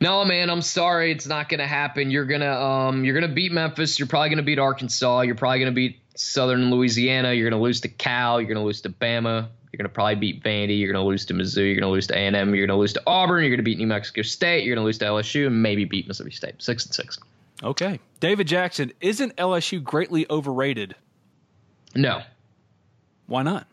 No, 0.00 0.24
man, 0.24 0.48
I'm 0.48 0.62
sorry, 0.62 1.10
it's 1.10 1.26
not 1.26 1.48
gonna 1.48 1.66
happen. 1.66 2.10
You're 2.10 2.24
gonna 2.24 2.52
um, 2.52 3.04
you're 3.04 3.14
gonna 3.14 3.32
beat 3.32 3.52
Memphis. 3.52 3.98
You're 3.98 4.08
probably 4.08 4.30
gonna 4.30 4.42
beat 4.42 4.58
Arkansas. 4.58 5.22
You're 5.22 5.34
probably 5.34 5.58
gonna 5.58 5.72
beat 5.72 6.00
Southern 6.14 6.70
Louisiana. 6.70 7.32
You're 7.32 7.50
gonna 7.50 7.62
lose 7.62 7.80
to 7.82 7.88
Cal. 7.88 8.40
You're 8.40 8.48
gonna 8.48 8.64
lose 8.64 8.80
to 8.82 8.90
Bama. 8.90 9.48
You're 9.72 9.78
gonna 9.78 9.88
probably 9.88 10.14
beat 10.14 10.42
Vandy. 10.42 10.78
You're 10.78 10.92
gonna 10.92 11.04
lose 11.04 11.24
to 11.26 11.34
Mizzou. 11.34 11.58
You're 11.66 11.74
gonna 11.74 11.90
lose 11.92 12.06
to 12.08 12.14
A&M. 12.16 12.54
You're 12.54 12.66
gonna 12.66 12.78
lose 12.78 12.92
to 12.94 13.02
Auburn. 13.06 13.42
You're 13.42 13.50
gonna 13.50 13.62
beat 13.62 13.78
New 13.78 13.86
Mexico 13.86 14.22
State. 14.22 14.64
You're 14.64 14.74
gonna 14.74 14.84
lose 14.84 14.98
to 14.98 15.04
LSU 15.04 15.46
and 15.46 15.62
maybe 15.62 15.84
beat 15.84 16.08
Mississippi 16.08 16.34
State. 16.34 16.54
Six 16.58 16.86
and 16.86 16.94
six. 16.94 17.18
Okay. 17.62 18.00
David 18.20 18.46
Jackson, 18.46 18.92
isn't 19.00 19.36
LSU 19.36 19.82
greatly 19.82 20.26
overrated? 20.30 20.94
No, 21.94 22.22
Why 23.26 23.42
not? 23.42 23.66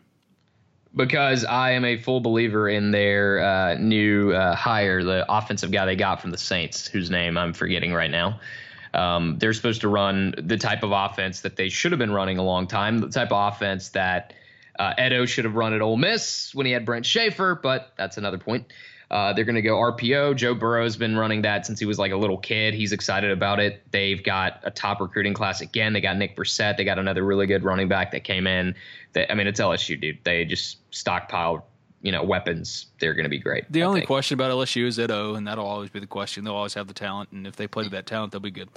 because 0.94 1.44
I 1.44 1.72
am 1.72 1.84
a 1.84 1.98
full 1.98 2.20
believer 2.20 2.70
in 2.70 2.90
their 2.90 3.38
uh, 3.44 3.74
new 3.74 4.32
uh, 4.32 4.54
hire, 4.56 5.04
the 5.04 5.26
offensive 5.30 5.70
guy 5.70 5.84
they 5.84 5.94
got 5.94 6.22
from 6.22 6.30
the 6.30 6.38
Saints, 6.38 6.86
whose 6.88 7.10
name 7.10 7.36
I'm 7.36 7.52
forgetting 7.52 7.92
right 7.92 8.10
now. 8.10 8.40
Um, 8.94 9.38
they're 9.38 9.52
supposed 9.52 9.82
to 9.82 9.88
run 9.88 10.34
the 10.38 10.56
type 10.56 10.82
of 10.82 10.92
offense 10.92 11.42
that 11.42 11.56
they 11.56 11.68
should 11.68 11.92
have 11.92 11.98
been 11.98 12.12
running 12.12 12.38
a 12.38 12.42
long 12.42 12.66
time, 12.66 12.98
the 12.98 13.10
type 13.10 13.30
of 13.30 13.52
offense 13.52 13.90
that 13.90 14.32
Uh, 14.78 14.94
Edo 14.98 15.26
should 15.26 15.44
have 15.44 15.54
run 15.54 15.72
at 15.72 15.80
Ole 15.80 15.96
Miss 15.96 16.54
when 16.54 16.66
he 16.66 16.72
had 16.72 16.84
Brent 16.84 17.06
Schaeffer, 17.06 17.58
but 17.60 17.92
that's 17.96 18.16
another 18.16 18.38
point. 18.38 18.72
Uh, 19.10 19.32
they're 19.32 19.44
going 19.44 19.54
to 19.54 19.62
go 19.62 19.76
RPO. 19.76 20.34
Joe 20.36 20.54
Burrow's 20.54 20.96
been 20.96 21.16
running 21.16 21.42
that 21.42 21.64
since 21.64 21.78
he 21.78 21.86
was 21.86 21.96
like 21.98 22.10
a 22.10 22.16
little 22.16 22.38
kid. 22.38 22.74
He's 22.74 22.90
excited 22.92 23.30
about 23.30 23.60
it. 23.60 23.82
They've 23.92 24.22
got 24.22 24.60
a 24.64 24.70
top 24.70 25.00
recruiting 25.00 25.32
class 25.32 25.60
again. 25.60 25.92
They 25.92 26.00
got 26.00 26.16
Nick 26.16 26.36
Brossette. 26.36 26.76
They 26.76 26.84
got 26.84 26.98
another 26.98 27.22
really 27.24 27.46
good 27.46 27.62
running 27.62 27.88
back 27.88 28.10
that 28.12 28.24
came 28.24 28.48
in. 28.48 28.74
That 29.12 29.30
I 29.30 29.36
mean, 29.36 29.46
it's 29.46 29.60
LSU, 29.60 30.00
dude. 30.00 30.18
They 30.24 30.44
just 30.44 30.78
stockpiled, 30.90 31.62
you 32.02 32.10
know, 32.10 32.24
weapons. 32.24 32.86
They're 32.98 33.14
going 33.14 33.24
to 33.24 33.30
be 33.30 33.38
great. 33.38 33.70
The 33.70 33.84
I 33.84 33.86
only 33.86 34.00
think. 34.00 34.08
question 34.08 34.34
about 34.34 34.50
LSU 34.50 34.86
is 34.86 34.98
Edo, 34.98 35.36
and 35.36 35.46
that'll 35.46 35.66
always 35.66 35.90
be 35.90 36.00
the 36.00 36.06
question. 36.08 36.42
They'll 36.42 36.56
always 36.56 36.74
have 36.74 36.88
the 36.88 36.94
talent, 36.94 37.30
and 37.30 37.46
if 37.46 37.54
they 37.54 37.68
play 37.68 37.84
to 37.84 37.90
that 37.90 38.06
talent, 38.06 38.32
they'll 38.32 38.40
be 38.40 38.50
good. 38.50 38.68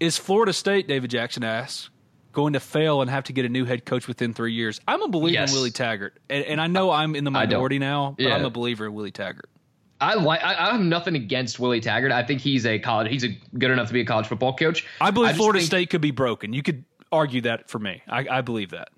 Is 0.00 0.16
Florida 0.16 0.54
State, 0.54 0.88
David 0.88 1.10
Jackson 1.10 1.44
asks, 1.44 1.90
going 2.38 2.52
to 2.52 2.60
fail 2.60 3.02
and 3.02 3.10
have 3.10 3.24
to 3.24 3.32
get 3.32 3.44
a 3.44 3.48
new 3.48 3.64
head 3.64 3.84
coach 3.84 4.06
within 4.06 4.32
three 4.32 4.52
years? 4.52 4.80
I'm 4.86 5.02
a 5.02 5.08
believer 5.08 5.34
Yes. 5.40 5.50
in 5.50 5.56
Willie 5.56 5.72
Taggart, 5.72 6.18
and, 6.30 6.44
and 6.44 6.60
I 6.60 6.68
know 6.68 6.90
I'm 6.92 7.16
in 7.16 7.24
the 7.24 7.30
minority 7.32 7.78
now, 7.80 8.14
but 8.16 8.24
Yeah. 8.26 8.36
I'm 8.36 8.44
a 8.44 8.50
believer 8.50 8.86
in 8.86 8.94
Willie 8.94 9.10
Taggart. 9.10 9.48
I 10.00 10.14
like. 10.14 10.40
I, 10.44 10.54
I 10.68 10.72
have 10.72 10.80
nothing 10.80 11.16
against 11.16 11.58
Willie 11.58 11.80
Taggart. 11.80 12.12
I 12.12 12.22
think 12.22 12.40
he's 12.40 12.64
a 12.64 12.78
college. 12.78 13.10
He's 13.10 13.24
a 13.24 13.36
good 13.58 13.72
enough 13.72 13.88
to 13.88 13.92
be 13.92 14.00
a 14.00 14.04
college 14.04 14.28
football 14.28 14.54
coach. 14.54 14.86
I 15.00 15.10
believe 15.10 15.30
just 15.30 15.38
Florida 15.38 15.58
think- 15.58 15.66
State 15.66 15.90
could 15.90 16.00
be 16.00 16.12
broken. 16.12 16.52
You 16.52 16.62
could 16.62 16.84
argue 17.10 17.40
that 17.40 17.68
for 17.68 17.80
me. 17.80 18.02
I, 18.08 18.24
I 18.30 18.40
believe 18.42 18.70
that. 18.70 18.90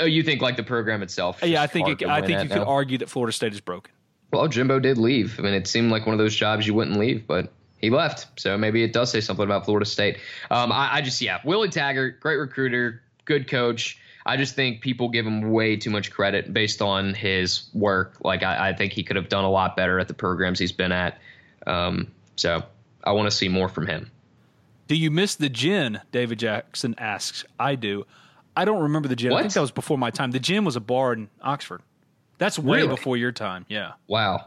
Oh, 0.00 0.04
you 0.04 0.24
think 0.24 0.42
like 0.42 0.56
the 0.56 0.64
program 0.64 1.02
itself? 1.02 1.38
Yeah, 1.44 1.62
I 1.62 1.68
think 1.68 1.88
it, 1.88 2.04
I 2.08 2.20
think 2.22 2.42
you 2.42 2.48
could 2.48 2.58
argue 2.66 2.98
that 2.98 3.08
Florida 3.08 3.32
State 3.32 3.52
is 3.52 3.60
broken. 3.60 3.92
Well, 4.32 4.48
Jimbo 4.48 4.80
did 4.80 4.98
leave. 4.98 5.38
I 5.38 5.42
mean, 5.42 5.54
it 5.54 5.66
seemed 5.68 5.90
like 5.92 6.04
one 6.06 6.14
of 6.14 6.18
those 6.18 6.34
jobs 6.34 6.66
you 6.66 6.74
wouldn't 6.74 6.98
leave, 6.98 7.26
but 7.28 7.52
he 7.80 7.90
left. 7.90 8.26
So 8.38 8.56
maybe 8.58 8.82
it 8.82 8.92
does 8.92 9.10
say 9.10 9.20
something 9.20 9.44
about 9.44 9.64
Florida 9.64 9.86
State. 9.86 10.18
Um, 10.50 10.70
I, 10.72 10.96
I 10.96 11.00
just, 11.00 11.20
yeah, 11.20 11.40
Willie 11.44 11.68
Taggart, 11.68 12.20
great 12.20 12.36
recruiter, 12.36 13.02
good 13.24 13.48
coach. 13.48 13.98
I 14.26 14.36
just 14.36 14.54
think 14.54 14.82
people 14.82 15.08
give 15.08 15.26
him 15.26 15.50
way 15.50 15.76
too 15.76 15.90
much 15.90 16.10
credit 16.10 16.52
based 16.52 16.82
on 16.82 17.14
his 17.14 17.70
work. 17.72 18.16
Like, 18.22 18.42
I, 18.42 18.68
I 18.68 18.72
think 18.74 18.92
he 18.92 19.02
could 19.02 19.16
have 19.16 19.28
done 19.30 19.44
a 19.44 19.50
lot 19.50 19.76
better 19.76 19.98
at 19.98 20.08
the 20.08 20.14
programs 20.14 20.58
he's 20.58 20.72
been 20.72 20.92
at. 20.92 21.18
Um, 21.66 22.08
so 22.36 22.62
I 23.02 23.12
want 23.12 23.30
to 23.30 23.36
see 23.36 23.48
more 23.48 23.68
from 23.68 23.86
him. 23.86 24.10
Do 24.88 24.94
you 24.96 25.10
miss 25.10 25.36
the 25.36 25.48
gin? 25.48 26.00
David 26.12 26.38
Jackson 26.38 26.94
asks. 26.98 27.44
I 27.58 27.76
do. 27.76 28.06
I 28.56 28.64
don't 28.64 28.82
remember 28.82 29.08
the 29.08 29.16
gin. 29.16 29.32
I 29.32 29.40
think 29.40 29.52
that 29.54 29.60
was 29.60 29.70
before 29.70 29.96
my 29.96 30.10
time. 30.10 30.32
The 30.32 30.40
gin 30.40 30.64
was 30.64 30.76
a 30.76 30.80
bar 30.80 31.12
in 31.14 31.30
Oxford. 31.40 31.80
That's 32.38 32.58
way 32.58 32.78
Really? 32.78 32.88
before 32.88 33.16
your 33.16 33.32
time. 33.32 33.64
Yeah. 33.68 33.92
Wow. 34.06 34.46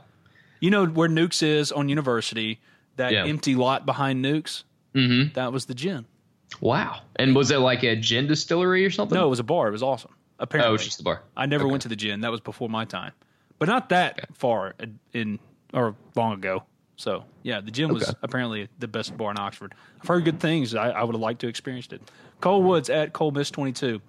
You 0.59 0.69
know 0.69 0.86
where 0.86 1.09
Nukes 1.09 1.41
is 1.41 1.71
on 1.71 1.89
University, 1.89 2.59
that 2.97 3.11
Yeah. 3.11 3.25
empty 3.25 3.55
lot 3.55 3.85
behind 3.85 4.23
Nukes? 4.23 4.63
Mm-hmm. 4.95 5.33
That 5.33 5.51
was 5.51 5.65
the 5.65 5.73
gin. 5.73 6.05
Wow. 6.61 7.01
And 7.15 7.35
was 7.35 7.51
it 7.51 7.57
like 7.57 7.83
a 7.83 7.95
gin 7.95 8.27
distillery 8.27 8.85
or 8.85 8.91
something? 8.91 9.17
No, 9.17 9.25
it 9.25 9.29
was 9.29 9.39
a 9.39 9.43
bar. 9.43 9.67
It 9.67 9.71
was 9.71 9.83
awesome. 9.83 10.11
Apparently. 10.39 10.67
Oh, 10.67 10.71
it 10.71 10.73
was 10.73 10.85
just 10.85 10.97
the 10.97 11.03
bar. 11.03 11.23
I 11.35 11.45
never 11.45 11.67
went 11.67 11.81
to 11.83 11.89
the 11.89 11.95
gin. 11.95 12.21
That 12.21 12.31
was 12.31 12.41
before 12.41 12.69
my 12.69 12.85
time. 12.85 13.11
But 13.59 13.67
not 13.69 13.89
that 13.89 14.35
far 14.35 14.75
in 15.13 15.39
or 15.73 15.95
long 16.15 16.33
ago. 16.33 16.63
So, 16.95 17.25
yeah, 17.41 17.59
the 17.59 17.71
gym 17.71 17.91
was 17.91 18.13
apparently 18.21 18.69
the 18.77 18.87
best 18.87 19.17
bar 19.17 19.31
in 19.31 19.39
Oxford. 19.39 19.73
I've 19.99 20.07
heard 20.07 20.25
good 20.25 20.39
things. 20.39 20.75
I, 20.75 20.89
I 20.89 21.03
would 21.03 21.15
have 21.15 21.21
liked 21.21 21.41
to 21.41 21.47
have 21.47 21.49
experienced 21.49 21.91
it. 21.91 22.01
Cole 22.39 22.61
Woods 22.61 22.89
at 22.89 23.13
Cole 23.13 23.31
Miss 23.31 23.49
22. 23.49 23.99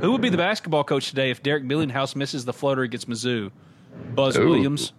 Who 0.00 0.12
would 0.12 0.20
be 0.20 0.28
the 0.28 0.36
basketball 0.36 0.84
coach 0.84 1.08
today 1.08 1.30
if 1.30 1.42
Derrick 1.42 1.64
Millinghaus 1.64 2.14
misses 2.14 2.44
the 2.44 2.52
floater 2.52 2.82
against 2.82 3.08
Mizzou? 3.08 3.50
Buzz 4.14 4.36
Ooh. 4.36 4.46
Williams. 4.46 4.92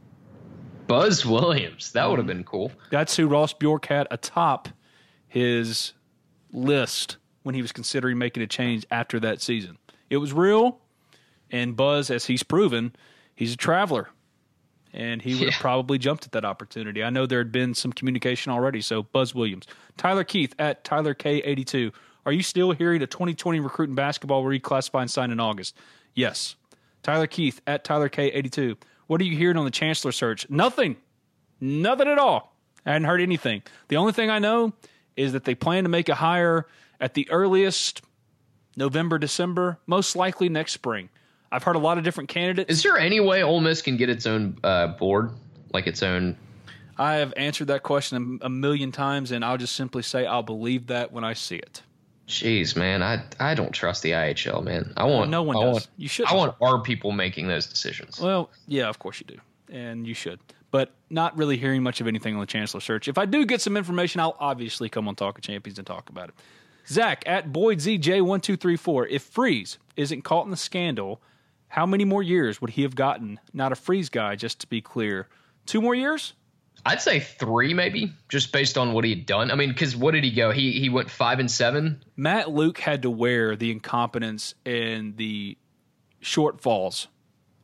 Buzz 0.89 1.23
Williams. 1.23 1.91
That 1.91 2.09
would 2.09 2.17
have 2.17 2.25
been 2.25 2.43
cool. 2.43 2.71
That's 2.89 3.15
who 3.15 3.27
Ross 3.27 3.53
Bjork 3.53 3.85
had 3.85 4.07
atop 4.09 4.69
his 5.27 5.93
list 6.51 7.17
when 7.43 7.53
he 7.53 7.61
was 7.61 7.71
considering 7.71 8.17
making 8.17 8.41
a 8.41 8.47
change 8.47 8.87
after 8.89 9.19
that 9.19 9.39
season. 9.39 9.77
It 10.09 10.17
was 10.17 10.33
real, 10.33 10.79
and 11.51 11.75
Buzz, 11.75 12.09
as 12.09 12.25
he's 12.25 12.41
proven, 12.41 12.95
he's 13.35 13.53
a 13.53 13.57
traveler. 13.57 14.09
And 14.91 15.21
he 15.21 15.35
would 15.35 15.51
have 15.53 15.61
probably 15.61 15.99
jumped 15.99 16.25
at 16.25 16.31
that 16.31 16.43
opportunity. 16.43 17.03
I 17.03 17.11
know 17.11 17.27
there 17.27 17.37
had 17.37 17.51
been 17.51 17.75
some 17.75 17.93
communication 17.93 18.51
already. 18.51 18.81
So, 18.81 19.03
Buzz 19.03 19.35
Williams. 19.35 19.67
Tyler 19.97 20.23
Keith 20.23 20.55
at 20.57 20.83
Tyler 20.83 21.13
K82. 21.13 21.91
Are 22.25 22.31
you 22.31 22.41
still 22.41 22.71
hearing 22.71 23.03
a 23.03 23.07
2020 23.07 23.59
recruit 23.59 23.89
in 23.89 23.95
basketball 23.95 24.43
reclassifying 24.43 25.07
sign 25.07 25.29
in 25.29 25.39
August? 25.39 25.75
Yes. 26.15 26.55
Tyler 27.03 27.27
Keith 27.27 27.61
at 27.67 27.83
Tyler 27.83 28.09
K82. 28.09 28.77
What 29.09 29.19
are 29.21 29.23
you 29.23 29.35
hearing 29.35 29.57
on 29.57 29.65
the 29.65 29.71
Chancellor 29.71 30.11
search? 30.11 30.47
Nothing. 30.51 30.95
Nothing 31.59 32.07
at 32.07 32.19
all. 32.19 32.55
I 32.85 32.91
hadn't 32.91 33.07
heard 33.07 33.21
anything. 33.21 33.63
The 33.87 33.95
only 33.95 34.13
thing 34.13 34.29
I 34.29 34.37
know 34.37 34.73
is 35.15 35.33
that 35.33 35.45
they 35.45 35.55
plan 35.55 35.81
to 35.85 35.89
make 35.89 36.09
a 36.09 36.13
hire 36.13 36.67
at 37.01 37.15
the 37.15 37.27
earliest 37.31 38.03
November, 38.77 39.17
December, 39.17 39.79
most 39.87 40.15
likely 40.15 40.47
next 40.47 40.73
spring. 40.73 41.09
I've 41.51 41.63
heard 41.63 41.75
a 41.75 41.79
lot 41.79 41.97
of 41.97 42.03
different 42.03 42.29
candidates. 42.29 42.71
Is 42.71 42.83
there 42.83 42.99
any 42.99 43.19
way 43.19 43.41
Ole 43.41 43.61
Miss 43.61 43.81
can 43.81 43.97
get 43.97 44.09
its 44.09 44.27
own 44.27 44.59
uh, 44.63 44.89
board, 44.89 45.31
like 45.73 45.87
its 45.87 46.03
own? 46.03 46.37
I 46.95 47.15
have 47.15 47.33
answered 47.35 47.69
that 47.69 47.81
question 47.81 48.39
a 48.43 48.45
a 48.45 48.49
million 48.49 48.91
times, 48.91 49.31
and 49.31 49.43
I'll 49.43 49.57
just 49.57 49.75
simply 49.75 50.03
say 50.03 50.27
I'll 50.27 50.43
believe 50.43 50.85
that 50.87 51.11
when 51.11 51.23
I 51.23 51.33
see 51.33 51.55
it. 51.55 51.81
Jeez, 52.29 52.75
man, 52.75 53.01
I 53.01 53.23
I 53.39 53.55
don't 53.55 53.71
trust 53.71 54.03
the 54.03 54.11
IHL, 54.11 54.63
man. 54.63 54.93
I 54.95 55.05
want 55.05 55.31
No 55.31 55.41
one 55.41 55.57
I 55.57 55.61
does. 55.61 55.73
Want, 55.73 55.87
You 55.97 56.07
shouldn't. 56.07 56.31
I 56.31 56.37
want 56.37 56.55
our 56.61 56.79
people 56.79 57.11
making 57.11 57.47
those 57.47 57.65
decisions. 57.65 58.19
Well, 58.19 58.51
yeah, 58.67 58.87
of 58.87 58.99
course 58.99 59.19
you 59.19 59.25
do, 59.25 59.75
and 59.75 60.05
you 60.05 60.13
should. 60.13 60.39
But 60.69 60.93
not 61.09 61.35
really 61.35 61.57
hearing 61.57 61.81
much 61.81 62.01
of 62.01 62.07
anything 62.07 62.35
on 62.35 62.39
the 62.39 62.45
Chancellor 62.45 62.81
search. 62.81 63.07
If 63.07 63.17
I 63.17 63.25
do 63.25 63.43
get 63.47 63.61
some 63.61 63.75
information, 63.75 64.21
I'll 64.21 64.37
obviously 64.39 64.89
come 64.89 65.07
on 65.07 65.15
Talk 65.15 65.39
of 65.39 65.43
Champions 65.43 65.79
and 65.79 65.87
talk 65.87 66.09
about 66.09 66.29
it. 66.29 66.35
Zach 66.87 67.23
at 67.25 67.51
Boyd 67.51 67.79
ZJ 67.79 68.21
one 68.21 68.41
two 68.41 68.55
three 68.55 68.77
four. 68.77 69.07
If 69.07 69.23
Freeze 69.23 69.79
isn't 69.97 70.21
caught 70.23 70.45
in 70.45 70.51
the 70.51 70.57
scandal, 70.57 71.19
how 71.67 71.87
many 71.87 72.05
more 72.05 72.21
years 72.21 72.61
would 72.61 72.69
he 72.69 72.83
have 72.83 72.93
gotten? 72.93 73.39
Not 73.53 73.71
a 73.71 73.75
Freeze 73.75 74.09
guy, 74.09 74.35
just 74.35 74.59
to 74.61 74.67
be 74.67 74.81
clear. 74.81 75.27
Two 75.65 75.81
more 75.81 75.95
years? 75.95 76.33
I'd 76.85 77.01
say 77.01 77.19
three, 77.19 77.73
maybe, 77.73 78.13
just 78.29 78.51
based 78.51 78.77
on 78.77 78.93
what 78.93 79.03
he'd 79.03 79.25
done. 79.25 79.51
I 79.51 79.55
mean, 79.55 79.69
because 79.69 79.95
what 79.95 80.11
did 80.11 80.23
he 80.23 80.31
go? 80.31 80.51
He 80.51 80.79
he 80.79 80.89
went 80.89 81.09
five 81.09 81.39
and 81.39 81.49
seven. 81.51 82.01
Matt 82.15 82.51
Luke 82.51 82.77
had 82.79 83.01
to 83.03 83.09
wear 83.09 83.55
the 83.55 83.71
incompetence 83.71 84.55
and 84.65 85.17
the 85.17 85.57
shortfalls 86.21 87.07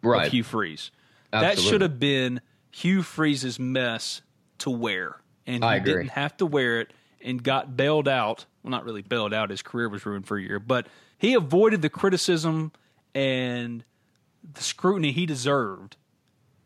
Right. 0.01 0.27
of 0.27 0.31
Hugh 0.33 0.43
Freeze. 0.43 0.91
That 1.31 1.59
should 1.59 1.81
have 1.81 1.99
been 1.99 2.41
Hugh 2.71 3.01
Freeze's 3.03 3.59
mess 3.59 4.21
to 4.59 4.69
wear. 4.69 5.17
And 5.47 5.63
he 5.63 5.79
didn't 5.79 6.09
have 6.09 6.37
to 6.37 6.45
wear 6.45 6.79
it 6.81 6.93
and 7.23 7.41
got 7.43 7.75
bailed 7.75 8.07
out. 8.07 8.45
Well, 8.63 8.71
not 8.71 8.85
really 8.85 9.01
bailed 9.01 9.33
out. 9.33 9.49
His 9.49 9.61
career 9.61 9.89
was 9.89 10.05
ruined 10.05 10.27
for 10.27 10.37
a 10.37 10.41
year, 10.41 10.59
but 10.59 10.87
he 11.17 11.33
avoided 11.33 11.81
the 11.81 11.89
criticism 11.89 12.71
and 13.13 13.83
the 14.53 14.61
scrutiny 14.61 15.11
he 15.11 15.25
deserved 15.25 15.97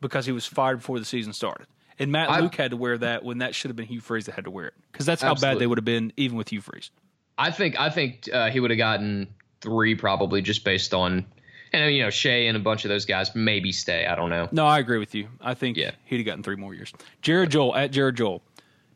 because 0.01 0.25
he 0.25 0.31
was 0.31 0.45
fired 0.45 0.77
before 0.77 0.99
the 0.99 1.05
season 1.05 1.33
started. 1.33 1.67
And 1.99 2.11
Matt 2.11 2.29
I- 2.29 2.39
Luke 2.39 2.55
had 2.55 2.71
to 2.71 2.77
wear 2.77 2.97
that 2.97 3.23
when 3.23 3.39
that 3.39 3.53
should 3.53 3.69
have 3.69 3.75
been 3.75 3.85
Hugh 3.87 3.99
Freeze 4.01 4.25
that 4.27 4.35
had 4.35 4.45
to 4.45 4.51
wear 4.51 4.67
it 4.67 4.73
because 4.91 5.05
that's 5.05 5.21
how 5.21 5.35
bad 5.35 5.59
they 5.59 5.67
would 5.67 5.77
have 5.77 5.85
been 5.85 6.13
even 6.17 6.37
with 6.37 6.49
Hugh 6.49 6.61
Freeze. 6.61 6.91
I 7.37 7.51
think 7.51 7.79
I 7.79 7.89
think 7.89 8.29
uh, 8.33 8.49
he 8.49 8.59
would 8.59 8.71
have 8.71 8.77
gotten 8.77 9.27
three 9.61 9.95
probably 9.95 10.41
just 10.41 10.63
based 10.63 10.93
on, 10.93 11.25
and 11.73 11.93
you 11.93 12.01
know 12.01 12.09
Shea 12.09 12.47
and 12.47 12.55
a 12.57 12.59
bunch 12.59 12.85
of 12.85 12.89
those 12.89 13.05
guys 13.05 13.33
maybe 13.35 13.71
stay. 13.71 14.05
I 14.05 14.15
don't 14.15 14.29
know. 14.29 14.47
No, 14.51 14.65
I 14.65 14.79
agree 14.79 14.97
with 14.97 15.13
you. 15.15 15.27
I 15.41 15.53
think 15.53 15.75
Yeah. 15.77 15.91
he'd 16.05 16.17
have 16.17 16.25
gotten 16.25 16.43
three 16.43 16.55
more 16.55 16.73
years. 16.73 16.93
Jared 17.21 17.51
Joel 17.51 17.75
at 17.75 17.91
Jared 17.91 18.15
Joel. 18.17 18.41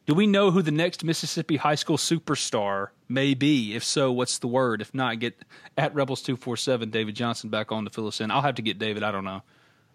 Do 0.05 0.13
we 0.13 0.27
know 0.27 0.51
who 0.51 0.61
the 0.61 0.71
next 0.71 1.03
Mississippi 1.05 1.55
high 1.55 1.75
school 1.75 1.95
superstar 1.95 2.87
may 3.07 3.33
be? 3.33 3.73
If 3.75 3.85
so, 3.85 4.11
what's 4.11 4.37
the 4.39 4.47
word? 4.47 4.81
If 4.81 4.93
not, 4.93 5.19
get 5.19 5.37
at 5.77 5.93
Rebels 5.95 6.21
two 6.21 6.35
four 6.35 6.57
seven 6.57 6.89
David 6.89 7.15
Johnson 7.15 7.49
back 7.49 7.71
on 7.71 7.85
to 7.85 7.89
fill 7.89 8.07
us 8.07 8.19
in. 8.19 8.29
I'll 8.31 8.41
have 8.41 8.55
to 8.55 8.61
get 8.61 8.79
David. 8.79 9.03
I 9.03 9.11
don't 9.11 9.23
know. 9.23 9.43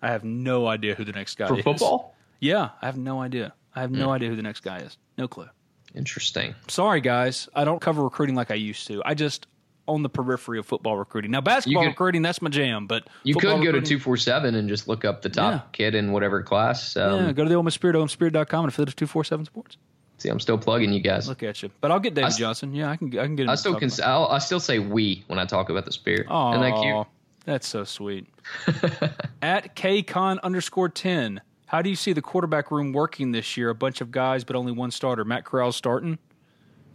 I 0.00 0.08
have 0.08 0.24
no 0.24 0.66
idea 0.66 0.94
who 0.94 1.04
the 1.04 1.12
next 1.12 1.34
guy 1.36 1.48
For 1.48 1.58
is. 1.58 1.64
football? 1.64 2.14
Yeah, 2.40 2.70
I 2.80 2.86
have 2.86 2.96
no 2.96 3.20
idea. 3.20 3.54
I 3.74 3.80
have 3.80 3.90
no 3.90 4.10
idea 4.10 4.28
who 4.28 4.36
the 4.36 4.42
next 4.42 4.60
guy 4.60 4.78
is. 4.78 4.96
No 5.16 5.28
clue. 5.28 5.48
Interesting. 5.94 6.54
Sorry, 6.68 7.00
guys. 7.00 7.48
I 7.54 7.64
don't 7.64 7.80
cover 7.80 8.02
recruiting 8.04 8.34
like 8.36 8.50
I 8.50 8.54
used 8.54 8.86
to. 8.88 9.02
I 9.04 9.14
just 9.14 9.46
on 9.86 10.02
the 10.02 10.08
periphery 10.08 10.58
of 10.58 10.66
football 10.66 10.96
recruiting. 10.98 11.30
Now, 11.30 11.40
basketball 11.40 11.82
could- 11.82 11.88
recruiting, 11.88 12.22
that's 12.22 12.42
my 12.42 12.50
jam. 12.50 12.86
But 12.86 13.08
You 13.22 13.34
could 13.34 13.62
go 13.64 13.72
to 13.72 13.80
two 13.80 13.98
four 13.98 14.16
seven 14.16 14.54
and 14.54 14.68
just 14.68 14.86
look 14.86 15.04
up 15.04 15.22
the 15.22 15.30
top 15.30 15.52
Yeah. 15.52 15.60
kid 15.72 15.94
in 15.94 16.12
whatever 16.12 16.42
class. 16.42 16.96
Um, 16.96 17.24
yeah, 17.26 17.32
go 17.32 17.44
to 17.44 17.48
the 17.48 17.54
Ole 17.56 17.62
Miss 17.62 17.74
Spirit, 17.74 17.96
OleMissSpirit.com, 17.96 18.64
and 18.64 18.72
affiliate 18.72 18.88
of 18.90 18.96
247 18.96 19.46
Sports. 19.46 19.76
See, 20.18 20.28
I'm 20.28 20.40
still 20.40 20.58
plugging 20.58 20.92
you 20.92 21.00
guys. 21.00 21.28
Look 21.28 21.42
at 21.44 21.62
you. 21.62 21.70
But 21.80 21.90
I'll 21.92 22.00
get 22.00 22.14
David 22.14 22.32
I 22.32 22.36
Johnson. 22.36 22.74
Yeah, 22.74 22.90
I 22.90 22.96
can. 22.96 23.16
I 23.18 23.24
can 23.24 23.36
get. 23.36 23.44
Him 23.44 23.50
I 23.50 23.54
still 23.54 23.76
can. 23.76 23.88
I'll, 24.04 24.26
I 24.26 24.38
still 24.40 24.60
say 24.60 24.78
we 24.80 25.24
when 25.28 25.38
I 25.38 25.44
talk 25.46 25.70
about 25.70 25.84
the 25.86 25.92
spirit. 25.92 26.26
Oh, 26.28 26.50
that? 26.60 27.06
That's 27.44 27.66
so 27.68 27.84
sweet. 27.84 28.26
At 29.42 29.74
KCon 29.76 30.40
underscore 30.42 30.88
ten. 30.88 31.40
How 31.68 31.82
do 31.82 31.90
you 31.90 31.96
see 31.96 32.12
the 32.12 32.22
quarterback 32.22 32.70
room 32.70 32.92
working 32.92 33.32
this 33.32 33.56
year? 33.56 33.68
A 33.68 33.74
bunch 33.74 34.00
of 34.00 34.10
guys, 34.10 34.42
but 34.42 34.56
only 34.56 34.72
one 34.72 34.90
starter. 34.90 35.24
Matt 35.24 35.44
Corral's 35.44 35.76
starting, 35.76 36.18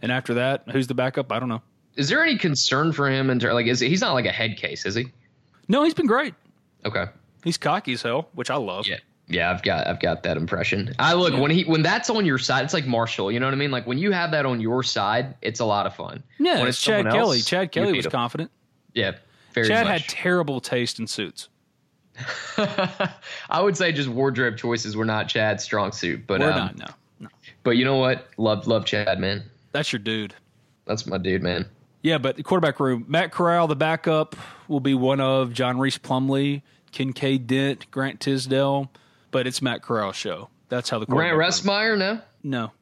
and 0.02 0.10
after 0.12 0.34
that, 0.34 0.64
who's 0.70 0.88
the 0.88 0.94
backup? 0.94 1.30
I 1.32 1.38
don't 1.38 1.48
know. 1.48 1.62
Is 1.96 2.08
there 2.08 2.22
any 2.22 2.36
concern 2.36 2.92
for 2.92 3.08
him? 3.08 3.30
And 3.30 3.42
like, 3.42 3.66
is 3.66 3.78
he's 3.80 4.00
not 4.00 4.14
like 4.14 4.26
a 4.26 4.32
head 4.32 4.56
case, 4.56 4.84
is 4.84 4.96
he? 4.96 5.06
No, 5.68 5.84
he's 5.84 5.94
been 5.94 6.06
great. 6.06 6.34
Okay. 6.84 7.06
He's 7.44 7.56
cocky 7.56 7.92
as 7.92 8.02
hell, 8.02 8.28
which 8.34 8.50
I 8.50 8.56
love. 8.56 8.86
Yeah. 8.86 8.98
Yeah, 9.26 9.50
I've 9.50 9.62
got 9.62 9.86
I've 9.86 10.00
got 10.00 10.22
that 10.24 10.36
impression. 10.36 10.94
I 10.98 11.14
look 11.14 11.32
when 11.34 11.50
he 11.50 11.62
when 11.64 11.82
that's 11.82 12.10
on 12.10 12.26
your 12.26 12.36
side, 12.36 12.64
it's 12.64 12.74
like 12.74 12.86
Marshall. 12.86 13.32
You 13.32 13.40
know 13.40 13.46
what 13.46 13.54
I 13.54 13.56
mean? 13.56 13.70
Like 13.70 13.86
when 13.86 13.96
you 13.96 14.10
have 14.12 14.30
that 14.32 14.44
on 14.44 14.60
your 14.60 14.82
side, 14.82 15.34
it's 15.40 15.60
a 15.60 15.64
lot 15.64 15.86
of 15.86 15.94
fun. 15.94 16.22
Yeah, 16.38 16.58
when 16.58 16.68
it's 16.68 16.82
Chad 16.82 17.06
Kelly. 17.06 17.38
else, 17.38 17.46
Chad 17.46 17.72
Kelly 17.72 17.94
was 17.94 18.04
him. 18.04 18.10
confident. 18.10 18.50
Yeah, 18.92 19.12
very 19.54 19.66
Chad 19.68 19.86
much. 19.86 20.02
had 20.02 20.10
terrible 20.10 20.60
taste 20.60 20.98
in 20.98 21.06
suits. 21.06 21.48
I 22.56 23.60
would 23.60 23.76
say 23.76 23.92
just 23.92 24.08
wardrobe 24.08 24.56
choices 24.56 24.96
were 24.96 25.04
not 25.04 25.28
Chad's 25.28 25.64
strong 25.64 25.92
suit, 25.92 26.26
but 26.26 26.40
We're 26.40 26.50
um, 26.50 26.56
not, 26.56 26.78
no. 26.78 26.86
no. 27.20 27.28
But 27.62 27.72
you 27.72 27.84
know 27.84 27.96
what? 27.96 28.28
Love 28.36 28.66
love 28.66 28.84
Chad, 28.84 29.18
man. 29.18 29.42
That's 29.72 29.92
your 29.92 29.98
dude. 29.98 30.34
That's 30.84 31.06
my 31.06 31.18
dude, 31.18 31.42
man. 31.42 31.66
Yeah, 32.02 32.18
but 32.18 32.36
the 32.36 32.42
quarterback 32.42 32.78
room, 32.80 33.06
Matt 33.08 33.32
Corral, 33.32 33.66
the 33.66 33.76
backup, 33.76 34.36
will 34.68 34.80
be 34.80 34.94
one 34.94 35.20
of 35.20 35.54
John 35.54 35.78
Rhys 35.78 35.96
Plumlee, 35.96 36.60
Kinkead 36.92 37.46
Dent, 37.46 37.90
Grant 37.90 38.20
Tisdale, 38.20 38.90
but 39.30 39.46
it's 39.46 39.62
Matt 39.62 39.82
Corral 39.82 40.12
show. 40.12 40.50
That's 40.68 40.90
how 40.90 40.98
the 40.98 41.06
quarterback. 41.06 41.34
Grant 41.34 41.54
Restmeyer, 41.54 41.98
no? 41.98 42.20
No. 42.42 42.72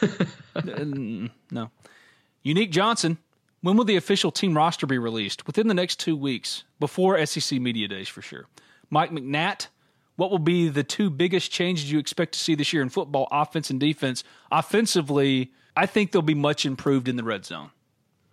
No. 1.50 1.70
Unique 2.42 2.70
Johnson. 2.70 3.18
When 3.62 3.76
will 3.76 3.84
the 3.84 3.96
official 3.96 4.30
team 4.30 4.56
roster 4.56 4.86
be 4.86 4.98
released? 4.98 5.46
Within 5.46 5.68
the 5.68 5.74
next 5.74 6.00
two 6.00 6.16
weeks, 6.16 6.64
before 6.78 7.24
SEC 7.26 7.60
Media 7.60 7.88
Days 7.88 8.08
for 8.08 8.22
sure. 8.22 8.46
Mike 8.90 9.10
McNatt. 9.10 9.68
What 10.16 10.30
will 10.30 10.38
be 10.38 10.68
the 10.68 10.84
two 10.84 11.08
biggest 11.08 11.50
changes 11.50 11.90
you 11.90 11.98
expect 11.98 12.34
to 12.34 12.38
see 12.38 12.54
this 12.54 12.74
year 12.74 12.82
in 12.82 12.90
football, 12.90 13.26
offense 13.30 13.70
and 13.70 13.80
defense? 13.80 14.22
Offensively, 14.52 15.50
I 15.74 15.86
think 15.86 16.12
they'll 16.12 16.20
be 16.20 16.34
much 16.34 16.66
improved 16.66 17.08
in 17.08 17.16
the 17.16 17.24
red 17.24 17.46
zone. 17.46 17.70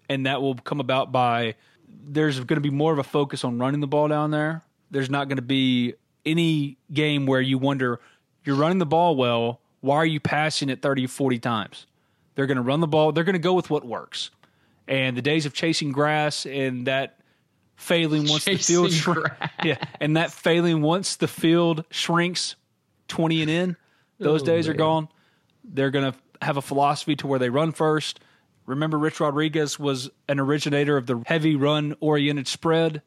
And 0.09 0.25
that 0.25 0.41
will 0.41 0.55
come 0.55 0.81
about 0.81 1.13
by 1.13 1.55
there's 1.87 2.39
going 2.39 2.57
to 2.57 2.61
be 2.61 2.69
more 2.69 2.91
of 2.91 2.99
a 2.99 3.03
focus 3.03 3.45
on 3.45 3.57
running 3.57 3.79
the 3.79 3.87
ball 3.87 4.09
down 4.09 4.31
there. 4.31 4.63
There's 4.91 5.09
not 5.09 5.29
going 5.29 5.37
to 5.37 5.41
be 5.41 5.93
any 6.25 6.77
game 6.91 7.25
where 7.25 7.39
you 7.39 7.57
wonder, 7.57 8.01
you're 8.43 8.57
running 8.57 8.79
the 8.79 8.85
ball 8.85 9.15
well. 9.15 9.61
Why 9.79 9.95
are 9.97 10.05
you 10.05 10.19
passing 10.19 10.69
it 10.69 10.81
30 10.81 11.05
or 11.05 11.07
40 11.07 11.39
times? 11.39 11.85
They're 12.35 12.47
going 12.47 12.57
to 12.57 12.63
run 12.63 12.81
the 12.81 12.87
ball. 12.87 13.13
They're 13.13 13.23
going 13.23 13.33
to 13.33 13.39
go 13.39 13.53
with 13.53 13.69
what 13.69 13.85
works. 13.85 14.29
And 14.87 15.17
the 15.17 15.21
days 15.21 15.45
of 15.45 15.53
chasing 15.53 15.91
grass 15.91 16.45
and 16.45 16.87
that 16.87 17.19
failing 17.75 18.27
once 18.27 18.45
the 18.45 18.57
field 18.57 18.89
Chasing 18.89 19.13
shrink, 19.13 19.27
yeah, 19.63 19.77
and 19.99 20.17
that 20.17 20.31
failing 20.31 20.81
once 20.81 21.17
the 21.17 21.27
field 21.27 21.83
shrinks 21.89 22.55
20 23.09 23.41
and 23.41 23.51
in, 23.51 23.77
those 24.19 24.41
Oh, 24.41 24.45
days 24.45 24.67
are 24.67 24.73
gone. 24.73 25.09
They're 25.63 25.91
going 25.91 26.11
to 26.11 26.17
have 26.41 26.57
a 26.57 26.61
philosophy 26.61 27.15
to 27.17 27.27
where 27.27 27.39
they 27.39 27.49
run 27.49 27.71
first. 27.71 28.19
Remember, 28.65 28.97
Rich 28.97 29.19
Rodriguez 29.19 29.77
was 29.79 30.09
an 30.27 30.39
originator 30.39 30.97
of 30.97 31.05
the 31.05 31.21
heavy 31.25 31.55
run 31.55 31.95
oriented 31.99 32.47
spread. 32.47 33.01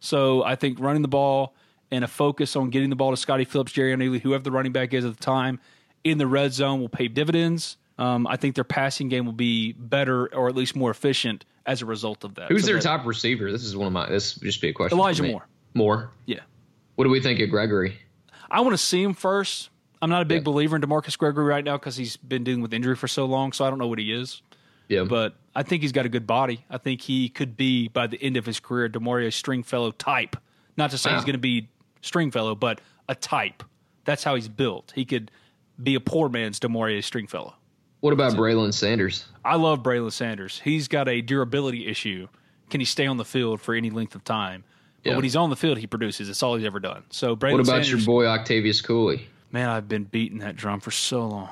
So 0.00 0.42
I 0.42 0.56
think 0.56 0.80
running 0.80 1.02
the 1.02 1.08
ball 1.08 1.54
and 1.90 2.04
a 2.04 2.08
focus 2.08 2.56
on 2.56 2.70
getting 2.70 2.90
the 2.90 2.96
ball 2.96 3.10
to 3.10 3.16
Scottie 3.16 3.44
Phillips, 3.44 3.72
Jerrion 3.72 4.02
Ealy, 4.02 4.20
whoever 4.20 4.42
the 4.42 4.50
running 4.50 4.72
back 4.72 4.92
is 4.92 5.04
at 5.04 5.16
the 5.16 5.22
time, 5.22 5.60
in 6.02 6.18
the 6.18 6.26
red 6.26 6.52
zone 6.52 6.80
will 6.80 6.88
pay 6.88 7.08
dividends. 7.08 7.76
Um, 7.98 8.26
I 8.26 8.36
think 8.36 8.54
their 8.54 8.64
passing 8.64 9.08
game 9.08 9.24
will 9.26 9.32
be 9.32 9.72
better 9.72 10.32
or 10.34 10.48
at 10.48 10.56
least 10.56 10.74
more 10.74 10.90
efficient 10.90 11.44
as 11.66 11.80
a 11.82 11.86
result 11.86 12.24
of 12.24 12.34
that. 12.34 12.48
Who's 12.50 12.62
So 12.62 12.66
their 12.66 12.76
that- 12.76 12.82
top 12.82 13.06
receiver? 13.06 13.50
This 13.52 13.64
is 13.64 13.76
one 13.76 13.86
of 13.86 13.92
my. 13.92 14.08
This 14.08 14.36
would 14.36 14.44
just 14.46 14.60
be 14.60 14.68
a 14.68 14.72
question. 14.72 14.98
Elijah. 14.98 15.22
Moore. 15.22 15.46
Moore. 15.74 16.10
Yeah. 16.26 16.40
What 16.96 17.04
do 17.04 17.10
we 17.10 17.20
think 17.20 17.40
of 17.40 17.50
Gregory? 17.50 17.96
I 18.50 18.60
want 18.60 18.72
to 18.74 18.78
see 18.78 19.02
him 19.02 19.14
first. 19.14 19.70
I'm 20.02 20.10
not 20.10 20.22
a 20.22 20.24
big 20.24 20.38
Yeah. 20.38 20.44
believer 20.44 20.76
in 20.76 20.82
Demarcus 20.82 21.16
Gregory 21.16 21.44
right 21.46 21.64
now 21.64 21.76
because 21.78 21.96
he's 21.96 22.16
been 22.16 22.44
dealing 22.44 22.60
with 22.60 22.74
injury 22.74 22.94
for 22.96 23.08
so 23.08 23.24
long, 23.24 23.52
so 23.52 23.64
I 23.64 23.70
don't 23.70 23.78
know 23.78 23.86
what 23.86 23.98
he 23.98 24.12
is. 24.12 24.42
Yeah. 24.88 25.04
But 25.04 25.34
I 25.54 25.62
think 25.62 25.80
he's 25.82 25.92
got 25.92 26.04
a 26.04 26.10
good 26.10 26.26
body. 26.26 26.64
I 26.68 26.76
think 26.78 27.00
he 27.00 27.28
could 27.30 27.56
be 27.56 27.88
by 27.88 28.06
the 28.06 28.20
end 28.22 28.36
of 28.36 28.44
his 28.44 28.60
career 28.60 28.88
Damore'ea 28.88 29.32
Stringfellow 29.32 29.92
type. 29.92 30.36
Not 30.76 30.90
to 30.90 30.98
say 30.98 31.12
he's 31.14 31.24
going 31.24 31.32
to 31.34 31.38
be 31.38 31.68
Stringfellow, 32.02 32.54
but 32.54 32.80
a 33.08 33.14
type. 33.14 33.62
That's 34.04 34.24
how 34.24 34.34
he's 34.34 34.48
built. 34.48 34.92
He 34.94 35.04
could 35.06 35.30
be 35.82 35.94
a 35.94 36.00
poor 36.00 36.28
man's 36.28 36.60
Damore'ea 36.60 37.02
Stringfellow. 37.02 37.54
What 38.04 38.12
about 38.12 38.34
Braylon 38.34 38.74
Sanders? 38.74 39.24
I 39.46 39.56
love 39.56 39.82
Braylon 39.82 40.12
Sanders. 40.12 40.60
He's 40.62 40.88
got 40.88 41.08
a 41.08 41.22
durability 41.22 41.86
issue. 41.86 42.28
Can 42.68 42.82
he 42.82 42.84
stay 42.84 43.06
on 43.06 43.16
the 43.16 43.24
field 43.24 43.62
for 43.62 43.74
any 43.74 43.88
length 43.88 44.14
of 44.14 44.22
time? 44.24 44.62
But 45.02 45.08
Yeah. 45.08 45.16
when 45.16 45.24
he's 45.24 45.36
on 45.36 45.48
the 45.48 45.56
field, 45.56 45.78
he 45.78 45.86
produces. 45.86 46.28
It's 46.28 46.42
all 46.42 46.56
he's 46.56 46.66
ever 46.66 46.80
done. 46.80 47.04
So 47.08 47.34
Braylon 47.34 47.52
What 47.52 47.60
about 47.62 47.66
Sanders, 47.86 47.90
your 47.92 48.00
boy 48.00 48.26
Octavious 48.26 48.82
Cooley? 48.82 49.26
man, 49.52 49.70
I've 49.70 49.88
been 49.88 50.04
beating 50.04 50.40
that 50.40 50.54
drum 50.54 50.80
for 50.80 50.90
so 50.90 51.26
long. 51.26 51.48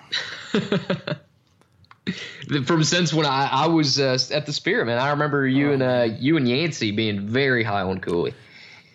From 2.67 2.85
since 2.85 3.15
when 3.15 3.25
I, 3.25 3.49
I 3.51 3.67
was 3.69 3.99
uh, 3.99 4.19
at 4.31 4.45
the 4.45 4.53
Spirit, 4.53 4.85
man, 4.85 4.99
I 4.99 5.09
remember 5.09 5.47
you 5.47 5.73
and 5.73 5.83
uh, 5.83 6.09
you 6.19 6.37
and 6.37 6.47
Yancey 6.47 6.91
being 6.91 7.27
very 7.27 7.65
high 7.65 7.81
on 7.81 7.99
Cooley. 7.99 8.35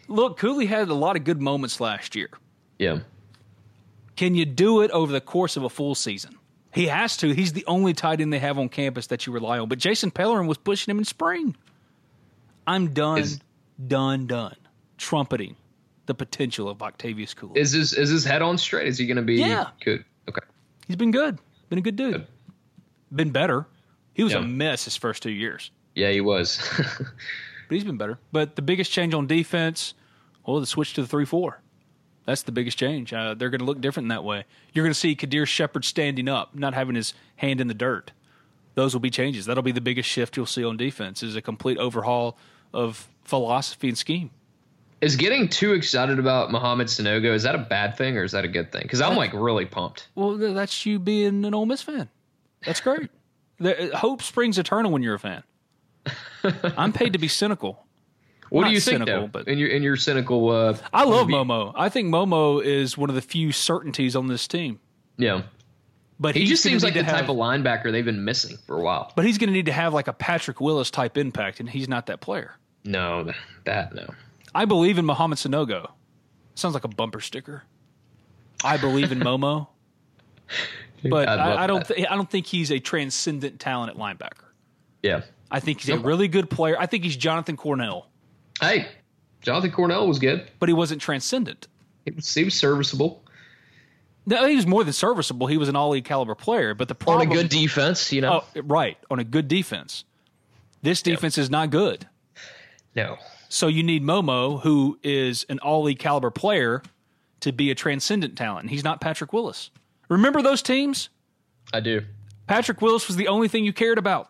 Look, 0.07 0.37
Cooley 0.37 0.67
had 0.67 0.89
a 0.89 0.93
lot 0.93 1.15
of 1.15 1.23
good 1.23 1.41
moments 1.41 1.81
last 1.81 2.15
year. 2.15 2.29
Yeah. 2.77 2.99
Can 4.15 4.35
you 4.35 4.45
do 4.45 4.81
it 4.81 4.91
over 4.91 5.11
the 5.11 5.21
course 5.21 5.57
of 5.57 5.63
a 5.63 5.71
full 5.71 5.95
season? 5.95 6.36
He 6.77 6.87
has 6.87 7.17
to. 7.17 7.33
He's 7.33 7.53
the 7.53 7.65
only 7.65 7.93
tight 7.93 8.21
end 8.21 8.31
they 8.31 8.39
have 8.39 8.57
on 8.59 8.69
campus 8.69 9.07
that 9.07 9.25
you 9.25 9.33
rely 9.33 9.59
on. 9.59 9.67
But 9.67 9.79
Jason 9.79 10.11
Pellerin 10.11 10.47
was 10.47 10.57
pushing 10.57 10.91
him 10.91 10.99
in 10.99 11.05
spring. 11.05 11.55
I'm 12.65 12.93
done, 12.93 13.19
Is- 13.19 13.39
done, 13.87 14.27
done. 14.27 14.55
Trumpeting 14.97 15.55
the 16.05 16.13
potential 16.15 16.69
of 16.69 16.81
Octavious 16.81 17.33
Cooley. 17.33 17.59
Is 17.59 17.71
this 17.71 17.93
is 17.93 18.09
his 18.09 18.23
head 18.25 18.41
on 18.41 18.57
straight? 18.57 18.87
Is 18.87 18.97
he 18.97 19.05
going 19.07 19.17
to 19.17 19.21
be 19.23 19.35
Yeah. 19.35 19.69
good? 19.83 20.03
Okay. 20.29 20.41
He's 20.87 20.95
been 20.95 21.11
good. 21.11 21.37
Been 21.69 21.79
a 21.79 21.81
good 21.81 21.95
dude. 21.95 22.13
Good. 22.13 22.27
Been 23.13 23.29
better. 23.31 23.65
He 24.13 24.23
was 24.23 24.33
Yeah. 24.33 24.39
a 24.39 24.41
mess 24.43 24.85
his 24.85 24.95
first 24.97 25.21
two 25.23 25.31
years, 25.31 25.69
Yeah, 25.95 26.11
he 26.11 26.21
was. 26.21 26.59
but 26.97 27.07
he's 27.69 27.83
been 27.83 27.97
better. 27.97 28.19
But 28.31 28.55
the 28.55 28.61
biggest 28.61 28.91
change 28.91 29.13
on 29.13 29.27
defense, 29.27 29.93
well, 30.45 30.59
the 30.59 30.65
switch 30.65 30.93
to 30.95 31.01
the 31.01 31.07
three-four. 31.07 31.61
That's 32.27 32.43
the 32.43 32.51
biggest 32.51 32.77
change. 32.77 33.13
Uh, 33.13 33.35
they're 33.35 33.49
going 33.49 33.59
to 33.59 33.65
look 33.65 33.79
different 33.79 34.03
in 34.05 34.09
that 34.09 34.25
way. 34.25 34.43
You're 34.73 34.83
going 34.83 34.93
to 34.93 34.99
see 34.99 35.15
Kadir 35.15 35.45
Shepard 35.45 35.85
standing 35.85 36.27
up, 36.27 36.53
not 36.53 36.73
having 36.73 36.93
his 36.95 37.13
hand 37.37 37.61
in 37.61 37.69
the 37.69 37.73
dirt. 37.73 38.11
Those 38.75 38.93
will 38.93 38.99
be 38.99 39.09
changes. 39.09 39.45
That'll 39.45 39.63
be 39.63 39.71
the 39.71 39.81
biggest 39.81 40.09
shift 40.09 40.35
you'll 40.35 40.45
see 40.45 40.63
on 40.65 40.75
defense. 40.75 41.23
Is 41.23 41.37
a 41.37 41.41
complete 41.41 41.77
overhaul 41.77 42.37
of 42.73 43.07
philosophy 43.23 43.87
and 43.87 43.97
scheme. 43.97 44.29
is 44.99 45.15
getting 45.15 45.47
too 45.47 45.71
excited 45.71 46.19
about 46.19 46.51
Mohamed 46.51 46.87
Sanogo 46.87 47.33
is 47.33 47.43
that 47.43 47.55
a 47.55 47.59
bad 47.59 47.97
thing 47.97 48.17
or 48.17 48.23
is 48.23 48.33
that 48.33 48.43
a 48.43 48.49
good 48.49 48.73
thing? 48.73 48.81
Because 48.83 48.99
I'm 48.99 49.15
like 49.15 49.31
really 49.33 49.65
pumped. 49.65 50.09
Well, 50.13 50.37
that's 50.37 50.85
you 50.85 50.99
being 50.99 51.45
an 51.45 51.53
Ole 51.53 51.65
Miss 51.65 51.81
fan. 51.81 52.09
That's 52.65 52.81
great. 52.81 53.09
the, 53.59 53.93
uh, 53.93 53.97
hope 53.97 54.21
springs 54.21 54.57
eternal 54.59 54.91
when 54.91 55.01
you're 55.01 55.15
a 55.15 55.19
fan. 55.19 55.43
I'm 56.77 56.91
paid 56.91 57.13
to 57.13 57.19
be 57.19 57.29
cynical. 57.29 57.86
What 58.49 58.61
Not 58.61 58.67
do 58.69 58.73
you 58.73 58.79
think 58.79 59.05
though? 59.05 59.27
but- 59.27 59.47
in 59.47 59.57
your 59.57 59.69
in 59.69 59.83
your 59.83 59.97
cynical, 59.97 60.49
uh, 60.49 60.77
I 60.93 61.03
love 61.03 61.27
be- 61.27 61.33
Momo. 61.33 61.73
I 61.75 61.89
think 61.89 62.07
Momo 62.09 62.63
is 62.63 62.97
one 62.97 63.09
of 63.09 63.15
the 63.15 63.21
few 63.21 63.51
certainties 63.51 64.15
on 64.15 64.27
this 64.27 64.47
team. 64.47 64.79
Yeah, 65.17 65.41
But 66.19 66.35
he 66.35 66.45
just 66.45 66.61
seems 66.63 66.83
like 66.83 66.93
to 66.93 67.03
the 67.03 67.09
type 67.09 67.27
of 67.29 67.35
linebacker 67.35 67.91
they've 67.91 68.05
been 68.05 68.23
missing 68.23 68.57
for 68.67 68.77
a 68.77 68.81
while. 68.81 69.11
But 69.15 69.25
he's 69.25 69.37
going 69.37 69.47
to 69.47 69.53
need 69.53 69.65
to 69.65 69.71
have 69.71 69.93
like 69.93 70.07
a 70.07 70.13
Patrick 70.13 70.61
Willis 70.61 70.91
type 70.91 71.17
impact, 71.17 71.59
and 71.59 71.67
he's 71.69 71.89
not 71.89 72.05
that 72.05 72.21
player. 72.21 72.55
No, 72.83 73.31
that 73.65 73.93
no. 73.95 74.07
I 74.55 74.65
believe 74.65 74.97
in 74.97 75.05
Mohamed 75.05 75.37
Sanogo. 75.39 75.91
Sounds 76.55 76.73
like 76.73 76.83
a 76.83 76.87
bumper 76.89 77.19
sticker. 77.19 77.63
I 78.63 78.77
believe 78.77 79.11
in 79.11 79.19
Momo, 79.19 79.67
but 81.03 81.27
I'd 81.27 81.39
I, 81.39 81.63
I 81.63 81.67
don't. 81.67 81.85
Th- 81.85 82.07
I 82.09 82.15
don't 82.15 82.29
think 82.29 82.45
he's 82.45 82.71
a 82.71 82.79
transcendent 82.79 83.59
talent 83.59 83.91
at 83.91 83.97
linebacker. 83.97 84.45
Yeah. 85.03 85.21
I 85.49 85.59
think 85.61 85.79
he's 85.81 85.89
a 85.95 85.99
really 85.99 86.27
good 86.27 86.49
player. 86.49 86.75
I 86.77 86.87
think 86.87 87.03
he's 87.05 87.15
Jonathan 87.15 87.55
Cornell, 87.55 88.09
Hey, 88.59 88.87
Jonathan 89.41 89.71
Cornell 89.71 90.07
was 90.07 90.19
good. 90.19 90.49
but 90.59 90.69
he 90.69 90.73
wasn't 90.73 91.01
transcendent. 91.01 91.67
He 92.05 92.11
was, 92.11 92.33
he 92.33 92.43
was 92.43 92.53
serviceable 92.53 93.23
No, 94.25 94.47
he 94.47 94.55
was 94.55 94.65
more 94.65 94.83
than 94.83 94.93
serviceable. 94.93 95.47
He 95.47 95.57
was 95.57 95.69
an 95.69 95.75
all 95.75 95.89
league 95.89 96.05
caliber 96.05 96.35
player. 96.35 96.73
But 96.73 96.87
the 96.87 96.95
on 97.07 97.21
a 97.21 97.25
good 97.25 97.49
defense. 97.49 98.11
You 98.11 98.21
know, 98.21 98.43
oh, 98.55 98.61
right, 98.61 98.97
on 99.09 99.19
a 99.19 99.23
good 99.23 99.47
defense. 99.47 100.03
This 100.81 101.01
defense 101.01 101.37
is 101.37 101.49
not 101.49 101.69
good. 101.69 102.07
no. 102.95 103.17
So 103.49 103.67
you 103.67 103.81
need 103.81 104.03
Momo, 104.03 104.61
who 104.61 104.99
is 105.03 105.45
an 105.47 105.59
all 105.59 105.83
league 105.83 105.99
caliber 105.99 106.29
player, 106.29 106.83
to 107.39 107.53
be 107.53 107.71
a 107.71 107.75
transcendent 107.75 108.37
talent. 108.37 108.63
And 108.63 108.69
he's 108.69 108.83
not 108.83 108.99
Patrick 108.99 109.31
Willis. 109.31 109.69
Remember 110.09 110.41
those 110.41 110.61
teams? 110.61 111.09
I 111.73 111.79
do. 111.79 112.01
Patrick 112.47 112.81
Willis 112.81 113.07
was 113.07 113.15
the 113.15 113.29
only 113.29 113.47
thing 113.47 113.63
you 113.63 113.71
cared 113.71 113.97
about. 113.97 114.29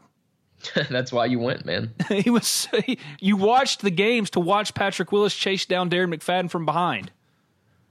That's 0.89 1.11
why 1.11 1.25
you 1.25 1.39
went, 1.39 1.65
man. 1.65 1.93
he 2.09 2.29
was 2.29 2.67
you 3.19 3.37
watched 3.37 3.81
the 3.81 3.91
games 3.91 4.29
to 4.31 4.39
watch 4.39 4.73
Patrick 4.73 5.11
Willis 5.11 5.35
chase 5.35 5.65
down 5.65 5.89
Darren 5.89 6.13
McFadden 6.13 6.49
from 6.49 6.65
behind. 6.65 7.11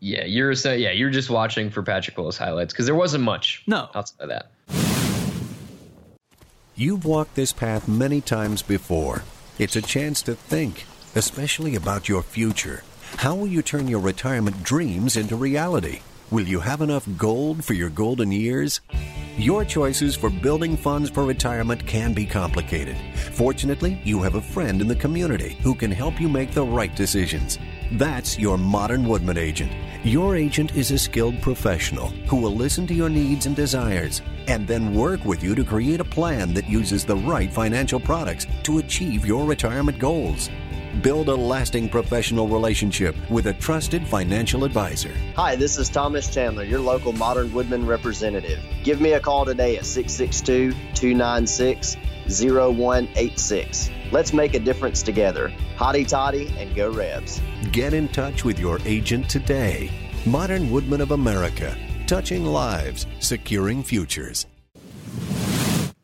Yeah, 0.00 0.24
you're 0.24 0.54
so 0.54 0.72
yeah, 0.72 0.90
you're 0.90 1.10
just 1.10 1.30
watching 1.30 1.70
for 1.70 1.82
Patrick 1.82 2.16
Willis 2.16 2.36
highlights 2.36 2.72
because 2.72 2.86
there 2.86 2.94
wasn't 2.94 3.24
much. 3.24 3.62
No. 3.66 3.88
outside 3.94 4.20
of 4.20 4.28
that. 4.28 4.50
You've 6.74 7.06
walked 7.06 7.34
this 7.34 7.52
path 7.52 7.88
many 7.88 8.20
times 8.20 8.60
before. 8.60 9.22
It's 9.58 9.76
a 9.76 9.82
chance 9.82 10.20
to 10.22 10.34
think, 10.34 10.84
especially 11.14 11.74
about 11.74 12.08
your 12.08 12.22
future. 12.22 12.82
How 13.16 13.34
will 13.34 13.46
you 13.46 13.62
turn 13.62 13.88
your 13.88 14.00
retirement 14.00 14.62
dreams 14.62 15.16
into 15.16 15.36
reality? 15.36 16.00
Will 16.32 16.48
you 16.48 16.58
have 16.58 16.80
enough 16.80 17.06
gold 17.16 17.64
for 17.64 17.74
your 17.74 17.88
golden 17.88 18.32
years? 18.32 18.80
Your 19.38 19.64
choices 19.64 20.16
for 20.16 20.28
building 20.28 20.76
funds 20.76 21.08
for 21.08 21.24
retirement 21.24 21.86
can 21.86 22.12
be 22.14 22.26
complicated. 22.26 22.96
Fortunately, 23.32 24.00
you 24.02 24.20
have 24.22 24.34
a 24.34 24.42
friend 24.42 24.80
in 24.80 24.88
the 24.88 24.96
community 24.96 25.56
who 25.62 25.72
can 25.72 25.92
help 25.92 26.20
you 26.20 26.28
make 26.28 26.50
the 26.50 26.64
right 26.64 26.92
decisions. 26.96 27.60
That's 27.92 28.40
your 28.40 28.58
Modern 28.58 29.06
Woodmen 29.06 29.38
agent. 29.38 29.70
Your 30.04 30.34
agent 30.34 30.74
is 30.74 30.90
a 30.90 30.98
skilled 30.98 31.40
professional 31.42 32.08
who 32.28 32.38
will 32.38 32.56
listen 32.56 32.88
to 32.88 32.94
your 32.94 33.08
needs 33.08 33.46
and 33.46 33.54
desires 33.54 34.20
and 34.48 34.66
then 34.66 34.94
work 34.94 35.24
with 35.24 35.44
you 35.44 35.54
to 35.54 35.62
create 35.62 36.00
a 36.00 36.04
plan 36.04 36.52
that 36.54 36.68
uses 36.68 37.04
the 37.04 37.16
right 37.16 37.52
financial 37.52 38.00
products 38.00 38.48
to 38.64 38.78
achieve 38.78 39.24
your 39.24 39.44
retirement 39.44 40.00
goals. 40.00 40.50
Build 41.02 41.28
a 41.28 41.34
lasting 41.34 41.90
professional 41.90 42.48
relationship 42.48 43.14
with 43.30 43.48
a 43.48 43.52
trusted 43.52 44.06
financial 44.06 44.64
advisor. 44.64 45.12
Hi, 45.34 45.54
this 45.54 45.76
is 45.76 45.90
Thomas 45.90 46.32
Chandler, 46.32 46.64
your 46.64 46.80
local 46.80 47.12
Modern 47.12 47.52
Woodmen 47.52 47.84
representative. 47.84 48.58
Give 48.82 48.98
me 48.98 49.12
a 49.12 49.20
call 49.20 49.44
today 49.44 49.76
at 49.76 49.84
662 49.84 50.72
296 50.94 51.96
0186. 52.28 53.90
Let's 54.10 54.32
make 54.32 54.54
a 54.54 54.58
difference 54.58 55.02
together. 55.02 55.52
Hotty 55.76 56.08
toddy 56.08 56.48
and 56.56 56.74
go 56.74 56.90
Rebs. 56.90 57.42
Get 57.72 57.92
in 57.92 58.08
touch 58.08 58.44
with 58.44 58.58
your 58.58 58.78
agent 58.86 59.28
today. 59.28 59.90
Modern 60.24 60.70
Woodmen 60.70 61.02
of 61.02 61.10
America, 61.10 61.76
touching 62.06 62.46
lives, 62.46 63.06
securing 63.20 63.82
futures. 63.82 64.46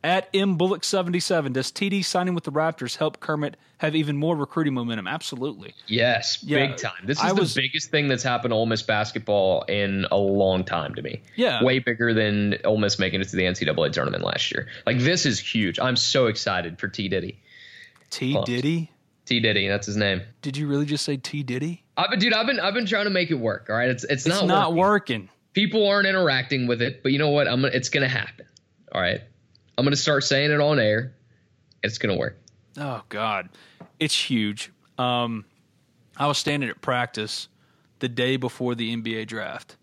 At 0.05 0.33
mbullock77, 0.33 1.53
does 1.53 1.71
TD 1.71 2.05
signing 2.05 2.35
with 2.35 2.43
the 2.43 2.51
Raptors 2.51 2.97
help 2.97 3.21
Kermit 3.21 3.57
have 3.79 3.95
even 3.95 4.17
more 4.17 4.35
recruiting 4.35 4.75
momentum? 4.75 5.07
Absolutely. 5.07 5.75
Yes, 5.87 6.43
Yeah, 6.43 6.67
big 6.67 6.77
time. 6.77 6.93
This 7.05 7.19
is 7.19 7.25
I 7.25 7.29
the 7.33 7.41
was- 7.43 7.55
biggest 7.55 7.91
thing 7.93 8.09
that's 8.09 8.25
happened 8.25 8.51
to 8.51 8.57
Ole 8.57 8.67
Miss 8.67 8.83
basketball 8.83 9.63
in 9.69 10.07
a 10.11 10.17
long 10.17 10.65
time 10.65 10.95
to 10.97 11.03
me. 11.03 11.23
Yeah. 11.37 11.63
way 11.63 11.79
bigger 11.79 12.13
than 12.13 12.57
Ole 12.65 12.79
Miss 12.79 12.99
making 12.99 13.21
it 13.21 13.29
to 13.29 13.37
the 13.37 13.45
NCAA 13.45 13.93
tournament 13.93 14.25
last 14.25 14.51
year. 14.53 14.67
Like 14.87 14.99
this 14.99 15.25
is 15.25 15.39
huge. 15.39 15.79
I'm 15.79 15.97
so 15.97 16.27
excited 16.27 16.81
for 16.81 16.89
T 16.89 17.09
Diddy. 17.09 17.41
T 18.11 18.33
Pumped. 18.33 18.47
Diddy? 18.49 18.91
T 19.25 19.39
Diddy, 19.39 19.69
that's 19.69 19.87
his 19.87 19.97
name. 19.97 20.21
Did 20.43 20.57
you 20.57 20.67
really 20.67 20.85
just 20.85 21.05
say 21.05 21.17
T 21.17 21.45
Diddy? 21.45 21.85
I've 21.97 22.11
been, 22.11 22.19
dude. 22.19 22.33
I've 22.35 22.47
been, 22.49 22.59
I've 22.59 22.75
been 22.75 22.87
trying 22.87 23.05
to 23.05 23.11
make 23.11 23.31
it 23.31 23.35
work. 23.37 23.67
All 23.71 23.77
right, 23.77 23.89
it's, 23.89 24.03
it's, 24.05 24.27
It's 24.27 24.35
not, 24.41 24.47
not 24.47 24.75
working. 24.75 25.21
working. 25.23 25.29
People 25.55 25.87
aren't 25.87 26.09
interacting 26.09 26.67
with 26.67 26.83
it, 26.83 27.03
but 27.05 27.13
you 27.13 27.19
know 27.19 27.29
what? 27.29 27.47
I'm, 27.47 27.61
gonna, 27.63 27.73
it's 27.73 27.89
gonna 27.89 28.09
happen. 28.09 28.47
All 28.91 29.01
right, 29.01 29.21
I'm 29.77 29.85
gonna 29.85 29.97
start 29.97 30.25
saying 30.25 30.51
it 30.51 30.61
on 30.61 30.79
air. 30.79 31.14
It's 31.83 31.99
gonna 31.99 32.16
work. 32.16 32.39
Oh 32.77 33.03
God, 33.09 33.49
it's 33.99 34.16
huge. 34.16 34.73
Um, 34.99 35.45
I 36.16 36.27
was 36.27 36.39
standing 36.39 36.68
at 36.68 36.81
practice 36.81 37.49
the 37.99 38.09
day 38.09 38.37
before 38.37 38.75
the 38.75 38.95
NBA 38.95 39.27
draft, 39.27 39.77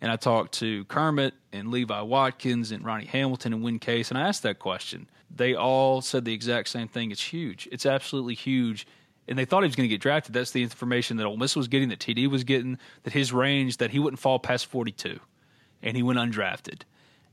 and 0.00 0.10
I 0.10 0.16
talked 0.16 0.54
to 0.54 0.84
Kermit 0.86 1.34
and 1.52 1.70
Levi 1.70 2.00
Watkins 2.02 2.70
and 2.70 2.84
Ronnie 2.84 3.06
Hamilton 3.06 3.52
and 3.52 3.62
Win 3.62 3.78
Case, 3.78 4.10
and 4.10 4.18
I 4.18 4.22
asked 4.22 4.42
that 4.44 4.58
question. 4.58 5.08
They 5.34 5.54
all 5.54 6.00
said 6.00 6.24
the 6.24 6.34
exact 6.34 6.68
same 6.68 6.88
thing. 6.88 7.10
It's 7.10 7.22
huge. 7.22 7.68
It's 7.72 7.86
absolutely 7.86 8.34
huge. 8.34 8.86
And 9.28 9.38
they 9.38 9.44
thought 9.44 9.62
he 9.62 9.68
was 9.68 9.76
going 9.76 9.88
to 9.88 9.94
get 9.94 10.00
drafted. 10.00 10.34
That's 10.34 10.50
the 10.50 10.62
information 10.62 11.16
that 11.16 11.26
Ole 11.26 11.36
Miss 11.36 11.56
was 11.56 11.68
getting, 11.68 11.88
that 11.90 12.00
TD 12.00 12.28
was 12.28 12.44
getting, 12.44 12.78
that 13.04 13.12
his 13.12 13.32
range, 13.32 13.78
that 13.78 13.90
he 13.90 13.98
wouldn't 13.98 14.20
fall 14.20 14.38
past 14.38 14.66
42. 14.66 15.18
And 15.82 15.96
he 15.96 16.02
went 16.02 16.18
undrafted. 16.18 16.82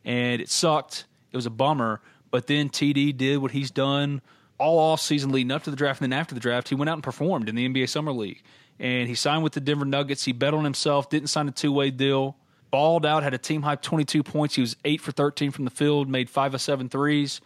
And 0.05 0.41
it 0.41 0.49
sucked. 0.49 1.05
It 1.31 1.37
was 1.37 1.45
a 1.45 1.49
bummer. 1.51 2.01
But 2.31 2.47
then 2.47 2.69
TD 2.69 3.15
did 3.17 3.37
what 3.37 3.51
he's 3.51 3.71
done 3.71 4.21
all 4.57 4.77
off 4.79 5.01
season 5.01 5.31
leading 5.31 5.51
up 5.51 5.63
to 5.63 5.71
the 5.71 5.75
draft. 5.75 6.01
And 6.01 6.11
then 6.11 6.19
after 6.19 6.35
the 6.35 6.41
draft, 6.41 6.69
he 6.69 6.75
went 6.75 6.89
out 6.89 6.93
and 6.93 7.03
performed 7.03 7.49
in 7.49 7.55
the 7.55 7.67
NBA 7.67 7.89
Summer 7.89 8.11
League. 8.11 8.41
And 8.79 9.07
he 9.07 9.15
signed 9.15 9.43
with 9.43 9.53
the 9.53 9.59
Denver 9.61 9.85
Nuggets. 9.85 10.23
He 10.25 10.31
bet 10.31 10.53
on 10.53 10.63
himself, 10.63 11.09
didn't 11.09 11.27
sign 11.29 11.47
a 11.47 11.51
two 11.51 11.71
way 11.71 11.89
deal, 11.91 12.35
balled 12.71 13.05
out, 13.05 13.23
had 13.23 13.33
a 13.33 13.37
team 13.37 13.61
high 13.63 13.75
22 13.75 14.23
points. 14.23 14.55
He 14.55 14.61
was 14.61 14.75
8 14.85 15.01
for 15.01 15.11
13 15.11 15.51
from 15.51 15.65
the 15.65 15.71
field, 15.71 16.07
made 16.07 16.29
5 16.29 16.53
of 16.53 16.61
7 16.61 16.87
threes. 16.87 17.41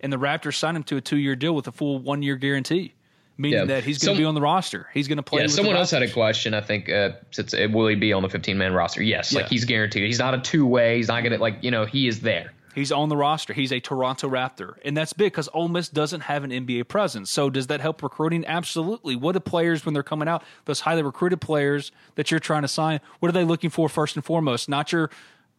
And 0.00 0.12
the 0.12 0.16
Raptors 0.18 0.54
signed 0.56 0.76
him 0.76 0.82
to 0.84 0.96
a 0.96 1.00
two 1.00 1.18
year 1.18 1.36
deal 1.36 1.54
with 1.54 1.68
a 1.68 1.72
full 1.72 1.98
one 2.00 2.22
year 2.22 2.34
guarantee, 2.34 2.92
meaning 3.38 3.60
Yeah. 3.60 3.64
that 3.66 3.84
he's 3.84 4.02
going 4.02 4.16
to 4.16 4.20
be 4.20 4.24
on 4.24 4.34
the 4.34 4.40
roster. 4.40 4.88
He's 4.92 5.06
going 5.06 5.18
to 5.18 5.22
play 5.22 5.42
Yeah, 5.42 5.46
someone 5.46 5.76
else 5.76 5.92
had 5.92 6.02
a 6.02 6.10
question. 6.10 6.54
I 6.54 6.60
think 6.60 6.88
uh, 6.88 7.10
since 7.30 7.54
it 7.54 7.70
will 7.70 7.86
he 7.86 7.94
be 7.94 8.12
on 8.12 8.22
the 8.22 8.28
15 8.28 8.58
man 8.58 8.72
roster? 8.72 9.00
Yes, 9.02 9.32
Yeah. 9.32 9.40
like 9.42 9.48
he's 9.50 9.64
guaranteed. 9.64 10.04
He's 10.04 10.18
not 10.18 10.34
a 10.34 10.38
two 10.40 10.66
way. 10.66 10.96
He's 10.96 11.06
not 11.08 11.22
gonna 11.22 11.38
like 11.38 11.58
you 11.62 11.70
know 11.70 11.84
he 11.84 12.08
is 12.08 12.20
there. 12.20 12.52
He's 12.74 12.90
on 12.90 13.08
the 13.08 13.16
roster. 13.16 13.52
He's 13.52 13.72
a 13.72 13.80
Toronto 13.80 14.28
Raptor. 14.28 14.76
And 14.84 14.96
that's 14.96 15.12
big 15.12 15.32
because 15.32 15.48
Ole 15.52 15.68
Miss 15.68 15.88
doesn't 15.88 16.22
have 16.22 16.42
an 16.42 16.50
NBA 16.50 16.88
presence. 16.88 17.30
So 17.30 17.50
does 17.50 17.66
that 17.66 17.80
help 17.80 18.02
recruiting? 18.02 18.46
Absolutely. 18.46 19.14
What 19.14 19.32
do 19.32 19.40
players, 19.40 19.84
when 19.84 19.92
they're 19.92 20.02
coming 20.02 20.28
out, 20.28 20.42
those 20.64 20.80
highly 20.80 21.02
recruited 21.02 21.40
players 21.40 21.92
that 22.14 22.30
you're 22.30 22.40
trying 22.40 22.62
to 22.62 22.68
sign, 22.68 23.00
what 23.20 23.28
are 23.28 23.32
they 23.32 23.44
looking 23.44 23.70
for 23.70 23.88
first 23.88 24.16
and 24.16 24.24
foremost? 24.24 24.68
Not 24.68 24.92
your 24.92 25.10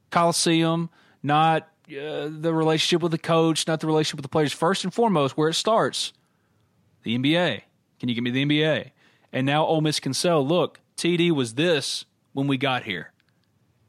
Coliseum, 0.09 0.89
not 1.21 1.69
uh, 1.89 2.29
the 2.31 2.53
relationship 2.53 3.01
with 3.01 3.11
the 3.11 3.17
coach, 3.17 3.67
not 3.67 3.79
the 3.79 3.87
relationship 3.87 4.17
with 4.17 4.23
the 4.23 4.29
players. 4.29 4.53
First 4.53 4.83
and 4.83 4.93
foremost, 4.93 5.37
where 5.37 5.49
it 5.49 5.55
starts, 5.55 6.13
the 7.03 7.17
NBA. 7.17 7.61
Can 7.99 8.09
you 8.09 8.15
give 8.15 8.23
me 8.23 8.31
the 8.31 8.45
NBA? 8.45 8.91
And 9.31 9.45
now 9.45 9.65
Ole 9.65 9.81
Miss 9.81 9.99
can 9.99 10.13
sell. 10.13 10.45
Look, 10.45 10.79
TD 10.97 11.31
was 11.31 11.55
this 11.55 12.05
when 12.33 12.47
we 12.47 12.57
got 12.57 12.83
here. 12.83 13.12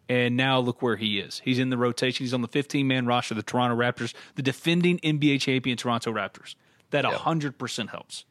And 0.09 0.37
now 0.37 0.59
look 0.59 0.83
where 0.83 0.97
he 0.97 1.19
is. 1.19 1.41
He's 1.45 1.59
in 1.59 1.71
the 1.71 1.79
rotation. 1.79 2.25
He's 2.25 2.35
on 2.35 2.43
the 2.43 2.49
15 2.49 2.87
man 2.87 3.07
roster 3.07 3.33
of 3.33 3.37
the 3.37 3.43
Toronto 3.43 3.75
Raptors, 3.77 4.13
the 4.35 4.43
defending 4.43 4.99
NBA 4.99 5.41
champion 5.41 5.77
Toronto 5.79 6.13
Raptors. 6.13 6.55
That 6.91 7.05
100% 7.07 7.89
helps. 7.89 8.25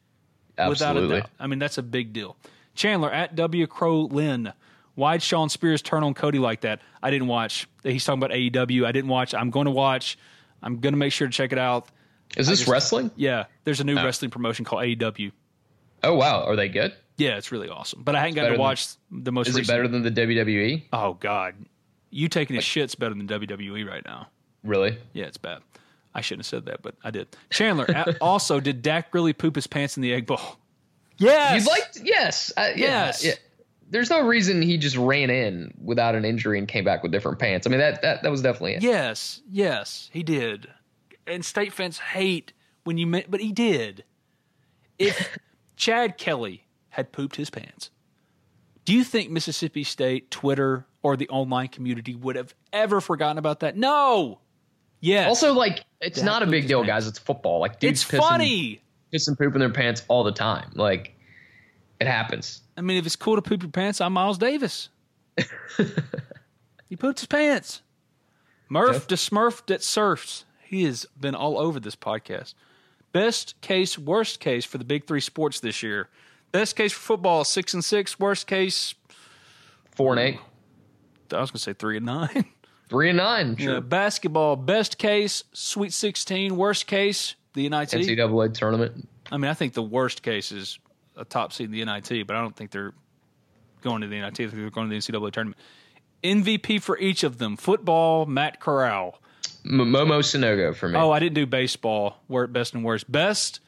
Without 0.56 0.68
a 0.68 0.72
Absolutely. 0.72 1.20
doubt. 1.22 1.30
I 1.40 1.48
mean, 1.48 1.58
that's 1.60 1.80
a 1.80 1.84
big 1.84 2.14
deal. 2.14 2.38
Chandler 2.76 3.12
at 3.12 3.36
W. 3.36 3.66
Crow 3.68 4.02
Lynn. 4.02 4.54
Why'd 4.96 5.24
Shawn 5.24 5.50
Spears 5.50 5.82
turn 5.82 6.04
on 6.04 6.14
Cody 6.14 6.38
like 6.38 6.62
that? 6.62 6.80
I 7.02 7.10
didn't 7.10 7.28
watch. 7.28 7.68
He's 7.82 8.06
talking 8.06 8.22
about 8.24 8.36
AEW. 8.38 8.86
I 8.86 8.92
didn't 8.92 9.10
watch. 9.10 9.34
I'm 9.34 9.50
going 9.50 9.66
to 9.66 9.72
watch. 9.72 10.18
I'm 10.62 10.80
going 10.80 10.94
to 10.94 10.98
make 11.00 11.12
sure 11.12 11.28
to 11.28 11.34
check 11.34 11.52
it 11.52 11.58
out. 11.58 11.88
Is 12.38 12.46
this 12.48 12.60
just- 12.60 12.70
wrestling? 12.72 13.10
Yeah. 13.16 13.46
There's 13.64 13.80
a 13.80 13.84
new 13.84 13.98
Oh. 13.98 14.04
wrestling 14.06 14.30
promotion 14.30 14.64
called 14.66 14.84
AEW. 14.84 15.32
Oh 16.04 16.14
wow, 16.16 16.44
are 16.44 16.56
they 16.56 16.68
good? 16.70 16.94
Yeah, 17.18 17.38
it's 17.38 17.52
really 17.52 17.70
awesome. 17.70 18.02
But 18.04 18.16
I 18.16 18.20
hadn't 18.20 18.36
gotten 18.36 18.52
to 18.52 18.54
than- 18.56 18.62
watch 18.62 18.88
the 19.12 19.32
most 19.32 19.48
Is 19.48 19.58
it 19.58 19.68
better 19.68 19.88
than 19.88 20.02
the 20.02 20.12
WWE? 20.12 20.84
Oh, 20.94 21.14
God. 21.14 21.56
You 22.10 22.28
taking 22.28 22.56
his 22.56 22.64
shit's 22.66 22.96
better 22.96 23.14
than 23.16 23.28
WWE 23.28 23.88
right 23.88 24.04
now. 24.06 24.28
Really? 24.64 24.98
Yeah, 25.14 25.26
it's 25.26 25.38
bad. 25.38 25.62
I 26.16 26.22
shouldn't 26.22 26.46
have 26.46 26.50
said 26.50 26.66
that, 26.66 26.82
but 26.84 26.96
I 27.04 27.12
did. 27.12 27.28
Chandler, 27.50 27.88
also, 28.22 28.60
did 28.60 28.82
Dak 28.82 29.14
really 29.14 29.34
poop 29.34 29.56
his 29.56 29.66
pants 29.68 29.98
in 29.98 30.02
the 30.04 30.14
egg 30.14 30.26
bowl? 30.26 30.40
Yes. 31.20 31.64
You'd 31.64 31.70
like 31.70 31.84
yes, 32.08 32.52
uh, 32.58 32.70
yeah, 32.76 33.06
Yes. 33.06 33.24
yeah. 33.24 33.34
There's 33.92 34.10
no 34.10 34.22
reason 34.26 34.64
he 34.64 34.80
just 34.80 34.98
ran 34.98 35.30
in 35.30 35.72
without 35.82 36.16
an 36.16 36.26
injury 36.26 36.58
and 36.58 36.68
came 36.68 36.84
back 36.84 37.04
with 37.04 37.12
different 37.12 37.38
pants. 37.38 37.68
I 37.68 37.70
mean 37.70 37.80
that 37.80 38.02
that, 38.02 38.24
that 38.24 38.32
was 38.32 38.42
definitely 38.42 38.74
it. 38.74 38.82
Yes, 38.82 39.40
yes, 39.50 40.10
he 40.12 40.24
did. 40.24 40.68
And 41.28 41.46
state 41.46 41.72
fans 41.72 42.00
hate 42.00 42.52
when 42.84 42.98
you, 42.98 43.24
but 43.30 43.42
he 43.42 43.52
did. 43.52 44.04
If 44.98 45.38
Chad 45.78 46.18
Kelly 46.18 46.63
had 46.94 47.12
pooped 47.12 47.36
his 47.36 47.50
pants, 47.50 47.90
do 48.86 48.94
you 48.94 49.04
think 49.04 49.30
Mississippi 49.30 49.84
State 49.84 50.32
Twitter 50.32 50.86
or 51.02 51.16
the 51.16 51.28
online 51.30 51.68
community 51.68 52.16
would 52.16 52.36
have 52.36 52.54
ever 52.72 53.02
forgotten 53.02 53.38
about 53.38 53.62
that? 53.62 53.78
No. 53.78 54.40
Yes. 55.00 55.28
Also, 55.28 55.54
like 55.54 55.86
it's 56.02 56.22
not 56.22 56.44
a 56.44 56.46
big 56.46 56.68
deal, 56.68 56.80
pants. 56.80 57.06
guys. 57.06 57.08
It's 57.08 57.20
football. 57.20 57.60
Like 57.60 57.80
dudes 57.80 58.04
it's 58.04 58.12
pissing, 58.12 58.20
funny. 58.20 58.82
pissing 59.14 59.38
poop 59.38 59.54
in 59.54 59.60
their 59.60 59.70
pants 59.70 60.04
all 60.08 60.24
the 60.24 60.32
time. 60.32 60.72
Like 60.76 61.16
it 62.00 62.08
happens. 62.08 62.62
I 62.78 62.82
mean, 62.82 62.98
if 62.98 63.06
it's 63.06 63.16
cool 63.16 63.36
to 63.36 63.42
poop 63.42 63.64
your 63.64 63.72
pants, 63.72 64.02
I'm 64.02 64.14
Miles 64.14 64.38
Davis. 64.38 64.90
he 66.90 66.96
poops 66.96 67.22
his 67.22 67.28
pants. 67.28 67.82
Murph 68.70 69.08
to 69.08 69.16
Smurf 69.16 69.66
that 69.68 69.84
surfs. 69.84 70.46
He 70.64 70.86
has 70.86 71.06
been 71.20 71.36
all 71.36 71.60
over 71.60 71.80
this 71.80 71.96
podcast. 71.96 72.54
Best 73.12 73.60
case, 73.62 73.98
worst 73.98 74.40
case 74.40 74.66
for 74.66 74.80
the 74.80 74.84
big 74.84 75.06
three 75.06 75.22
sports 75.22 75.60
this 75.60 75.84
year. 75.84 76.10
Best 76.54 76.76
case 76.78 76.94
for 76.94 77.00
football, 77.02 77.44
six 77.44 77.74
and 77.74 77.84
six. 77.84 78.18
Worst 78.20 78.48
case, 78.48 78.94
Four 79.96 80.14
and 80.14 80.20
eight, 80.20 80.40
I 81.32 81.42
was 81.42 81.50
going 81.52 81.58
to 81.58 81.60
say 81.60 81.74
three 81.74 81.98
and 81.98 82.06
nine. 82.06 82.46
three 82.90 83.10
and 83.10 83.18
nine. 83.18 83.56
Yeah, 83.60 83.66
Sure. 83.66 83.82
basketball, 83.82 84.56
best 84.56 84.98
case, 84.98 85.44
Sweet 85.54 85.92
16. 85.94 86.56
Worst 86.56 86.86
case, 86.88 87.36
the 87.54 87.68
NIT. 87.68 87.90
NCAA 87.90 88.54
tournament. 88.54 89.10
I 89.32 89.38
mean, 89.38 89.50
I 89.50 89.56
think 89.56 89.74
the 89.74 89.82
worst 89.84 90.22
case 90.24 90.52
is 90.52 90.78
a 91.18 91.26
top 91.26 91.54
seed 91.54 91.66
in 91.66 91.72
the 91.72 91.84
NIT, 91.86 92.28
but 92.28 92.36
I 92.36 92.42
don't 92.42 92.56
think 92.56 92.70
they're 92.72 92.94
going 93.82 94.02
to 94.02 94.08
the 94.08 94.16
NIT. 94.20 94.26
I 94.26 94.32
think 94.32 94.52
they're 94.54 94.70
going 94.70 94.90
to 94.90 94.96
the 94.96 95.00
NCAA 95.00 95.32
tournament. 95.32 95.60
MVP 96.24 96.82
for 96.84 96.98
each 97.00 97.24
of 97.24 97.40
them: 97.40 97.58
football, 97.58 98.26
Matt 98.28 98.60
Corral. 98.60 99.20
M- 99.66 99.80
Momo 99.80 100.20
Sanogo 100.22 100.76
for 100.76 100.88
me. 100.88 100.98
Oh, 101.00 101.10
I 101.12 101.18
didn't 101.20 101.36
do 101.36 101.46
baseball. 101.48 102.18
Best 102.30 102.74
and 102.76 102.84
worst. 102.84 103.12
Best 103.12 103.60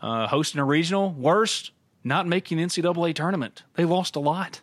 uh, 0.00 0.26
hosting 0.28 0.60
a 0.60 0.64
regional. 0.64 1.10
Worst 1.12 1.72
not 2.04 2.26
making 2.26 2.58
NCAA 2.58 3.14
tournament. 3.14 3.62
They 3.74 3.84
lost 3.84 4.16
a 4.16 4.20
lot. 4.20 4.60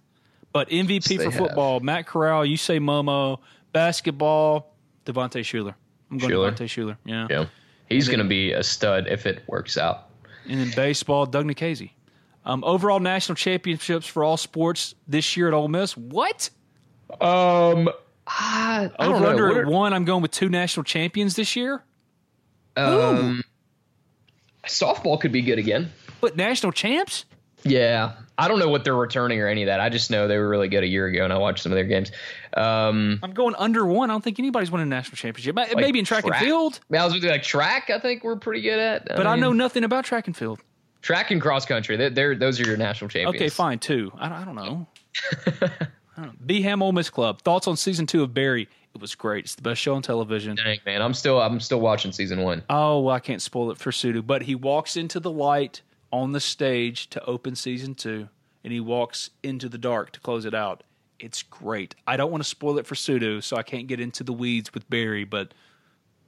But 0.54 0.70
MVP 0.70 1.12
Yes, 1.12 1.24
for 1.24 1.32
have. 1.32 1.34
football: 1.40 1.80
Matt 1.82 2.08
Corral. 2.08 2.46
You 2.46 2.58
say 2.58 2.80
Momo. 2.80 3.40
Basketball: 3.74 4.74
Devontae 5.06 5.42
Shuler. 5.42 5.76
I'm 6.10 6.18
going 6.18 6.32
Shuler. 6.32 6.52
Devontae 6.52 6.66
Shuler. 6.68 6.98
Yeah. 7.06 7.28
yeah. 7.30 7.46
He's 7.90 8.08
going 8.08 8.20
to 8.20 8.26
be 8.26 8.52
a 8.54 8.64
stud 8.64 9.08
if 9.08 9.26
it 9.26 9.44
works 9.48 9.78
out. 9.78 10.10
And 10.50 10.60
in 10.60 10.72
baseball, 10.76 11.26
Doug 11.26 11.46
Nikhazy. 11.46 11.92
Um, 12.46 12.64
overall 12.64 13.00
national 13.00 13.36
championships 13.36 14.08
for 14.08 14.24
all 14.24 14.38
sports 14.38 14.96
this 15.08 15.36
year 15.38 15.50
at 15.50 15.54
Ole 15.54 15.68
Miss. 15.68 15.96
What? 15.98 16.50
Um, 17.22 17.90
I, 18.26 18.90
I 19.00 19.06
don't 19.06 19.16
Over 19.16 19.20
know. 19.24 19.30
under 19.30 19.50
at 19.52 19.58
are- 19.66 19.70
one. 19.70 19.94
I'm 19.94 20.06
going 20.06 20.22
with 20.22 20.32
two 20.32 20.50
national 20.50 20.86
champions 20.86 21.36
this 21.36 21.56
year. 21.58 21.84
um, 22.78 23.44
softball 24.66 25.20
could 25.20 25.32
be 25.32 25.42
good 25.42 25.60
again. 25.60 25.92
But 26.22 26.36
national 26.36 26.72
champs? 26.72 27.26
Yeah, 27.64 28.14
I 28.38 28.48
don't 28.48 28.60
know 28.60 28.70
what 28.70 28.84
they're 28.84 28.96
returning 28.96 29.42
or 29.42 29.48
any 29.48 29.64
of 29.64 29.68
that. 29.68 29.80
I 29.80 29.90
just 29.90 30.12
know 30.12 30.28
they 30.28 30.38
were 30.38 30.48
really 30.48 30.68
good 30.68 30.84
a 30.84 30.88
year 30.88 31.08
ago, 31.08 31.24
and 31.24 31.34
I 31.34 31.38
watched 31.38 31.64
some 31.64 31.72
of 31.72 31.76
their 31.76 31.86
games. 31.86 32.12
Um, 32.56 33.20
I'm 33.24 33.32
going 33.32 33.56
under 33.58 33.86
one. 33.86 34.10
I 34.10 34.14
don't 34.14 34.24
think 34.24 34.40
anybody's 34.40 34.72
winning 34.72 34.88
a 34.88 34.90
national 34.90 35.18
championship. 35.18 35.56
Like 35.56 35.76
Maybe 35.76 36.00
in 36.00 36.06
track, 36.06 36.24
and 36.26 36.36
field, 36.36 36.80
I 36.92 37.04
was 37.06 37.16
like 37.24 37.44
track. 37.44 37.90
I 37.90 38.00
think 38.00 38.24
we're 38.24 38.36
pretty 38.36 38.62
good 38.62 38.80
at. 38.80 39.08
but 39.08 39.28
I 39.28 39.36
know 39.36 39.54
nothing 39.54 39.84
about 39.84 40.06
track 40.06 40.28
and 40.28 40.38
field. 40.38 40.60
Track 41.02 41.32
and 41.32 41.42
cross 41.42 41.66
country. 41.66 41.96
They're, 41.96 42.10
they're 42.10 42.36
those 42.36 42.60
are 42.60 42.68
your 42.68 42.78
national 42.78 43.10
champions. 43.10 43.36
Okay, 43.36 43.50
fine. 43.50 43.80
Two. 43.80 44.12
I, 44.18 44.42
I 44.42 44.46
don't 44.46 44.56
know. 44.56 44.88
I. 46.18 46.30
Beham 46.46 46.82
Ole 46.82 46.92
Miss 46.92 47.10
Club. 47.10 47.42
Thoughts 47.42 47.68
on 47.68 47.78
season 47.78 48.08
two 48.08 48.24
of 48.24 48.34
Barry? 48.34 48.68
It 48.96 49.02
was 49.02 49.14
great. 49.14 49.46
It's 49.46 49.56
the 49.56 49.62
best 49.62 49.80
show 49.80 49.94
on 49.94 50.02
television. 50.02 50.56
Dang 50.56 50.80
man, 50.86 51.02
I'm 51.02 51.14
still 51.14 51.40
I'm 51.40 51.60
still 51.60 51.80
watching 51.80 52.12
season 52.12 52.42
one. 52.42 52.64
Oh, 52.70 53.02
well, 53.02 53.16
I 53.16 53.20
can't 53.20 53.42
spoil 53.42 53.70
it 53.72 53.78
for 53.78 53.92
Sudu, 53.92 54.26
but 54.26 54.42
he 54.42 54.56
walks 54.56 54.98
into 54.98 55.20
the 55.20 55.32
light 55.32 55.82
on 56.12 56.32
the 56.32 56.40
stage 56.40 57.10
to 57.12 57.24
open 57.26 57.56
season 57.56 57.96
two, 57.96 58.30
and 58.64 58.74
he 58.74 58.80
walks 58.80 59.30
into 59.44 59.70
the 59.70 59.78
dark 59.78 60.12
to 60.12 60.20
close 60.20 60.46
it 60.46 60.54
out. 60.54 60.84
It's 61.20 61.42
great. 61.44 61.96
I 62.06 62.16
don't 62.18 62.32
want 62.32 62.44
to 62.44 62.50
spoil 62.50 62.78
it 62.78 62.86
for 62.86 62.96
Sudu, 62.96 63.42
so 63.44 63.58
I 63.58 63.64
can't 63.64 63.88
get 63.88 64.00
into 64.00 64.24
the 64.24 64.34
weeds 64.34 64.74
with 64.74 64.88
Barry, 64.90 65.24
but 65.24 65.54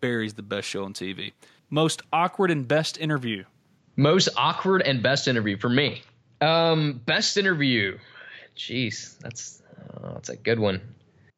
Barry's 0.02 0.34
the 0.34 0.42
best 0.42 0.68
show 0.68 0.84
on 0.84 0.94
TV. 0.94 1.34
Most 1.70 2.02
awkward 2.12 2.50
and 2.50 2.68
best 2.68 2.98
interview. 2.98 3.44
Most 3.96 4.30
awkward 4.36 4.82
and 4.82 5.04
best 5.04 5.28
interview 5.28 5.58
for 5.58 5.70
me. 5.70 6.02
Um, 6.42 7.02
best 7.06 7.38
interview. 7.38 7.98
Jeez, 8.56 9.18
that's 9.20 9.62
uh, 9.94 10.14
that's 10.14 10.30
a 10.30 10.36
good 10.36 10.60
one. 10.60 10.82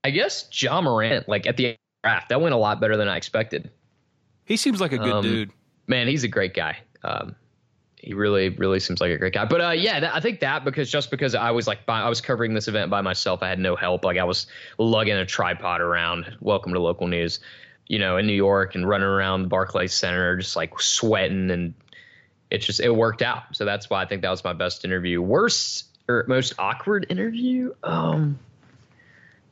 I 0.04 0.12
guess 0.12 0.48
Ja 0.62 0.80
Morant, 0.82 1.28
like 1.28 1.46
at 1.46 1.58
the 1.58 1.76
draft, 2.04 2.30
that 2.30 2.40
went 2.42 2.54
a 2.54 2.58
lot 2.58 2.80
better 2.80 2.98
than 2.98 3.08
I 3.08 3.18
expected. 3.18 3.70
He 4.46 4.58
seems 4.58 4.80
like 4.80 4.92
a 4.94 4.98
good 4.98 5.12
Um, 5.12 5.24
dude. 5.24 5.52
Man, 5.88 6.08
he's 6.08 6.24
a 6.24 6.28
great 6.28 6.54
guy. 6.54 6.78
Um, 7.04 7.36
he 8.02 8.16
really, 8.16 8.50
really 8.50 8.80
seems 8.80 9.00
like 9.00 9.12
a 9.12 9.18
great 9.18 9.34
guy. 9.34 9.46
But 9.46 9.62
uh, 9.62 9.70
yeah, 9.70 10.00
that, 10.00 10.16
I 10.16 10.20
think 10.20 10.40
that 10.40 10.66
because 10.66 10.90
just 10.90 11.12
because 11.12 11.36
I 11.36 11.52
was 11.52 11.68
like, 11.68 11.86
by, 11.86 12.02
I 12.02 12.10
was 12.10 12.20
covering 12.20 12.56
this 12.56 12.68
event 12.68 12.90
by 12.90 13.02
myself, 13.02 13.44
I 13.44 13.50
had 13.50 13.60
no 13.60 13.76
help. 13.76 14.04
Like 14.04 14.18
I 14.18 14.24
was 14.24 14.48
lugging 14.80 15.14
a 15.14 15.26
tripod 15.26 15.82
around. 15.82 16.36
Welcome 16.42 16.74
to 16.74 16.80
local 16.80 17.06
news, 17.08 17.40
you 17.88 18.00
know, 18.00 18.18
in 18.18 18.26
New 18.26 18.34
York 18.34 18.74
and 18.74 18.90
running 18.90 19.08
around 19.08 19.44
the 19.44 19.50
Barclays 19.50 19.94
Center, 19.94 20.36
just 20.38 20.56
like 20.56 20.80
sweating, 20.80 21.52
and 21.52 21.76
it 22.50 22.58
just 22.58 22.80
it 22.80 22.90
worked 22.90 23.22
out. 23.22 23.44
So 23.54 23.66
that's 23.66 23.88
why 23.88 24.02
I 24.02 24.08
think 24.08 24.24
that 24.24 24.32
was 24.32 24.44
my 24.44 24.54
best 24.54 24.84
interview. 24.84 25.22
Worst 25.22 25.86
or 26.08 26.26
most 26.28 26.56
awkward 26.58 27.06
interview? 27.10 27.72
Um, 27.84 28.40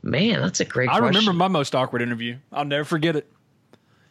man, 0.02 0.42
that's 0.42 0.60
a 0.60 0.66
great. 0.66 0.90
I 0.90 0.98
question. 0.98 1.06
remember 1.06 1.34
my 1.34 1.50
most 1.50 1.76
awkward 1.76 2.02
interview. 2.02 2.38
I'll 2.52 2.66
never 2.66 2.84
forget 2.84 3.16
it. 3.16 3.32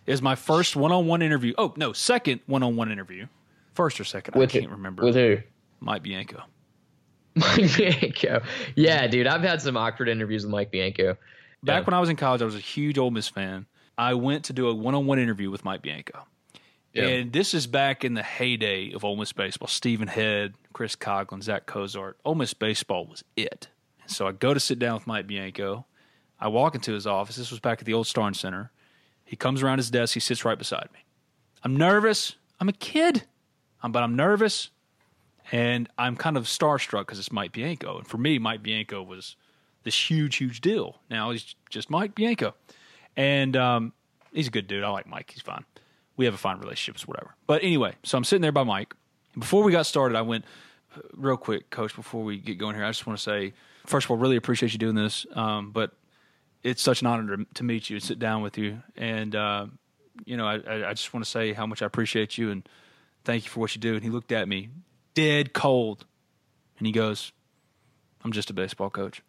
It 0.06 0.22
my 0.22 0.36
first 0.36 0.76
one-on-one 0.76 1.22
interview. 1.22 1.54
Oh 1.58 1.74
no, 1.76 1.92
second 1.92 2.40
one-on-one 2.46 2.90
interview. 2.92 3.26
First 3.78 4.00
or 4.00 4.04
second, 4.04 4.34
With 4.34 4.50
I 4.50 4.58
can't 4.58 4.72
remember. 4.72 5.04
With 5.04 5.14
who? 5.14 5.36
Mike 5.78 6.02
Bianco. 6.02 6.42
Mike 7.36 7.76
Bianco. 7.76 8.42
Yeah, 8.74 9.06
dude, 9.06 9.28
I've 9.28 9.42
had 9.42 9.62
some 9.62 9.76
awkward 9.76 10.08
interviews 10.08 10.42
with 10.42 10.50
Mike 10.50 10.72
Bianco. 10.72 11.16
Back 11.62 11.86
when 11.86 11.94
I 11.94 12.00
was 12.00 12.08
in 12.08 12.16
college, 12.16 12.42
I 12.42 12.44
was 12.44 12.56
a 12.56 12.58
huge 12.58 12.98
Ole 12.98 13.12
Miss 13.12 13.28
fan. 13.28 13.66
I 13.96 14.14
went 14.14 14.46
to 14.46 14.52
do 14.52 14.66
a 14.66 14.74
one-on-one 14.74 15.20
interview 15.20 15.48
with 15.48 15.64
Mike 15.64 15.82
Bianco. 15.82 16.26
Yeah. 16.92 17.04
And 17.04 17.32
this 17.32 17.54
is 17.54 17.68
back 17.68 18.04
in 18.04 18.14
the 18.14 18.22
heyday 18.24 18.90
of 18.94 19.04
Ole 19.04 19.14
Miss 19.14 19.32
baseball. 19.32 19.68
Stephen 19.68 20.08
Head, 20.08 20.54
Chris 20.72 20.96
Coghlan, 20.96 21.40
Zach 21.40 21.66
Cozart. 21.66 22.18
Ole 22.24 22.34
Miss 22.34 22.54
baseball 22.54 23.06
was 23.06 23.22
it. 23.36 23.68
And 24.02 24.10
so 24.10 24.26
I 24.26 24.32
go 24.32 24.54
to 24.54 24.58
sit 24.58 24.80
down 24.80 24.94
with 24.94 25.06
Mike 25.06 25.28
Bianco. 25.28 25.86
I 26.40 26.48
walk 26.48 26.74
into 26.74 26.94
his 26.94 27.06
office. 27.06 27.36
This 27.36 27.52
was 27.52 27.60
back 27.60 27.78
at 27.78 27.84
the 27.84 27.94
old 27.94 28.08
Starn 28.08 28.34
Center. 28.34 28.72
He 29.24 29.36
comes 29.36 29.62
around 29.62 29.78
his 29.78 29.88
desk. 29.88 30.14
He 30.14 30.20
sits 30.20 30.44
right 30.44 30.58
beside 30.58 30.88
me. 30.92 30.98
I'm 31.62 31.76
nervous. 31.76 32.34
I'm 32.58 32.68
a 32.68 32.72
kid, 32.72 33.22
um, 33.82 33.92
but 33.92 34.02
I'm 34.02 34.16
nervous, 34.16 34.70
and 35.52 35.88
I'm 35.98 36.16
kind 36.16 36.36
of 36.36 36.44
starstruck 36.44 37.00
because 37.00 37.18
it's 37.18 37.32
Mike 37.32 37.52
Bianco. 37.52 37.98
And 37.98 38.06
for 38.06 38.18
me, 38.18 38.38
Mike 38.38 38.62
Bianco 38.62 39.02
was 39.02 39.36
this 39.84 40.10
huge, 40.10 40.36
huge 40.36 40.60
deal. 40.60 41.00
Now 41.10 41.30
he's 41.30 41.54
just 41.70 41.90
Mike 41.90 42.14
Bianco, 42.14 42.54
and 43.16 43.56
um, 43.56 43.92
he's 44.32 44.48
a 44.48 44.50
good 44.50 44.66
dude. 44.66 44.84
I 44.84 44.90
like 44.90 45.06
Mike. 45.06 45.30
He's 45.30 45.42
fine. 45.42 45.64
We 46.16 46.24
have 46.24 46.34
a 46.34 46.38
fine 46.38 46.58
relationship, 46.58 47.06
whatever. 47.06 47.34
But 47.46 47.62
anyway, 47.62 47.94
so 48.02 48.18
I'm 48.18 48.24
sitting 48.24 48.42
there 48.42 48.52
by 48.52 48.64
Mike. 48.64 48.94
Before 49.38 49.62
we 49.62 49.70
got 49.70 49.86
started, 49.86 50.16
I 50.16 50.22
went 50.22 50.44
uh, 50.96 51.00
real 51.14 51.36
quick, 51.36 51.70
Coach. 51.70 51.94
Before 51.94 52.24
we 52.24 52.38
get 52.38 52.58
going 52.58 52.74
here, 52.74 52.84
I 52.84 52.88
just 52.88 53.06
want 53.06 53.18
to 53.18 53.22
say, 53.22 53.52
first 53.86 54.06
of 54.06 54.10
all, 54.10 54.16
really 54.16 54.36
appreciate 54.36 54.72
you 54.72 54.78
doing 54.78 54.96
this. 54.96 55.26
Um, 55.34 55.70
but 55.70 55.92
it's 56.64 56.82
such 56.82 57.00
an 57.00 57.06
honor 57.06 57.36
to, 57.36 57.46
to 57.54 57.64
meet 57.64 57.88
you 57.88 57.96
and 57.96 58.02
sit 58.02 58.18
down 58.18 58.42
with 58.42 58.58
you. 58.58 58.82
And 58.96 59.34
uh, 59.36 59.66
you 60.24 60.36
know, 60.36 60.46
I 60.46 60.88
I 60.88 60.92
just 60.92 61.14
want 61.14 61.24
to 61.24 61.30
say 61.30 61.52
how 61.52 61.66
much 61.66 61.82
I 61.82 61.86
appreciate 61.86 62.36
you 62.36 62.50
and 62.50 62.68
thank 63.24 63.44
you 63.44 63.50
for 63.50 63.60
what 63.60 63.74
you 63.74 63.80
do. 63.80 63.94
And 63.94 64.02
he 64.02 64.10
looked 64.10 64.32
at 64.32 64.48
me 64.48 64.70
dead 65.14 65.52
cold, 65.52 66.04
and 66.78 66.86
he 66.86 66.92
goes, 66.92 67.32
"I'm 68.24 68.32
just 68.32 68.50
a 68.50 68.54
baseball 68.54 68.90
coach." 68.90 69.22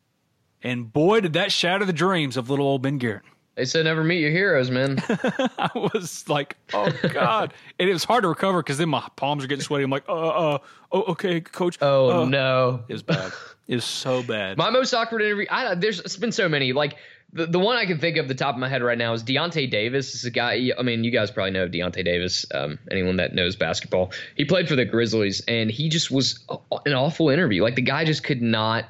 And 0.61 0.91
boy, 0.91 1.21
did 1.21 1.33
that 1.33 1.51
shatter 1.51 1.85
the 1.85 1.93
dreams 1.93 2.37
of 2.37 2.49
little 2.49 2.67
old 2.67 2.81
Ben 2.81 2.97
Garrett. 2.97 3.23
They 3.55 3.65
said 3.65 3.83
never 3.83 4.03
meet 4.05 4.19
your 4.19 4.31
heroes, 4.31 4.71
man. 4.71 5.03
I 5.09 5.69
was 5.75 6.29
like, 6.29 6.55
"Oh 6.73 6.89
God!" 7.11 7.53
and 7.77 7.89
it 7.89 7.91
was 7.93 8.05
hard 8.05 8.23
to 8.23 8.29
recover 8.29 8.63
because 8.63 8.77
then 8.77 8.87
my 8.87 9.05
palms 9.17 9.43
are 9.43 9.47
getting 9.47 9.63
sweaty. 9.63 9.83
I'm 9.83 9.89
like, 9.89 10.07
"Uh, 10.07 10.13
uh, 10.13 10.57
oh, 10.93 11.01
okay, 11.11 11.41
coach." 11.41 11.77
Oh 11.81 12.21
uh." 12.21 12.25
no, 12.25 12.83
it 12.87 12.93
was 12.93 13.03
bad. 13.03 13.33
It 13.67 13.75
was 13.75 13.83
so 13.83 14.23
bad. 14.23 14.57
My 14.57 14.69
most 14.69 14.93
awkward 14.93 15.21
interview. 15.21 15.45
I, 15.49 15.75
there's 15.75 15.99
it's 15.99 16.15
been 16.15 16.31
so 16.31 16.47
many. 16.47 16.71
Like 16.71 16.95
the, 17.33 17.45
the 17.45 17.59
one 17.59 17.77
I 17.77 17.85
can 17.85 17.99
think 17.99 18.17
of 18.17 18.27
the 18.27 18.35
top 18.35 18.55
of 18.55 18.59
my 18.59 18.69
head 18.69 18.81
right 18.81 18.97
now 18.97 19.13
is 19.13 19.23
Deyonta 19.23 19.69
Davis. 19.69 20.11
This 20.11 20.21
is 20.21 20.25
a 20.25 20.31
guy. 20.31 20.71
I 20.77 20.81
mean, 20.81 21.03
you 21.03 21.11
guys 21.11 21.29
probably 21.29 21.51
know 21.51 21.67
Deyonta 21.67 22.03
Davis. 22.03 22.45
Um, 22.53 22.79
anyone 22.89 23.17
that 23.17 23.33
knows 23.35 23.55
basketball, 23.55 24.11
he 24.35 24.45
played 24.45 24.67
for 24.67 24.75
the 24.75 24.85
Grizzlies, 24.85 25.41
and 25.47 25.69
he 25.69 25.89
just 25.89 26.09
was 26.09 26.43
an 26.85 26.93
awful 26.93 27.29
interview. 27.29 27.61
Like 27.61 27.75
the 27.75 27.81
guy 27.81 28.05
just 28.05 28.23
could 28.23 28.41
not 28.41 28.85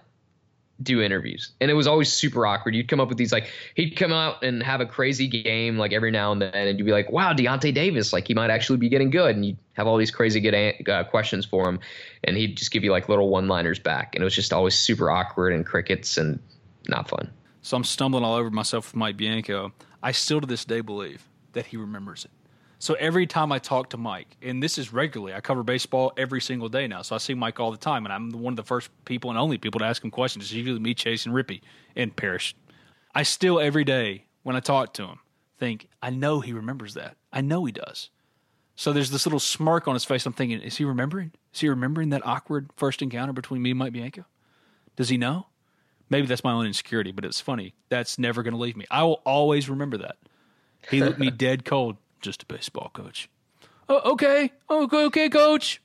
do 0.82 1.02
interviews, 1.02 1.52
and 1.60 1.70
it 1.70 1.74
was 1.74 1.88
always 1.88 2.10
super 2.10 2.48
awkward. 2.48 2.74
You'd 2.76 2.88
come 2.88 3.02
up 3.02 3.10
with 3.10 3.18
these 3.18 3.34
like 3.34 3.52
he'd 3.76 3.98
come 3.98 4.14
out 4.14 4.44
and 4.44 4.64
have 4.64 4.80
a 4.80 4.86
crazy 4.86 5.28
game 5.28 5.78
like 5.78 5.91
every 5.91 6.11
now 6.11 6.32
and 6.32 6.41
then, 6.41 6.53
and 6.53 6.80
you'd 6.80 6.86
be 6.86 6.94
like, 6.94 7.11
"Wow, 7.11 7.34
Deyonta 7.34 7.74
Davis, 7.74 8.14
like 8.14 8.28
he 8.28 8.34
might 8.34 8.49
actually 8.49 8.78
be 8.78 8.88
getting 8.88 9.10
good," 9.10 9.36
and 9.36 9.45
you'd 9.45 9.57
have 9.74 9.88
all 9.88 9.98
these 9.98 10.11
crazy 10.11 10.40
good 10.40 10.88
uh, 10.88 11.03
questions 11.03 11.45
for 11.45 11.68
him, 11.68 11.82
and 12.24 12.38
he'd 12.38 12.56
just 12.56 12.72
give 12.72 12.86
you 12.86 12.91
like 12.91 13.10
little 13.10 13.28
one-liners 13.28 13.80
back, 13.80 14.16
and 14.16 14.22
it 14.22 14.26
was 14.26 14.36
just 14.36 14.53
always 14.53 14.76
super 14.76 15.11
awkward 15.11 15.52
and 15.52 15.66
crickets 15.66 16.18
and 16.18 16.40
not 16.88 17.10
fun. 17.10 17.30
So 17.61 17.76
I'm 17.77 17.84
stumbling 17.84 18.23
all 18.23 18.36
over 18.36 18.49
myself 18.49 18.88
with 18.88 18.95
Mike 18.95 19.18
Bianco. 19.18 19.73
I 20.02 20.11
still 20.11 20.41
to 20.41 20.48
this 20.48 20.65
day 20.65 20.81
believe 20.81 21.27
that 21.53 21.65
he 21.65 21.77
remembers 21.77 22.26
it. 22.26 22.31
So 22.81 22.94
every 22.94 23.27
time 23.27 23.52
I 23.52 23.60
talk 23.60 23.90
to 23.90 23.98
Mike, 23.98 24.38
and 24.41 24.64
this 24.64 24.77
is 24.77 24.94
regularly, 24.94 25.34
I 25.34 25.41
cover 25.41 25.64
baseball 25.64 26.14
every 26.15 26.40
single 26.40 26.69
day 26.69 26.88
now. 26.88 27.02
So 27.02 27.14
I 27.14 27.18
see 27.18 27.34
Mike 27.34 27.60
all 27.60 27.72
the 27.72 27.77
time, 27.77 28.06
and 28.06 28.14
I'm 28.14 28.30
one 28.31 28.53
of 28.53 28.57
the 28.57 28.64
first 28.64 28.90
people 29.03 29.30
and 29.30 29.38
only 29.38 29.57
people 29.57 29.80
to 29.80 29.86
ask 29.86 30.02
him 30.02 30.11
questions. 30.11 30.45
It's 30.45 30.53
usually 30.53 30.80
me, 30.80 30.94
Chase, 30.94 31.26
and 31.26 31.36
Rippy 31.36 31.60
and 31.98 32.15
Parrish. 32.15 32.56
I 33.14 33.23
still 33.23 33.60
every 33.60 33.84
day 33.84 34.27
when 34.44 34.56
I 34.56 34.61
talk 34.61 34.94
to 34.94 35.03
him 35.03 35.19
think, 35.57 35.90
I 36.02 36.10
know 36.10 36.40
he 36.40 36.53
remembers 36.53 36.94
that. 36.94 37.18
I 37.34 37.41
know 37.41 37.65
he 37.65 37.73
does. 37.73 38.10
So 38.76 38.94
there's 38.94 39.11
this 39.11 39.26
little 39.26 39.41
smirk 39.41 39.90
on 39.90 39.94
his 39.94 40.06
face. 40.06 40.26
I'm 40.26 40.31
thinking, 40.31 40.61
is 40.61 40.77
he 40.77 40.86
remembering? 40.86 41.34
Is 41.53 41.60
he 41.60 41.68
remembering 41.68 42.11
that 42.11 42.26
awkward 42.26 42.69
first 42.77 43.02
encounter 43.02 43.34
between 43.34 43.61
me 43.61 43.72
and 43.72 43.80
Mike 43.80 43.91
Bianco? 43.91 44.23
Does 44.95 45.10
he 45.10 45.18
know? 45.18 45.48
Maybe 46.10 46.27
that's 46.27 46.44
my 46.44 46.52
own 46.52 46.65
insecurity, 46.65 47.11
but 47.11 47.26
it's 47.26 47.40
funny. 47.40 47.73
That's 47.90 48.18
never 48.18 48.44
going 48.44 48.53
to 48.53 48.60
leave 48.60 48.76
me. 48.76 48.86
I 48.90 49.03
will 49.03 49.22
always 49.26 49.69
remember 49.69 49.98
that. 49.98 50.18
He 50.90 51.02
looked 51.02 51.19
me 51.19 51.30
dead 51.31 51.65
cold. 51.65 51.98
Just 52.22 52.44
a 52.44 52.45
baseball 52.45 52.91
coach. 52.94 53.30
Oh, 53.88 54.11
okay. 54.14 54.52
Oh, 54.69 54.84
okay, 54.84 55.06
okay, 55.06 55.30
coach. 55.30 55.81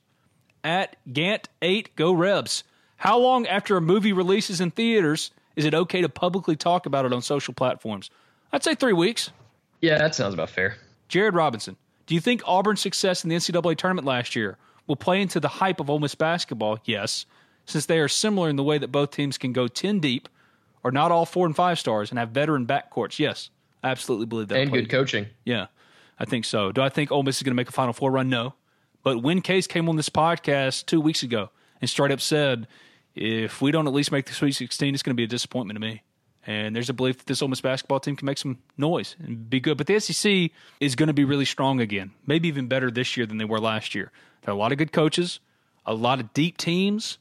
At 0.63 0.97
Gant8, 1.07 1.89
go 1.95 2.11
Rebs. 2.11 2.63
How 2.97 3.17
long 3.19 3.45
after 3.47 3.77
a 3.77 3.81
movie 3.81 4.13
releases 4.13 4.59
in 4.59 4.71
theaters 4.71 5.31
is 5.55 5.65
it 5.65 5.73
okay 5.73 6.01
to 6.01 6.09
publicly 6.09 6.55
talk 6.55 6.85
about 6.85 7.05
it 7.05 7.13
on 7.13 7.21
social 7.21 7.53
platforms? 7.53 8.09
I'd 8.51 8.63
say 8.63 8.75
three 8.75 8.93
weeks. 8.93 9.31
Yeah, 9.81 9.97
that 9.97 10.15
sounds 10.15 10.33
about 10.33 10.49
fair. 10.49 10.77
Jared 11.07 11.35
Robinson, 11.35 11.77
do 12.07 12.15
you 12.15 12.21
think 12.21 12.41
Auburn's 12.45 12.81
success 12.81 13.23
in 13.23 13.29
the 13.29 13.35
NCAA 13.35 13.77
tournament 13.77 14.05
last 14.05 14.35
year 14.35 14.57
will 14.87 14.95
play 14.95 15.21
into 15.21 15.39
the 15.39 15.47
hype 15.47 15.79
of 15.79 15.89
Ole 15.89 15.99
Miss 15.99 16.15
basketball? 16.15 16.79
Yes, 16.85 17.25
since 17.65 17.85
they 17.85 17.99
are 17.99 18.07
similar 18.07 18.49
in 18.49 18.55
the 18.55 18.63
way 18.63 18.77
that 18.77 18.91
both 18.91 19.11
teams 19.11 19.37
can 19.37 19.53
go 19.53 19.67
10 19.67 19.99
deep, 19.99 20.29
or 20.83 20.91
not 20.91 21.11
all 21.11 21.25
four 21.25 21.45
and 21.45 21.55
five 21.55 21.79
stars, 21.79 22.09
and 22.11 22.19
have 22.19 22.29
veteran 22.29 22.65
backcourts. 22.65 23.19
Yes, 23.19 23.49
I 23.83 23.89
absolutely 23.89 24.27
believe 24.27 24.47
that. 24.49 24.59
and 24.59 24.69
played. 24.69 24.87
good 24.87 24.89
coaching. 24.89 25.27
Yeah, 25.43 25.67
I 26.19 26.25
think 26.25 26.45
so. 26.45 26.71
Do 26.71 26.81
I 26.81 26.89
think 26.89 27.11
Ole 27.11 27.23
Miss 27.23 27.37
is 27.37 27.43
going 27.43 27.51
to 27.51 27.55
make 27.55 27.69
a 27.69 27.73
Final 27.73 27.93
Four 27.93 28.11
run? 28.11 28.29
No. 28.29 28.53
But 29.03 29.21
when 29.21 29.41
Case 29.41 29.67
came 29.67 29.87
on 29.87 29.97
this 29.97 30.09
podcast 30.09 30.85
two 30.87 30.99
weeks 30.99 31.21
ago 31.21 31.51
and 31.79 31.89
straight 31.89 32.11
up 32.11 32.21
said, 32.21 32.67
if 33.13 33.61
we 33.61 33.71
don't 33.71 33.87
at 33.87 33.93
least 33.93 34.11
make 34.11 34.25
the 34.25 34.33
Sweet 34.33 34.53
16, 34.53 34.93
it's 34.93 35.03
going 35.03 35.11
to 35.11 35.15
be 35.15 35.23
a 35.23 35.27
disappointment 35.27 35.75
to 35.75 35.81
me. 35.81 36.01
And 36.47 36.75
there's 36.75 36.89
a 36.89 36.93
belief 36.93 37.17
that 37.19 37.25
this 37.25 37.41
Ole 37.41 37.47
Miss 37.47 37.61
basketball 37.61 37.99
team 37.99 38.15
can 38.15 38.25
make 38.25 38.37
some 38.37 38.59
noise 38.77 39.15
and 39.19 39.49
be 39.49 39.59
good. 39.59 39.77
But 39.77 39.87
the 39.87 39.99
SEC 39.99 40.51
is 40.79 40.95
going 40.95 41.07
to 41.07 41.13
be 41.13 41.23
really 41.23 41.45
strong 41.45 41.79
again, 41.79 42.11
maybe 42.27 42.47
even 42.47 42.67
better 42.67 42.91
this 42.91 43.17
year 43.17 43.25
than 43.25 43.37
they 43.37 43.45
were 43.45 43.59
last 43.59 43.95
year. 43.95 44.11
There 44.41 44.51
are 44.53 44.55
a 44.55 44.59
lot 44.59 44.71
of 44.71 44.77
good 44.77 44.91
coaches, 44.91 45.39
a 45.85 45.93
lot 45.93 46.19
of 46.19 46.33
deep 46.33 46.57
teams, 46.57 47.17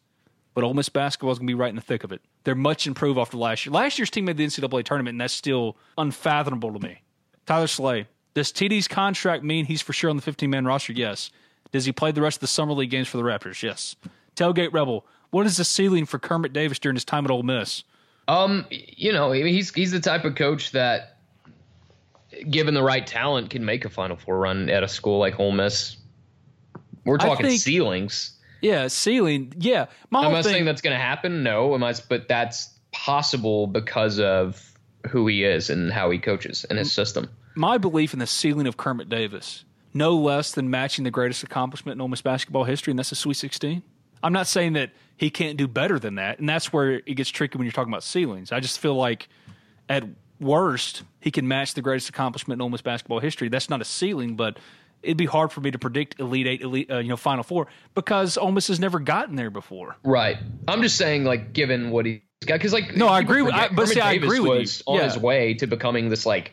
but 0.55 0.64
Ole 0.64 0.74
Miss 0.74 0.89
basketball 0.89 1.32
is 1.32 1.39
going 1.39 1.47
to 1.48 1.51
be 1.51 1.59
right 1.59 1.70
in 1.70 1.76
the 1.76 1.82
thick 1.82 2.05
of 2.05 2.12
it. 2.12 2.20
They're 2.44 2.55
much 2.55 2.86
improved 2.86 3.18
after 3.18 3.36
last 3.36 3.66
year. 3.66 3.72
Last 3.72 3.98
year's 3.98 4.10
team 4.10 4.24
made 4.24 4.36
the 4.36 4.47
NCAA 4.47 4.85
tournament, 4.85 5.14
and 5.14 5.20
that's 5.20 5.35
still 5.35 5.76
unfathomable 5.98 6.72
to 6.72 6.78
me. 6.78 7.02
Tyler 7.47 7.66
Slay, 7.66 8.06
does 8.35 8.52
TD's 8.52 8.89
contract 8.89 9.43
mean 9.44 9.66
he's 9.66 9.82
for 9.82 9.93
sure 9.93 10.10
on 10.10 10.16
the 10.16 10.22
15 10.22 10.48
man 10.48 10.64
roster? 10.64 10.93
Yes. 10.93 11.31
Does 11.72 11.85
he 11.85 11.93
play 11.93 12.12
the 12.12 12.22
rest 12.22 12.36
of 12.36 12.40
the 12.43 12.47
summer 12.47 12.72
league 12.72 12.90
games 12.90 13.09
for 13.09 13.16
the 13.16 13.22
Raptors? 13.24 13.62
Yes. 13.62 13.97
Tailgate 14.36 14.72
Rebel, 14.72 15.05
what 15.31 15.47
is 15.47 15.56
the 15.56 15.64
ceiling 15.64 16.06
for 16.06 16.18
Kermit 16.18 16.52
Davis 16.52 16.78
during 16.78 16.94
his 16.94 17.05
time 17.05 17.24
at 17.24 17.31
Ole 17.31 17.43
Miss? 17.43 17.82
Um, 18.28 18.66
you 18.70 19.12
know, 19.12 19.32
he's 19.32 19.74
he's 19.74 19.90
the 19.90 20.01
type 20.01 20.24
of 20.24 20.35
coach 20.35 20.70
that, 20.72 21.18
given 22.48 22.74
the 22.74 22.82
right 22.82 23.06
talent, 23.06 23.51
can 23.51 23.64
make 23.64 23.85
a 23.85 23.90
Final 23.90 24.16
Four 24.16 24.39
run 24.39 24.70
at 24.70 24.82
a 24.82 24.89
school 24.89 25.18
like 25.18 25.39
Ole 25.39 25.52
Miss. 25.52 25.97
We're 27.05 27.18
talking 27.18 27.47
think- 27.47 27.60
ceilings. 27.60 28.34
Yeah, 28.65 28.89
ceiling. 28.89 29.53
Yeah, 29.59 29.86
my 30.11 30.24
am 30.24 30.35
I 30.35 30.41
saying 30.41 30.65
that's 30.65 30.81
going 30.81 30.97
to 30.97 31.03
happen? 31.03 31.43
No, 31.43 31.74
am 31.74 31.85
I? 31.85 31.95
But 32.09 32.28
that's 32.28 32.70
possible 32.93 33.66
because 33.66 34.19
of 34.19 34.73
who 35.07 35.27
he 35.27 35.45
is 35.45 35.69
and 35.69 35.93
how 35.93 36.11
he 36.11 36.19
coaches 36.19 36.65
and 36.65 36.78
his 36.78 36.91
system. 36.91 37.28
My 37.55 37.77
belief 37.77 38.15
in 38.15 38.20
the 38.20 38.27
ceiling 38.27 38.66
of 38.66 38.78
Kermit 38.78 39.11
Davis, 39.11 39.65
no 39.93 40.16
less 40.16 40.53
than 40.53 40.70
matching 40.70 41.05
the 41.05 41.11
greatest 41.11 41.43
accomplishment 41.43 41.97
in 41.97 42.01
Ole 42.01 42.09
Miss 42.09 42.23
basketball 42.23 42.65
history, 42.65 42.91
and 42.91 42.99
that's 42.99 43.11
the 43.11 43.16
Sweet 43.16 43.36
16. 43.36 43.82
I'm 44.23 44.32
not 44.32 44.47
saying 44.47 44.73
that 44.73 44.93
he 45.19 45.28
can't 45.28 45.59
do 45.59 45.69
better 45.69 45.99
than 45.99 46.15
that, 46.15 46.39
and 46.39 46.49
that's 46.49 46.73
where 46.73 46.95
it 46.95 47.15
gets 47.16 47.28
tricky 47.28 47.59
when 47.59 47.66
you're 47.66 47.73
talking 47.73 47.93
about 47.93 48.03
ceilings. 48.03 48.51
I 48.51 48.61
just 48.61 48.78
feel 48.78 48.95
like 48.95 49.28
at 49.91 50.05
worst 50.41 51.03
he 51.20 51.31
can 51.31 51.47
match 51.47 51.74
the 51.74 51.82
greatest 51.82 52.09
accomplishment 52.09 52.59
in 52.59 52.62
Ole 52.62 52.70
Miss 52.70 52.81
basketball 52.81 53.20
history. 53.20 53.51
That's 53.51 53.69
not 53.69 53.82
a 53.82 53.85
ceiling, 53.85 54.36
but 54.36 54.59
it'd 55.05 55.16
be 55.16 55.26
hard 55.26 55.52
for 55.52 55.60
me 55.60 55.70
to 55.70 55.78
predict 55.78 56.18
Elite 56.18 56.47
Eight, 56.47 56.62
Elite, 56.62 56.90
uh, 56.90 56.98
you 56.98 57.09
know, 57.09 57.16
Final 57.16 57.44
Four 57.44 57.68
because 57.94 58.36
Ole 58.36 58.52
Miss 58.52 58.68
has 58.68 58.81
never 58.81 58.98
gotten 58.98 59.36
there 59.36 59.51
before. 59.51 59.97
Right. 60.02 60.39
I'm 60.66 60.82
just 60.82 60.97
saying, 60.97 61.24
like, 61.24 61.52
given 61.52 61.90
what 61.90 62.06
he's 62.06 62.20
got, 62.47 62.55
because 62.55 62.72
like, 62.72 62.97
no, 62.97 63.09
I 63.09 63.20
agree. 63.20 63.43
With, 63.43 63.55
I, 63.55 63.68
but 63.68 63.89
see, 63.89 64.01
I 64.01 64.12
agree 64.12 64.40
with 64.40 64.59
was 64.59 64.82
you. 64.86 64.94
on 64.94 64.98
yeah. 64.98 65.05
his 65.05 65.18
way 65.18 65.55
to 65.55 65.66
becoming 65.66 66.09
this 66.09 66.26
like 66.26 66.52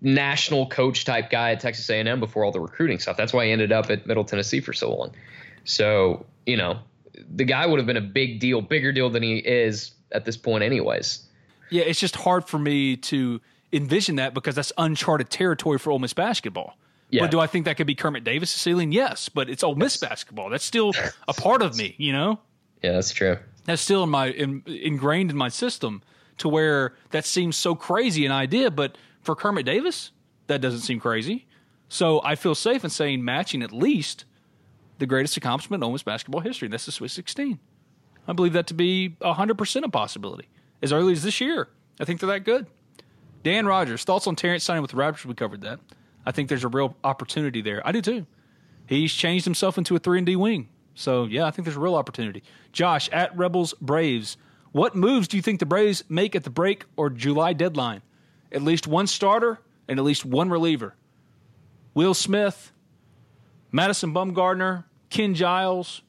national 0.00 0.66
coach 0.68 1.04
type 1.04 1.30
guy 1.30 1.52
at 1.52 1.60
Texas 1.60 1.88
A&M 1.88 2.18
before 2.18 2.44
all 2.44 2.50
the 2.50 2.60
recruiting 2.60 2.98
stuff. 2.98 3.16
That's 3.16 3.32
why 3.32 3.46
he 3.46 3.52
ended 3.52 3.70
up 3.70 3.90
at 3.90 4.06
Middle 4.06 4.24
Tennessee 4.24 4.60
for 4.60 4.72
so 4.72 4.94
long. 4.94 5.12
So 5.64 6.26
you 6.46 6.56
know, 6.56 6.80
the 7.34 7.44
guy 7.44 7.66
would 7.66 7.78
have 7.78 7.86
been 7.86 7.96
a 7.96 8.00
big 8.00 8.40
deal, 8.40 8.60
bigger 8.60 8.92
deal 8.92 9.10
than 9.10 9.22
he 9.22 9.38
is 9.38 9.92
at 10.10 10.24
this 10.24 10.36
point, 10.36 10.64
anyways. 10.64 11.26
Yeah, 11.70 11.84
it's 11.84 12.00
just 12.00 12.16
hard 12.16 12.46
for 12.46 12.58
me 12.58 12.96
to 12.96 13.40
envision 13.72 14.16
that 14.16 14.34
because 14.34 14.54
that's 14.54 14.72
uncharted 14.76 15.30
territory 15.30 15.78
for 15.78 15.90
Ole 15.90 15.98
Miss 15.98 16.12
basketball. 16.12 16.76
Yeah. 17.12 17.24
But 17.24 17.30
do 17.30 17.40
I 17.40 17.46
think 17.46 17.66
that 17.66 17.76
could 17.76 17.86
be 17.86 17.94
Kermit 17.94 18.24
Davis' 18.24 18.50
ceiling? 18.50 18.90
Yes, 18.90 19.28
but 19.28 19.50
it's 19.50 19.62
Ole 19.62 19.74
Miss 19.74 19.98
basketball. 19.98 20.48
That's 20.48 20.64
still 20.64 20.92
a 21.28 21.34
part 21.34 21.60
of 21.60 21.76
me, 21.76 21.94
you 21.98 22.12
know. 22.12 22.40
Yeah, 22.82 22.92
that's 22.92 23.12
true. 23.12 23.36
That's 23.66 23.82
still 23.82 24.02
in 24.02 24.08
my 24.08 24.28
in, 24.28 24.62
ingrained 24.66 25.30
in 25.30 25.36
my 25.36 25.50
system 25.50 26.02
to 26.38 26.48
where 26.48 26.94
that 27.10 27.26
seems 27.26 27.54
so 27.56 27.74
crazy 27.74 28.24
an 28.24 28.32
idea, 28.32 28.70
but 28.70 28.96
for 29.20 29.36
Kermit 29.36 29.66
Davis, 29.66 30.10
that 30.46 30.62
doesn't 30.62 30.80
seem 30.80 30.98
crazy. 30.98 31.46
So 31.90 32.22
I 32.24 32.34
feel 32.34 32.54
safe 32.54 32.82
in 32.82 32.90
saying 32.90 33.22
matching 33.22 33.62
at 33.62 33.72
least 33.72 34.24
the 34.98 35.06
greatest 35.06 35.36
accomplishment 35.36 35.82
in 35.82 35.84
Ole 35.84 35.92
Miss 35.92 36.02
basketball 36.02 36.40
history. 36.40 36.68
That's 36.68 36.86
the 36.86 36.92
Sweet 36.92 37.10
16. 37.10 37.60
I 38.26 38.32
believe 38.32 38.54
that 38.54 38.66
to 38.68 38.74
be 38.74 39.16
100% 39.20 39.84
a 39.84 39.88
possibility 39.90 40.48
as 40.80 40.92
early 40.92 41.12
as 41.12 41.22
this 41.22 41.40
year. 41.42 41.68
I 42.00 42.06
think 42.06 42.20
they're 42.20 42.30
that 42.30 42.44
good. 42.44 42.66
Dan 43.42 43.66
Rogers, 43.66 44.04
thoughts 44.04 44.26
on 44.26 44.34
Terence 44.34 44.64
signing 44.64 44.80
with 44.80 44.92
the 44.92 44.96
Raptors? 44.96 45.26
We 45.26 45.34
covered 45.34 45.60
that. 45.60 45.80
I 46.24 46.32
think 46.32 46.48
there's 46.48 46.64
a 46.64 46.68
real 46.68 46.96
opportunity 47.02 47.62
there. 47.62 47.86
I 47.86 47.92
do 47.92 48.00
too. 48.00 48.26
He's 48.86 49.12
changed 49.12 49.44
himself 49.44 49.78
into 49.78 49.96
a 49.96 49.98
three 49.98 50.18
and 50.18 50.26
D 50.26 50.36
wing. 50.36 50.68
So 50.94 51.24
yeah, 51.24 51.46
I 51.46 51.50
think 51.50 51.64
there's 51.64 51.76
a 51.76 51.80
real 51.80 51.94
opportunity. 51.94 52.42
Josh 52.72 53.08
at 53.10 53.36
Rebels 53.36 53.74
Braves. 53.80 54.36
What 54.72 54.94
moves 54.94 55.28
do 55.28 55.36
you 55.36 55.42
think 55.42 55.60
the 55.60 55.66
Braves 55.66 56.04
make 56.08 56.34
at 56.34 56.44
the 56.44 56.50
break 56.50 56.84
or 56.96 57.10
July 57.10 57.52
deadline? 57.52 58.02
At 58.50 58.62
least 58.62 58.86
one 58.86 59.06
starter 59.06 59.60
and 59.88 59.98
at 59.98 60.04
least 60.04 60.24
one 60.24 60.50
reliever. 60.50 60.94
Will 61.94 62.14
Smith, 62.14 62.72
Madison 63.70 64.14
Bumgarner, 64.14 64.84
Ken 65.10 65.34
Giles, 65.34 66.02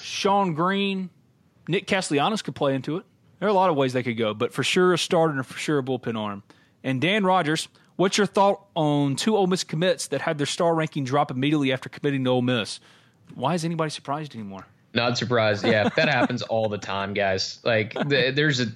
Shane 0.00 0.54
Greene, 0.54 1.10
Nick 1.68 1.86
Castellanos 1.86 2.42
could 2.42 2.54
play 2.54 2.74
into 2.74 2.96
it. 2.96 3.04
There 3.38 3.48
are 3.48 3.50
a 3.50 3.54
lot 3.54 3.70
of 3.70 3.76
ways 3.76 3.92
they 3.92 4.02
could 4.02 4.16
go, 4.16 4.32
but 4.32 4.52
for 4.52 4.62
sure 4.62 4.92
a 4.92 4.98
starter 4.98 5.34
and 5.34 5.44
for 5.44 5.58
sure 5.58 5.78
a 5.78 5.82
bullpen 5.82 6.16
arm. 6.18 6.42
And 6.82 7.00
Dan 7.00 7.24
Rogers, 7.24 7.68
What's 7.96 8.18
your 8.18 8.26
thought 8.26 8.66
on 8.74 9.16
two 9.16 9.36
Ole 9.36 9.46
Miss 9.46 9.64
commits 9.64 10.08
that 10.08 10.20
had 10.20 10.38
their 10.38 10.46
star 10.46 10.74
ranking 10.74 11.04
drop 11.04 11.30
immediately 11.30 11.72
after 11.72 11.88
committing 11.88 12.24
to 12.24 12.30
Ole 12.30 12.42
Miss? 12.42 12.78
Why 13.34 13.54
is 13.54 13.64
anybody 13.64 13.90
surprised 13.90 14.34
anymore? 14.34 14.66
Not 14.96 15.18
surprised. 15.18 15.64
Yeah, 15.64 15.88
that 15.96 16.08
happens 16.08 16.42
all 16.42 16.68
the 16.68 16.78
time, 16.78 17.14
guys. 17.14 17.60
Like 17.64 17.94
the, 17.94 18.32
there's 18.34 18.60
a 18.60 18.66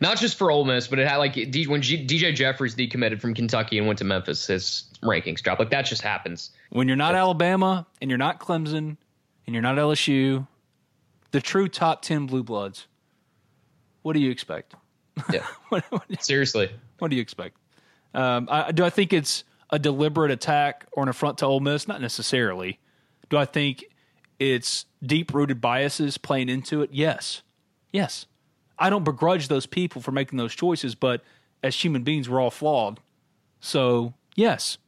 not 0.00 0.18
just 0.18 0.36
for 0.36 0.50
Ole 0.50 0.64
Miss, 0.64 0.88
but 0.88 0.98
it 0.98 1.08
had 1.08 1.16
like 1.16 1.34
D, 1.34 1.66
when 1.66 1.82
G, 1.82 2.04
DJ 2.04 2.34
Jeffries 2.34 2.74
decommitted 2.74 3.20
from 3.20 3.34
Kentucky 3.34 3.78
and 3.78 3.86
went 3.86 3.98
to 4.00 4.04
Memphis, 4.04 4.46
his 4.46 4.84
rankings 5.02 5.40
dropped. 5.40 5.60
Like 5.60 5.70
that 5.70 5.82
just 5.82 6.02
happens. 6.02 6.50
When 6.70 6.88
you're 6.88 6.96
not 6.96 7.14
Alabama 7.14 7.86
and 8.00 8.10
you're 8.10 8.18
not 8.18 8.40
Clemson 8.40 8.96
and 9.46 9.54
you're 9.54 9.62
not 9.62 9.76
LSU, 9.76 10.46
the 11.30 11.40
true 11.40 11.68
top 11.68 12.02
ten 12.02 12.26
blue 12.26 12.42
bloods. 12.42 12.86
What 14.02 14.12
do 14.14 14.20
you 14.20 14.30
expect? 14.30 14.74
Yeah, 15.32 15.46
what, 15.68 15.84
what, 15.90 16.22
seriously. 16.22 16.70
What 16.98 17.10
do 17.10 17.16
you 17.16 17.22
expect? 17.22 17.56
Um, 18.14 18.48
I, 18.50 18.72
do 18.72 18.84
I 18.84 18.90
think 18.90 19.12
it's 19.12 19.44
a 19.70 19.78
deliberate 19.78 20.30
attack 20.30 20.86
or 20.92 21.02
an 21.02 21.08
affront 21.08 21.38
to 21.38 21.46
Ole 21.46 21.60
Miss? 21.60 21.86
Not 21.86 22.00
necessarily. 22.00 22.78
Do 23.28 23.36
I 23.36 23.44
think 23.44 23.84
it's 24.38 24.86
deep 25.02 25.34
rooted 25.34 25.60
biases 25.60 26.18
playing 26.18 26.48
into 26.48 26.82
it? 26.82 26.90
Yes. 26.92 27.42
Yes. 27.92 28.26
I 28.78 28.90
don't 28.90 29.04
begrudge 29.04 29.48
those 29.48 29.66
people 29.66 30.00
for 30.00 30.12
making 30.12 30.38
those 30.38 30.54
choices, 30.54 30.94
but 30.94 31.22
as 31.62 31.74
human 31.74 32.02
beings, 32.02 32.28
we're 32.28 32.40
all 32.40 32.50
flawed. 32.50 33.00
So, 33.60 34.14
yes, 34.36 34.78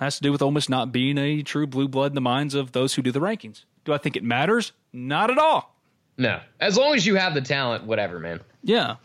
has 0.00 0.16
to 0.16 0.22
do 0.22 0.32
with 0.32 0.42
Ole 0.42 0.50
Miss 0.50 0.68
not 0.68 0.90
being 0.90 1.16
a 1.16 1.42
true 1.42 1.66
blue 1.66 1.88
blood 1.88 2.10
in 2.10 2.14
the 2.16 2.20
minds 2.20 2.54
of 2.54 2.72
those 2.72 2.94
who 2.94 3.02
do 3.02 3.12
the 3.12 3.20
rankings. 3.20 3.64
Do 3.84 3.92
I 3.92 3.98
think 3.98 4.16
it 4.16 4.24
matters? 4.24 4.72
Not 4.92 5.30
at 5.30 5.38
all. 5.38 5.76
No. 6.18 6.40
As 6.60 6.76
long 6.76 6.94
as 6.94 7.06
you 7.06 7.14
have 7.14 7.34
the 7.34 7.40
talent, 7.40 7.84
whatever, 7.84 8.18
man. 8.18 8.40
Yeah 8.62 8.96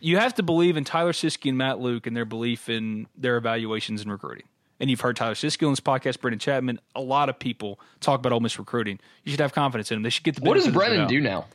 you 0.00 0.16
have 0.16 0.34
to 0.34 0.42
believe 0.42 0.76
in 0.76 0.84
Tyler 0.84 1.12
Siskey 1.12 1.48
and 1.48 1.58
Matt 1.58 1.80
Luke 1.80 2.06
and 2.06 2.16
their 2.16 2.24
belief 2.24 2.68
in 2.68 3.06
their 3.16 3.36
evaluations 3.36 4.00
and 4.02 4.10
recruiting. 4.10 4.46
And 4.80 4.88
you've 4.90 5.00
heard 5.00 5.16
Tyler 5.16 5.34
Siskey 5.34 5.66
on 5.66 5.72
this 5.72 5.80
podcast, 5.80 6.20
Brendan 6.20 6.38
Chapman. 6.38 6.80
A 6.94 7.00
lot 7.00 7.28
of 7.28 7.38
people 7.38 7.80
talk 8.00 8.20
about 8.20 8.32
Ole 8.32 8.40
Miss 8.40 8.58
recruiting. 8.58 9.00
You 9.24 9.32
should 9.32 9.40
have 9.40 9.52
confidence 9.52 9.90
in 9.90 9.96
them. 9.96 10.02
They 10.04 10.10
should 10.10 10.24
get 10.24 10.36
the. 10.36 10.42
What 10.42 10.54
does 10.54 10.68
Brendan 10.68 11.08
do 11.08 11.20
now? 11.20 11.46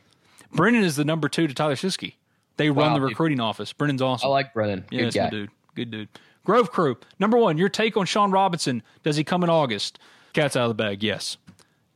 Brendan 0.52 0.84
is 0.84 0.96
the 0.96 1.04
number 1.04 1.28
two 1.28 1.46
to 1.46 1.54
Tyler 1.54 1.74
Siskey. 1.74 2.14
They 2.56 2.70
wow, 2.70 2.84
run 2.84 2.94
the 2.94 3.00
recruiting 3.00 3.38
dude. 3.38 3.44
office. 3.44 3.72
Brendan's 3.72 4.02
awesome. 4.02 4.28
I 4.28 4.30
like 4.30 4.54
Brendan. 4.54 4.84
Yeah, 4.90 5.10
good 5.10 5.30
dude. 5.30 5.50
Good 5.74 5.90
dude. 5.90 6.08
Grove 6.44 6.70
Crew. 6.70 6.98
Number 7.18 7.38
one, 7.38 7.58
your 7.58 7.68
take 7.68 7.96
on 7.96 8.06
Sean 8.06 8.30
Robinson. 8.30 8.82
Does 9.02 9.16
he 9.16 9.24
come 9.24 9.42
in 9.42 9.50
August? 9.50 9.98
Cat's 10.34 10.56
out 10.56 10.64
of 10.64 10.76
the 10.76 10.82
bag. 10.82 11.02
Yes. 11.02 11.38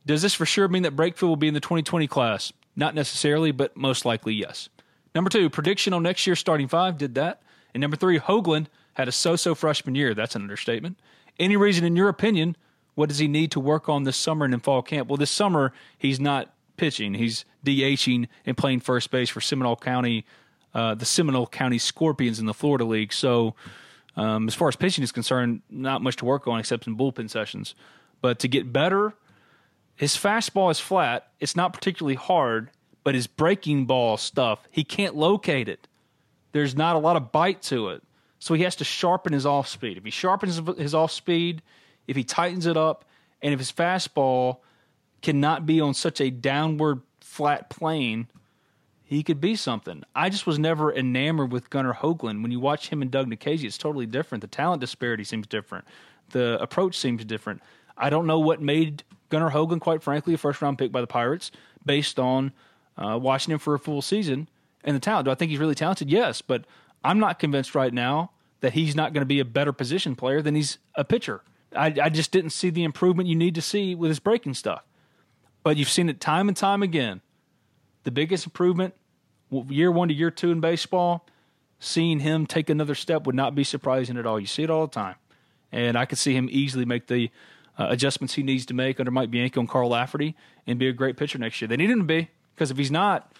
Does 0.05 0.21
this 0.21 0.33
for 0.33 0.45
sure 0.45 0.67
mean 0.67 0.83
that 0.83 0.95
Breakfield 0.95 1.27
will 1.27 1.35
be 1.35 1.47
in 1.47 1.53
the 1.53 1.59
2020 1.59 2.07
class? 2.07 2.51
Not 2.75 2.95
necessarily, 2.95 3.51
but 3.51 3.77
most 3.77 4.05
likely 4.05 4.33
yes. 4.33 4.69
Number 5.15 5.29
two, 5.29 5.49
prediction 5.49 5.93
on 5.93 6.03
next 6.03 6.25
year's 6.27 6.39
starting 6.39 6.67
five 6.67 6.97
did 6.97 7.15
that. 7.15 7.41
And 7.73 7.81
number 7.81 7.97
three, 7.97 8.19
Hoglund 8.19 8.67
had 8.93 9.07
a 9.07 9.11
so-so 9.11 9.55
freshman 9.55 9.95
year. 9.95 10.13
That's 10.13 10.35
an 10.35 10.41
understatement. 10.41 10.99
Any 11.39 11.55
reason, 11.55 11.85
in 11.85 11.95
your 11.95 12.09
opinion, 12.09 12.55
what 12.95 13.09
does 13.09 13.19
he 13.19 13.27
need 13.27 13.51
to 13.51 13.59
work 13.59 13.87
on 13.87 14.03
this 14.03 14.17
summer 14.17 14.45
and 14.45 14.53
in 14.53 14.59
fall 14.59 14.81
camp? 14.81 15.07
Well, 15.07 15.17
this 15.17 15.31
summer 15.31 15.71
he's 15.97 16.19
not 16.19 16.53
pitching; 16.75 17.13
he's 17.13 17.45
DHing 17.65 18.27
and 18.45 18.57
playing 18.57 18.81
first 18.81 19.09
base 19.09 19.29
for 19.29 19.39
Seminole 19.39 19.77
County, 19.77 20.25
uh, 20.73 20.95
the 20.95 21.05
Seminole 21.05 21.47
County 21.47 21.77
Scorpions 21.77 22.39
in 22.39 22.45
the 22.45 22.53
Florida 22.53 22.83
League. 22.83 23.13
So, 23.13 23.55
um, 24.17 24.47
as 24.47 24.55
far 24.55 24.67
as 24.67 24.75
pitching 24.75 25.03
is 25.03 25.13
concerned, 25.13 25.61
not 25.69 26.01
much 26.01 26.17
to 26.17 26.25
work 26.25 26.47
on 26.47 26.59
except 26.59 26.83
some 26.83 26.97
bullpen 26.97 27.29
sessions. 27.29 27.73
But 28.21 28.39
to 28.39 28.49
get 28.49 28.73
better, 28.73 29.13
his 29.95 30.17
fastball 30.17 30.69
is 30.69 30.79
flat. 30.79 31.29
It's 31.39 31.55
not 31.55 31.71
particularly 31.71 32.15
hard, 32.15 32.69
but 33.03 33.15
his 33.15 33.27
breaking 33.27 33.85
ball 33.85 34.17
stuff, 34.17 34.67
he 34.71 34.83
can't 34.83 35.15
locate 35.15 35.69
it. 35.69 35.87
There's 36.51 36.75
not 36.75 36.95
a 36.95 36.99
lot 36.99 37.15
of 37.15 37.31
bite 37.31 37.61
to 37.63 37.89
it. 37.89 38.03
So 38.39 38.53
he 38.53 38.63
has 38.63 38.75
to 38.77 38.83
sharpen 38.83 39.33
his 39.33 39.45
off 39.45 39.67
speed. 39.67 39.97
If 39.97 40.05
he 40.05 40.11
sharpens 40.11 40.61
his 40.77 40.95
off 40.95 41.11
speed, 41.11 41.61
if 42.07 42.15
he 42.15 42.23
tightens 42.23 42.65
it 42.65 42.77
up, 42.77 43.05
and 43.41 43.53
if 43.53 43.59
his 43.59 43.71
fastball 43.71 44.57
cannot 45.21 45.65
be 45.65 45.81
on 45.81 45.93
such 45.93 46.21
a 46.21 46.29
downward 46.29 47.01
flat 47.19 47.69
plane, 47.69 48.27
he 49.03 49.23
could 49.23 49.41
be 49.41 49.55
something. 49.55 50.03
I 50.15 50.29
just 50.29 50.47
was 50.47 50.57
never 50.57 50.93
enamored 50.93 51.51
with 51.51 51.69
Gunnar 51.69 51.93
Hoglund. 51.93 52.41
When 52.41 52.51
you 52.51 52.59
watch 52.59 52.89
him 52.89 53.01
and 53.01 53.11
Doug 53.11 53.27
Nikhazy, 53.27 53.65
it's 53.65 53.77
totally 53.77 54.05
different. 54.05 54.41
The 54.41 54.47
talent 54.47 54.81
disparity 54.81 55.23
seems 55.23 55.47
different. 55.47 55.85
The 56.29 56.61
approach 56.61 56.97
seems 56.97 57.25
different. 57.25 57.61
I 57.97 58.09
don't 58.09 58.27
know 58.27 58.39
what 58.39 58.61
made 58.61 59.03
Gunnar 59.29 59.51
Hoglund, 59.51 59.81
quite 59.81 60.01
frankly, 60.01 60.33
a 60.33 60.37
first 60.37 60.61
round 60.61 60.77
pick 60.77 60.91
by 60.91 61.01
the 61.01 61.07
Pirates 61.07 61.51
based 61.85 62.19
on– 62.19 62.51
uh, 62.99 63.17
watching 63.17 63.51
him 63.51 63.59
for 63.59 63.73
a 63.73 63.79
full 63.79 64.01
season 64.01 64.47
and 64.83 64.95
the 64.95 64.99
talent. 64.99 65.25
Do 65.25 65.31
I 65.31 65.35
think 65.35 65.49
he's 65.49 65.59
really 65.59 65.75
talented? 65.75 66.11
Yes, 66.11 66.41
but 66.41 66.65
I'm 67.03 67.19
not 67.19 67.39
convinced 67.39 67.73
right 67.73 67.93
now 67.93 68.31
that 68.59 68.73
he's 68.73 68.95
not 68.95 69.13
going 69.13 69.21
to 69.21 69.25
be 69.25 69.39
a 69.39 69.45
better 69.45 69.71
position 69.71 70.15
player 70.15 70.41
than 70.41 70.53
he's 70.53 70.77
a 70.95 71.03
pitcher. 71.03 71.41
I, 71.75 71.93
I 72.01 72.09
just 72.09 72.31
didn't 72.31 72.49
see 72.51 72.69
the 72.69 72.83
improvement 72.83 73.29
you 73.29 73.35
need 73.35 73.55
to 73.55 73.61
see 73.61 73.95
with 73.95 74.09
his 74.09 74.19
breaking 74.19 74.55
stuff. 74.55 74.83
But 75.63 75.77
you've 75.77 75.89
seen 75.89 76.09
it 76.09 76.19
time 76.19 76.47
and 76.47 76.57
time 76.57 76.83
again. 76.83 77.21
The 78.03 78.11
biggest 78.11 78.45
improvement, 78.45 78.95
year 79.51 79.91
one 79.91 80.07
to 80.07 80.13
year 80.13 80.31
two 80.31 80.51
in 80.51 80.59
baseball, 80.59 81.25
seeing 81.79 82.19
him 82.19 82.45
take 82.45 82.69
another 82.69 82.95
step 82.95 83.25
would 83.25 83.35
not 83.35 83.55
be 83.55 83.63
surprising 83.63 84.17
at 84.17 84.25
all. 84.25 84.39
You 84.39 84.47
see 84.47 84.63
it 84.63 84.69
all 84.69 84.87
the 84.87 84.93
time. 84.93 85.15
And 85.71 85.97
I 85.97 86.05
could 86.05 86.17
see 86.17 86.35
him 86.35 86.49
easily 86.51 86.85
make 86.85 87.07
the 87.07 87.29
uh, 87.77 87.87
adjustments 87.89 88.33
he 88.33 88.43
needs 88.43 88.65
to 88.67 88.73
make 88.73 88.99
under 88.99 89.11
Mike 89.11 89.31
Bianco 89.31 89.59
and 89.59 89.69
Carl 89.69 89.89
Lafferty 89.89 90.35
and 90.65 90.79
be 90.79 90.87
a 90.87 90.93
great 90.93 91.15
pitcher 91.15 91.37
next 91.37 91.61
year. 91.61 91.67
They 91.67 91.77
need 91.77 91.89
him 91.89 91.99
to 91.99 92.05
be. 92.05 92.29
Because 92.59 92.71
if 92.71 92.77
he's 92.77 92.91
not, 92.91 93.31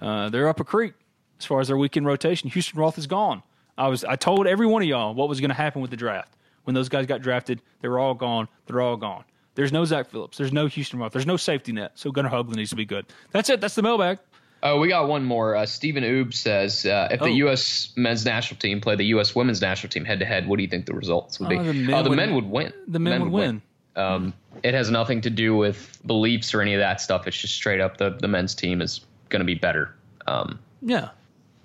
uh, 0.00 0.30
they're 0.30 0.48
up 0.48 0.58
a 0.58 0.64
creek 0.64 0.94
as 1.38 1.44
far 1.44 1.60
as 1.60 1.68
their 1.68 1.76
weekend 1.76 2.06
rotation. 2.06 2.48
Houston 2.48 2.80
Roth 2.80 2.96
is 2.96 3.06
gone. 3.06 3.42
I 3.76 3.88
was 3.88 4.04
I 4.04 4.16
told 4.16 4.46
every 4.46 4.66
one 4.66 4.80
of 4.80 4.88
y'all 4.88 5.12
what 5.14 5.28
was 5.28 5.38
going 5.38 5.50
to 5.50 5.54
happen 5.54 5.82
with 5.82 5.90
the 5.90 5.98
draft. 5.98 6.34
When 6.64 6.72
those 6.72 6.88
guys 6.88 7.04
got 7.04 7.20
drafted, 7.20 7.60
they 7.82 7.88
were 7.88 7.98
all 7.98 8.14
gone. 8.14 8.48
They're 8.64 8.80
all 8.80 8.96
gone. 8.96 9.24
There's 9.54 9.70
no 9.70 9.84
Zach 9.84 10.08
Phillips. 10.08 10.38
There's 10.38 10.50
no 10.52 10.66
Houston 10.66 10.98
Roth. 10.98 11.12
There's 11.12 11.26
no 11.26 11.36
safety 11.36 11.72
net. 11.72 11.92
So 11.96 12.10
Gunnar 12.10 12.30
Hoglund 12.30 12.56
needs 12.56 12.70
to 12.70 12.76
be 12.76 12.86
good. 12.86 13.04
That's 13.32 13.50
it. 13.50 13.60
That's 13.60 13.74
the 13.74 13.82
mailbag. 13.82 14.18
Oh, 14.62 14.78
we 14.80 14.88
got 14.88 15.08
one 15.08 15.24
more. 15.24 15.54
Uh, 15.56 15.66
Stephen 15.66 16.02
Oob 16.04 16.32
says, 16.32 16.86
uh, 16.86 17.08
if 17.10 17.20
the 17.20 17.26
Oh. 17.26 17.28
U.S. 17.48 17.92
men's 17.96 18.24
national 18.24 18.58
team 18.58 18.80
play 18.80 18.96
the 18.96 19.04
U.S. 19.06 19.34
women's 19.34 19.60
national 19.60 19.90
team 19.90 20.06
head 20.06 20.20
to 20.20 20.24
head, 20.24 20.48
what 20.48 20.56
do 20.56 20.62
you 20.62 20.70
think 20.70 20.86
the 20.86 20.94
results 20.94 21.38
would 21.38 21.50
be? 21.50 21.58
Oh, 21.58 21.62
the 21.64 21.74
men 21.74 21.94
oh, 21.94 22.02
the 22.02 22.08
would- 22.08 22.16
men 22.16 22.34
would 22.34 22.46
win. 22.46 22.72
the 22.88 22.98
men 22.98 23.20
would 23.20 23.30
win. 23.30 23.60
Um, 23.96 24.32
it 24.62 24.74
has 24.74 24.90
nothing 24.90 25.20
to 25.22 25.30
do 25.30 25.56
with 25.56 25.98
beliefs 26.06 26.52
or 26.54 26.60
any 26.62 26.74
of 26.74 26.80
that 26.80 27.00
stuff. 27.00 27.26
It's 27.26 27.36
just 27.36 27.54
straight 27.54 27.80
up 27.80 27.96
the, 27.98 28.10
the 28.10 28.28
men's 28.28 28.54
team 28.54 28.80
is 28.82 29.00
going 29.28 29.40
to 29.40 29.46
be 29.46 29.54
better. 29.54 29.94
Um, 30.26 30.58
Yeah. 30.82 31.10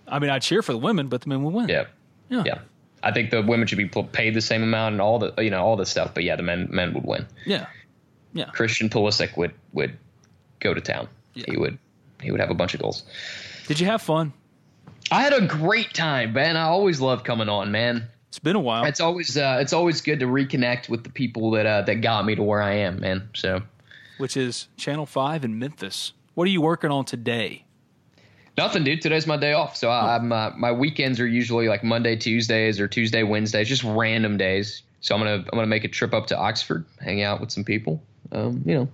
I 0.07 0.19
mean, 0.19 0.29
I 0.29 0.39
cheer 0.39 0.61
for 0.61 0.71
the 0.73 0.77
women, 0.79 1.07
but 1.07 1.21
the 1.21 1.29
men 1.29 1.43
will 1.43 1.51
win. 1.51 1.69
yeah. 1.69 1.85
Yeah. 2.29 2.43
Yeah. 2.45 2.59
I 3.01 3.11
think 3.11 3.31
the 3.31 3.41
women 3.41 3.65
should 3.67 3.77
be 3.77 3.87
paid 3.87 4.33
the 4.35 4.41
same 4.41 4.61
amount 4.61 4.93
and 4.93 5.01
all 5.01 5.19
the 5.19 5.33
you 5.41 5.49
know 5.49 5.63
all 5.63 5.75
the 5.77 5.85
stuff. 5.85 6.13
But 6.13 6.23
yeah, 6.25 6.35
the 6.35 6.43
men 6.43 6.67
men 6.69 6.93
would 6.93 7.05
win. 7.05 7.25
Yeah. 7.45 7.65
Yeah. 8.33 8.45
Christian 8.45 8.89
Pulisic 8.89 9.37
would 9.37 9.53
would 9.73 9.97
go 10.59 10.73
to 10.73 10.81
town. 10.81 11.07
He 11.33 11.55
would 11.57 11.77
he 12.21 12.29
would 12.31 12.41
have 12.41 12.49
a 12.49 12.53
bunch 12.53 12.73
of 12.73 12.81
goals. 12.81 13.03
Did 13.67 13.79
you 13.79 13.85
have 13.87 14.01
fun? 14.01 14.33
I 15.11 15.21
had 15.21 15.33
a 15.33 15.45
great 15.47 15.93
time, 15.93 16.33
man. 16.33 16.57
I 16.57 16.63
always 16.63 16.99
love 16.99 17.23
coming 17.23 17.47
on, 17.49 17.71
man. 17.71 18.07
It's 18.29 18.39
been 18.39 18.55
a 18.55 18.59
while. 18.59 18.85
It's 18.85 18.99
always 18.99 19.35
uh, 19.37 19.57
it's 19.59 19.73
always 19.73 20.01
good 20.01 20.19
to 20.21 20.27
reconnect 20.27 20.87
with 20.87 21.03
the 21.03 21.09
people 21.09 21.51
that 21.51 21.65
uh, 21.65 21.81
that 21.83 21.95
got 21.95 22.25
me 22.25 22.35
to 22.35 22.43
where 22.43 22.61
I 22.61 22.75
am, 22.75 22.99
man. 22.99 23.29
So 23.33 23.63
Which 24.17 24.37
is 24.37 24.67
Channel 24.77 25.05
5 25.05 25.43
in 25.43 25.59
Memphis. 25.59 26.13
What 26.35 26.47
are 26.47 26.51
you 26.51 26.61
working 26.61 26.91
on 26.91 27.05
today? 27.05 27.65
nothing, 28.59 28.83
dude. 28.83 29.01
Today's 29.01 29.25
my 29.25 29.37
day 29.37 29.53
off, 29.53 29.75
so 29.75 29.89
I, 29.89 30.15
I'm 30.15 30.31
uh, 30.31 30.51
my 30.51 30.71
weekends 30.71 31.19
are 31.19 31.27
usually 31.27 31.67
like 31.67 31.83
Monday, 31.83 32.15
Tuesdays, 32.15 32.79
or 32.79 32.87
Tuesday, 32.87 33.23
Wednesdays, 33.23 33.67
just 33.67 33.83
random 33.83 34.37
days. 34.37 34.83
So 35.01 35.15
I'm 35.15 35.21
gonna 35.21 35.35
I'm 35.35 35.53
gonna 35.53 35.67
make 35.67 35.85
a 35.85 35.87
trip 35.87 36.13
up 36.13 36.27
to 36.27 36.37
Oxford, 36.37 36.85
hang 37.01 37.23
out 37.23 37.39
with 37.39 37.51
some 37.51 37.63
people. 37.63 38.03
Um, 38.31 38.61
you 38.65 38.75
know, 38.75 38.87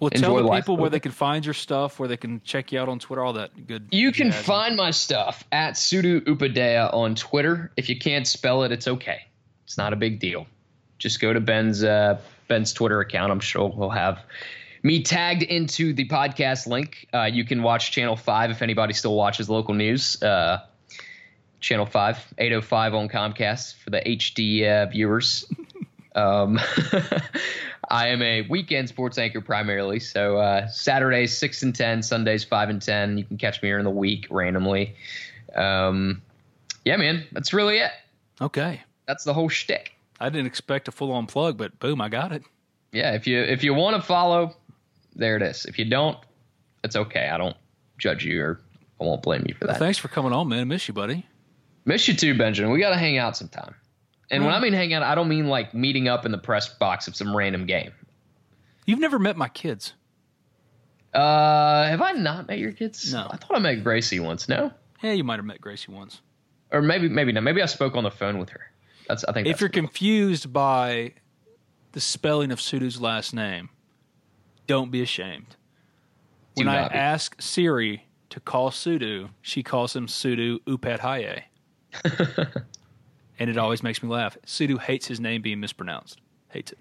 Well, 0.00 0.10
tell 0.10 0.36
the 0.36 0.50
people 0.50 0.76
where 0.76 0.90
they 0.90 1.00
can 1.00 1.12
find 1.12 1.44
your 1.44 1.54
stuff, 1.54 1.98
where 1.98 2.08
they 2.08 2.16
can 2.16 2.40
check 2.42 2.72
you 2.72 2.80
out 2.80 2.88
on 2.88 2.98
Twitter, 2.98 3.24
all 3.24 3.32
that 3.34 3.66
good. 3.66 3.88
You 3.90 4.12
can 4.12 4.30
jazz. 4.30 4.44
find 4.44 4.76
my 4.76 4.90
stuff 4.90 5.44
at 5.52 5.74
Sudu 5.74 6.20
Upadhyay 6.20 6.92
on 6.92 7.14
Twitter. 7.14 7.72
If 7.76 7.88
you 7.88 7.98
can't 7.98 8.26
spell 8.26 8.62
it, 8.62 8.72
it's 8.72 8.86
okay. 8.86 9.22
It's 9.64 9.76
not 9.76 9.92
a 9.92 9.96
big 9.96 10.20
deal. 10.20 10.46
Just 10.98 11.20
go 11.20 11.32
to 11.32 11.40
Ben's 11.40 11.82
uh, 11.82 12.20
Ben's 12.48 12.72
Twitter 12.72 13.00
account. 13.00 13.32
I'm 13.32 13.40
sure 13.40 13.72
we'll 13.74 13.90
have 13.90 14.20
me 14.82 15.02
tagged 15.02 15.42
into 15.42 15.92
the 15.92 16.06
podcast 16.08 16.66
link. 16.66 17.06
Uh, 17.12 17.24
you 17.24 17.44
can 17.44 17.62
watch 17.62 17.92
Channel 17.92 18.16
Five 18.16 18.50
if 18.50 18.62
anybody 18.62 18.92
still 18.92 19.14
watches 19.14 19.50
local 19.50 19.74
news. 19.74 20.22
Uh, 20.22 20.60
Channel 21.60 21.86
5, 21.86 22.34
805 22.38 22.94
on 22.94 23.08
Comcast 23.08 23.74
for 23.76 23.90
the 23.90 24.00
HD 24.00 24.64
uh, 24.64 24.86
viewers. 24.86 25.44
um, 26.14 26.58
I 27.90 28.08
am 28.08 28.22
a 28.22 28.42
weekend 28.42 28.88
sports 28.88 29.18
anchor 29.18 29.40
primarily. 29.40 29.98
So 30.00 30.36
uh, 30.36 30.68
Saturdays, 30.68 31.36
6 31.36 31.62
and 31.62 31.74
10, 31.74 32.02
Sundays, 32.02 32.44
5 32.44 32.68
and 32.68 32.82
10. 32.82 33.18
You 33.18 33.24
can 33.24 33.38
catch 33.38 33.62
me 33.62 33.70
during 33.70 33.84
the 33.84 33.90
week 33.90 34.26
randomly. 34.30 34.94
Um, 35.54 36.22
yeah, 36.84 36.96
man, 36.96 37.26
that's 37.32 37.52
really 37.52 37.78
it. 37.78 37.92
Okay. 38.40 38.82
That's 39.06 39.24
the 39.24 39.32
whole 39.32 39.48
shtick. 39.48 39.94
I 40.20 40.28
didn't 40.28 40.46
expect 40.46 40.88
a 40.88 40.92
full 40.92 41.12
on 41.12 41.26
plug, 41.26 41.56
but 41.56 41.78
boom, 41.78 42.00
I 42.00 42.08
got 42.08 42.32
it. 42.32 42.42
Yeah, 42.92 43.12
if 43.12 43.26
you 43.26 43.40
if 43.40 43.62
you 43.62 43.74
want 43.74 43.96
to 43.96 44.02
follow, 44.02 44.56
there 45.14 45.36
it 45.36 45.42
is. 45.42 45.64
If 45.66 45.78
you 45.78 45.84
don't, 45.84 46.16
it's 46.82 46.96
okay. 46.96 47.28
I 47.28 47.36
don't 47.36 47.56
judge 47.98 48.24
you 48.24 48.42
or 48.42 48.60
I 49.00 49.04
won't 49.04 49.22
blame 49.22 49.44
you 49.46 49.54
for 49.54 49.66
that. 49.66 49.72
Well, 49.72 49.78
thanks 49.78 49.98
for 49.98 50.08
coming 50.08 50.32
on, 50.32 50.48
man. 50.48 50.60
I 50.60 50.64
miss 50.64 50.88
you, 50.88 50.94
buddy. 50.94 51.26
Miss 51.84 52.08
you 52.08 52.14
too, 52.14 52.36
Benjamin. 52.36 52.72
We 52.72 52.80
got 52.80 52.90
to 52.90 52.96
hang 52.96 53.18
out 53.18 53.36
sometime. 53.36 53.74
And 54.30 54.44
when 54.44 54.52
I 54.54 54.60
mean 54.60 54.72
hang 54.74 54.92
out, 54.92 55.02
I 55.02 55.14
don't 55.14 55.28
mean 55.28 55.46
like 55.48 55.72
meeting 55.74 56.06
up 56.08 56.26
in 56.26 56.32
the 56.32 56.38
press 56.38 56.68
box 56.68 57.08
of 57.08 57.16
some 57.16 57.34
random 57.36 57.64
game. 57.66 57.92
You've 58.84 58.98
never 59.00 59.18
met 59.18 59.36
my 59.36 59.48
kids. 59.48 59.94
Uh, 61.14 61.86
have 61.88 62.02
I 62.02 62.12
not 62.12 62.48
met 62.48 62.58
your 62.58 62.72
kids? 62.72 63.12
No. 63.12 63.26
I 63.30 63.36
thought 63.38 63.56
I 63.56 63.58
met 63.60 63.82
Gracie 63.82 64.20
once. 64.20 64.48
No, 64.48 64.70
Yeah, 65.02 65.12
you 65.12 65.24
might 65.24 65.36
have 65.36 65.44
met 65.46 65.60
Gracie 65.60 65.90
once. 65.90 66.20
or 66.70 66.82
maybe 66.82 67.08
maybe 67.08 67.32
not. 67.32 67.42
Maybe 67.42 67.62
I 67.62 67.66
spoke 67.66 67.96
on 67.96 68.04
the 68.04 68.10
phone 68.10 68.38
with 68.38 68.50
her. 68.50 68.60
That's 69.08 69.24
I 69.24 69.32
think. 69.32 69.46
If 69.48 69.60
you're 69.60 69.70
confused 69.70 70.52
by 70.52 71.14
the 71.92 72.00
spelling 72.00 72.50
of 72.52 72.58
Sudu's 72.58 73.00
last 73.00 73.32
name, 73.32 73.70
don't 74.66 74.90
be 74.90 75.00
ashamed. 75.00 75.56
Do 76.56 76.64
When 76.66 76.68
I 76.68 76.88
be. 76.88 76.94
ask 76.94 77.40
Siri 77.40 78.06
to 78.28 78.40
call 78.40 78.70
Sudu, 78.70 79.30
she 79.40 79.62
calls 79.62 79.96
him 79.96 80.06
Sudu 80.08 80.58
Upad 80.66 81.00
and 83.38 83.48
it 83.50 83.56
always 83.58 83.82
makes 83.82 84.02
me 84.02 84.08
laugh. 84.08 84.36
Sudu 84.46 84.78
hates 84.78 85.06
his 85.06 85.20
name 85.20 85.42
being 85.42 85.60
mispronounced. 85.60 86.20
Hates 86.48 86.72
it. 86.72 86.78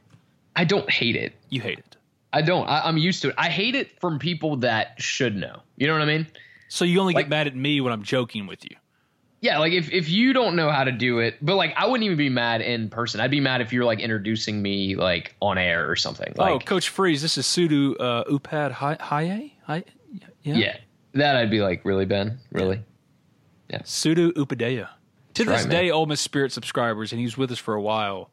I 0.55 0.63
don't 0.63 0.89
hate 0.89 1.15
it. 1.15 1.33
You 1.49 1.61
hate 1.61 1.79
it. 1.79 1.97
I 2.33 2.41
don't. 2.41 2.67
I, 2.67 2.81
I'm 2.83 2.97
used 2.97 3.21
to 3.23 3.29
it. 3.29 3.35
I 3.37 3.49
hate 3.49 3.75
it 3.75 3.99
from 3.99 4.19
people 4.19 4.57
that 4.57 5.01
should 5.01 5.35
know. 5.35 5.61
You 5.77 5.87
know 5.87 5.93
what 5.93 6.01
I 6.01 6.05
mean? 6.05 6.27
So 6.67 6.83
you 6.85 6.99
only 6.99 7.13
Like- 7.13 7.25
get 7.25 7.29
mad 7.29 7.47
at 7.47 7.55
me 7.55 7.79
when 7.81 7.93
I'm 7.93 8.03
joking 8.03 8.47
with 8.47 8.63
you. 8.65 8.75
Yeah, 9.39 9.59
like 9.59 9.71
if, 9.71 9.91
if 9.91 10.09
you 10.09 10.33
don't 10.33 10.55
know 10.55 10.71
how 10.71 10.83
to 10.83 10.91
do 10.91 11.19
it, 11.19 11.35
but 11.43 11.55
like 11.55 11.71
I 11.77 11.85
wouldn't 11.85 12.03
even 12.03 12.17
be 12.17 12.27
mad 12.27 12.61
in 12.61 12.89
person. 12.89 13.21
I'd 13.21 13.29
be 13.29 13.39
mad 13.39 13.61
if 13.61 13.71
you're 13.71 13.85
like 13.85 13.99
introducing 13.99 14.63
me 14.63 14.95
like 14.95 15.35
on 15.41 15.59
air 15.59 15.89
or 15.89 15.95
something. 15.95 16.33
Like, 16.35 16.51
oh, 16.51 16.57
Coach 16.59 16.89
Freeze, 16.89 17.21
this 17.21 17.37
is 17.37 17.45
Sudu 17.45 17.95
uh, 17.99 18.23
Upad 18.23 18.71
Haye? 18.71 19.53
Hi- 19.67 19.83
yeah. 20.43 20.55
yeah. 20.55 20.77
that 21.13 21.35
I'd 21.35 21.51
be 21.51 21.61
like, 21.61 21.85
really, 21.85 22.05
Ben? 22.05 22.39
Really? 22.51 22.81
Yeah. 23.69 23.81
Sudu 23.83 24.31
Upadhyay. 24.33 24.87
To 25.37 25.45
this 25.45 25.65
day, 25.65 25.91
Ole 25.91 26.05
Miss 26.05 26.21
Spirit 26.21 26.51
subscribers, 26.51 27.11
and 27.11 27.21
he's 27.21 27.37
with 27.37 27.51
us 27.51 27.59
for 27.59 27.73
a 27.73 27.81
while, 27.81 28.29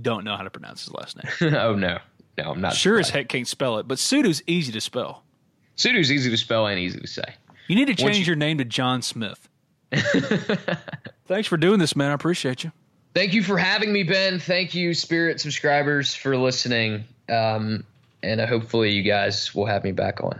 don't 0.00 0.24
know 0.24 0.36
how 0.36 0.42
to 0.42 0.50
pronounce 0.50 0.84
his 0.84 0.92
last 0.92 1.16
name. 1.16 1.54
oh 1.54 1.74
no, 1.74 1.98
no, 2.38 2.44
I'm 2.50 2.60
not. 2.60 2.74
sure 2.74 2.98
as 2.98 3.10
heck 3.10 3.28
can't 3.28 3.48
spell 3.48 3.78
it, 3.78 3.88
but 3.88 3.98
Sudu's 3.98 4.42
easy 4.46 4.72
to 4.72 4.80
spell. 4.80 5.22
Sudu's 5.76 6.10
easy 6.10 6.30
to 6.30 6.36
spell 6.36 6.66
and 6.66 6.78
easy 6.78 7.00
to 7.00 7.06
say. 7.06 7.34
You 7.68 7.76
need 7.76 7.86
to 7.86 7.94
change 7.94 8.18
you- 8.18 8.24
your 8.24 8.36
name 8.36 8.58
to 8.58 8.64
John 8.64 9.02
Smith. 9.02 9.48
Thanks 11.26 11.48
for 11.48 11.56
doing 11.56 11.78
this, 11.78 11.96
man. 11.96 12.10
I 12.10 12.14
appreciate 12.14 12.64
you. 12.64 12.72
Thank 13.14 13.32
you 13.32 13.42
for 13.42 13.56
having 13.56 13.92
me, 13.92 14.02
Ben. 14.02 14.38
Thank 14.38 14.74
you, 14.74 14.92
Spirit 14.92 15.40
subscribers, 15.40 16.14
for 16.14 16.36
listening. 16.36 17.04
Um, 17.28 17.84
and 18.22 18.40
uh, 18.40 18.46
hopefully, 18.46 18.90
you 18.90 19.02
guys 19.02 19.54
will 19.54 19.66
have 19.66 19.84
me 19.84 19.92
back 19.92 20.22
on 20.22 20.38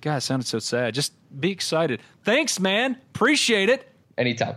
God, 0.00 0.16
it 0.16 0.20
sounded 0.22 0.46
so 0.46 0.58
sad. 0.58 0.94
Just 0.94 1.12
be 1.40 1.50
excited. 1.50 2.00
Thanks, 2.24 2.58
man. 2.58 2.96
Appreciate 3.14 3.68
it. 3.68 3.88
anytime. 4.16 4.56